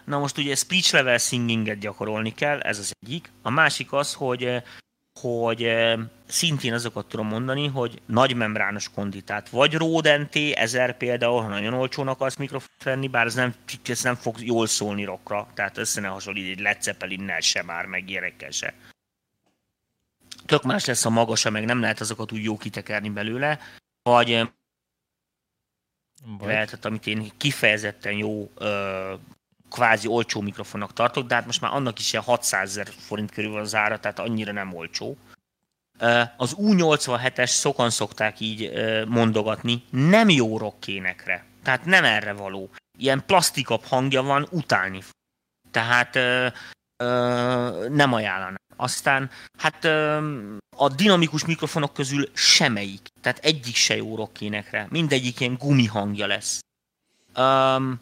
Na 0.05 0.19
most 0.19 0.37
ugye 0.37 0.55
speech 0.55 0.93
level 0.93 1.17
singinget 1.17 1.79
gyakorolni 1.79 2.33
kell, 2.33 2.59
ez 2.59 2.79
az 2.79 2.95
egyik. 2.99 3.31
A 3.41 3.49
másik 3.49 3.93
az, 3.93 4.13
hogy 4.13 4.63
hogy 5.19 5.73
szintén 6.25 6.73
azokat 6.73 7.05
tudom 7.05 7.27
mondani, 7.27 7.67
hogy 7.67 8.01
nagy 8.05 8.35
membrános 8.35 8.89
konditát, 8.89 9.49
vagy 9.49 9.73
Rode 9.73 10.17
NT 10.17 10.35
1000 10.35 10.97
például, 10.97 11.41
ha 11.41 11.47
nagyon 11.47 11.73
olcsónak 11.73 12.13
akarsz 12.13 12.35
mikrofon 12.35 12.69
venni, 12.83 13.07
bár 13.07 13.25
ez 13.25 13.35
nem, 13.35 13.53
ez 13.85 14.03
nem 14.03 14.15
fog 14.15 14.41
jól 14.41 14.67
szólni 14.67 15.03
rockra, 15.03 15.47
tehát 15.53 15.77
össze 15.77 16.01
ne 16.01 16.07
hasonlít 16.07 16.57
egy 16.57 16.59
Led 16.59 16.81
Zeppelinnel 16.81 17.39
se 17.39 17.63
már, 17.63 17.85
meg 17.85 18.09
ilyenekkel 18.09 18.51
se. 18.51 18.73
Tök 20.45 20.63
más 20.63 20.85
lesz 20.85 21.05
a 21.05 21.09
magasa, 21.09 21.49
meg 21.49 21.65
nem 21.65 21.79
lehet 21.79 21.99
azokat 21.99 22.31
úgy 22.31 22.43
jó 22.43 22.57
kitekerni 22.57 23.09
belőle, 23.09 23.59
vagy 24.03 24.49
vagy. 26.25 26.47
lehetett, 26.47 26.85
amit 26.85 27.07
én 27.07 27.31
kifejezetten 27.37 28.13
jó 28.13 28.51
ö, 28.55 29.13
kvázi 29.73 30.07
olcsó 30.07 30.41
mikrofonnak 30.41 30.93
tartok, 30.93 31.27
de 31.27 31.35
hát 31.35 31.45
most 31.45 31.61
már 31.61 31.73
annak 31.73 31.99
is 31.99 32.11
ilyen 32.11 32.23
600 32.23 32.69
ezer 32.69 32.87
forint 32.87 33.31
körül 33.31 33.57
az 33.57 33.75
ára, 33.75 33.99
tehát 33.99 34.19
annyira 34.19 34.51
nem 34.51 34.73
olcsó. 34.73 35.17
Az 36.37 36.55
U87-es 36.57 37.49
sokan 37.49 37.89
szokták 37.89 38.39
így 38.39 38.71
mondogatni, 39.07 39.83
nem 39.89 40.29
jó 40.29 40.57
rockénekre. 40.57 41.45
Tehát 41.63 41.85
nem 41.85 42.03
erre 42.03 42.33
való. 42.33 42.69
Ilyen 42.97 43.25
plastikabb 43.25 43.83
hangja 43.83 44.21
van, 44.21 44.47
utálni. 44.49 45.03
Tehát 45.71 46.15
ö, 46.15 46.47
ö, 46.97 47.87
nem 47.89 48.13
ajánlanám. 48.13 48.55
Aztán 48.75 49.29
hát 49.57 49.83
ö, 49.83 50.17
a 50.75 50.89
dinamikus 50.89 51.45
mikrofonok 51.45 51.93
közül 51.93 52.29
semmelyik. 52.33 53.07
Tehát 53.21 53.37
egyik 53.37 53.75
se 53.75 53.95
jó 53.95 54.15
rockénekre. 54.15 54.87
Mindegyik 54.89 55.39
ilyen 55.39 55.57
gumihangja 55.59 56.27
lesz. 56.27 56.59
Um, 57.35 57.99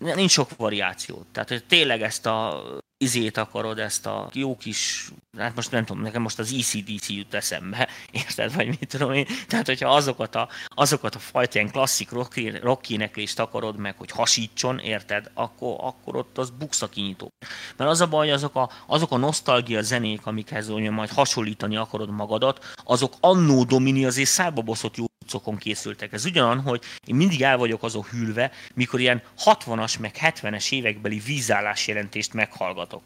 nincs 0.00 0.30
sok 0.30 0.56
variáció. 0.56 1.24
Tehát, 1.32 1.48
hogy 1.48 1.64
tényleg 1.64 2.02
ezt 2.02 2.26
a 2.26 2.62
izét 3.04 3.36
akarod, 3.36 3.78
ezt 3.78 4.06
a 4.06 4.28
jó 4.32 4.56
kis, 4.56 5.10
hát 5.38 5.54
most 5.54 5.70
nem 5.70 5.84
tudom, 5.84 6.02
nekem 6.02 6.22
most 6.22 6.38
az 6.38 6.52
ECDC 6.58 7.08
jut 7.08 7.34
eszembe, 7.34 7.88
érted, 8.12 8.54
vagy 8.54 8.66
mit 8.66 8.88
tudom 8.88 9.12
én. 9.12 9.26
Tehát, 9.48 9.66
hogyha 9.66 9.94
azokat 9.94 10.34
a, 10.34 10.48
azokat 10.66 11.14
a 11.14 11.18
fajta 11.18 11.58
ilyen 11.58 11.70
klasszik 11.70 12.10
rocky, 12.10 12.58
rockinekést 12.62 13.38
akarod 13.38 13.76
meg, 13.76 13.94
hogy 13.98 14.10
hasítson, 14.10 14.78
érted, 14.78 15.30
akkor, 15.34 15.76
akkor 15.78 16.16
ott 16.16 16.38
az 16.38 16.50
buksz 16.50 16.82
kinyitó. 16.90 17.28
Mert 17.76 17.90
az 17.90 18.00
a 18.00 18.06
baj, 18.06 18.30
azok 18.30 18.56
a, 18.56 18.70
azok 18.86 19.12
a 19.12 19.16
nosztalgia 19.16 19.82
zenék, 19.82 20.26
amikhez 20.26 20.70
olyan 20.70 20.94
majd 20.94 21.10
hasonlítani 21.10 21.76
akarod 21.76 22.10
magadat, 22.10 22.64
azok 22.84 23.14
annó 23.20 23.64
domini 23.64 24.04
azért 24.04 24.28
szárbaboszott 24.28 24.96
jó 24.96 25.04
cuccokon 25.30 25.56
készültek. 25.56 26.12
Ez 26.12 26.24
ugyanan, 26.24 26.60
hogy 26.60 26.82
én 27.06 27.14
mindig 27.14 27.42
el 27.42 27.56
vagyok 27.56 27.82
azon 27.82 28.04
hűlve, 28.10 28.50
mikor 28.74 29.00
ilyen 29.00 29.22
60-as 29.44 30.00
meg 30.00 30.16
70-es 30.20 30.72
évekbeli 30.72 31.18
vízállás 31.18 31.86
jelentést 31.86 32.32
meghallgatok. 32.32 33.02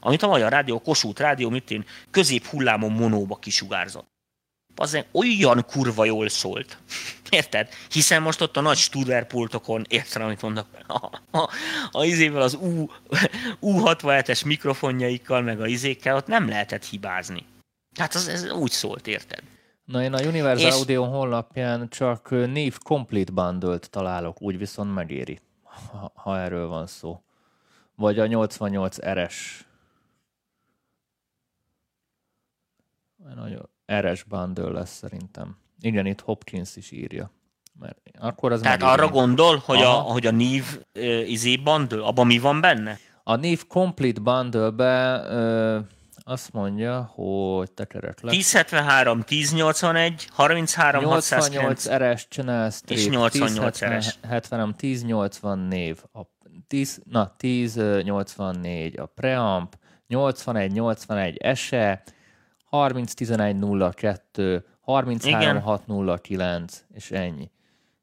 Amit 0.00 0.22
a 0.22 0.26
Magyar 0.26 0.50
Rádió, 0.50 0.80
Kossuth 0.80 1.20
Rádió, 1.20 1.50
mint 1.50 1.70
én 1.70 1.84
közép 2.10 2.46
hullámon 2.46 2.92
monóba 2.92 3.36
kisugárzott. 3.36 4.06
Az 4.74 5.04
olyan 5.12 5.64
kurva 5.66 6.04
jól 6.04 6.28
szólt. 6.28 6.78
Érted? 7.30 7.68
Hiszen 7.90 8.22
most 8.22 8.40
ott 8.40 8.56
a 8.56 8.60
nagy 8.60 8.76
Studer-pultokon, 8.76 9.84
érted, 9.88 10.22
amit 10.22 10.42
mondok, 10.42 10.66
a, 10.86 11.20
a, 11.38 11.50
a 11.90 12.04
izével 12.04 12.42
az 12.42 12.54
U, 12.54 12.86
U67-es 13.72 14.46
mikrofonjaikkal, 14.46 15.40
meg 15.40 15.60
a 15.60 15.66
izékkel, 15.66 16.16
ott 16.16 16.26
nem 16.26 16.48
lehetett 16.48 16.84
hibázni. 16.84 17.46
Tehát 17.94 18.14
az, 18.14 18.28
ez 18.28 18.50
úgy 18.50 18.70
szólt, 18.70 19.06
érted? 19.06 19.42
Na 19.86 20.02
én 20.02 20.12
a 20.12 20.20
Universal 20.20 20.68
és... 20.68 20.74
Audio 20.74 21.04
honlapján 21.04 21.88
csak 21.88 22.30
név 22.30 22.78
Complete 22.78 23.32
bundle 23.32 23.78
találok, 23.78 24.42
úgy 24.42 24.58
viszont 24.58 24.94
megéri, 24.94 25.40
ha, 25.62 26.12
ha 26.14 26.38
erről 26.38 26.68
van 26.68 26.86
szó. 26.86 27.22
Vagy 27.94 28.18
a 28.18 28.26
88 28.26 28.96
RS. 29.12 29.66
Nagyon 33.34 33.68
RS 33.92 34.22
bundle 34.22 34.70
lesz 34.70 34.96
szerintem. 34.96 35.56
Igen, 35.80 36.06
itt 36.06 36.20
Hopkins 36.20 36.76
is 36.76 36.90
írja. 36.90 37.30
Mert 37.78 37.98
akkor 38.18 38.52
az 38.52 38.60
Tehát 38.60 38.82
arra 38.82 39.08
gondol, 39.08 39.56
hogy 39.64 39.82
a, 39.82 39.90
hogy 39.90 40.26
a 40.26 40.30
NIV 40.30 40.64
uh, 40.94 41.30
izé 41.30 41.56
bundle, 41.56 42.04
abban 42.04 42.26
mi 42.26 42.38
van 42.38 42.60
benne? 42.60 42.98
A 43.22 43.36
NIV 43.36 43.66
Complete 43.66 44.20
Bundle-be 44.20 45.20
uh, 45.20 45.84
azt 46.28 46.52
mondja, 46.52 47.02
hogy 47.14 47.72
tekerek 47.72 48.20
le. 48.20 48.32
1073, 48.32 49.24
1081, 49.26 50.28
33, 50.32 51.02
88 51.04 51.88
RS 51.88 52.26
Channel 52.28 52.70
Strip, 52.70 52.98
és 52.98 53.08
88 53.08 53.84
RS. 53.84 54.18
70, 54.22 54.74
1080 54.78 55.58
név, 55.58 56.02
a 56.12 56.20
10, 56.66 57.00
na, 57.04 57.34
1084 57.38 58.98
a 58.98 59.06
preamp, 59.06 59.76
81, 60.08 60.72
81 60.72 61.56
SE, 61.56 62.02
30, 62.64 63.14
11, 63.14 63.56
02, 63.94 64.64
33, 64.80 65.60
609, 65.60 66.84
és 66.94 67.10
ennyi. 67.10 67.50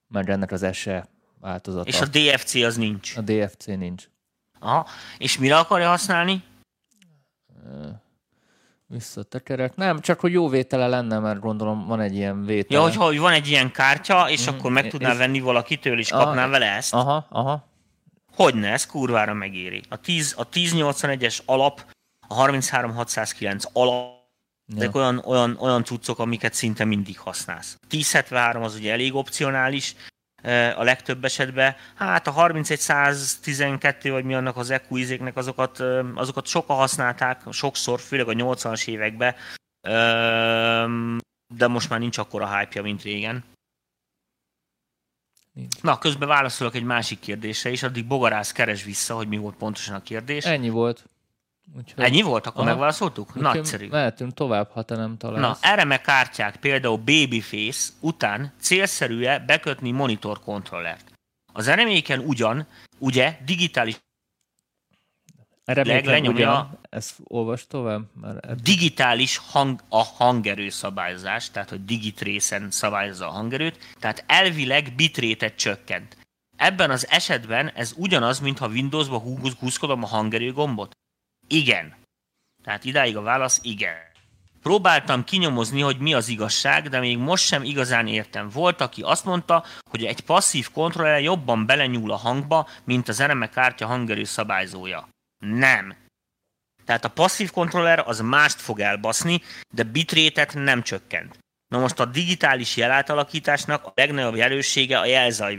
Mert 0.07 0.30
ennek 0.30 0.51
az 0.51 0.67
SE 0.71 1.07
változata. 1.39 1.88
És 1.88 2.01
a 2.01 2.05
DFC 2.05 2.55
az 2.55 2.78
nincs. 2.78 3.17
A 3.17 3.21
DFC 3.21 3.65
nincs. 3.65 4.09
Aha. 4.59 4.88
És 5.17 5.38
mire 5.38 5.57
akarja 5.57 5.88
használni? 5.88 6.43
Visszatekerek. 8.94 9.76
Nem, 9.76 10.00
csak 10.00 10.20
hogy 10.20 10.32
jó 10.32 10.50
vétele 10.50 10.88
lenne, 10.88 11.20
mert 11.20 11.39
gondolom 11.39 11.86
van 11.86 12.00
egy 12.00 12.16
ilyen 12.16 12.46
vétele. 12.46 12.80
Ja, 12.80 12.86
hogy, 12.86 12.96
hogy 12.96 13.20
van 13.20 13.34
egy 13.34 13.48
ilyen 13.48 13.72
kártya, 13.72 14.30
és 14.30 14.50
mm, 14.50 14.54
akkor 14.54 14.72
meg 14.72 14.89
tudnál 14.89 15.12
és... 15.12 15.18
venni 15.18 15.39
valakitől, 15.39 16.00
és 16.00 16.12
aha, 16.12 16.24
kapnál 16.24 16.50
vele 16.50 16.66
ezt? 16.66 16.94
Aha, 16.94 17.28
aha. 17.30 17.68
Hogyne, 18.36 18.72
ez 18.72 18.86
kurvára 18.86 19.34
megéri. 19.34 19.82
A, 19.89 19.98
10, 19.98 20.34
a 20.38 20.50
1081-es 20.50 21.38
alap, 21.46 21.86
a 22.28 22.34
33609 22.34 23.66
alap, 23.74 24.22
ja. 24.66 24.76
ezek 24.76 24.96
olyan, 24.96 25.22
olyan, 25.26 25.58
olyan 25.60 25.84
cuccok, 25.84 26.20
amiket 26.20 26.54
szinte 26.54 26.86
mindig 26.86 27.20
használsz. 27.20 27.78
1073 27.89 28.64
az 28.64 28.76
ugye 28.76 28.91
elég 28.91 29.16
opcionális, 29.16 29.96
a 30.76 30.84
legtöbb 30.84 31.24
esetben. 31.24 31.76
Hát 31.96 32.28
a 32.28 32.32
3112 32.32 34.12
vagy 34.12 34.24
mi 34.24 34.34
annak 34.34 34.58
az 34.58 34.70
EQ 34.70 34.96
izéknek 34.96 35.38
azokat, 35.38 35.80
azokat 36.16 36.46
sokan 36.46 36.76
használták, 36.76 37.41
sokszor, 37.52 38.00
főleg 38.00 38.28
a 38.28 38.34
80-as 38.34 38.88
években, 38.88 39.36
de 41.56 41.68
most 41.68 41.89
már 41.89 42.00
nincs 42.00 42.18
akkora 42.18 42.58
hype 42.58 42.82
mint 42.82 43.02
régen. 43.02 43.44
Nincs. 45.52 45.82
Na, 45.82 45.98
közben 45.98 46.28
válaszolok 46.28 46.76
egy 46.76 46.84
másik 46.84 47.20
kérdésre, 47.20 47.70
és 47.70 47.84
addig 47.84 48.06
Bogarász 48.06 48.52
keres 48.52 48.84
vissza, 48.84 49.16
hogy 49.16 49.28
mi 49.28 49.38
volt 49.38 49.56
pontosan 49.56 49.96
a 49.96 50.02
kérdés. 50.02 50.46
Ennyi 50.46 50.70
volt. 50.70 51.04
Úgyhogy... 51.78 52.03
Ennyi 52.03 52.21
volt? 52.21 52.47
Akkor 52.47 52.61
Aha. 52.61 52.69
megválaszoltuk? 52.69 53.36
Nagyszerű. 53.36 53.88
Mehetünk 53.88 54.34
tovább, 54.34 54.69
ha 54.71 54.82
te 54.82 54.95
nem 54.95 55.17
találsz. 55.17 55.61
Na, 55.61 55.69
erre 55.69 55.84
meg 55.84 56.01
kártyák, 56.01 56.55
például 56.55 56.97
Babyface 56.97 57.91
után 57.99 58.53
célszerű-e 58.59 59.39
bekötni 59.39 59.91
monitor 59.91 60.39
kontrollert? 60.39 61.11
Az 61.53 61.67
ereméken 61.67 62.19
ugyan, 62.19 62.67
ugye, 62.99 63.38
digitális 63.45 64.01
Reméken 65.65 66.28
ugyan, 66.28 66.80
ezt 66.89 67.15
olvas 67.24 67.67
tovább? 67.67 68.01
Mert 68.21 68.61
digitális 68.61 69.38
hang, 69.38 69.84
a 69.89 70.03
hangerő 70.03 70.69
szabályozás, 70.69 71.51
tehát 71.51 71.69
hogy 71.69 71.86
digitrészen 71.86 72.71
szabályozza 72.71 73.28
a 73.28 73.32
hangerőt, 73.32 73.78
tehát 73.99 74.24
elvileg 74.28 74.93
bitrétet 74.95 75.55
csökkent. 75.55 76.17
Ebben 76.55 76.89
az 76.89 77.07
esetben 77.09 77.69
ez 77.69 77.93
ugyanaz, 77.97 78.39
mintha 78.39 78.67
Windowsba 78.67 79.24
húzkodom 79.59 80.03
a 80.03 80.07
hangerő 80.07 80.53
gombot? 80.53 80.91
Igen. 81.48 81.96
Tehát 82.64 82.84
idáig 82.84 83.18
a 83.18 83.22
válasz 83.22 83.60
igen. 83.62 84.12
Próbáltam 84.62 85.24
kinyomozni, 85.24 85.82
hogy 85.82 85.98
mi 85.98 86.14
az 86.14 86.28
igazság, 86.28 86.89
de 86.89 87.00
még 87.00 87.18
most 87.18 87.46
sem 87.46 87.64
igazán 87.64 88.08
értem. 88.08 88.50
Volt, 88.50 88.82
aki 88.82 89.02
azt 89.02 89.26
mondta, 89.26 89.66
hogy 89.89 90.06
egy 90.06 90.22
passzív 90.22 90.72
kontroller 90.72 91.22
jobban 91.22 91.66
belenyúl 91.66 92.12
a 92.12 92.16
hangba, 92.16 92.70
mint 92.84 93.08
az 93.08 93.18
NME 93.18 93.50
kártya 93.50 93.86
hangerő 93.86 94.24
szabályzója. 94.24 95.08
Nem. 95.46 95.96
Tehát 96.86 97.06
a 97.06 97.10
passzív 97.10 97.52
kontroller 97.52 98.04
az 98.06 98.20
mást 98.20 98.62
fog 98.62 98.80
elbaszni, 98.80 99.41
de 99.70 99.84
bitrétet 99.84 100.54
nem 100.54 100.82
csökkent. 100.82 101.38
Na 101.68 101.80
most 101.80 102.00
a 102.00 102.06
digitális 102.06 102.76
jelátalakításnak 102.76 103.86
a 103.86 103.91
legnagyobb 103.96 104.36
erőssége 104.36 105.00
a 105.00 105.06
jelzaj 105.06 105.56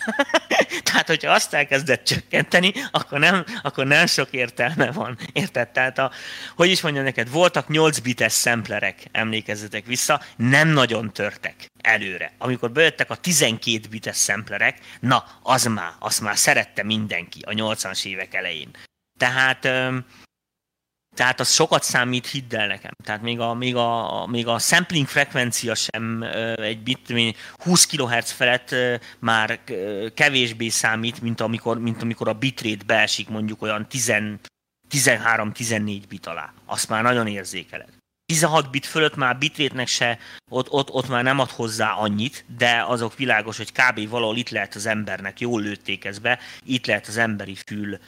Tehát, 0.84 1.06
hogyha 1.06 1.32
azt 1.32 1.54
elkezdett 1.54 2.04
csökkenteni, 2.04 2.72
akkor 2.90 3.18
nem, 3.18 3.44
akkor 3.62 3.86
nem 3.86 4.06
sok 4.06 4.28
értelme 4.30 4.92
van. 4.92 5.18
Érted? 5.32 5.68
Tehát, 5.68 5.98
a, 5.98 6.10
hogy 6.56 6.70
is 6.70 6.80
mondjam 6.80 7.04
neked, 7.04 7.30
voltak 7.30 7.68
8 7.68 7.98
bites 7.98 8.32
szemplerek, 8.32 8.98
emlékezzetek 9.12 9.86
vissza, 9.86 10.20
nem 10.36 10.68
nagyon 10.68 11.12
törtek 11.12 11.54
előre. 11.80 12.32
Amikor 12.38 12.72
bejöttek 12.72 13.10
a 13.10 13.16
12 13.16 13.88
bites 13.90 14.16
szemplerek, 14.16 14.78
na, 15.00 15.24
az 15.42 15.64
már, 15.64 15.92
azt 15.98 16.20
már 16.20 16.36
szerette 16.36 16.82
mindenki 16.82 17.40
a 17.46 17.50
80-as 17.50 18.04
évek 18.04 18.34
elején. 18.34 18.70
Tehát 19.18 19.68
tehát 21.14 21.40
az 21.40 21.52
sokat 21.52 21.82
számít, 21.82 22.26
hidd 22.26 22.54
el 22.54 22.66
nekem. 22.66 22.92
Tehát 23.04 23.22
még 23.22 23.40
a, 23.40 23.54
még 23.54 23.76
a, 23.76 24.26
még 24.26 24.46
a 24.46 24.58
sampling 24.58 25.06
frekvencia 25.06 25.74
sem 25.74 26.22
egy 26.56 26.82
bit, 26.82 27.34
20 27.56 27.86
kHz 27.86 28.30
felett 28.30 28.74
már 29.18 29.60
kevésbé 30.14 30.68
számít, 30.68 31.20
mint 31.20 31.40
amikor, 31.40 31.78
mint 31.78 32.02
amikor 32.02 32.28
a 32.28 32.32
bitrate 32.32 32.84
beesik 32.86 33.28
mondjuk 33.28 33.62
olyan 33.62 33.86
13-14 33.90 36.02
bit 36.08 36.26
alá. 36.26 36.52
Azt 36.66 36.88
már 36.88 37.02
nagyon 37.02 37.26
érzékeled. 37.26 38.01
16 38.32 38.70
bit 38.70 38.86
fölött 38.86 39.16
már 39.16 39.38
bitrétnek 39.38 39.86
se, 39.86 40.18
ott, 40.50 40.70
ott, 40.70 40.90
ott 40.90 41.08
már 41.08 41.22
nem 41.22 41.38
ad 41.38 41.50
hozzá 41.50 41.92
annyit, 41.92 42.44
de 42.56 42.84
azok 42.86 43.16
világos, 43.16 43.56
hogy 43.56 43.72
kb. 43.72 44.08
valahol 44.08 44.36
itt 44.36 44.48
lehet 44.48 44.74
az 44.74 44.86
embernek, 44.86 45.40
jól 45.40 45.60
lőtték 45.60 46.04
ezt 46.04 46.20
be, 46.20 46.38
itt 46.64 46.86
lehet 46.86 47.06
az 47.06 47.16
emberi 47.16 47.56
fül 47.66 47.98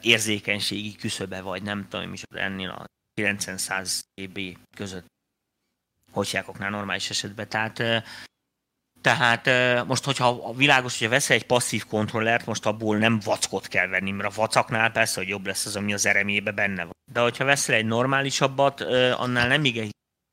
érzékenységi 0.00 0.94
küszöbe, 0.94 1.40
vagy 1.40 1.62
nem 1.62 1.86
tudom 1.88 2.12
is 2.12 2.22
ennél 2.34 2.70
a 2.70 2.84
900 3.14 4.04
dB 4.14 4.58
között 4.76 5.06
hogyjákoknál 6.10 6.70
normális 6.70 7.10
esetben. 7.10 7.48
Tehát, 7.48 7.82
tehát 9.02 9.46
most, 9.86 10.04
hogyha 10.04 10.28
a 10.28 10.52
világos, 10.52 10.98
hogyha 10.98 11.14
veszel 11.14 11.36
egy 11.36 11.46
passzív 11.46 11.86
kontrollert, 11.86 12.46
most 12.46 12.66
abból 12.66 12.96
nem 12.96 13.20
vackot 13.24 13.68
kell 13.68 13.86
venni, 13.86 14.10
mert 14.10 14.28
a 14.28 14.40
vacaknál 14.40 14.90
persze, 14.90 15.20
hogy 15.20 15.28
jobb 15.28 15.46
lesz 15.46 15.66
az, 15.66 15.76
ami 15.76 15.92
az 15.92 16.06
eremébe 16.06 16.50
benne 16.50 16.84
van. 16.84 16.92
De 17.12 17.20
hogyha 17.20 17.44
veszel 17.44 17.74
egy 17.74 17.86
normálisabbat, 17.86 18.80
annál 19.16 19.48
nem 19.48 19.64
igen 19.64 19.90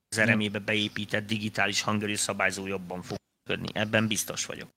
az 0.09 0.17
eremébe 0.17 0.59
beépített 0.59 1.27
digitális 1.27 1.81
hangerő 1.81 2.15
szabályzó 2.15 2.67
jobban 2.67 3.01
fog 3.01 3.17
működni. 3.47 3.79
Ebben 3.79 4.07
biztos 4.07 4.45
vagyok. 4.45 4.69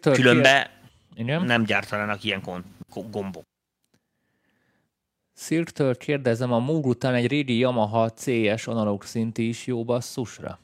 Különben 0.00 0.66
igen? 1.14 1.44
nem 1.44 1.64
gyártanának 1.64 2.24
ilyen 2.24 2.42
gombok. 3.10 3.44
Szirktől 5.32 5.96
kérdezem, 5.96 6.52
a 6.52 6.58
Moog 6.58 6.86
után 6.86 7.14
egy 7.14 7.26
régi 7.26 7.58
Yamaha 7.58 8.10
CS 8.10 8.66
analóg 8.66 9.04
szinti 9.04 9.48
is 9.48 9.66
jó 9.66 9.84
basszusra? 9.84 10.58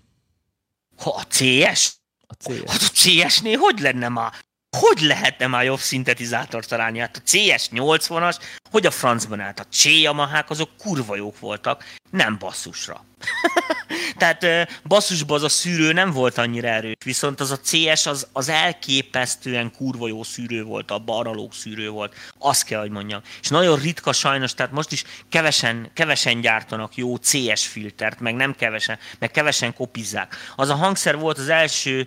Ha 0.99 1.11
a 1.11 1.23
CS? 1.23 1.93
A 2.27 2.35
CS. 2.35 2.71
Hát 2.71 2.83
a 2.83 2.91
CS-nél 2.93 3.59
hogy 3.59 3.79
lenne 3.79 4.09
már? 4.09 4.33
Hogy 4.77 5.01
lehetne 5.01 5.47
már 5.47 5.65
jobb 5.65 5.79
szintetizátor 5.79 6.65
találni? 6.65 6.99
Hát 6.99 7.17
a 7.17 7.21
CS80-as, 7.21 8.37
hogy 8.71 8.87
a 8.87 8.91
francban 8.91 9.41
állt? 9.41 9.61
A 9.61 9.67
C 9.71 9.85
Yamahák 9.85 10.51
azok 10.51 10.71
kurva 10.79 11.17
jók 11.17 11.39
voltak, 11.39 11.85
nem 12.11 12.39
basszusra. 12.39 13.05
Tehát 14.17 14.47
basszusban 14.85 15.37
az 15.37 15.43
a 15.43 15.49
szűrő 15.49 15.93
nem 15.93 16.11
volt 16.11 16.39
annyira 16.39 16.69
erős, 16.69 16.95
viszont 17.05 17.41
az 17.41 17.51
a 17.51 17.59
CS 17.59 18.07
az, 18.07 18.27
az 18.33 18.49
elképesztően 18.49 19.73
kurva 19.77 20.09
jó 20.09 20.23
szűrő 20.23 20.63
volt, 20.63 20.91
a 20.91 21.03
analóg 21.07 21.53
szűrő 21.53 21.89
volt, 21.89 22.15
azt 22.39 22.65
kell, 22.65 22.81
hogy 22.81 22.91
mondjam. 22.91 23.21
És 23.41 23.49
nagyon 23.49 23.79
ritka 23.79 24.13
sajnos, 24.13 24.55
tehát 24.55 24.73
most 24.73 24.93
is 24.93 25.05
kevesen, 25.29 25.91
kevesen 25.95 26.41
gyártanak 26.41 26.97
jó 26.97 27.17
CS 27.17 27.67
filtert, 27.67 28.21
meg 28.21 28.35
nem 28.35 28.55
kevesen, 28.55 28.99
meg 29.19 29.31
kevesen 29.31 29.75
kopizzák. 29.75 30.37
Az 30.57 30.69
a 30.69 30.75
hangszer 30.75 31.19
volt 31.19 31.39
az 31.39 31.49
első 31.49 32.07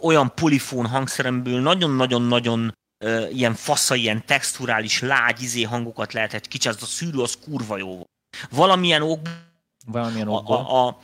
olyan 0.00 0.34
polifón 0.34 0.86
hangszeremből 0.86 1.60
nagyon-nagyon-nagyon 1.60 2.74
ilyen 3.30 3.54
fasza, 3.54 3.94
ilyen 3.94 4.24
texturális, 4.26 5.00
lágy 5.00 5.42
izé 5.42 5.62
hangokat 5.62 6.12
lehetett 6.12 6.48
kicsit, 6.48 6.72
az 6.72 6.82
a 6.82 6.86
szűrő 6.86 7.20
az 7.20 7.38
kurva 7.44 7.76
jó 7.76 7.86
volt. 7.86 8.08
Valamilyen 8.50 9.02
ok 9.02 9.28
Valamilyen 9.84 10.28
a, 10.28 10.42
a, 10.46 10.86
a, 10.86 10.98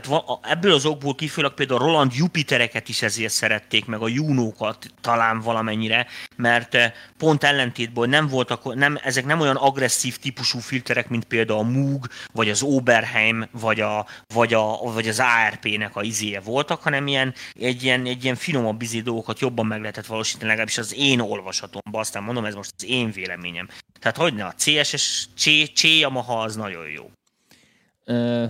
tehát 0.00 0.38
ebből 0.42 0.72
az 0.72 0.84
okból 0.84 1.14
kifolyólag 1.14 1.54
például 1.54 1.80
a 1.80 1.84
Roland 1.84 2.12
Jupitereket 2.14 2.88
is 2.88 3.02
ezért 3.02 3.32
szerették, 3.32 3.84
meg 3.84 4.00
a 4.00 4.08
Junókat 4.08 4.86
talán 5.00 5.40
valamennyire, 5.40 6.06
mert 6.36 6.74
eh, 6.74 6.92
pont 7.18 7.44
ellentétből 7.44 8.06
nem 8.06 8.28
voltak, 8.28 8.74
nem, 8.74 8.98
ezek 9.02 9.24
nem 9.24 9.40
olyan 9.40 9.56
agresszív 9.56 10.16
típusú 10.16 10.58
filterek, 10.58 11.08
mint 11.08 11.24
például 11.24 11.58
a 11.58 11.62
Moog, 11.62 12.06
vagy 12.32 12.48
az 12.48 12.62
Oberheim, 12.62 13.48
vagy, 13.50 13.80
a, 13.80 14.06
vagy, 14.34 14.54
a, 14.54 14.78
vagy 14.92 15.08
az 15.08 15.20
ARP-nek 15.20 15.96
a 15.96 16.02
izéje 16.02 16.40
voltak, 16.40 16.82
hanem 16.82 17.06
ilyen, 17.06 17.34
egy, 17.60 17.82
ilyen, 17.82 18.06
egy 18.06 18.24
ilyen 18.24 18.36
finomabb 18.36 18.82
izé 18.82 19.00
dolgokat 19.00 19.40
jobban 19.40 19.66
meg 19.66 19.80
lehetett 19.80 20.06
valósítani, 20.06 20.46
legalábbis 20.46 20.78
az 20.78 20.94
én 20.94 21.20
olvasatomban, 21.20 22.00
aztán 22.00 22.22
mondom, 22.22 22.44
ez 22.44 22.54
most 22.54 22.72
az 22.76 22.84
én 22.84 23.10
véleményem. 23.10 23.68
Tehát 24.00 24.16
hogy 24.16 24.34
ne, 24.34 24.44
a 24.44 24.54
CSS, 24.56 25.28
C, 25.36 25.72
C 25.74 25.82
Yamaha 25.82 26.40
az 26.40 26.56
nagyon 26.56 26.88
jó. 26.90 27.10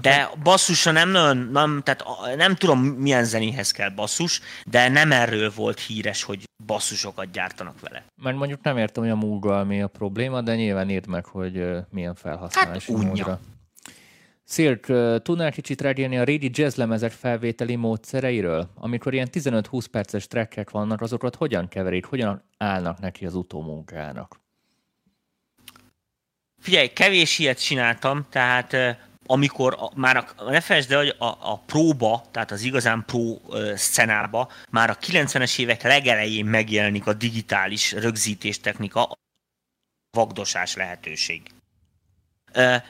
De 0.00 0.30
basszusra 0.42 0.92
nem 0.92 1.08
nagyon, 1.08 1.36
nem, 1.36 1.82
tehát 1.84 2.04
nem 2.36 2.54
tudom 2.54 2.80
milyen 2.80 3.24
zenéhez 3.24 3.70
kell 3.70 3.90
basszus, 3.90 4.40
de 4.64 4.88
nem 4.88 5.12
erről 5.12 5.52
volt 5.54 5.80
híres, 5.80 6.22
hogy 6.22 6.44
basszusokat 6.66 7.30
gyártanak 7.30 7.80
vele. 7.80 8.04
Mert 8.22 8.36
mondjuk 8.36 8.62
nem 8.62 8.78
értem, 8.78 9.02
hogy 9.02 9.12
a 9.12 9.16
múlgal 9.16 9.64
mi 9.64 9.82
a 9.82 9.86
probléma, 9.86 10.40
de 10.40 10.54
nyilván 10.54 10.90
írd 10.90 11.06
meg, 11.06 11.24
hogy 11.24 11.66
milyen 11.90 12.14
felhasználási 12.14 12.92
hát, 12.92 13.02
módra. 13.02 13.40
Szirk, 14.44 14.86
tudnál 15.22 15.52
kicsit 15.52 15.80
rágérni 15.80 16.18
a 16.18 16.24
régi 16.24 16.50
jazzlemezek 16.52 17.12
felvételi 17.12 17.76
módszereiről? 17.76 18.70
Amikor 18.74 19.14
ilyen 19.14 19.28
15-20 19.32 19.84
perces 19.90 20.26
trackek 20.26 20.70
vannak, 20.70 21.00
azokat 21.00 21.36
hogyan 21.36 21.68
keverik, 21.68 22.04
hogyan 22.04 22.42
állnak 22.58 22.98
neki 22.98 23.26
az 23.26 23.34
utómunkának? 23.34 24.40
Figyelj, 26.58 26.86
kevés 26.86 27.38
ilyet 27.38 27.62
csináltam, 27.62 28.26
tehát 28.30 28.76
amikor 29.26 29.76
a, 29.78 29.90
már 29.94 30.16
a, 30.16 30.50
ne 30.50 30.60
felejtsd 30.60 30.92
el, 30.92 30.98
hogy 30.98 31.14
a, 31.18 31.24
a 31.24 31.62
próba, 31.66 32.24
tehát 32.30 32.50
az 32.50 32.62
igazán 32.62 33.04
pró 33.06 33.42
szcenába 33.74 34.50
már 34.70 34.90
a 34.90 34.96
90-es 34.96 35.58
évek 35.58 35.82
legelején 35.82 36.44
megjelenik 36.44 37.06
a 37.06 37.12
digitális 37.12 37.92
rögzítés 37.92 38.60
technika, 38.60 39.18
vagdosás 40.10 40.74
lehetőség. 40.74 41.42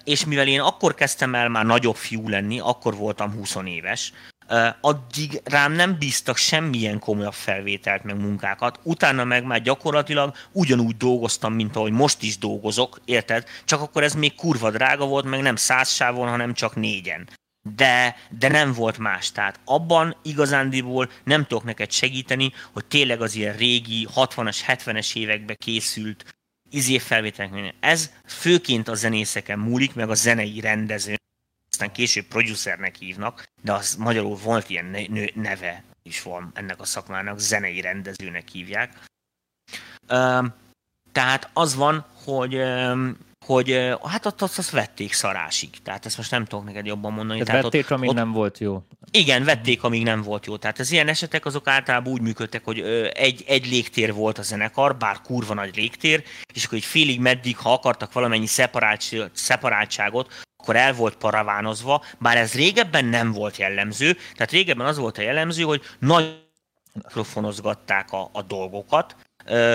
És 0.04 0.24
mivel 0.24 0.46
én 0.46 0.60
akkor 0.60 0.94
kezdtem 0.94 1.34
el 1.34 1.48
már 1.48 1.64
nagyobb 1.64 1.96
fiú 1.96 2.28
lenni, 2.28 2.60
akkor 2.60 2.96
voltam 2.96 3.32
20 3.32 3.56
éves, 3.64 4.12
addig 4.80 5.40
rám 5.44 5.72
nem 5.72 5.98
bíztak 5.98 6.36
semmilyen 6.36 6.98
komolyabb 6.98 7.32
felvételt, 7.32 8.04
meg 8.04 8.20
munkákat, 8.20 8.80
utána 8.82 9.24
meg 9.24 9.44
már 9.44 9.62
gyakorlatilag 9.62 10.34
ugyanúgy 10.52 10.96
dolgoztam, 10.96 11.52
mint 11.52 11.76
ahogy 11.76 11.92
most 11.92 12.22
is 12.22 12.38
dolgozok, 12.38 13.00
érted? 13.04 13.46
Csak 13.64 13.80
akkor 13.80 14.02
ez 14.02 14.14
még 14.14 14.34
kurva 14.34 14.70
drága 14.70 15.06
volt, 15.06 15.24
meg 15.24 15.40
nem 15.40 15.56
száz 15.56 15.90
sávon, 15.90 16.28
hanem 16.28 16.54
csak 16.54 16.74
négyen. 16.74 17.28
De, 17.76 18.16
de 18.30 18.48
nem 18.48 18.72
volt 18.72 18.98
más. 18.98 19.32
Tehát 19.32 19.60
abban 19.64 20.16
igazándiból 20.22 21.10
nem 21.24 21.46
tudok 21.46 21.64
neked 21.64 21.90
segíteni, 21.90 22.52
hogy 22.72 22.84
tényleg 22.84 23.20
az 23.22 23.34
ilyen 23.34 23.56
régi 23.56 24.08
60-as, 24.14 24.58
70-es 24.66 25.16
évekbe 25.16 25.54
készült 25.54 26.36
izé 26.70 26.98
felvételek. 26.98 27.74
Ez 27.80 28.10
főként 28.26 28.88
a 28.88 28.94
zenészeken 28.94 29.58
múlik, 29.58 29.94
meg 29.94 30.10
a 30.10 30.14
zenei 30.14 30.60
rendező 30.60 31.16
aztán 31.76 31.92
később 31.92 32.24
producernek 32.24 32.96
hívnak, 32.96 33.48
de 33.62 33.72
az 33.72 33.94
magyarul 33.94 34.36
volt 34.36 34.70
ilyen 34.70 34.96
neve 35.34 35.84
is 36.02 36.22
van 36.22 36.50
ennek 36.54 36.80
a 36.80 36.84
szakmának, 36.84 37.38
zenei 37.38 37.80
rendezőnek 37.80 38.48
hívják. 38.48 39.04
Tehát 41.12 41.50
az 41.52 41.74
van, 41.74 42.04
hogy 42.24 42.62
hogy 43.46 43.96
hát 44.02 44.26
ott 44.26 44.42
azt, 44.42 44.58
azt 44.58 44.70
vették 44.70 45.12
szarásig. 45.12 45.70
Tehát 45.82 46.06
ezt 46.06 46.16
most 46.16 46.30
nem 46.30 46.44
tudok 46.44 46.64
neked 46.64 46.86
jobban 46.86 47.12
mondani. 47.12 47.38
Tehát, 47.42 47.46
Tehát 47.46 47.62
vették, 47.62 47.84
ott, 47.84 47.90
amíg 47.90 48.08
ott, 48.08 48.14
nem 48.14 48.32
volt 48.32 48.58
jó. 48.58 48.82
Igen, 49.10 49.44
vették, 49.44 49.82
amíg 49.82 50.02
nem 50.02 50.22
volt 50.22 50.46
jó. 50.46 50.56
Tehát 50.56 50.78
az 50.78 50.90
ilyen 50.90 51.08
esetek 51.08 51.44
azok 51.44 51.68
általában 51.68 52.12
úgy 52.12 52.20
működtek, 52.20 52.64
hogy 52.64 52.80
egy, 53.14 53.44
egy 53.46 53.66
légtér 53.66 54.12
volt 54.12 54.38
a 54.38 54.42
zenekar, 54.42 54.96
bár 54.96 55.20
kurva 55.20 55.54
nagy 55.54 55.76
légtér, 55.76 56.24
és 56.54 56.64
akkor 56.64 56.78
egy 56.78 56.84
félig 56.84 57.20
meddig, 57.20 57.56
ha 57.56 57.72
akartak 57.72 58.12
valamennyi 58.12 58.46
szeparáltságot, 59.32 60.44
akkor 60.66 60.80
el 60.80 60.92
volt 60.92 61.16
paravánozva, 61.16 62.04
bár 62.18 62.36
ez 62.36 62.54
régebben 62.54 63.04
nem 63.04 63.32
volt 63.32 63.56
jellemző, 63.56 64.16
tehát 64.34 64.50
régebben 64.50 64.86
az 64.86 64.96
volt 64.96 65.18
a 65.18 65.22
jellemző, 65.22 65.62
hogy 65.62 65.82
nagy 65.98 66.44
mikrofonozgatták 66.92 68.12
a, 68.12 68.30
a 68.32 68.42
dolgokat, 68.42 69.16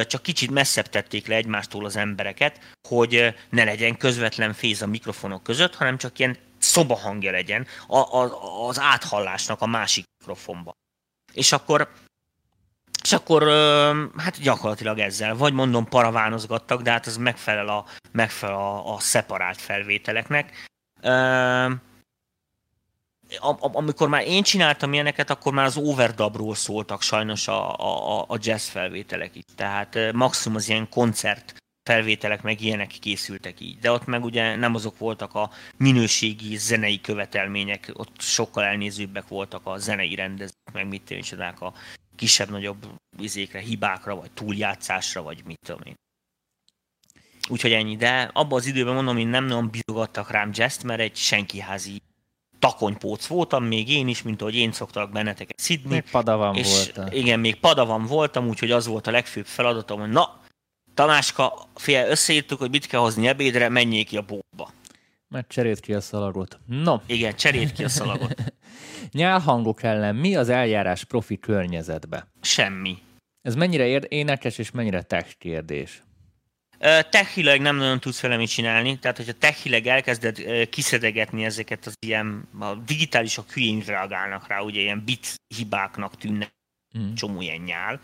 csak 0.08 0.22
kicsit 0.22 0.52
messzebb 0.52 0.90
tették 0.90 1.28
le 1.28 1.36
egymástól 1.36 1.86
az 1.86 1.96
embereket, 1.96 2.60
hogy 2.88 3.36
ne 3.50 3.64
legyen 3.64 3.98
közvetlen 3.98 4.54
féz 4.54 4.82
a 4.82 4.88
mikrofonok 4.88 5.44
között, 5.44 5.76
hanem 5.76 5.98
csak 5.98 6.20
ilyen 6.20 6.38
szobahangja 6.58 7.32
legyen 7.32 7.68
a, 7.88 7.98
a, 7.98 8.68
az 8.68 8.80
áthallásnak 8.80 9.62
a 9.62 9.66
másik 9.66 10.06
mikrofonba. 10.20 10.72
És 11.34 11.52
akkor 11.52 11.90
és 13.04 13.12
akkor 13.12 13.44
hát 14.18 14.42
gyakorlatilag 14.42 15.00
ezzel, 15.00 15.36
vagy 15.36 15.54
mondom 15.54 15.88
paravánozgattak, 15.88 16.82
de 16.82 16.92
hát 16.92 17.06
az 17.06 17.18
megfelel 17.18 17.68
a, 17.68 17.86
megfelel 18.12 18.56
a, 18.56 18.94
a 18.94 19.00
szeparált 19.00 19.62
felvételeknek 19.62 20.70
amikor 23.60 24.10
már 24.10 24.28
én 24.28 24.44
csináltam 24.44 24.94
ilyeneket, 24.94 25.30
akkor 25.30 25.54
már 25.54 25.66
az 25.66 25.78
overdubról 25.78 26.56
szóltak 26.56 27.02
sajnos 27.02 27.48
a, 27.48 27.76
a, 27.76 28.26
a 28.28 28.38
jazz 28.40 28.68
felvételek 28.68 29.36
itt. 29.36 29.50
Tehát 29.56 29.98
maximum 30.14 30.58
az 30.58 30.70
ilyen 30.70 30.90
koncert 30.90 31.56
felvételek 31.84 32.42
meg 32.42 32.62
ilyenek 32.62 32.88
készültek 32.88 33.60
így. 33.60 33.80
De 33.80 33.92
ott 33.92 34.06
meg 34.06 34.24
ugye 34.24 34.56
nem 34.56 34.76
azok 34.76 34.98
voltak 34.98 35.34
a 35.34 35.52
minőségi 35.78 36.56
zenei 36.56 37.02
követelmények, 37.02 37.92
ott 37.94 38.22
sokkal 38.22 38.64
elnézőbbek 38.64 39.28
voltak 39.28 39.66
a 39.66 39.78
zenei 39.78 40.16
rendezők, 40.16 40.72
meg 40.74 40.88
mit 40.88 41.04
tudom 41.04 41.62
a 41.62 41.74
kisebb-nagyobb 42.16 42.86
izékre, 43.18 43.60
hibákra, 43.60 44.16
vagy 44.16 44.32
túljátszásra, 44.32 45.24
vagy 45.24 45.42
mit 45.46 45.60
tudom 45.66 45.82
én. 45.84 45.96
Úgyhogy 47.50 47.72
ennyi, 47.72 47.96
de 47.96 48.30
abban 48.34 48.60
az 48.60 48.66
időben 48.66 48.94
mondom, 48.94 49.16
hogy 49.16 49.30
nem 49.30 49.46
nagyon 49.46 49.70
bizogattak 49.70 50.32
rám 50.32 50.50
jazz 50.54 50.84
mert 50.84 51.00
egy 51.00 51.16
senkiházi 51.16 52.02
takonypóc 52.60 53.26
voltam, 53.26 53.64
még 53.64 53.90
én 53.90 54.08
is, 54.08 54.22
mint 54.22 54.42
ahogy 54.42 54.56
én 54.56 54.72
szoktak 54.72 55.12
benneteket 55.12 55.60
szidni. 55.60 55.90
Még 55.90 56.04
padavan 56.12 56.56
és 56.56 56.68
voltam. 56.76 57.18
Igen, 57.18 57.40
még 57.40 57.56
padavan 57.56 58.06
voltam, 58.06 58.48
úgyhogy 58.48 58.72
az 58.72 58.88
volt 58.88 59.08
a 59.08 59.12
legfőbb 59.12 59.46
feladatom, 59.46 60.00
hogy 60.00 60.10
na, 60.10 60.40
Tamáska, 60.94 61.68
fél, 61.76 62.10
összeírtuk, 62.10 62.60
hogy 62.60 62.70
mit 62.70 62.86
kell 62.86 63.00
hozni 63.00 63.28
ebédre, 63.28 63.70
menjék 63.70 64.08
ki 64.08 64.18
a 64.18 64.22
bóba. 64.22 64.72
Mert 65.28 65.48
cserélt 65.48 65.80
ki 65.80 65.94
a 65.94 66.02
szalagot. 66.02 66.60
No. 66.66 66.98
Igen, 67.06 67.36
cserélt 67.36 67.72
ki 67.72 67.84
a 67.84 67.90
szalagot. 67.90 68.44
Nyálhangok 69.12 69.84
ellen 69.84 70.16
mi 70.16 70.36
az 70.36 70.50
eljárás 70.50 71.04
profi 71.04 71.40
környezetbe? 71.40 72.28
Semmi. 72.42 72.98
Ez 73.42 73.56
mennyire 73.56 74.00
énekes 74.08 74.58
és 74.58 74.72
mennyire 74.72 75.02
tech 75.02 75.38
kérdés? 75.38 76.04
Techileg 77.10 77.62
nem 77.62 77.76
nagyon 77.76 78.00
tudsz 78.00 78.22
vele 78.22 78.38
mit 78.38 78.50
csinálni, 78.50 79.00
tehát 79.00 79.18
hogyha 79.18 79.34
techileg 79.34 79.88
elkezded 79.88 80.68
kiszedegetni 80.70 81.46
ezeket 81.46 81.86
az 81.86 81.94
ilyen, 82.00 82.48
a 82.60 82.76
digitálisok 82.76 83.52
hülyén 83.52 83.80
reagálnak 83.86 84.48
rá, 84.48 84.60
ugye 84.60 84.80
ilyen 84.80 85.04
bit 85.06 85.36
hibáknak 85.56 86.18
tűnnek, 86.18 86.52
mm. 86.98 87.14
csomó 87.14 87.42
ilyen 87.42 87.62
nyál. 87.62 88.00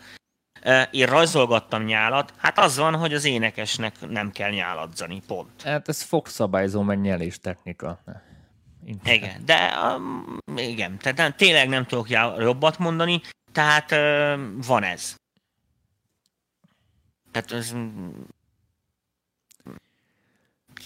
Én 0.90 1.06
rajzolgattam 1.06 1.84
nyálat, 1.84 2.32
hát 2.36 2.58
az 2.58 2.76
van, 2.76 2.94
hogy 2.94 3.14
az 3.14 3.24
énekesnek 3.24 4.08
nem 4.08 4.30
kell 4.30 4.50
nyáladzani, 4.50 5.22
pont. 5.26 5.62
Hát 5.62 5.88
ez 5.88 6.02
fogszabályzó, 6.02 6.82
meg 6.82 7.00
nyelés 7.00 7.38
technika. 7.38 8.02
Inkább. 8.84 9.14
Igen, 9.14 9.44
de 9.44 9.70
um, 9.96 10.38
igen, 10.56 10.98
tehát 10.98 11.18
nem, 11.18 11.34
tényleg 11.36 11.68
nem 11.68 11.86
tudok 11.86 12.10
jobbat 12.38 12.78
mondani, 12.78 13.20
tehát 13.52 13.92
uh, 13.92 14.66
van 14.66 14.82
ez. 14.82 15.14
Tehát 17.32 17.52
ez 17.52 17.74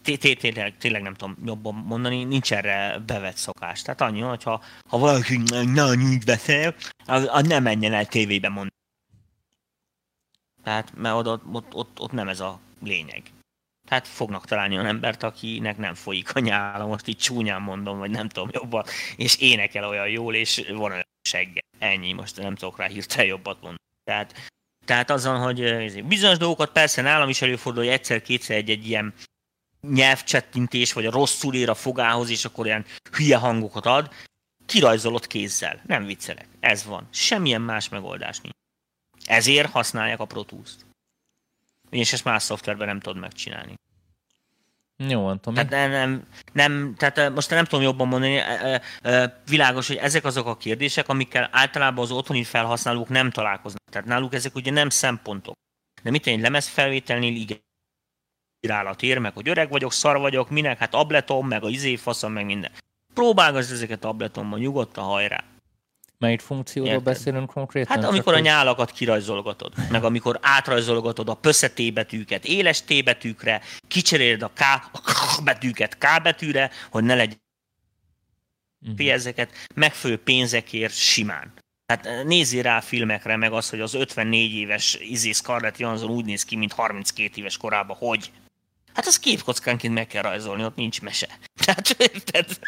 tényleg, 0.03 0.77
tényleg 0.79 1.03
nem 1.03 1.15
tudom 1.15 1.37
jobban 1.45 1.75
mondani, 1.75 2.25
nincs 2.25 2.53
erre 2.53 2.99
bevett 3.07 3.37
szokás. 3.37 3.83
Tehát 3.83 4.01
annyi, 4.01 4.21
hogy 4.21 4.43
ha, 4.43 4.63
valaki 4.89 5.37
nagyon 5.65 6.01
így 6.01 6.25
beszél, 6.25 6.75
az, 7.07 7.29
az 7.31 7.47
nem 7.47 7.63
menjen 7.63 7.93
el 7.93 8.07
tévébe 8.07 8.49
mondani. 8.49 8.81
Tehát, 10.63 10.93
mert 10.97 11.15
ott, 11.15 11.45
ott, 11.53 11.75
ott, 11.75 12.01
ott 12.01 12.13
nem 12.13 12.29
ez 12.29 12.41
a 12.41 12.61
lényeg. 12.83 13.23
Tehát 13.89 14.09
fognak 14.09 14.47
találni 14.47 14.75
olyan 14.75 14.87
embert, 14.87 15.23
akinek 15.23 15.77
nem 15.77 15.95
folyik 15.95 16.35
a 16.35 16.39
nyála, 16.39 16.87
most 16.87 17.07
így 17.07 17.17
csúnyán 17.17 17.63
mondom, 17.63 17.99
vagy 17.99 18.11
nem 18.11 18.29
tudom 18.29 18.49
jobban, 18.53 18.85
és 19.17 19.37
énekel 19.37 19.89
olyan 19.89 20.09
jól, 20.09 20.35
és 20.35 20.65
van 20.73 20.91
olyan 20.91 21.07
segge. 21.23 21.61
Ennyi, 21.79 22.13
most 22.13 22.37
nem 22.37 22.55
tudok 22.55 22.79
rá 22.79 22.87
hirtelen 22.87 23.27
jobbat 23.27 23.55
mondani. 23.55 23.83
Tehát, 24.05 24.51
tehát 24.85 25.11
azon, 25.11 25.39
hogy 25.39 26.05
bizonyos 26.05 26.39
dolgokat 26.39 26.73
persze 26.73 27.03
nálam 27.03 27.29
is 27.29 27.43
előfordul, 27.43 27.83
hogy 27.85 27.93
egyszer-kétszer 27.93 28.57
egy-egy 28.57 28.89
ilyen 28.89 29.15
nyelvcsettintés, 29.89 30.93
vagy 30.93 31.07
a 31.07 31.11
rosszul 31.11 31.55
ér 31.55 31.69
a 31.69 31.75
fogához, 31.75 32.31
és 32.31 32.45
akkor 32.45 32.67
ilyen 32.67 32.85
hülye 33.13 33.37
hangokat 33.37 33.87
ad, 33.87 34.11
kirajzolott 34.67 35.27
kézzel. 35.27 35.81
Nem 35.87 36.05
viccelek. 36.05 36.49
Ez 36.61 36.85
van. 36.85 37.09
Semmilyen 37.11 37.61
más 37.61 37.89
megoldás 37.89 38.41
nincs. 38.41 38.55
Ezért 39.25 39.71
használják 39.71 40.21
a 40.21 40.25
Pro 40.25 40.43
Tools-t. 40.43 40.87
És 41.91 42.13
ezt 42.13 42.25
más 42.25 42.43
szoftverben 42.43 42.87
nem 42.87 43.01
tudod 43.01 43.21
megcsinálni. 43.21 43.75
Jó, 44.97 45.27
Antoni. 45.27 45.57
Tehát, 45.57 45.71
nem, 45.71 45.91
nem, 45.91 46.27
nem, 46.53 46.95
tehát 46.97 47.35
most 47.35 47.51
nem 47.51 47.65
tudom 47.65 47.85
jobban 47.85 48.09
mondani, 48.09 48.41
világos, 49.47 49.87
hogy 49.87 49.97
ezek 49.97 50.25
azok 50.25 50.47
a 50.47 50.57
kérdések, 50.57 51.09
amikkel 51.09 51.49
általában 51.53 52.05
az 52.05 52.11
otthoni 52.11 52.45
felhasználók 52.45 53.09
nem 53.09 53.31
találkoznak. 53.31 53.83
Tehát 53.91 54.09
náluk 54.09 54.35
ezek 54.35 54.55
ugye 54.55 54.71
nem 54.71 54.89
szempontok. 54.89 55.55
De 56.03 56.11
mit 56.11 56.27
egy 56.27 56.41
lemezfelvételnél 56.41 57.35
igen 57.35 57.61
bírálat 58.63 59.03
ér, 59.03 59.19
meg 59.19 59.35
hogy 59.35 59.49
öreg 59.49 59.71
vagyok, 59.71 59.93
szar 59.93 60.19
vagyok, 60.19 60.51
minek, 60.51 60.79
hát 60.79 60.95
abletom, 60.95 61.49
meg 61.49 61.65
a 61.65 61.69
izé 61.69 61.97
faszom, 61.97 62.33
meg 62.33 62.45
minden. 62.45 62.71
Próbálgass 63.15 63.71
ezeket 63.71 64.05
abletomban, 64.05 64.59
nyugodtan 64.59 65.05
hajrá. 65.05 65.45
Melyik 66.19 66.41
funkcióról 66.41 66.93
Érted? 66.93 67.05
beszélünk 67.05 67.53
konkrétan? 67.53 67.97
Hát 67.97 68.05
amikor 68.05 68.35
a 68.35 68.39
nyálakat 68.39 68.91
kirajzolgatod, 68.91 69.73
meg 69.91 70.05
amikor 70.05 70.39
átrajzolgatod 70.43 71.29
a 71.29 71.35
pösze 71.35 71.71
T 71.71 71.93
betűket 71.93 72.45
éles 72.45 72.83
T 72.83 73.05
betűkre, 73.05 73.61
kicseréled 73.89 74.43
a 74.43 74.51
K, 74.55 74.61
a 74.93 75.01
K 75.01 75.43
betűket 75.45 75.99
K 75.99 76.23
betűre, 76.23 76.71
hogy 76.91 77.05
ne 77.05 77.15
legyen 77.15 77.41
uh-huh. 78.87 79.13
ezeket 79.13 79.51
megfelelő 79.75 80.21
pénzekért 80.23 80.95
simán. 80.95 81.53
Hát 81.87 82.25
nézzél 82.25 82.63
rá 82.63 82.77
a 82.77 82.81
filmekre, 82.81 83.37
meg 83.37 83.53
az, 83.53 83.71
hogy 83.71 83.81
az 83.81 83.95
54 83.95 84.53
éves 84.53 84.99
izé 85.01 85.33
Scarlett 85.33 85.79
Johansson 85.79 86.11
úgy 86.11 86.25
néz 86.25 86.45
ki, 86.45 86.57
mint 86.57 86.73
32 86.73 87.31
éves 87.35 87.57
korában, 87.57 87.97
hogy? 87.97 88.31
Hát 88.95 89.07
az 89.07 89.19
képkockánként 89.19 89.95
meg 89.95 90.07
kell 90.07 90.23
rajzolni, 90.23 90.65
ott 90.65 90.77
nincs 90.77 91.01
mese. 91.01 91.29
Tehát 91.65 91.91
érted? 91.91 92.59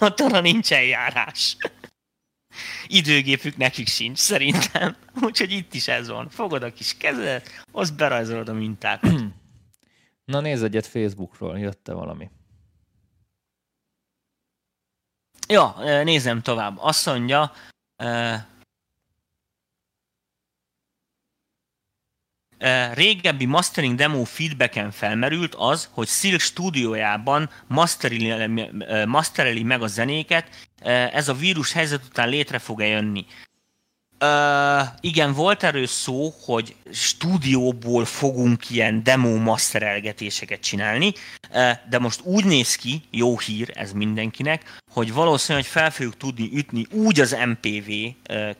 Ott 0.00 0.20
arra 0.20 0.40
nincs 0.40 0.72
eljárás. 0.72 1.56
Időgépük 2.86 3.56
nekik 3.56 3.88
sincs, 3.88 4.18
szerintem. 4.18 4.96
Úgyhogy 5.26 5.52
itt 5.52 5.74
is 5.74 5.88
ez 5.88 6.08
van. 6.08 6.28
Fogod 6.28 6.62
a 6.62 6.72
kis 6.72 6.96
kezedet, 6.96 7.64
azt 7.72 7.96
berajzolod 7.96 8.48
a 8.48 8.52
mintákat. 8.52 9.20
Na 10.24 10.40
nézz 10.40 10.62
egyet 10.62 10.86
Facebookról, 10.86 11.58
jött 11.58 11.86
valami. 11.86 12.30
Ja, 15.48 15.76
nézem 16.02 16.42
tovább. 16.42 16.76
Azt 16.78 17.06
mondja, 17.06 17.52
régebbi 22.94 23.44
mastering 23.44 23.94
demo 23.94 24.24
feedbacken 24.24 24.90
felmerült 24.90 25.54
az, 25.54 25.88
hogy 25.92 26.08
Silk 26.08 26.40
stúdiójában 26.40 27.50
mastereli, 27.66 28.70
mastereli 29.06 29.62
meg 29.62 29.82
a 29.82 29.86
zenéket, 29.86 30.48
ez 31.12 31.28
a 31.28 31.34
vírus 31.34 31.72
helyzet 31.72 32.04
után 32.04 32.28
létre 32.28 32.58
fog-e 32.58 32.86
jönni. 32.86 33.26
Uh, 34.20 34.86
igen, 35.00 35.32
volt 35.32 35.62
erről 35.62 35.86
szó, 35.86 36.34
hogy 36.44 36.76
stúdióból 36.92 38.04
fogunk 38.04 38.70
ilyen 38.70 39.02
demo 39.02 39.36
masterelgetéseket 39.36 40.60
csinálni, 40.60 41.12
de 41.88 41.98
most 41.98 42.20
úgy 42.22 42.44
néz 42.44 42.74
ki, 42.74 43.02
jó 43.10 43.38
hír 43.38 43.70
ez 43.74 43.92
mindenkinek, 43.92 44.78
hogy 44.92 45.12
valószínűleg 45.12 45.66
fel 45.66 45.90
fogjuk 45.90 46.16
tudni 46.16 46.50
ütni 46.52 46.86
úgy 46.90 47.20
az 47.20 47.36
MPV 47.46 47.90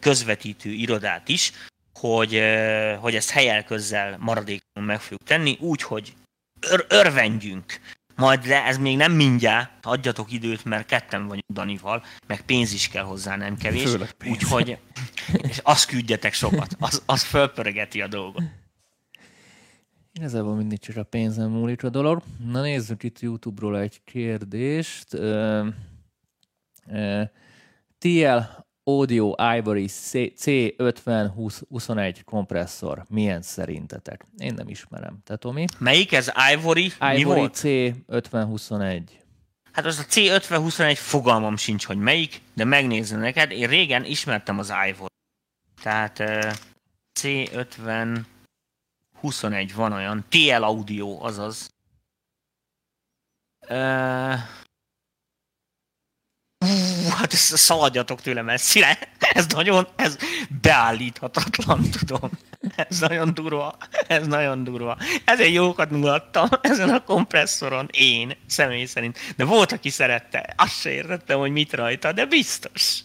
közvetítő 0.00 0.70
irodát 0.70 1.28
is, 1.28 1.52
hogy, 2.08 2.42
hogy 3.00 3.14
ezt 3.14 3.30
helyelközzel 3.30 4.16
maradékon 4.18 4.84
meg 4.84 5.00
fogjuk 5.00 5.22
tenni, 5.22 5.56
úgy, 5.60 5.82
hogy 5.82 6.14
ör- 6.70 6.92
örvendjünk 6.92 7.80
majd, 8.16 8.40
de 8.40 8.64
ez 8.64 8.78
még 8.78 8.96
nem 8.96 9.12
mindjárt, 9.12 9.70
adjatok 9.82 10.32
időt, 10.32 10.64
mert 10.64 10.86
ketten 10.86 11.22
vagyunk 11.22 11.44
Danival, 11.52 12.04
meg 12.26 12.40
pénz 12.40 12.72
is 12.72 12.88
kell 12.88 13.04
hozzá, 13.04 13.36
nem 13.36 13.56
kevés. 13.56 13.96
Úgyhogy 14.26 14.78
és 15.48 15.60
azt 15.62 15.86
küldjetek 15.86 16.32
sokat, 16.32 16.76
az, 16.78 17.02
az 17.06 17.22
fölpörgeti 17.22 18.00
a 18.00 18.06
dolgot. 18.06 18.42
Igazából 20.12 20.54
mindig 20.54 20.78
csak 20.78 20.96
a 20.96 21.02
pénzem 21.02 21.50
múlik 21.50 21.84
a 21.84 21.88
dolog. 21.88 22.22
Na 22.46 22.60
nézzük 22.60 23.02
itt 23.02 23.20
YouTube-ról 23.20 23.78
egy 23.78 24.00
kérdést. 24.04 25.14
Uh, 25.14 25.66
uh, 26.86 27.22
TL 27.98 28.63
Audio 28.86 29.34
Ivory 29.56 29.86
C5021 29.88 32.20
kompresszor. 32.24 33.04
Milyen 33.08 33.42
szerintetek? 33.42 34.26
Én 34.38 34.54
nem 34.54 34.68
ismerem. 34.68 35.18
Te 35.24 35.36
Tomi? 35.36 35.64
Melyik 35.78 36.12
ez? 36.12 36.32
Ivory? 36.52 36.92
Ivory 37.16 37.48
C5021. 37.52 39.02
Hát 39.72 39.86
az 39.86 39.98
a 39.98 40.02
C5021 40.02 40.96
fogalmam 40.96 41.56
sincs, 41.56 41.86
hogy 41.86 41.98
melyik, 41.98 42.40
de 42.54 42.64
megnézem 42.64 43.20
neked. 43.20 43.50
Én 43.50 43.68
régen 43.68 44.04
ismertem 44.04 44.58
az 44.58 44.72
Ivory. 44.88 45.12
Tehát 45.82 46.18
uh, 46.18 46.52
C50 47.20 48.20
21 49.20 49.74
van 49.74 49.92
olyan. 49.92 50.24
TL 50.28 50.62
Audio, 50.62 51.24
azaz. 51.24 51.68
Uh, 53.68 54.38
hát 57.18 57.32
ezt 57.32 57.56
szaladjatok 57.56 58.20
tőle 58.20 58.42
messzire. 58.42 58.98
Ez 59.18 59.46
nagyon, 59.46 59.88
ez 59.96 60.16
beállíthatatlan, 60.60 61.90
tudom. 61.90 62.30
Ez 62.76 62.98
nagyon 62.98 63.34
durva. 63.34 63.76
Ez 64.06 64.26
nagyon 64.26 64.64
durva. 64.64 64.96
Ezért 65.24 65.52
jókat 65.52 65.90
mulattam 65.90 66.48
ezen 66.60 66.90
a 66.90 67.04
kompresszoron, 67.04 67.88
én 67.92 68.36
személy 68.46 68.84
szerint. 68.84 69.18
De 69.36 69.44
volt, 69.44 69.72
aki 69.72 69.90
szerette. 69.90 70.54
Azt 70.56 70.80
se 70.80 70.90
értettem, 70.90 71.38
hogy 71.38 71.50
mit 71.52 71.72
rajta, 71.72 72.12
de 72.12 72.26
biztos. 72.26 73.00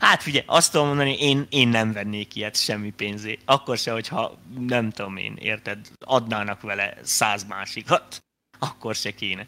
Hát 0.00 0.22
figyelj, 0.22 0.44
azt 0.46 0.72
tudom 0.72 0.86
mondani, 0.86 1.16
én, 1.18 1.46
én 1.48 1.68
nem 1.68 1.92
vennék 1.92 2.34
ilyet 2.34 2.56
semmi 2.56 2.90
pénzé. 2.90 3.38
Akkor 3.44 3.78
se, 3.78 3.92
hogyha 3.92 4.38
nem 4.58 4.90
tudom 4.90 5.16
én, 5.16 5.36
érted, 5.40 5.78
adnának 5.98 6.60
vele 6.60 6.94
száz 7.02 7.44
másikat, 7.44 8.22
akkor 8.58 8.94
se 8.94 9.10
kéne. 9.10 9.46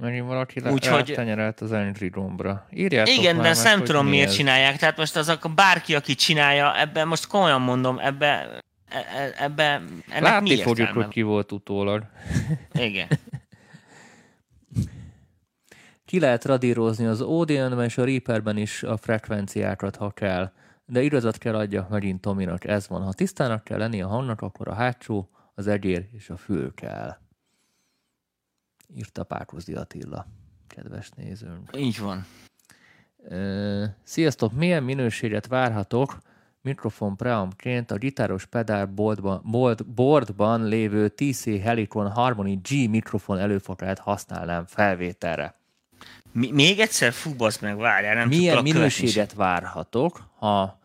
Megint 0.00 0.26
valaki 0.26 0.60
Úgyhogy... 0.60 1.12
tenyerelt 1.14 1.60
az 1.60 1.72
Angry 1.72 2.10
Rombra. 2.14 2.66
Írjátok 2.70 3.14
Igen, 3.14 3.36
de 3.36 3.48
ezt 3.48 3.64
nem 3.64 3.84
tudom 3.84 4.04
mi 4.04 4.10
miért 4.10 4.28
ez. 4.28 4.34
csinálják. 4.34 4.76
Tehát 4.76 4.96
most 4.96 5.16
azok 5.16 5.50
bárki, 5.54 5.94
aki 5.94 6.14
csinálja, 6.14 6.80
ebben 6.80 7.08
most 7.08 7.26
komolyan 7.26 7.60
mondom, 7.60 7.98
ebbe, 7.98 8.26
e, 8.88 8.98
e, 8.98 9.34
ebbe 9.44 9.82
ennek 10.08 10.22
Látni 10.22 10.62
fogjuk, 10.62 10.88
hogy 10.88 11.08
ki 11.08 11.22
volt 11.22 11.52
utólag. 11.52 12.02
Igen. 12.72 13.06
ki 16.06 16.20
lehet 16.20 16.44
radírozni 16.44 17.06
az 17.06 17.20
Odeon-ben 17.20 17.84
és 17.84 17.98
a 17.98 18.04
Reaperben 18.04 18.56
is 18.56 18.82
a 18.82 18.96
frekvenciákat, 18.96 19.96
ha 19.96 20.10
kell. 20.10 20.52
De 20.86 21.02
igazat 21.02 21.38
kell 21.38 21.54
adja 21.54 21.86
megint 21.90 22.20
Tominak, 22.20 22.64
ez 22.64 22.88
van. 22.88 23.02
Ha 23.02 23.12
tisztának 23.12 23.64
kell 23.64 23.78
lenni 23.78 24.02
a 24.02 24.08
hangnak, 24.08 24.40
akkor 24.40 24.68
a 24.68 24.74
hátsó, 24.74 25.30
az 25.54 25.66
egyér 25.66 26.06
és 26.12 26.30
a 26.30 26.36
fül 26.36 26.74
kell 26.74 27.16
írta 28.96 29.24
Pákozdi 29.24 29.74
Attila, 29.74 30.26
kedves 30.66 31.10
nézőnk. 31.16 31.70
Így 31.76 32.00
van. 32.00 32.26
Sziasztok! 34.02 34.52
Milyen 34.52 34.82
minőséget 34.82 35.46
várhatok 35.46 36.18
mikrofon 36.62 37.16
preampként 37.16 37.90
a 37.90 37.96
gitáros 37.96 38.46
pedál 38.46 38.86
boardban, 38.86 39.42
board, 39.44 39.86
boardban 39.86 40.64
lévő 40.64 41.08
TC 41.08 41.44
Helicon 41.44 42.10
Harmony 42.10 42.60
G 42.68 42.90
mikrofon 42.90 43.38
előfogát 43.38 43.98
használnám 43.98 44.64
felvételre? 44.66 45.54
Mi, 46.32 46.50
még 46.50 46.78
egyszer 46.78 47.12
fú, 47.12 47.34
meg, 47.60 47.76
várjál, 47.76 48.14
nem 48.14 48.28
Milyen 48.28 48.62
minőséget 48.62 49.34
várhatok, 49.34 50.30
ha 50.36 50.80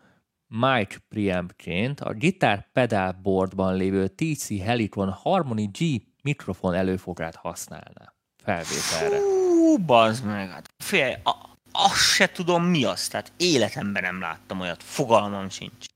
mic 0.48 0.96
preampként 1.08 2.00
a 2.00 2.12
gitár 2.12 2.66
pedálboardban 2.72 3.76
lévő 3.76 4.08
TC 4.08 4.60
Helicon 4.62 5.10
Harmony 5.10 5.70
G 5.70 6.02
mikrofon 6.26 6.74
előfogát 6.74 7.36
használná 7.36 8.12
felvételre. 8.44 9.18
Hú, 9.18 9.78
bazd 9.78 10.24
meg, 10.24 10.50
hát 10.50 10.68
fél, 10.84 11.20
a, 11.24 11.34
azt 11.72 12.14
se 12.14 12.26
tudom 12.28 12.64
mi 12.64 12.84
az, 12.84 13.08
tehát 13.08 13.32
életemben 13.36 14.02
nem 14.02 14.20
láttam 14.20 14.60
olyat, 14.60 14.82
fogalmam 14.82 15.48
sincs. 15.50 15.86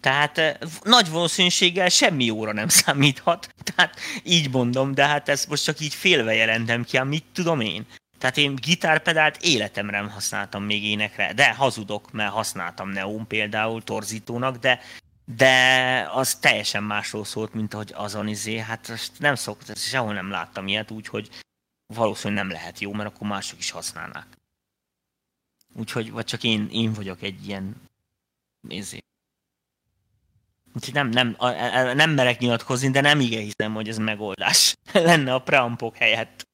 Tehát 0.00 0.38
eh, 0.38 0.54
nagy 0.82 1.10
valószínűséggel 1.10 1.88
semmi 1.88 2.30
óra 2.30 2.52
nem 2.52 2.68
számíthat, 2.82 3.48
tehát 3.62 3.96
így 4.22 4.50
mondom, 4.50 4.94
de 4.94 5.06
hát 5.06 5.28
ezt 5.28 5.48
most 5.48 5.64
csak 5.64 5.80
így 5.80 5.94
félve 5.94 6.34
jelentem 6.34 6.84
ki, 6.84 6.98
mit 6.98 7.24
tudom 7.32 7.60
én. 7.60 7.86
Tehát 8.18 8.36
én 8.36 8.54
gitárpedált 8.54 9.36
életemre 9.40 10.00
nem 10.00 10.10
használtam 10.10 10.62
még 10.64 10.84
énekre, 10.84 11.32
de 11.32 11.54
hazudok, 11.54 12.12
mert 12.12 12.32
használtam 12.32 12.88
Neon 12.88 13.26
például 13.26 13.82
torzítónak, 13.82 14.56
de 14.56 14.80
de 15.24 16.08
az 16.10 16.34
teljesen 16.34 16.82
másról 16.82 17.24
szólt, 17.24 17.54
mint 17.54 17.72
hogy 17.72 17.92
azon 17.94 18.28
izé, 18.28 18.58
hát 18.58 18.92
nem 19.18 19.34
szokott, 19.34 19.76
sehol 19.76 20.12
nem 20.12 20.30
láttam 20.30 20.68
ilyet, 20.68 20.90
úgyhogy 20.90 21.28
valószínűleg 21.86 22.44
nem 22.44 22.52
lehet 22.52 22.78
jó, 22.78 22.92
mert 22.92 23.14
akkor 23.14 23.28
mások 23.28 23.58
is 23.58 23.70
használnák. 23.70 24.26
Úgyhogy, 25.74 26.10
vagy 26.10 26.24
csak 26.24 26.42
én, 26.42 26.68
én 26.70 26.92
vagyok 26.92 27.22
egy 27.22 27.46
ilyen 27.46 27.82
nézé. 28.60 28.98
Úgyhogy 30.74 30.94
nem, 30.94 31.08
nem, 31.08 31.36
nem 31.96 32.10
merek 32.10 32.38
nyilatkozni, 32.38 32.90
de 32.90 33.00
nem 33.00 33.20
igen 33.20 33.42
hiszem, 33.42 33.74
hogy 33.74 33.88
ez 33.88 33.98
megoldás 33.98 34.74
lenne 34.92 35.34
a 35.34 35.42
preampok 35.42 35.96
helyett. 35.96 36.48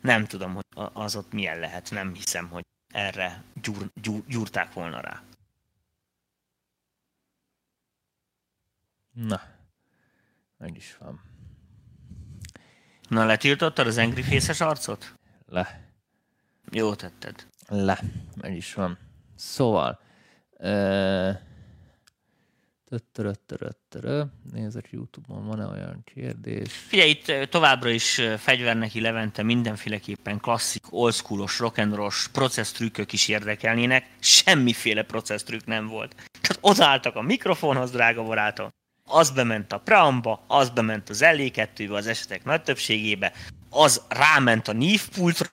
Nem 0.00 0.26
tudom, 0.26 0.54
hogy 0.54 0.64
az 0.92 1.16
ott 1.16 1.32
milyen 1.32 1.58
lehet, 1.58 1.90
nem 1.90 2.14
hiszem, 2.14 2.48
hogy 2.48 2.64
erre 2.88 3.42
gyúr, 3.62 3.90
gyúr, 3.94 4.22
gyúrták 4.26 4.72
volna 4.72 5.00
rá. 5.00 5.22
Na, 9.26 9.40
meg 10.58 10.76
is 10.76 10.96
van. 10.98 11.20
Na, 13.08 13.24
letiltottad 13.24 13.86
az 13.86 13.98
Angry 13.98 14.22
Faces 14.22 14.60
arcot? 14.60 15.14
Le. 15.46 15.90
Jó 16.70 16.94
tetted. 16.94 17.46
Le, 17.68 18.00
meg 18.36 18.56
is 18.56 18.74
van. 18.74 18.98
Szóval, 19.34 20.00
uh, 20.58 21.32
Nézzek 24.52 24.90
YouTube-on, 24.90 25.46
van-e 25.46 25.66
olyan 25.66 26.02
kérdés? 26.04 26.72
Figyelj, 26.72 27.10
itt 27.10 27.50
továbbra 27.50 27.90
is 27.90 28.20
fegyverneki 28.38 29.00
Levente 29.00 29.42
mindenféleképpen 29.42 30.38
klasszik, 30.38 30.92
oldschoolos, 30.92 31.58
rock'n'rolls 31.58 32.26
processz 32.32 32.72
trükök 32.72 33.12
is 33.12 33.28
érdekelnének. 33.28 34.10
Semmiféle 34.18 35.02
processz 35.02 35.42
trükk 35.42 35.66
nem 35.66 35.86
volt. 35.86 36.14
Tehát 36.14 36.58
odaálltak 36.60 37.16
a 37.16 37.22
mikrofonhoz, 37.22 37.90
drága 37.90 38.22
barátom, 38.22 38.70
az 39.08 39.30
bement 39.30 39.72
a 39.72 39.78
preamba, 39.78 40.44
az 40.46 40.70
bement 40.70 41.08
az 41.08 41.20
LE2-be 41.22 41.94
az 41.94 42.06
esetek 42.06 42.44
nagy 42.44 42.62
többségébe, 42.62 43.32
az 43.70 44.02
ráment 44.08 44.68
a 44.68 44.72
NIF 44.72 45.08
pultra, 45.08 45.46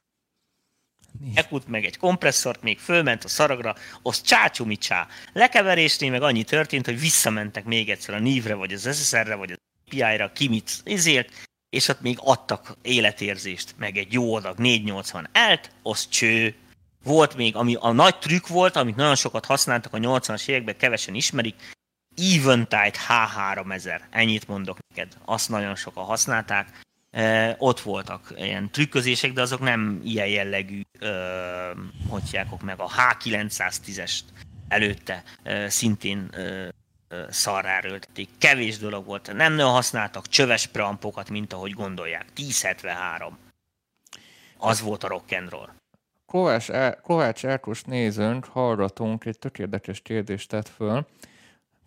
ekut 1.34 1.68
meg 1.68 1.86
egy 1.86 1.98
kompresszort, 1.98 2.62
még 2.62 2.80
fölment 2.80 3.24
a 3.24 3.28
szaragra, 3.28 3.76
az 4.02 4.22
csácsumicsá. 4.22 5.08
Lekeverésnél 5.34 6.12
meg 6.12 6.22
annyi 6.22 6.44
történt, 6.44 6.86
hogy 6.86 7.00
visszamentek 7.00 7.66
még 7.66 7.90
egyszer 7.90 8.14
a 8.14 8.20
nívre, 8.20 8.54
vagy 8.54 8.74
az 8.74 8.96
SSR-re, 8.96 9.36
vagy 9.36 9.52
a 9.52 9.56
PI-ra, 9.90 10.32
ki 10.32 10.48
mit 10.48 10.72
ezért, 10.84 11.32
és 11.70 11.88
ott 11.88 12.02
még 12.02 12.18
adtak 12.20 12.78
életérzést, 12.82 13.76
meg 13.78 13.98
egy 13.98 14.14
jó 14.14 14.36
adag 14.36 14.58
480 14.58 15.30
elt, 15.32 15.72
az 15.84 16.10
cső. 16.10 16.56
Volt 17.04 17.36
még, 17.36 17.56
ami 17.56 17.76
a 17.80 17.92
nagy 17.92 18.18
trükk 18.18 18.48
volt, 18.48 18.76
amit 18.76 18.96
nagyon 18.96 19.16
sokat 19.16 19.46
használtak 19.46 19.94
a 19.94 19.98
80-as 19.98 20.48
években, 20.48 20.78
kevesen 20.78 21.16
ismerik, 21.16 21.56
Eventide 22.18 22.94
H3000, 23.08 24.00
ennyit 24.10 24.48
mondok 24.48 24.78
neked, 24.90 25.14
azt 25.26 25.50
nagyon 25.50 25.76
sokan 25.76 26.04
használták. 26.04 26.84
E, 27.12 27.56
ott 27.60 27.80
voltak 27.80 28.34
ilyen 28.36 28.72
trükközések, 28.72 29.34
de 29.34 29.42
azok 29.42 29.60
nem 29.60 30.02
ilyen 30.04 30.28
jellegű, 30.28 30.82
e, 31.00 31.08
hogy 32.10 32.24
hívják 32.24 32.62
meg, 32.62 32.80
a 32.80 32.90
H910-est 32.90 34.20
előtte 34.68 35.24
e, 35.44 35.70
szintén 35.70 36.30
e, 36.32 36.70
szarrára 37.30 37.90
öltették. 37.90 38.30
Kevés 38.38 38.78
dolog 38.78 39.06
volt. 39.06 39.34
Nem 39.34 39.54
nagyon 39.54 39.72
használtak 39.72 40.28
csöves 40.28 40.68
preampokat, 40.68 41.30
mint 41.30 41.54
ahogy 41.54 41.72
gondolják. 41.72 42.26
1073. 42.36 43.38
Az 44.58 44.82
volt 44.82 45.04
a 45.04 45.08
rock 45.08 45.32
and 45.32 45.50
roll. 45.50 45.70
Kovács, 46.26 46.70
El- 46.70 47.02
Kovács 47.02 47.46
Erkos 47.46 47.84
nézőnk, 47.84 48.46
hallgatunk, 48.46 49.26
egy 49.26 49.40
tök 49.40 49.60
érdekes 49.60 50.02
kérdést 50.02 50.50
tett 50.50 50.68
föl 50.68 51.06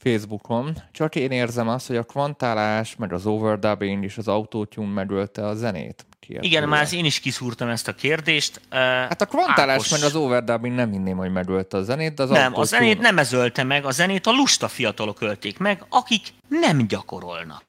Facebookon. 0.03 0.77
Csak 0.93 1.15
én 1.15 1.31
érzem 1.31 1.69
azt, 1.69 1.87
hogy 1.87 1.97
a 1.97 2.03
kvantálás, 2.03 2.97
meg 2.97 3.13
az 3.13 3.27
overdubbing 3.27 4.05
és 4.05 4.19
az 4.19 4.29
autotune 4.29 4.93
megölte 4.93 5.47
a 5.47 5.55
zenét. 5.55 6.07
Kiért 6.21 6.45
Igen, 6.45 6.69
már 6.69 6.89
én 6.93 7.05
is 7.05 7.21
kiszúrtam 7.21 7.69
ezt 7.69 7.89
a 7.89 7.95
kérdést. 7.95 8.61
Hát 8.71 9.21
a 9.21 9.27
kvantálás 9.27 9.75
Ákos... 9.75 9.91
meg 9.91 10.03
az 10.03 10.15
overdubbing 10.15 10.75
nem 10.75 10.91
hinném, 10.91 11.17
hogy 11.17 11.33
megölte 11.33 11.77
a 11.77 11.83
zenét, 11.83 12.15
de 12.15 12.23
az 12.23 12.31
Nem, 12.31 12.55
a 12.57 12.65
zenét 12.65 12.99
nem 12.99 13.19
ez 13.19 13.33
ölte 13.33 13.63
meg, 13.63 13.85
a 13.85 13.91
zenét 13.91 14.27
a 14.27 14.31
lusta 14.31 14.69
fiatalok 14.69 15.21
ölték 15.21 15.59
meg, 15.59 15.85
akik 15.89 16.27
nem 16.49 16.87
gyakorolnak. 16.87 17.63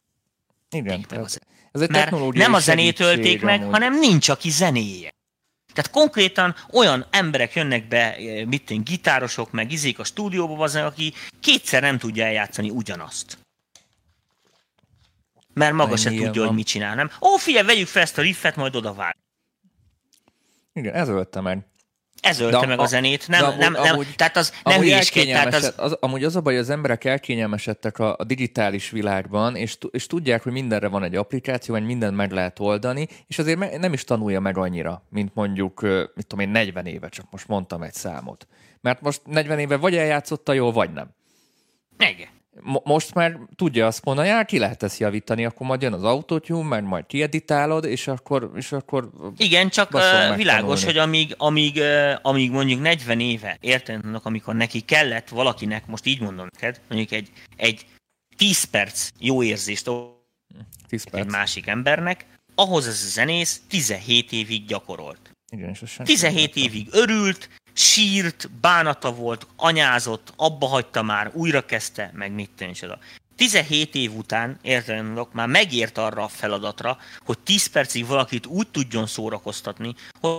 Igen, 0.70 1.02
tehát 1.08 1.40
ez 1.72 1.82
egy 1.82 1.90
Mert 1.90 2.34
nem 2.34 2.54
a 2.54 2.60
zenét 2.60 3.00
ölték 3.00 3.42
meg, 3.42 3.62
amúgy. 3.62 3.74
hanem 3.74 4.00
nincs, 4.00 4.30
aki 4.30 4.50
zenéje. 4.50 5.14
Tehát 5.74 5.92
konkrétan 5.92 6.56
olyan 6.72 7.06
emberek 7.10 7.54
jönnek 7.54 7.88
be, 7.88 8.16
mit 8.46 8.72
én, 8.72 8.84
gitárosok, 8.84 9.52
meg 9.52 9.72
izék 9.72 10.00
a 10.00 10.04
stúdióba, 10.04 10.64
az, 10.64 10.76
aki 10.76 11.14
kétszer 11.40 11.82
nem 11.82 11.98
tudja 11.98 12.26
eljátszani 12.26 12.70
ugyanazt. 12.70 13.38
Mert 15.54 15.74
maga 15.74 15.98
se 15.98 16.10
tudja, 16.10 16.32
van. 16.34 16.46
hogy 16.48 16.56
mit 16.56 16.66
csinál, 16.66 16.96
nem? 16.96 17.12
Ó, 17.22 17.36
figyelj, 17.36 17.66
vegyük 17.66 17.88
fel 17.88 18.02
ezt 18.02 18.18
a 18.18 18.22
riffet, 18.22 18.56
majd 18.56 18.76
oda 18.76 18.94
vár. 18.94 19.16
Igen, 20.74 20.94
ez 20.94 21.08
ölte 21.08 21.42
meg. 21.42 21.69
Ez 22.22 22.40
ölte 22.40 22.60
de 22.60 22.66
meg 22.66 22.80
a, 22.80 22.82
a 22.82 22.86
zenét, 22.86 23.28
nem, 23.28 23.44
amúgy, 23.44 23.58
nem, 23.58 23.72
nem, 23.72 23.84
amúgy, 23.84 24.08
tehát 24.16 24.38
az 24.38 24.54
nem 24.64 24.80
hülyésként, 24.80 25.28
tehát 25.28 25.54
az... 25.54 25.74
az... 25.78 25.98
Amúgy 26.00 26.24
az 26.24 26.36
a 26.36 26.42
baj, 26.42 26.54
hogy 26.54 26.62
az 26.62 26.70
emberek 26.70 27.06
elkényelmesedtek 27.06 28.00
a, 28.00 28.16
a 28.18 28.24
digitális 28.24 28.90
világban, 28.90 29.56
és, 29.56 29.78
és 29.92 30.06
tudják, 30.06 30.44
hogy 30.44 30.52
mindenre 30.52 30.88
van 30.88 31.04
egy 31.04 31.16
applikáció, 31.16 31.74
vagy 31.74 31.86
mindent 31.86 32.16
meg 32.16 32.32
lehet 32.32 32.60
oldani, 32.60 33.08
és 33.28 33.40
azért 33.40 33.58
me, 33.58 33.78
nem 33.78 33.94
is 33.94 34.04
tanulja 34.04 34.40
meg 34.40 34.58
annyira, 34.58 35.04
mint 35.10 35.36
mondjuk, 35.36 35.82
mit 36.16 36.28
tudom 36.28 36.46
én, 36.46 36.50
40 36.50 36.86
éve, 36.86 37.10
csak 37.10 37.26
most 37.32 37.48
mondtam 37.48 37.82
egy 37.82 37.94
számot. 37.94 38.48
Mert 38.82 39.02
most 39.02 39.22
40 39.26 39.60
éve 39.60 39.78
vagy 39.78 39.96
eljátszotta 39.96 40.54
jól, 40.54 40.72
vagy 40.72 40.94
nem. 40.94 41.10
Igen 41.98 42.38
most 42.84 43.14
már 43.14 43.40
tudja 43.56 43.88
azt 43.88 44.06
mondani, 44.06 44.30
hogy 44.30 44.46
ki 44.46 44.60
lehet 44.60 44.84
ezt 44.84 45.00
javítani, 45.00 45.46
akkor 45.46 45.68
majd 45.68 45.82
jön 45.82 45.94
az 45.94 46.04
autotune, 46.04 46.68
mert 46.68 46.86
majd 46.86 47.06
kieditálod, 47.06 47.86
és 47.86 48.08
akkor, 48.08 48.52
és 48.56 48.72
akkor 48.72 49.10
Igen, 49.38 49.70
csak 49.70 49.94
uh, 49.94 50.36
világos, 50.36 50.84
hogy 50.84 50.98
amíg, 50.98 51.36
amíg, 51.38 51.76
uh, 51.76 52.14
amíg 52.22 52.52
mondjuk 52.52 52.82
40 52.82 53.20
éve, 53.20 53.58
érted, 53.62 54.02
amikor 54.24 54.56
neki 54.56 54.80
kellett 54.80 55.30
valakinek, 55.30 55.88
most 55.88 56.06
így 56.06 56.22
mondom 56.22 56.48
neked, 56.54 56.82
mondjuk 56.90 57.12
egy, 57.12 57.32
egy 57.56 57.86
10 58.38 58.64
perc 58.64 59.10
jó 59.20 59.44
érzést 59.44 59.90
10 60.88 61.04
perc. 61.04 61.26
egy 61.26 61.32
másik 61.32 61.68
embernek, 61.68 62.26
ahhoz 62.56 62.88
ez 62.88 63.04
a 63.06 63.10
zenész 63.10 63.62
17 63.68 64.32
évig 64.32 64.66
gyakorolt. 64.66 65.32
Igen, 65.52 65.70
és 65.82 66.00
17 66.04 66.56
évig 66.56 66.88
örült, 66.92 67.50
sírt, 67.80 68.50
bánata 68.62 69.14
volt, 69.14 69.48
anyázott, 69.56 70.34
abba 70.36 70.68
hagyta 70.68 71.02
már, 71.02 71.32
újra 71.34 71.66
kezdte, 71.66 72.12
meg 72.14 72.32
mit 72.32 72.50
tűncsoda. 72.56 73.00
17 73.36 73.96
év 73.96 74.16
után, 74.16 74.60
értelemben 74.62 75.28
már 75.32 75.48
megért 75.48 75.98
arra 75.98 76.24
a 76.24 76.28
feladatra, 76.28 76.98
hogy 77.26 77.40
10 77.40 77.68
percig 77.68 78.06
valakit 78.06 78.46
úgy 78.46 78.68
tudjon 78.68 79.08
szórakoztatni, 79.08 79.96
hogy, 80.20 80.32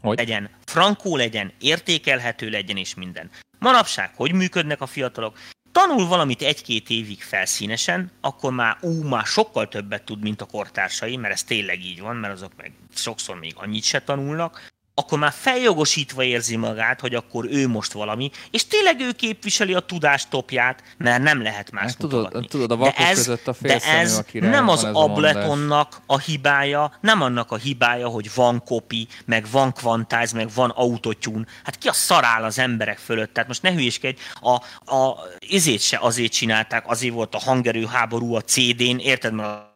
hogy? 0.00 0.16
legyen, 0.18 0.50
frankó 0.64 1.16
legyen, 1.16 1.52
értékelhető 1.60 2.50
legyen 2.50 2.76
és 2.76 2.94
minden. 2.94 3.30
Manapság 3.58 4.12
hogy 4.14 4.32
működnek 4.32 4.80
a 4.80 4.86
fiatalok? 4.86 5.38
Tanul 5.72 6.06
valamit 6.06 6.42
egy-két 6.42 6.90
évig 6.90 7.22
felszínesen, 7.22 8.10
akkor 8.20 8.52
már 8.52 8.76
ú, 8.80 9.02
már 9.02 9.26
sokkal 9.26 9.68
többet 9.68 10.04
tud, 10.04 10.22
mint 10.22 10.40
a 10.40 10.46
kortársai, 10.46 11.16
mert 11.16 11.34
ez 11.34 11.44
tényleg 11.44 11.84
így 11.84 12.00
van, 12.00 12.16
mert 12.16 12.34
azok 12.34 12.52
meg 12.56 12.72
sokszor 12.94 13.38
még 13.38 13.52
annyit 13.56 13.84
se 13.84 14.02
tanulnak, 14.02 14.76
akkor 14.98 15.18
már 15.18 15.32
feljogosítva 15.32 16.22
érzi 16.22 16.56
magát, 16.56 17.00
hogy 17.00 17.14
akkor 17.14 17.46
ő 17.50 17.68
most 17.68 17.92
valami, 17.92 18.30
és 18.50 18.66
tényleg 18.66 19.00
ő 19.00 19.12
képviseli 19.12 19.74
a 19.74 19.80
tudás 19.80 20.28
topját, 20.28 20.82
mert 20.96 21.22
nem 21.22 21.42
lehet 21.42 21.70
más 21.70 21.84
hát, 21.84 21.98
tudod, 21.98 22.46
tudod, 22.48 22.70
a 22.70 22.76
vakok 22.76 22.96
de 22.96 23.06
ez, 23.06 23.16
között 23.16 23.48
a 23.48 23.54
de 23.60 23.78
ez 23.78 24.22
nem 24.32 24.68
az 24.68 24.84
Abletonnak 24.84 25.96
a, 26.06 26.14
a 26.14 26.18
hibája, 26.18 26.98
nem 27.00 27.22
annak 27.22 27.50
a 27.50 27.56
hibája, 27.56 28.08
hogy 28.08 28.30
van 28.34 28.62
copy, 28.64 29.08
meg 29.24 29.46
van 29.50 29.72
quantize, 29.72 30.36
meg 30.36 30.48
van 30.54 30.70
autotune. 30.70 31.44
Hát 31.64 31.78
ki 31.78 31.88
a 31.88 31.92
szarál 31.92 32.44
az 32.44 32.58
emberek 32.58 32.98
fölött? 32.98 33.32
Tehát 33.32 33.48
most 33.48 33.62
ne 33.62 33.72
hülyéskedj, 33.72 34.20
a, 34.40 34.54
a 34.94 35.16
izét 35.38 35.80
se 35.80 35.98
azért 36.00 36.32
csinálták, 36.32 36.90
azért 36.90 37.14
volt 37.14 37.34
a 37.34 37.38
hangerő 37.38 37.86
háború 37.86 38.34
a 38.34 38.40
CD-n, 38.40 38.98
érted? 38.98 39.32
Mert 39.32 39.67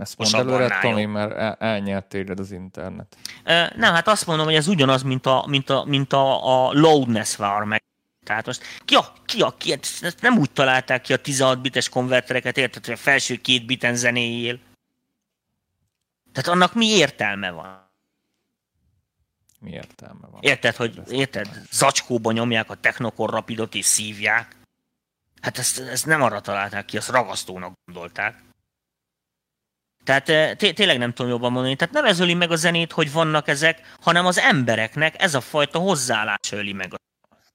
ezt 0.00 0.18
mondd 0.18 0.34
előre, 0.34 0.78
Tomi, 0.80 1.04
mert 1.04 1.36
el, 1.36 1.54
elnyert 1.54 2.08
téged 2.08 2.38
az 2.38 2.50
internet. 2.50 3.16
Nem, 3.76 3.94
hát 3.94 4.08
azt 4.08 4.26
mondom, 4.26 4.46
hogy 4.46 4.54
ez 4.54 4.66
ugyanaz, 4.66 5.02
mint 5.02 5.26
a, 5.26 5.44
mint 5.48 5.70
a, 5.70 5.84
mint 5.84 6.12
a, 6.12 6.66
a 6.66 6.72
loudness 6.72 7.36
var 7.36 7.64
meg. 7.64 7.82
Tehát 8.24 8.46
most 8.46 8.62
ki 8.84 8.94
a, 8.94 9.12
ki 9.24 9.40
a, 9.42 9.54
ki, 9.56 9.72
ezt 10.00 10.20
nem 10.20 10.38
úgy 10.38 10.50
találták 10.50 11.00
ki 11.02 11.12
a 11.12 11.16
16 11.16 11.60
bites 11.60 11.88
konvertereket, 11.88 12.56
érted, 12.56 12.84
hogy 12.84 12.94
a 12.94 12.96
felső 12.96 13.36
két 13.36 13.66
biten 13.66 13.94
zenéjél. 13.94 14.58
Tehát 16.32 16.48
annak 16.48 16.74
mi 16.74 16.86
értelme 16.86 17.50
van? 17.50 17.90
Mi 19.60 19.70
értelme 19.70 20.26
van? 20.30 20.40
Érted, 20.42 20.76
hogy 20.76 21.02
érted, 21.10 21.62
zacskóba 21.70 22.32
nyomják 22.32 22.70
a 22.70 22.74
Technokor 22.74 23.30
Rapidot 23.30 23.74
és 23.74 23.84
szívják? 23.84 24.56
Hát 25.40 25.58
ezt, 25.58 25.78
ezt 25.78 26.06
nem 26.06 26.22
arra 26.22 26.40
találták 26.40 26.84
ki, 26.84 26.96
azt 26.96 27.08
ragasztónak 27.08 27.72
gondolták. 27.84 28.47
Tehát 30.08 30.28
eh, 30.28 30.72
tényleg 30.72 30.98
nem 30.98 31.12
tudom 31.12 31.30
jobban 31.30 31.52
mondani. 31.52 31.76
Tehát 31.76 31.94
nem 31.94 32.04
ez 32.04 32.20
öli 32.20 32.34
meg 32.34 32.50
a 32.50 32.56
zenét, 32.56 32.92
hogy 32.92 33.12
vannak 33.12 33.48
ezek, 33.48 33.96
hanem 34.00 34.26
az 34.26 34.38
embereknek 34.38 35.22
ez 35.22 35.34
a 35.34 35.40
fajta 35.40 35.78
hozzáállás 35.78 36.52
öli 36.52 36.72
meg 36.72 36.94
a 36.94 36.96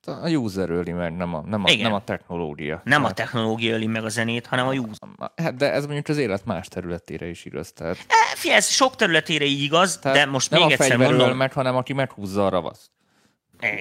a 0.05 0.29
user 0.29 0.69
öli 0.69 0.91
meg, 0.91 1.15
nem 1.15 1.33
a, 1.33 1.43
nem 1.45 1.63
a, 1.63 1.75
nem 1.75 1.93
a 1.93 2.03
technológia. 2.03 2.81
Nem 2.83 3.01
tehát... 3.01 3.11
a 3.11 3.13
technológia 3.13 3.73
öli 3.73 3.85
meg 3.85 4.05
a 4.05 4.09
zenét, 4.09 4.45
hanem 4.45 4.67
a 4.67 4.71
user. 4.71 5.31
Hát 5.35 5.55
de 5.55 5.71
ez 5.71 5.85
mondjuk 5.85 6.07
az 6.07 6.17
élet 6.17 6.45
más 6.45 6.67
területére 6.67 7.25
is 7.25 7.45
igaz. 7.45 7.71
Tehát... 7.71 7.97
E, 8.07 8.35
fie, 8.35 8.55
ez 8.55 8.67
sok 8.67 8.95
területére 8.95 9.45
így 9.45 9.61
igaz, 9.61 9.97
tehát 9.97 10.17
de 10.17 10.25
most 10.25 10.51
még 10.51 10.71
egyszer 10.71 10.97
mondom... 10.97 11.17
Nem 11.17 11.29
a 11.29 11.33
meg, 11.33 11.53
hanem 11.53 11.75
aki 11.75 11.93
meghúzza 11.93 12.45
a 12.45 12.49
ravaszt. 12.49 12.91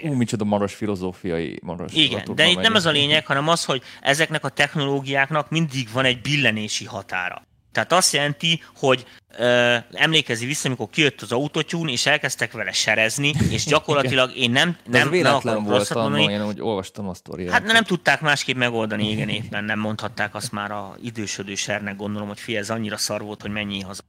Ú, 0.02 0.12
micsoda 0.12 0.44
maros 0.44 0.74
filozófiai 0.74 1.58
maros. 1.62 1.92
Igen, 1.94 2.34
de 2.34 2.48
itt 2.48 2.60
nem 2.60 2.74
ez 2.74 2.86
a 2.86 2.90
lényeg, 2.90 3.26
hanem 3.26 3.48
az, 3.48 3.64
hogy 3.64 3.82
ezeknek 4.00 4.44
a 4.44 4.48
technológiáknak 4.48 5.50
mindig 5.50 5.88
van 5.92 6.04
egy 6.04 6.20
billenési 6.20 6.84
határa. 6.84 7.42
Tehát 7.72 7.92
azt 7.92 8.12
jelenti, 8.12 8.62
hogy 8.76 9.06
ö, 9.38 9.76
emlékezi 9.92 10.46
vissza, 10.46 10.66
amikor 10.66 10.90
kijött 10.90 11.20
az 11.20 11.32
autotune, 11.32 11.90
és 11.90 12.06
elkezdtek 12.06 12.52
vele 12.52 12.72
serezni, 12.72 13.32
és 13.50 13.64
gyakorlatilag 13.72 14.36
én 14.36 14.50
nem, 14.50 14.76
nem, 14.86 15.10
nem 15.10 15.34
akarok 15.34 15.64
volt 15.64 15.78
rosszat 15.78 15.96
mondani. 15.96 16.32
Én 16.32 16.46
úgy 16.46 16.60
olvastam 16.60 17.08
a 17.08 17.14
sztoriát. 17.14 17.52
Hát 17.52 17.64
nem 17.64 17.84
tudták 17.84 18.20
másképp 18.20 18.56
megoldani, 18.56 19.10
igen, 19.10 19.28
éppen 19.42 19.64
nem 19.64 19.78
mondhatták 19.78 20.34
azt 20.34 20.52
már 20.52 20.70
a 20.70 20.96
idősödő 21.02 21.54
sernek, 21.54 21.96
gondolom, 21.96 22.28
hogy 22.28 22.40
fi, 22.40 22.56
ez 22.56 22.70
annyira 22.70 22.96
szar 22.96 23.22
volt, 23.22 23.42
hogy 23.42 23.50
mennyi 23.50 23.80
haza. 23.80 24.02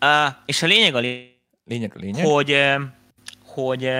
Uh, 0.00 0.34
és 0.46 0.62
a 0.62 0.66
lényeg 0.66 0.94
a 0.94 0.98
lényeg, 0.98 1.30
lényeg, 1.64 1.92
a 1.96 1.98
lényeg? 1.98 2.24
hogy, 2.24 2.56
hogy 3.44 3.90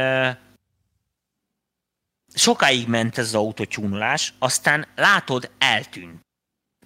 sokáig 2.35 2.89
ment 2.89 3.18
ez 3.18 3.27
az 3.27 3.35
autotyúnolás, 3.35 4.35
aztán 4.39 4.86
látod, 4.97 5.51
eltűnt. 5.59 6.28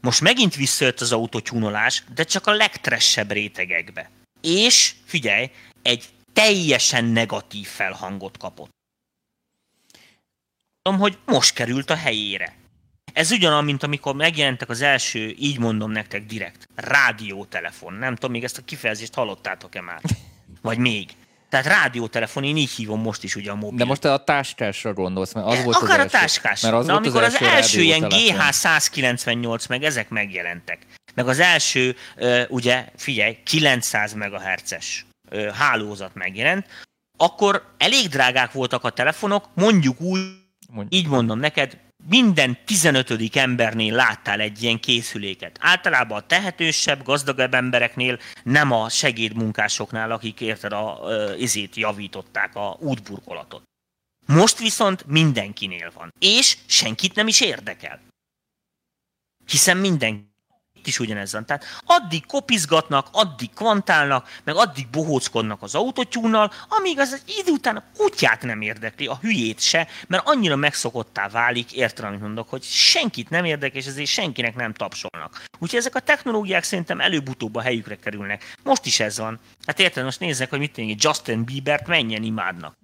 Most 0.05 0.21
megint 0.21 0.55
visszajött 0.55 1.01
az 1.01 1.13
autotyúnolás, 1.13 2.05
de 2.15 2.25
csak 2.25 2.47
a 2.47 2.53
legtressebb 2.53 3.31
rétegekbe. 3.31 4.11
És, 4.41 4.95
figyelj, 5.05 5.51
egy 5.83 6.05
teljesen 6.33 7.05
negatív 7.05 7.67
felhangot 7.67 8.37
kapott. 8.37 8.71
Tudom, 10.83 10.99
hogy 11.01 11.19
most 11.25 11.55
került 11.55 11.91
a 11.91 11.95
helyére. 11.95 12.55
Ez 13.13 13.31
ugyanaz, 13.31 13.65
mint 13.65 13.83
amikor 13.83 14.15
megjelentek 14.15 14.69
az 14.69 14.81
első, 14.81 15.35
így 15.39 15.59
mondom 15.59 15.91
nektek 15.91 16.27
direkt, 16.27 16.69
rádiótelefon. 16.75 17.93
Nem 17.93 18.15
tudom, 18.15 18.31
még 18.31 18.45
ezt 18.45 18.59
a 18.59 18.65
kifejezést 18.65 19.15
hallottátok-e 19.15 19.81
már? 19.81 20.01
Vagy 20.63 20.79
még. 20.79 21.11
Tehát 21.55 21.83
rádiótelefon, 21.83 22.45
én 22.45 22.57
így 22.57 22.71
hívom 22.71 23.01
most 23.01 23.23
is 23.23 23.37
ugye 23.37 23.51
a 23.51 23.55
mobil. 23.55 23.79
De 23.79 23.85
most 23.85 24.05
a 24.05 24.25
táskásra 24.25 24.93
gondolsz, 24.93 25.33
mert 25.33 25.47
az 25.47 25.65
volt 25.65 25.77
Akár 25.77 26.01
az 26.01 26.07
a 26.07 26.09
táskás. 26.09 26.61
Mert 26.61 26.75
az 26.75 26.87
De 26.87 26.93
volt 26.93 27.05
amikor 27.05 27.23
az, 27.23 27.35
az 27.35 27.41
első, 27.41 27.57
első 27.57 27.81
ilyen 27.81 28.01
rádiótelefon. 28.01 28.51
GH198 28.53 29.69
meg 29.69 29.83
ezek 29.83 30.09
megjelentek, 30.09 30.79
meg 31.15 31.29
az 31.29 31.39
első, 31.39 31.97
ugye, 32.49 32.89
figyelj, 32.97 33.39
900 33.45 34.13
MHz-es 34.13 35.07
hálózat 35.53 36.15
megjelent, 36.15 36.67
akkor 37.17 37.75
elég 37.79 38.09
drágák 38.09 38.53
voltak 38.53 38.85
a 38.85 38.91
telefonok, 38.91 39.49
mondjuk 39.55 40.01
úgy, 40.01 40.21
Mondjuk. 40.71 41.03
így 41.03 41.09
mondom 41.09 41.39
neked, 41.39 41.79
minden 42.09 42.59
15. 42.65 43.37
embernél 43.37 43.95
láttál 43.95 44.41
egy 44.41 44.63
ilyen 44.63 44.81
készüléket. 44.81 45.59
Általában 45.61 46.19
a 46.19 46.27
tehetősebb, 46.27 47.03
gazdagabb 47.03 47.55
embereknél, 47.55 48.19
nem 48.43 48.73
a 48.73 48.89
segédmunkásoknál, 48.89 50.11
akik 50.11 50.41
érted, 50.41 50.73
a 50.73 51.01
izét 51.39 51.77
javították, 51.77 52.55
a 52.55 52.77
útburkolatot. 52.81 53.63
Most 54.27 54.59
viszont 54.59 55.07
mindenkinél 55.07 55.93
van. 55.95 56.13
És 56.19 56.59
senkit 56.67 57.15
nem 57.15 57.27
is 57.27 57.41
érdekel. 57.41 58.01
Hiszen 59.47 59.77
minden 59.77 60.34
itt 60.85 60.91
is 60.91 60.99
ugyanez 60.99 61.33
van. 61.33 61.47
Tehát 61.47 61.65
addig 61.85 62.27
kopizgatnak, 62.27 63.09
addig 63.13 63.51
kvantálnak, 63.55 64.29
meg 64.45 64.55
addig 64.55 64.89
bohóckodnak 64.89 65.63
az 65.63 65.75
autotyúnnal, 65.75 66.53
amíg 66.69 66.99
az 66.99 67.13
egy 67.13 67.35
idő 67.39 67.51
után 67.51 67.77
a 67.77 67.83
kutyát 67.97 68.43
nem 68.43 68.61
érdekli, 68.61 69.07
a 69.07 69.19
hülyét 69.21 69.61
se, 69.61 69.89
mert 70.07 70.27
annyira 70.27 70.57
megszokottá 70.57 71.29
válik, 71.29 71.73
érted, 71.73 72.05
amit 72.05 72.21
mondok, 72.21 72.49
hogy 72.49 72.63
senkit 72.63 73.31
nem 73.31 73.45
érdekel, 73.45 73.81
és 73.81 73.87
ezért 73.87 74.09
senkinek 74.09 74.55
nem 74.55 74.73
tapsolnak. 74.73 75.45
Úgyhogy 75.59 75.79
ezek 75.79 75.95
a 75.95 76.01
technológiák 76.01 76.63
szerintem 76.63 77.01
előbb-utóbb 77.01 77.55
a 77.55 77.61
helyükre 77.61 77.97
kerülnek. 77.97 78.55
Most 78.63 78.87
is 78.87 79.01
ez 79.01 79.19
van. 79.19 79.41
Hát 79.67 79.81
érted, 79.81 80.05
most 80.05 80.21
nézzek, 80.21 80.51
hogy 80.51 80.59
mit 80.59 80.73
tényleg 80.73 80.97
Justin 81.03 81.45
Biebert 81.45 81.87
mennyien 81.87 82.23
imádnak. 82.23 82.75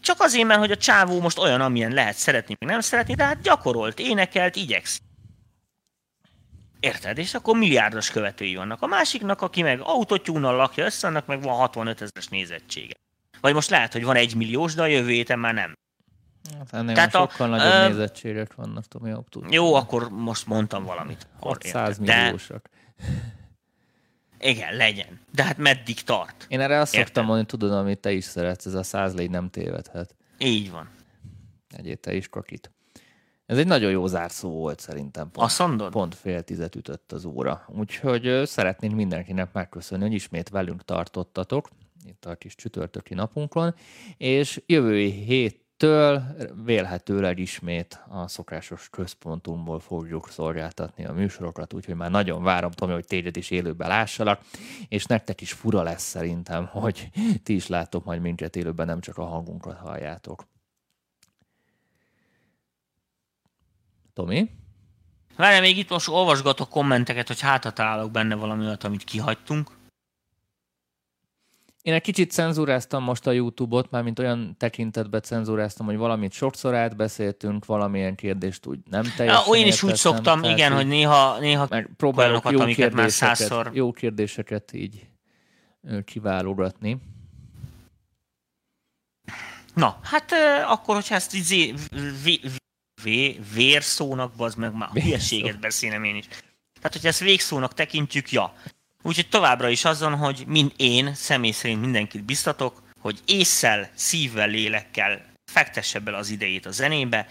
Csak 0.00 0.20
azért, 0.20 0.46
mert 0.46 0.60
hogy 0.60 0.70
a 0.70 0.76
csávó 0.76 1.20
most 1.20 1.38
olyan, 1.38 1.60
amilyen 1.60 1.92
lehet 1.92 2.16
szeretni, 2.16 2.56
meg 2.58 2.68
nem 2.68 2.80
szeretni, 2.80 3.14
de 3.14 3.24
hát 3.24 3.40
gyakorolt, 3.40 3.98
énekelt, 3.98 4.56
igyekszik. 4.56 5.03
Érted? 6.84 7.18
És 7.18 7.34
akkor 7.34 7.56
milliárdos 7.58 8.10
követői 8.10 8.54
vannak. 8.56 8.82
A 8.82 8.86
másiknak, 8.86 9.42
aki 9.42 9.62
meg 9.62 9.80
autotyúnnal 9.82 10.56
lakja 10.56 10.84
össze, 10.84 11.06
annak 11.06 11.26
meg 11.26 11.42
van 11.42 11.54
65 11.54 12.00
ezeres 12.00 12.28
nézettsége. 12.28 12.94
Vagy 13.40 13.54
most 13.54 13.70
lehet, 13.70 13.92
hogy 13.92 14.04
van 14.04 14.16
egy 14.16 14.34
milliós, 14.34 14.74
de 14.74 14.82
a 14.82 14.86
jövő 14.86 15.10
héten 15.10 15.38
már 15.38 15.54
nem. 15.54 15.72
Hát 16.58 16.72
ennél 16.72 16.94
Tehát 16.94 17.14
a- 17.14 17.18
sokkal 17.30 17.48
nagyobb 17.48 17.72
ö, 17.72 17.88
nézettségek 17.88 18.54
vannak, 18.54 18.84
Tomi 18.84 19.12
Optus. 19.12 19.46
Jó, 19.50 19.74
akkor 19.74 20.08
most 20.10 20.46
mondtam 20.46 20.84
valamit. 20.84 21.26
Akkor 21.36 21.50
600 21.52 21.88
érted. 21.88 22.04
De 22.04 22.22
milliósak. 22.22 22.68
igen, 24.38 24.76
legyen. 24.76 25.20
De 25.32 25.42
hát 25.44 25.58
meddig 25.58 26.00
tart? 26.02 26.46
Én 26.48 26.60
erre 26.60 26.78
azt 26.78 26.92
Értem. 26.92 27.06
szoktam 27.06 27.24
mondani, 27.24 27.46
tudod, 27.46 27.72
amit 27.72 27.98
te 27.98 28.12
is 28.12 28.24
szeretsz, 28.24 28.66
ez 28.66 28.74
a 28.74 28.82
száz 28.82 29.14
légy 29.14 29.30
nem 29.30 29.50
tévedhet. 29.50 30.14
Így 30.38 30.70
van. 30.70 30.88
Egyét 31.76 32.00
te 32.00 32.14
is 32.14 32.28
kakit. 32.28 32.72
Ez 33.46 33.58
egy 33.58 33.66
nagyon 33.66 33.90
jó 33.90 34.06
zárszó 34.06 34.50
volt 34.50 34.80
szerintem. 34.80 35.30
Pont, 35.30 35.46
Azt 35.46 35.58
mondod? 35.58 35.92
pont 35.92 36.14
fél 36.14 36.42
tizet 36.42 36.74
ütött 36.74 37.12
az 37.12 37.24
óra. 37.24 37.64
Úgyhogy 37.68 38.42
szeretnénk 38.44 38.94
mindenkinek 38.94 39.52
megköszönni, 39.52 40.04
hogy 40.04 40.12
ismét 40.12 40.48
velünk 40.48 40.84
tartottatok 40.84 41.68
itt 42.06 42.24
a 42.24 42.34
kis 42.34 42.54
csütörtöki 42.54 43.14
napunkon, 43.14 43.74
és 44.16 44.62
jövő 44.66 45.06
héttől 45.06 46.22
vélhetőleg 46.64 47.38
ismét 47.38 48.04
a 48.08 48.28
szokásos 48.28 48.88
központunkból 48.90 49.80
fogjuk 49.80 50.28
szolgáltatni 50.28 51.04
a 51.04 51.12
műsorokat, 51.12 51.72
úgyhogy 51.72 51.94
már 51.94 52.10
nagyon 52.10 52.42
várom, 52.42 52.70
Tomi, 52.70 52.92
hogy 52.92 53.06
téged 53.06 53.36
is 53.36 53.50
élőben 53.50 53.88
lássalak, 53.88 54.40
és 54.88 55.04
nektek 55.04 55.40
is 55.40 55.52
fura 55.52 55.82
lesz 55.82 56.02
szerintem, 56.04 56.66
hogy 56.66 57.10
ti 57.42 57.54
is 57.54 57.66
láttok 57.66 58.04
majd 58.04 58.20
minket 58.20 58.56
élőben, 58.56 58.86
nem 58.86 59.00
csak 59.00 59.18
a 59.18 59.24
hangunkat 59.24 59.76
halljátok. 59.76 60.46
Tomi? 64.14 64.50
Várjál, 65.36 65.60
még 65.60 65.78
itt 65.78 65.88
most 65.90 66.08
olvasgatok 66.08 66.68
kommenteket, 66.68 67.26
hogy 67.26 67.40
hátra 67.40 67.70
találok 67.70 68.10
benne 68.10 68.34
valami 68.34 68.64
olyat, 68.64 68.84
amit 68.84 69.04
kihagytunk. 69.04 69.70
Én 71.82 71.92
egy 71.92 72.02
kicsit 72.02 72.30
cenzúráztam 72.30 73.02
most 73.02 73.26
a 73.26 73.30
YouTube-ot, 73.30 73.90
mármint 73.90 74.18
olyan 74.18 74.54
tekintetben 74.58 75.22
cenzúráztam, 75.22 75.86
hogy 75.86 75.96
valamit 75.96 76.32
sokszor 76.32 76.74
átbeszéltünk, 76.74 77.64
valamilyen 77.64 78.14
kérdést 78.14 78.66
úgy 78.66 78.78
nem 78.90 79.02
teljesen 79.16 79.42
Ja, 79.46 79.54
én 79.54 79.66
is 79.66 79.82
úgy 79.82 79.94
szoktam, 79.94 80.40
tehát 80.40 80.56
igen, 80.56 80.72
hogy 80.72 80.86
néha, 80.86 81.38
néha 81.38 81.66
meg 81.70 81.90
próbálok 81.96 82.50
jó 82.50 82.60
amiket 82.60 82.92
már 82.92 83.10
százszor- 83.10 83.74
jó 83.74 83.92
kérdéseket 83.92 84.72
így 84.72 85.08
kiválogatni. 86.04 86.98
Na, 89.74 89.98
hát 90.02 90.32
euh, 90.32 90.70
akkor, 90.70 90.94
hogyha 90.94 91.14
ezt 91.14 91.34
így 91.34 91.74
vé, 93.04 93.28
vé, 93.28 93.40
vérszónak, 93.54 94.34
bazd 94.34 94.58
meg 94.58 94.72
már 94.72 94.88
hülyeséget 94.92 95.60
beszélem 95.60 96.04
én 96.04 96.16
is. 96.16 96.24
Tehát, 96.74 96.92
hogyha 96.92 97.08
ezt 97.08 97.20
végszónak 97.20 97.74
tekintjük, 97.74 98.30
ja. 98.30 98.54
Úgyhogy 99.02 99.28
továbbra 99.28 99.68
is 99.68 99.84
azon, 99.84 100.14
hogy 100.14 100.44
mind 100.46 100.72
én 100.76 101.14
személy 101.14 101.50
szerint 101.50 101.80
mindenkit 101.80 102.24
biztatok, 102.24 102.82
hogy 103.00 103.20
észszel, 103.26 103.90
szívvel, 103.94 104.48
lélekkel 104.48 105.24
fektesse 105.52 105.98
bele 105.98 106.16
az 106.16 106.30
idejét 106.30 106.66
a 106.66 106.70
zenébe. 106.70 107.26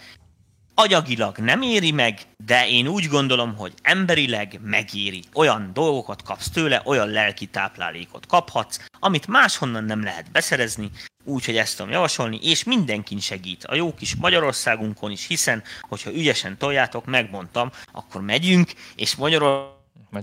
Agyagilag 0.76 1.38
nem 1.38 1.62
éri 1.62 1.90
meg, 1.90 2.20
de 2.44 2.68
én 2.68 2.86
úgy 2.86 3.06
gondolom, 3.06 3.56
hogy 3.56 3.72
emberileg 3.82 4.60
megéri. 4.62 5.22
Olyan 5.34 5.70
dolgokat 5.72 6.22
kapsz 6.22 6.50
tőle, 6.50 6.82
olyan 6.84 7.08
lelki 7.08 7.46
táplálékot 7.46 8.26
kaphatsz, 8.26 8.80
amit 8.98 9.26
máshonnan 9.26 9.84
nem 9.84 10.02
lehet 10.02 10.30
beszerezni, 10.30 10.90
úgyhogy 11.24 11.56
ezt 11.56 11.76
tudom 11.76 11.92
javasolni, 11.92 12.38
és 12.42 12.64
mindenkin 12.64 13.18
segít. 13.18 13.64
A 13.64 13.74
jó 13.74 13.94
kis 13.94 14.14
Magyarországunkon 14.14 15.10
is, 15.10 15.26
hiszen, 15.26 15.62
hogyha 15.80 16.12
ügyesen 16.12 16.58
toljátok, 16.58 17.04
megmondtam, 17.04 17.70
akkor 17.92 18.20
megyünk, 18.20 18.72
és 18.96 19.14
Magyarországon 19.14 19.54
Magyar... 19.54 19.73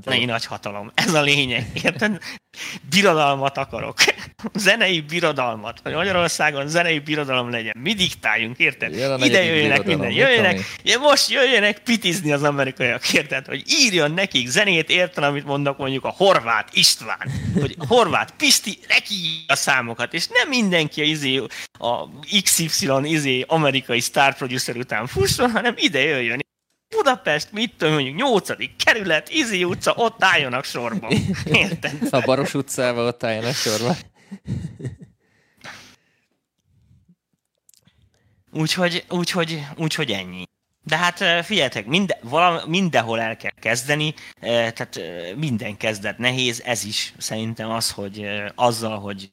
Zenei 0.03 0.25
nagy 0.25 0.45
hatalom. 0.45 0.91
Ez 0.93 1.13
a 1.13 1.21
lényeg. 1.21 1.65
Érted? 1.83 2.17
Birodalmat 2.89 3.57
akarok. 3.57 3.97
Zenei 4.53 5.01
birodalmat. 5.01 5.79
Hogy 5.83 5.93
Magyarországon 5.93 6.67
zenei 6.67 6.99
birodalom 6.99 7.49
legyen. 7.49 7.75
Mi 7.79 7.93
diktáljunk, 7.93 8.57
érted? 8.57 8.93
Ide 9.23 9.43
jöjjenek 9.43 9.83
minden. 9.85 10.11
Jöjjenek, 10.11 10.59
most 10.99 11.29
jöjjenek 11.29 11.79
pitizni 11.79 12.31
az 12.31 12.43
amerikaiak, 12.43 13.13
érted? 13.13 13.45
Hogy 13.45 13.63
írjon 13.67 14.11
nekik 14.11 14.47
zenét, 14.47 14.89
érted, 14.89 15.23
amit 15.23 15.45
mondok 15.45 15.77
mondjuk 15.77 16.05
a 16.05 16.13
horvát 16.17 16.69
István. 16.73 17.31
Hogy 17.59 17.75
a 17.77 17.85
horvát 17.85 18.33
Pisti 18.37 18.77
neki 18.87 19.15
a 19.47 19.55
számokat, 19.55 20.13
és 20.13 20.27
nem 20.27 20.47
mindenki 20.47 21.01
a, 21.01 21.03
izé, 21.03 21.41
a 21.79 22.09
XY 22.43 22.89
izé 23.03 23.43
amerikai 23.47 23.99
star 23.99 24.35
producer 24.35 24.75
után 24.75 25.07
fusson, 25.07 25.51
hanem 25.51 25.73
ide 25.77 25.99
jöjjön. 25.99 26.49
Budapest, 26.95 27.51
mit 27.51 27.73
tudom, 27.77 27.93
mondjuk 27.93 28.15
8. 28.15 28.49
kerület, 28.83 29.29
Izi 29.29 29.63
utca, 29.63 29.93
ott 29.95 30.23
álljanak 30.23 30.63
sorba. 30.63 31.07
Érted? 31.45 32.07
A 32.09 32.21
Baros 32.25 32.53
utcával 32.53 33.07
ott 33.07 33.23
álljon 33.23 33.45
a 33.45 33.51
sorba. 33.51 33.95
Úgyhogy, 38.51 39.05
úgyhogy, 39.09 39.67
úgyhogy 39.77 40.11
ennyi. 40.11 40.43
De 40.83 40.97
hát 40.97 41.45
figyeljetek, 41.45 41.85
minden, 41.85 42.17
valami, 42.21 42.59
mindenhol 42.67 43.19
el 43.21 43.37
kell 43.37 43.51
kezdeni, 43.59 44.13
eh, 44.39 44.71
tehát 44.71 44.95
eh, 44.97 45.35
minden 45.35 45.77
kezdet 45.77 46.17
nehéz, 46.17 46.61
ez 46.65 46.83
is 46.83 47.13
szerintem 47.17 47.69
az, 47.69 47.91
hogy 47.91 48.27
azzal, 48.55 48.99
hogy 48.99 49.31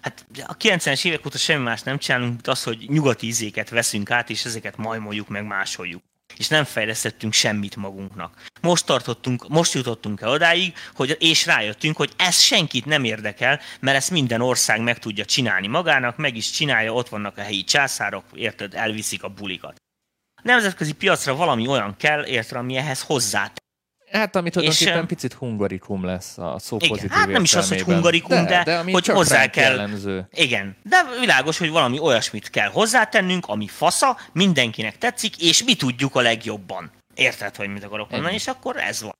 Hát 0.00 0.26
a 0.46 0.56
90-es 0.56 1.04
évek 1.04 1.26
óta 1.26 1.38
semmi 1.38 1.62
más 1.62 1.82
nem 1.82 1.98
csinálunk, 1.98 2.30
mint 2.30 2.46
az, 2.46 2.62
hogy 2.62 2.84
nyugati 2.88 3.26
ízéket 3.26 3.68
veszünk 3.68 4.10
át, 4.10 4.30
és 4.30 4.44
ezeket 4.44 4.76
majmoljuk, 4.76 5.28
meg 5.28 5.44
másoljuk. 5.46 6.02
És 6.36 6.48
nem 6.48 6.64
fejlesztettünk 6.64 7.32
semmit 7.32 7.76
magunknak. 7.76 8.42
Most 8.60 8.86
tartottunk, 8.86 9.48
most 9.48 9.74
jutottunk 9.74 10.20
el 10.20 10.28
odáig, 10.28 10.74
hogy, 10.94 11.16
és 11.18 11.46
rájöttünk, 11.46 11.96
hogy 11.96 12.12
ez 12.16 12.38
senkit 12.38 12.84
nem 12.84 13.04
érdekel, 13.04 13.60
mert 13.80 13.96
ezt 13.96 14.10
minden 14.10 14.40
ország 14.40 14.80
meg 14.80 14.98
tudja 14.98 15.24
csinálni 15.24 15.66
magának, 15.66 16.16
meg 16.16 16.36
is 16.36 16.50
csinálja, 16.50 16.92
ott 16.92 17.08
vannak 17.08 17.38
a 17.38 17.42
helyi 17.42 17.64
császárok, 17.64 18.24
érted, 18.34 18.74
elviszik 18.74 19.22
a 19.22 19.28
bulikat. 19.28 19.76
A 20.34 20.40
nemzetközi 20.42 20.92
piacra 20.92 21.34
valami 21.34 21.66
olyan 21.66 21.96
kell, 21.96 22.24
érted, 22.24 22.56
ami 22.56 22.76
ehhez 22.76 23.02
hozzá 23.02 23.52
Hát, 24.12 24.36
ami 24.36 24.50
tulajdonképpen 24.50 25.06
picit 25.06 25.32
hungarikum 25.32 26.04
lesz 26.04 26.38
a 26.38 26.56
szó 26.58 26.76
Igen, 26.76 26.88
pozitív 26.88 27.10
hát 27.10 27.28
nem 27.28 27.42
is 27.42 27.54
az, 27.54 27.68
hogy 27.68 27.82
hungarikum, 27.82 28.46
de, 28.46 28.62
de 28.64 28.78
ami 28.78 28.92
hogy 28.92 29.06
hozzá 29.06 29.46
kell. 29.46 29.70
Jellemző. 29.70 30.28
Igen, 30.32 30.76
de 30.82 31.04
világos, 31.20 31.58
hogy 31.58 31.70
valami 31.70 31.98
olyasmit 31.98 32.50
kell 32.50 32.68
hozzátennünk, 32.68 33.46
ami 33.46 33.66
fasza, 33.66 34.16
mindenkinek 34.32 34.98
tetszik, 34.98 35.42
és 35.42 35.64
mi 35.64 35.74
tudjuk 35.74 36.14
a 36.14 36.20
legjobban. 36.20 36.90
Érted, 37.14 37.56
hogy 37.56 37.68
mit 37.68 37.84
akarok 37.84 38.10
mondani, 38.10 38.34
és 38.34 38.46
akkor 38.46 38.76
ez 38.76 39.02
van. 39.02 39.16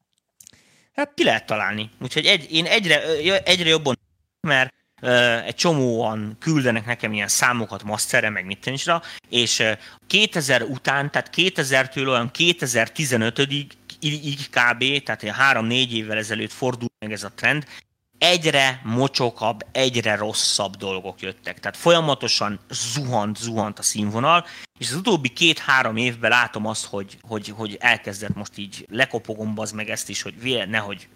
Hát 0.95 1.12
ki 1.15 1.25
lehet 1.25 1.47
találni. 1.47 1.91
Úgyhogy 2.01 2.27
egy, 2.27 2.53
én 2.53 2.67
egyre, 2.67 3.03
egyre 3.45 3.69
jobban, 3.69 3.99
mert 4.41 4.75
ö, 5.01 5.39
egy 5.39 5.55
csomóan 5.55 6.37
küldenek 6.41 6.87
nekem 6.87 7.12
ilyen 7.12 7.29
számokat 7.29 7.83
masterre, 7.83 8.31
meg 8.31 8.45
mit 8.45 8.67
is 8.67 8.87
rá, 8.87 9.03
és 9.29 9.59
ö, 9.59 9.73
2000 10.07 10.62
után, 10.62 11.11
tehát 11.11 11.31
2000-től 11.37 12.09
olyan 12.09 12.31
2015-ig 12.39 13.67
így 14.01 14.48
kb., 14.48 15.02
tehát 15.02 15.22
három-négy 15.22 15.94
évvel 15.94 16.16
ezelőtt 16.16 16.52
fordult 16.52 16.93
meg 16.98 17.12
ez 17.12 17.24
a 17.24 17.32
trend, 17.35 17.66
egyre 18.20 18.81
mocsokabb, 18.85 19.60
egyre 19.72 20.16
rosszabb 20.16 20.77
dolgok 20.77 21.20
jöttek. 21.20 21.60
Tehát 21.60 21.77
folyamatosan 21.77 22.60
zuhant, 22.70 23.36
zuhant 23.36 23.78
a 23.78 23.82
színvonal, 23.82 24.44
és 24.78 24.90
az 24.90 24.97
utóbbi 24.97 25.28
két-három 25.28 25.97
évben 25.97 26.31
látom 26.31 26.66
azt, 26.66 26.86
hogy, 26.86 27.18
hogy, 27.20 27.48
hogy 27.48 27.77
elkezdett 27.81 28.35
most 28.35 28.59
így 28.59 28.86
lekopogom 28.90 29.52
az 29.56 29.72
meg 29.72 29.89
ezt 29.90 30.09
is, 30.09 30.22
hogy 30.22 30.40
vé, 30.40 30.64
nehogy, 30.64 31.09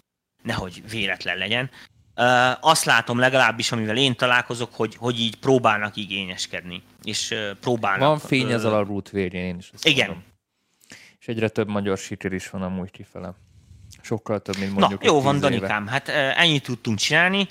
nehogy 0.43 0.89
véletlen 0.89 1.37
legyen. 1.37 1.69
Azt 2.59 2.85
látom 2.85 3.19
legalábbis, 3.19 3.71
amivel 3.71 3.97
én 3.97 4.15
találkozok, 4.15 4.75
hogy, 4.75 4.95
hogy 4.95 5.19
így 5.19 5.35
próbálnak 5.35 5.95
igényeskedni, 5.95 6.81
és 7.03 7.35
próbálnak... 7.59 8.07
Van 8.07 8.19
fény 8.19 8.51
ezzel 8.51 8.73
a 8.73 8.83
rút 8.83 9.09
végén, 9.09 9.43
én 9.43 9.57
is 9.57 9.69
Igen. 9.81 10.07
Mondom. 10.07 10.33
És 11.25 11.31
egyre 11.31 11.49
több 11.49 11.67
magyar 11.67 11.97
siker 11.97 12.31
is 12.33 12.49
van 12.49 12.61
amúgy 12.61 12.91
kifele. 12.91 13.33
Sokkal 14.01 14.39
több, 14.39 14.57
mint 14.57 14.73
mondjuk 14.73 15.01
Na, 15.01 15.07
jó 15.07 15.21
van, 15.21 15.39
Danikám, 15.39 15.81
éve. 15.81 15.91
hát 15.91 16.07
ennyit 16.37 16.63
tudtunk 16.63 16.97
csinálni. 16.97 17.47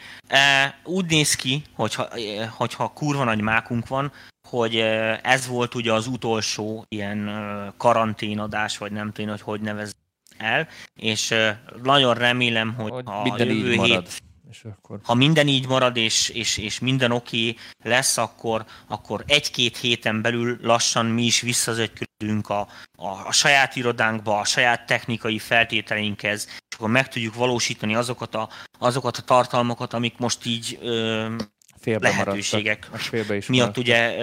Úgy 0.85 1.05
néz 1.11 1.35
ki, 1.35 1.63
hogyha, 1.73 2.09
hogyha 2.51 2.89
kurva 2.89 3.25
nagy 3.25 3.41
mákunk 3.41 3.89
van, 3.89 4.13
hogy 4.49 4.77
ez 5.23 5.47
volt 5.47 5.75
ugye 5.75 5.93
az 5.93 6.07
utolsó 6.07 6.85
ilyen 6.89 7.31
karanténadás, 7.77 8.79
vagy 8.79 8.93
nem 8.93 9.13
tudom, 9.13 9.31
hogy 9.31 9.41
hogy 9.41 9.61
nevez 9.61 9.93
el, 10.37 10.69
és 10.95 11.35
nagyon 11.83 12.15
remélem, 12.15 12.75
hogy, 12.75 12.91
hogy 13.05 13.41
a 13.41 13.45
jövő 13.45 13.71
hét, 13.71 13.77
marad 13.77 14.09
és 14.55 14.65
akkor... 14.65 15.01
Ha 15.03 15.15
minden 15.15 15.49
így 15.49 15.69
marad, 15.69 15.97
és, 15.97 16.29
és, 16.29 16.57
és 16.57 16.79
minden 16.79 17.11
oké 17.11 17.57
lesz, 17.83 18.17
akkor, 18.17 18.65
akkor 18.87 19.25
egy-két 19.27 19.77
héten 19.77 20.23
belül 20.23 20.59
lassan 20.63 21.07
mi 21.07 21.23
is 21.23 21.41
visszazögykülünk 21.41 22.49
a, 22.49 22.61
a, 22.97 23.27
a 23.27 23.33
saját 23.33 23.77
irodánkba, 23.77 24.39
a 24.39 24.45
saját 24.45 24.87
technikai 24.87 25.39
feltételeinkhez, 25.39 26.47
és 26.47 26.77
akkor 26.77 26.89
meg 26.89 27.09
tudjuk 27.09 27.35
valósítani 27.35 27.95
azokat 27.95 28.35
a, 28.35 28.49
azokat 28.79 29.17
a 29.17 29.23
tartalmakat, 29.23 29.93
amik 29.93 30.19
most 30.19 30.47
így 30.47 30.79
ö, 30.81 31.35
félbe 31.85 32.09
lehetőségek 32.09 32.89
félbe 32.93 33.37
is 33.37 33.47
miatt 33.47 33.77
ugye 33.77 34.15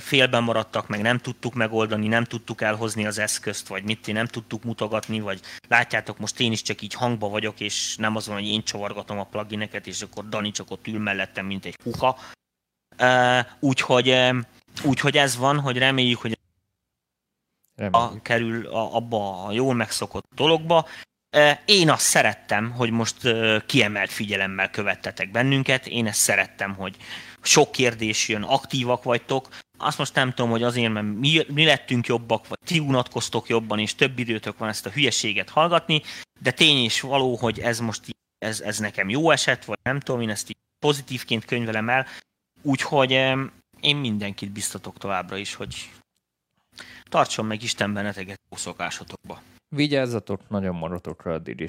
félben 0.00 0.42
maradtak, 0.42 0.88
meg 0.88 1.00
nem 1.00 1.18
tudtuk 1.18 1.54
megoldani, 1.54 2.08
nem 2.08 2.24
tudtuk 2.24 2.60
elhozni 2.60 3.06
az 3.06 3.18
eszközt, 3.18 3.68
vagy 3.68 3.84
mit 3.84 4.12
nem 4.12 4.26
tudtuk 4.26 4.64
mutogatni, 4.64 5.20
vagy 5.20 5.40
látjátok, 5.68 6.18
most 6.18 6.40
én 6.40 6.52
is 6.52 6.62
csak 6.62 6.82
így 6.82 6.94
hangba 6.94 7.28
vagyok, 7.28 7.60
és 7.60 7.96
nem 7.96 8.16
azon, 8.16 8.34
hogy 8.34 8.46
én 8.46 8.62
csavargatom 8.62 9.18
a 9.18 9.24
plugineket, 9.24 9.86
és 9.86 10.02
akkor 10.02 10.28
Dani 10.28 10.50
csak 10.50 10.70
ott 10.70 10.86
ül 10.86 10.98
mellettem, 10.98 11.46
mint 11.46 11.64
egy 11.64 11.76
kuka. 11.84 12.16
Úgyhogy, 13.60 14.16
úgyhogy 14.84 15.16
ez 15.16 15.36
van, 15.36 15.60
hogy 15.60 15.78
reméljük, 15.78 16.20
hogy 16.20 16.38
a, 17.90 18.22
kerül 18.22 18.66
a, 18.66 18.96
abba 18.96 19.44
a 19.44 19.52
jól 19.52 19.74
megszokott 19.74 20.24
dologba, 20.34 20.86
én 21.64 21.90
azt 21.90 22.04
szerettem, 22.04 22.70
hogy 22.70 22.90
most 22.90 23.16
kiemelt 23.66 24.10
figyelemmel 24.10 24.70
követtetek 24.70 25.30
bennünket, 25.30 25.86
én 25.86 26.06
ezt 26.06 26.20
szerettem, 26.20 26.74
hogy 26.74 26.96
sok 27.42 27.72
kérdés 27.72 28.28
jön, 28.28 28.42
aktívak 28.42 29.02
vagytok, 29.02 29.48
azt 29.78 29.98
most 29.98 30.14
nem 30.14 30.30
tudom, 30.30 30.50
hogy 30.50 30.62
azért, 30.62 30.92
mert 30.92 31.06
mi, 31.06 31.44
mi 31.48 31.64
lettünk 31.64 32.06
jobbak, 32.06 32.48
vagy 32.48 32.58
ti 32.64 32.78
unatkoztok 32.78 33.48
jobban, 33.48 33.78
és 33.78 33.94
több 33.94 34.18
időtök 34.18 34.58
van 34.58 34.68
ezt 34.68 34.86
a 34.86 34.90
hülyeséget 34.90 35.50
hallgatni, 35.50 36.02
de 36.40 36.50
tény 36.50 36.84
is 36.84 37.00
való, 37.00 37.36
hogy 37.36 37.58
ez 37.58 37.78
most 37.78 38.00
ez, 38.38 38.60
ez 38.60 38.78
nekem 38.78 39.08
jó 39.08 39.30
eset, 39.30 39.64
vagy 39.64 39.78
nem 39.82 40.00
tudom, 40.00 40.20
én 40.20 40.30
ezt 40.30 40.48
így 40.48 40.56
pozitívként 40.78 41.44
könyvelem 41.44 41.88
el, 41.88 42.06
úgyhogy 42.62 43.10
én 43.80 43.96
mindenkit 43.96 44.50
biztatok 44.50 44.98
továbbra 44.98 45.36
is, 45.36 45.54
hogy 45.54 45.90
tartson 47.04 47.46
meg 47.46 47.62
Isten 47.62 47.92
benneteket 47.92 48.40
jó 48.50 48.56
szokásotokba. 48.56 49.42
Vigyázzatok, 49.76 50.48
nagyon 50.48 50.74
maradok 50.74 51.22
rá 51.22 51.32
addig 51.32 51.60
is. 51.60 51.68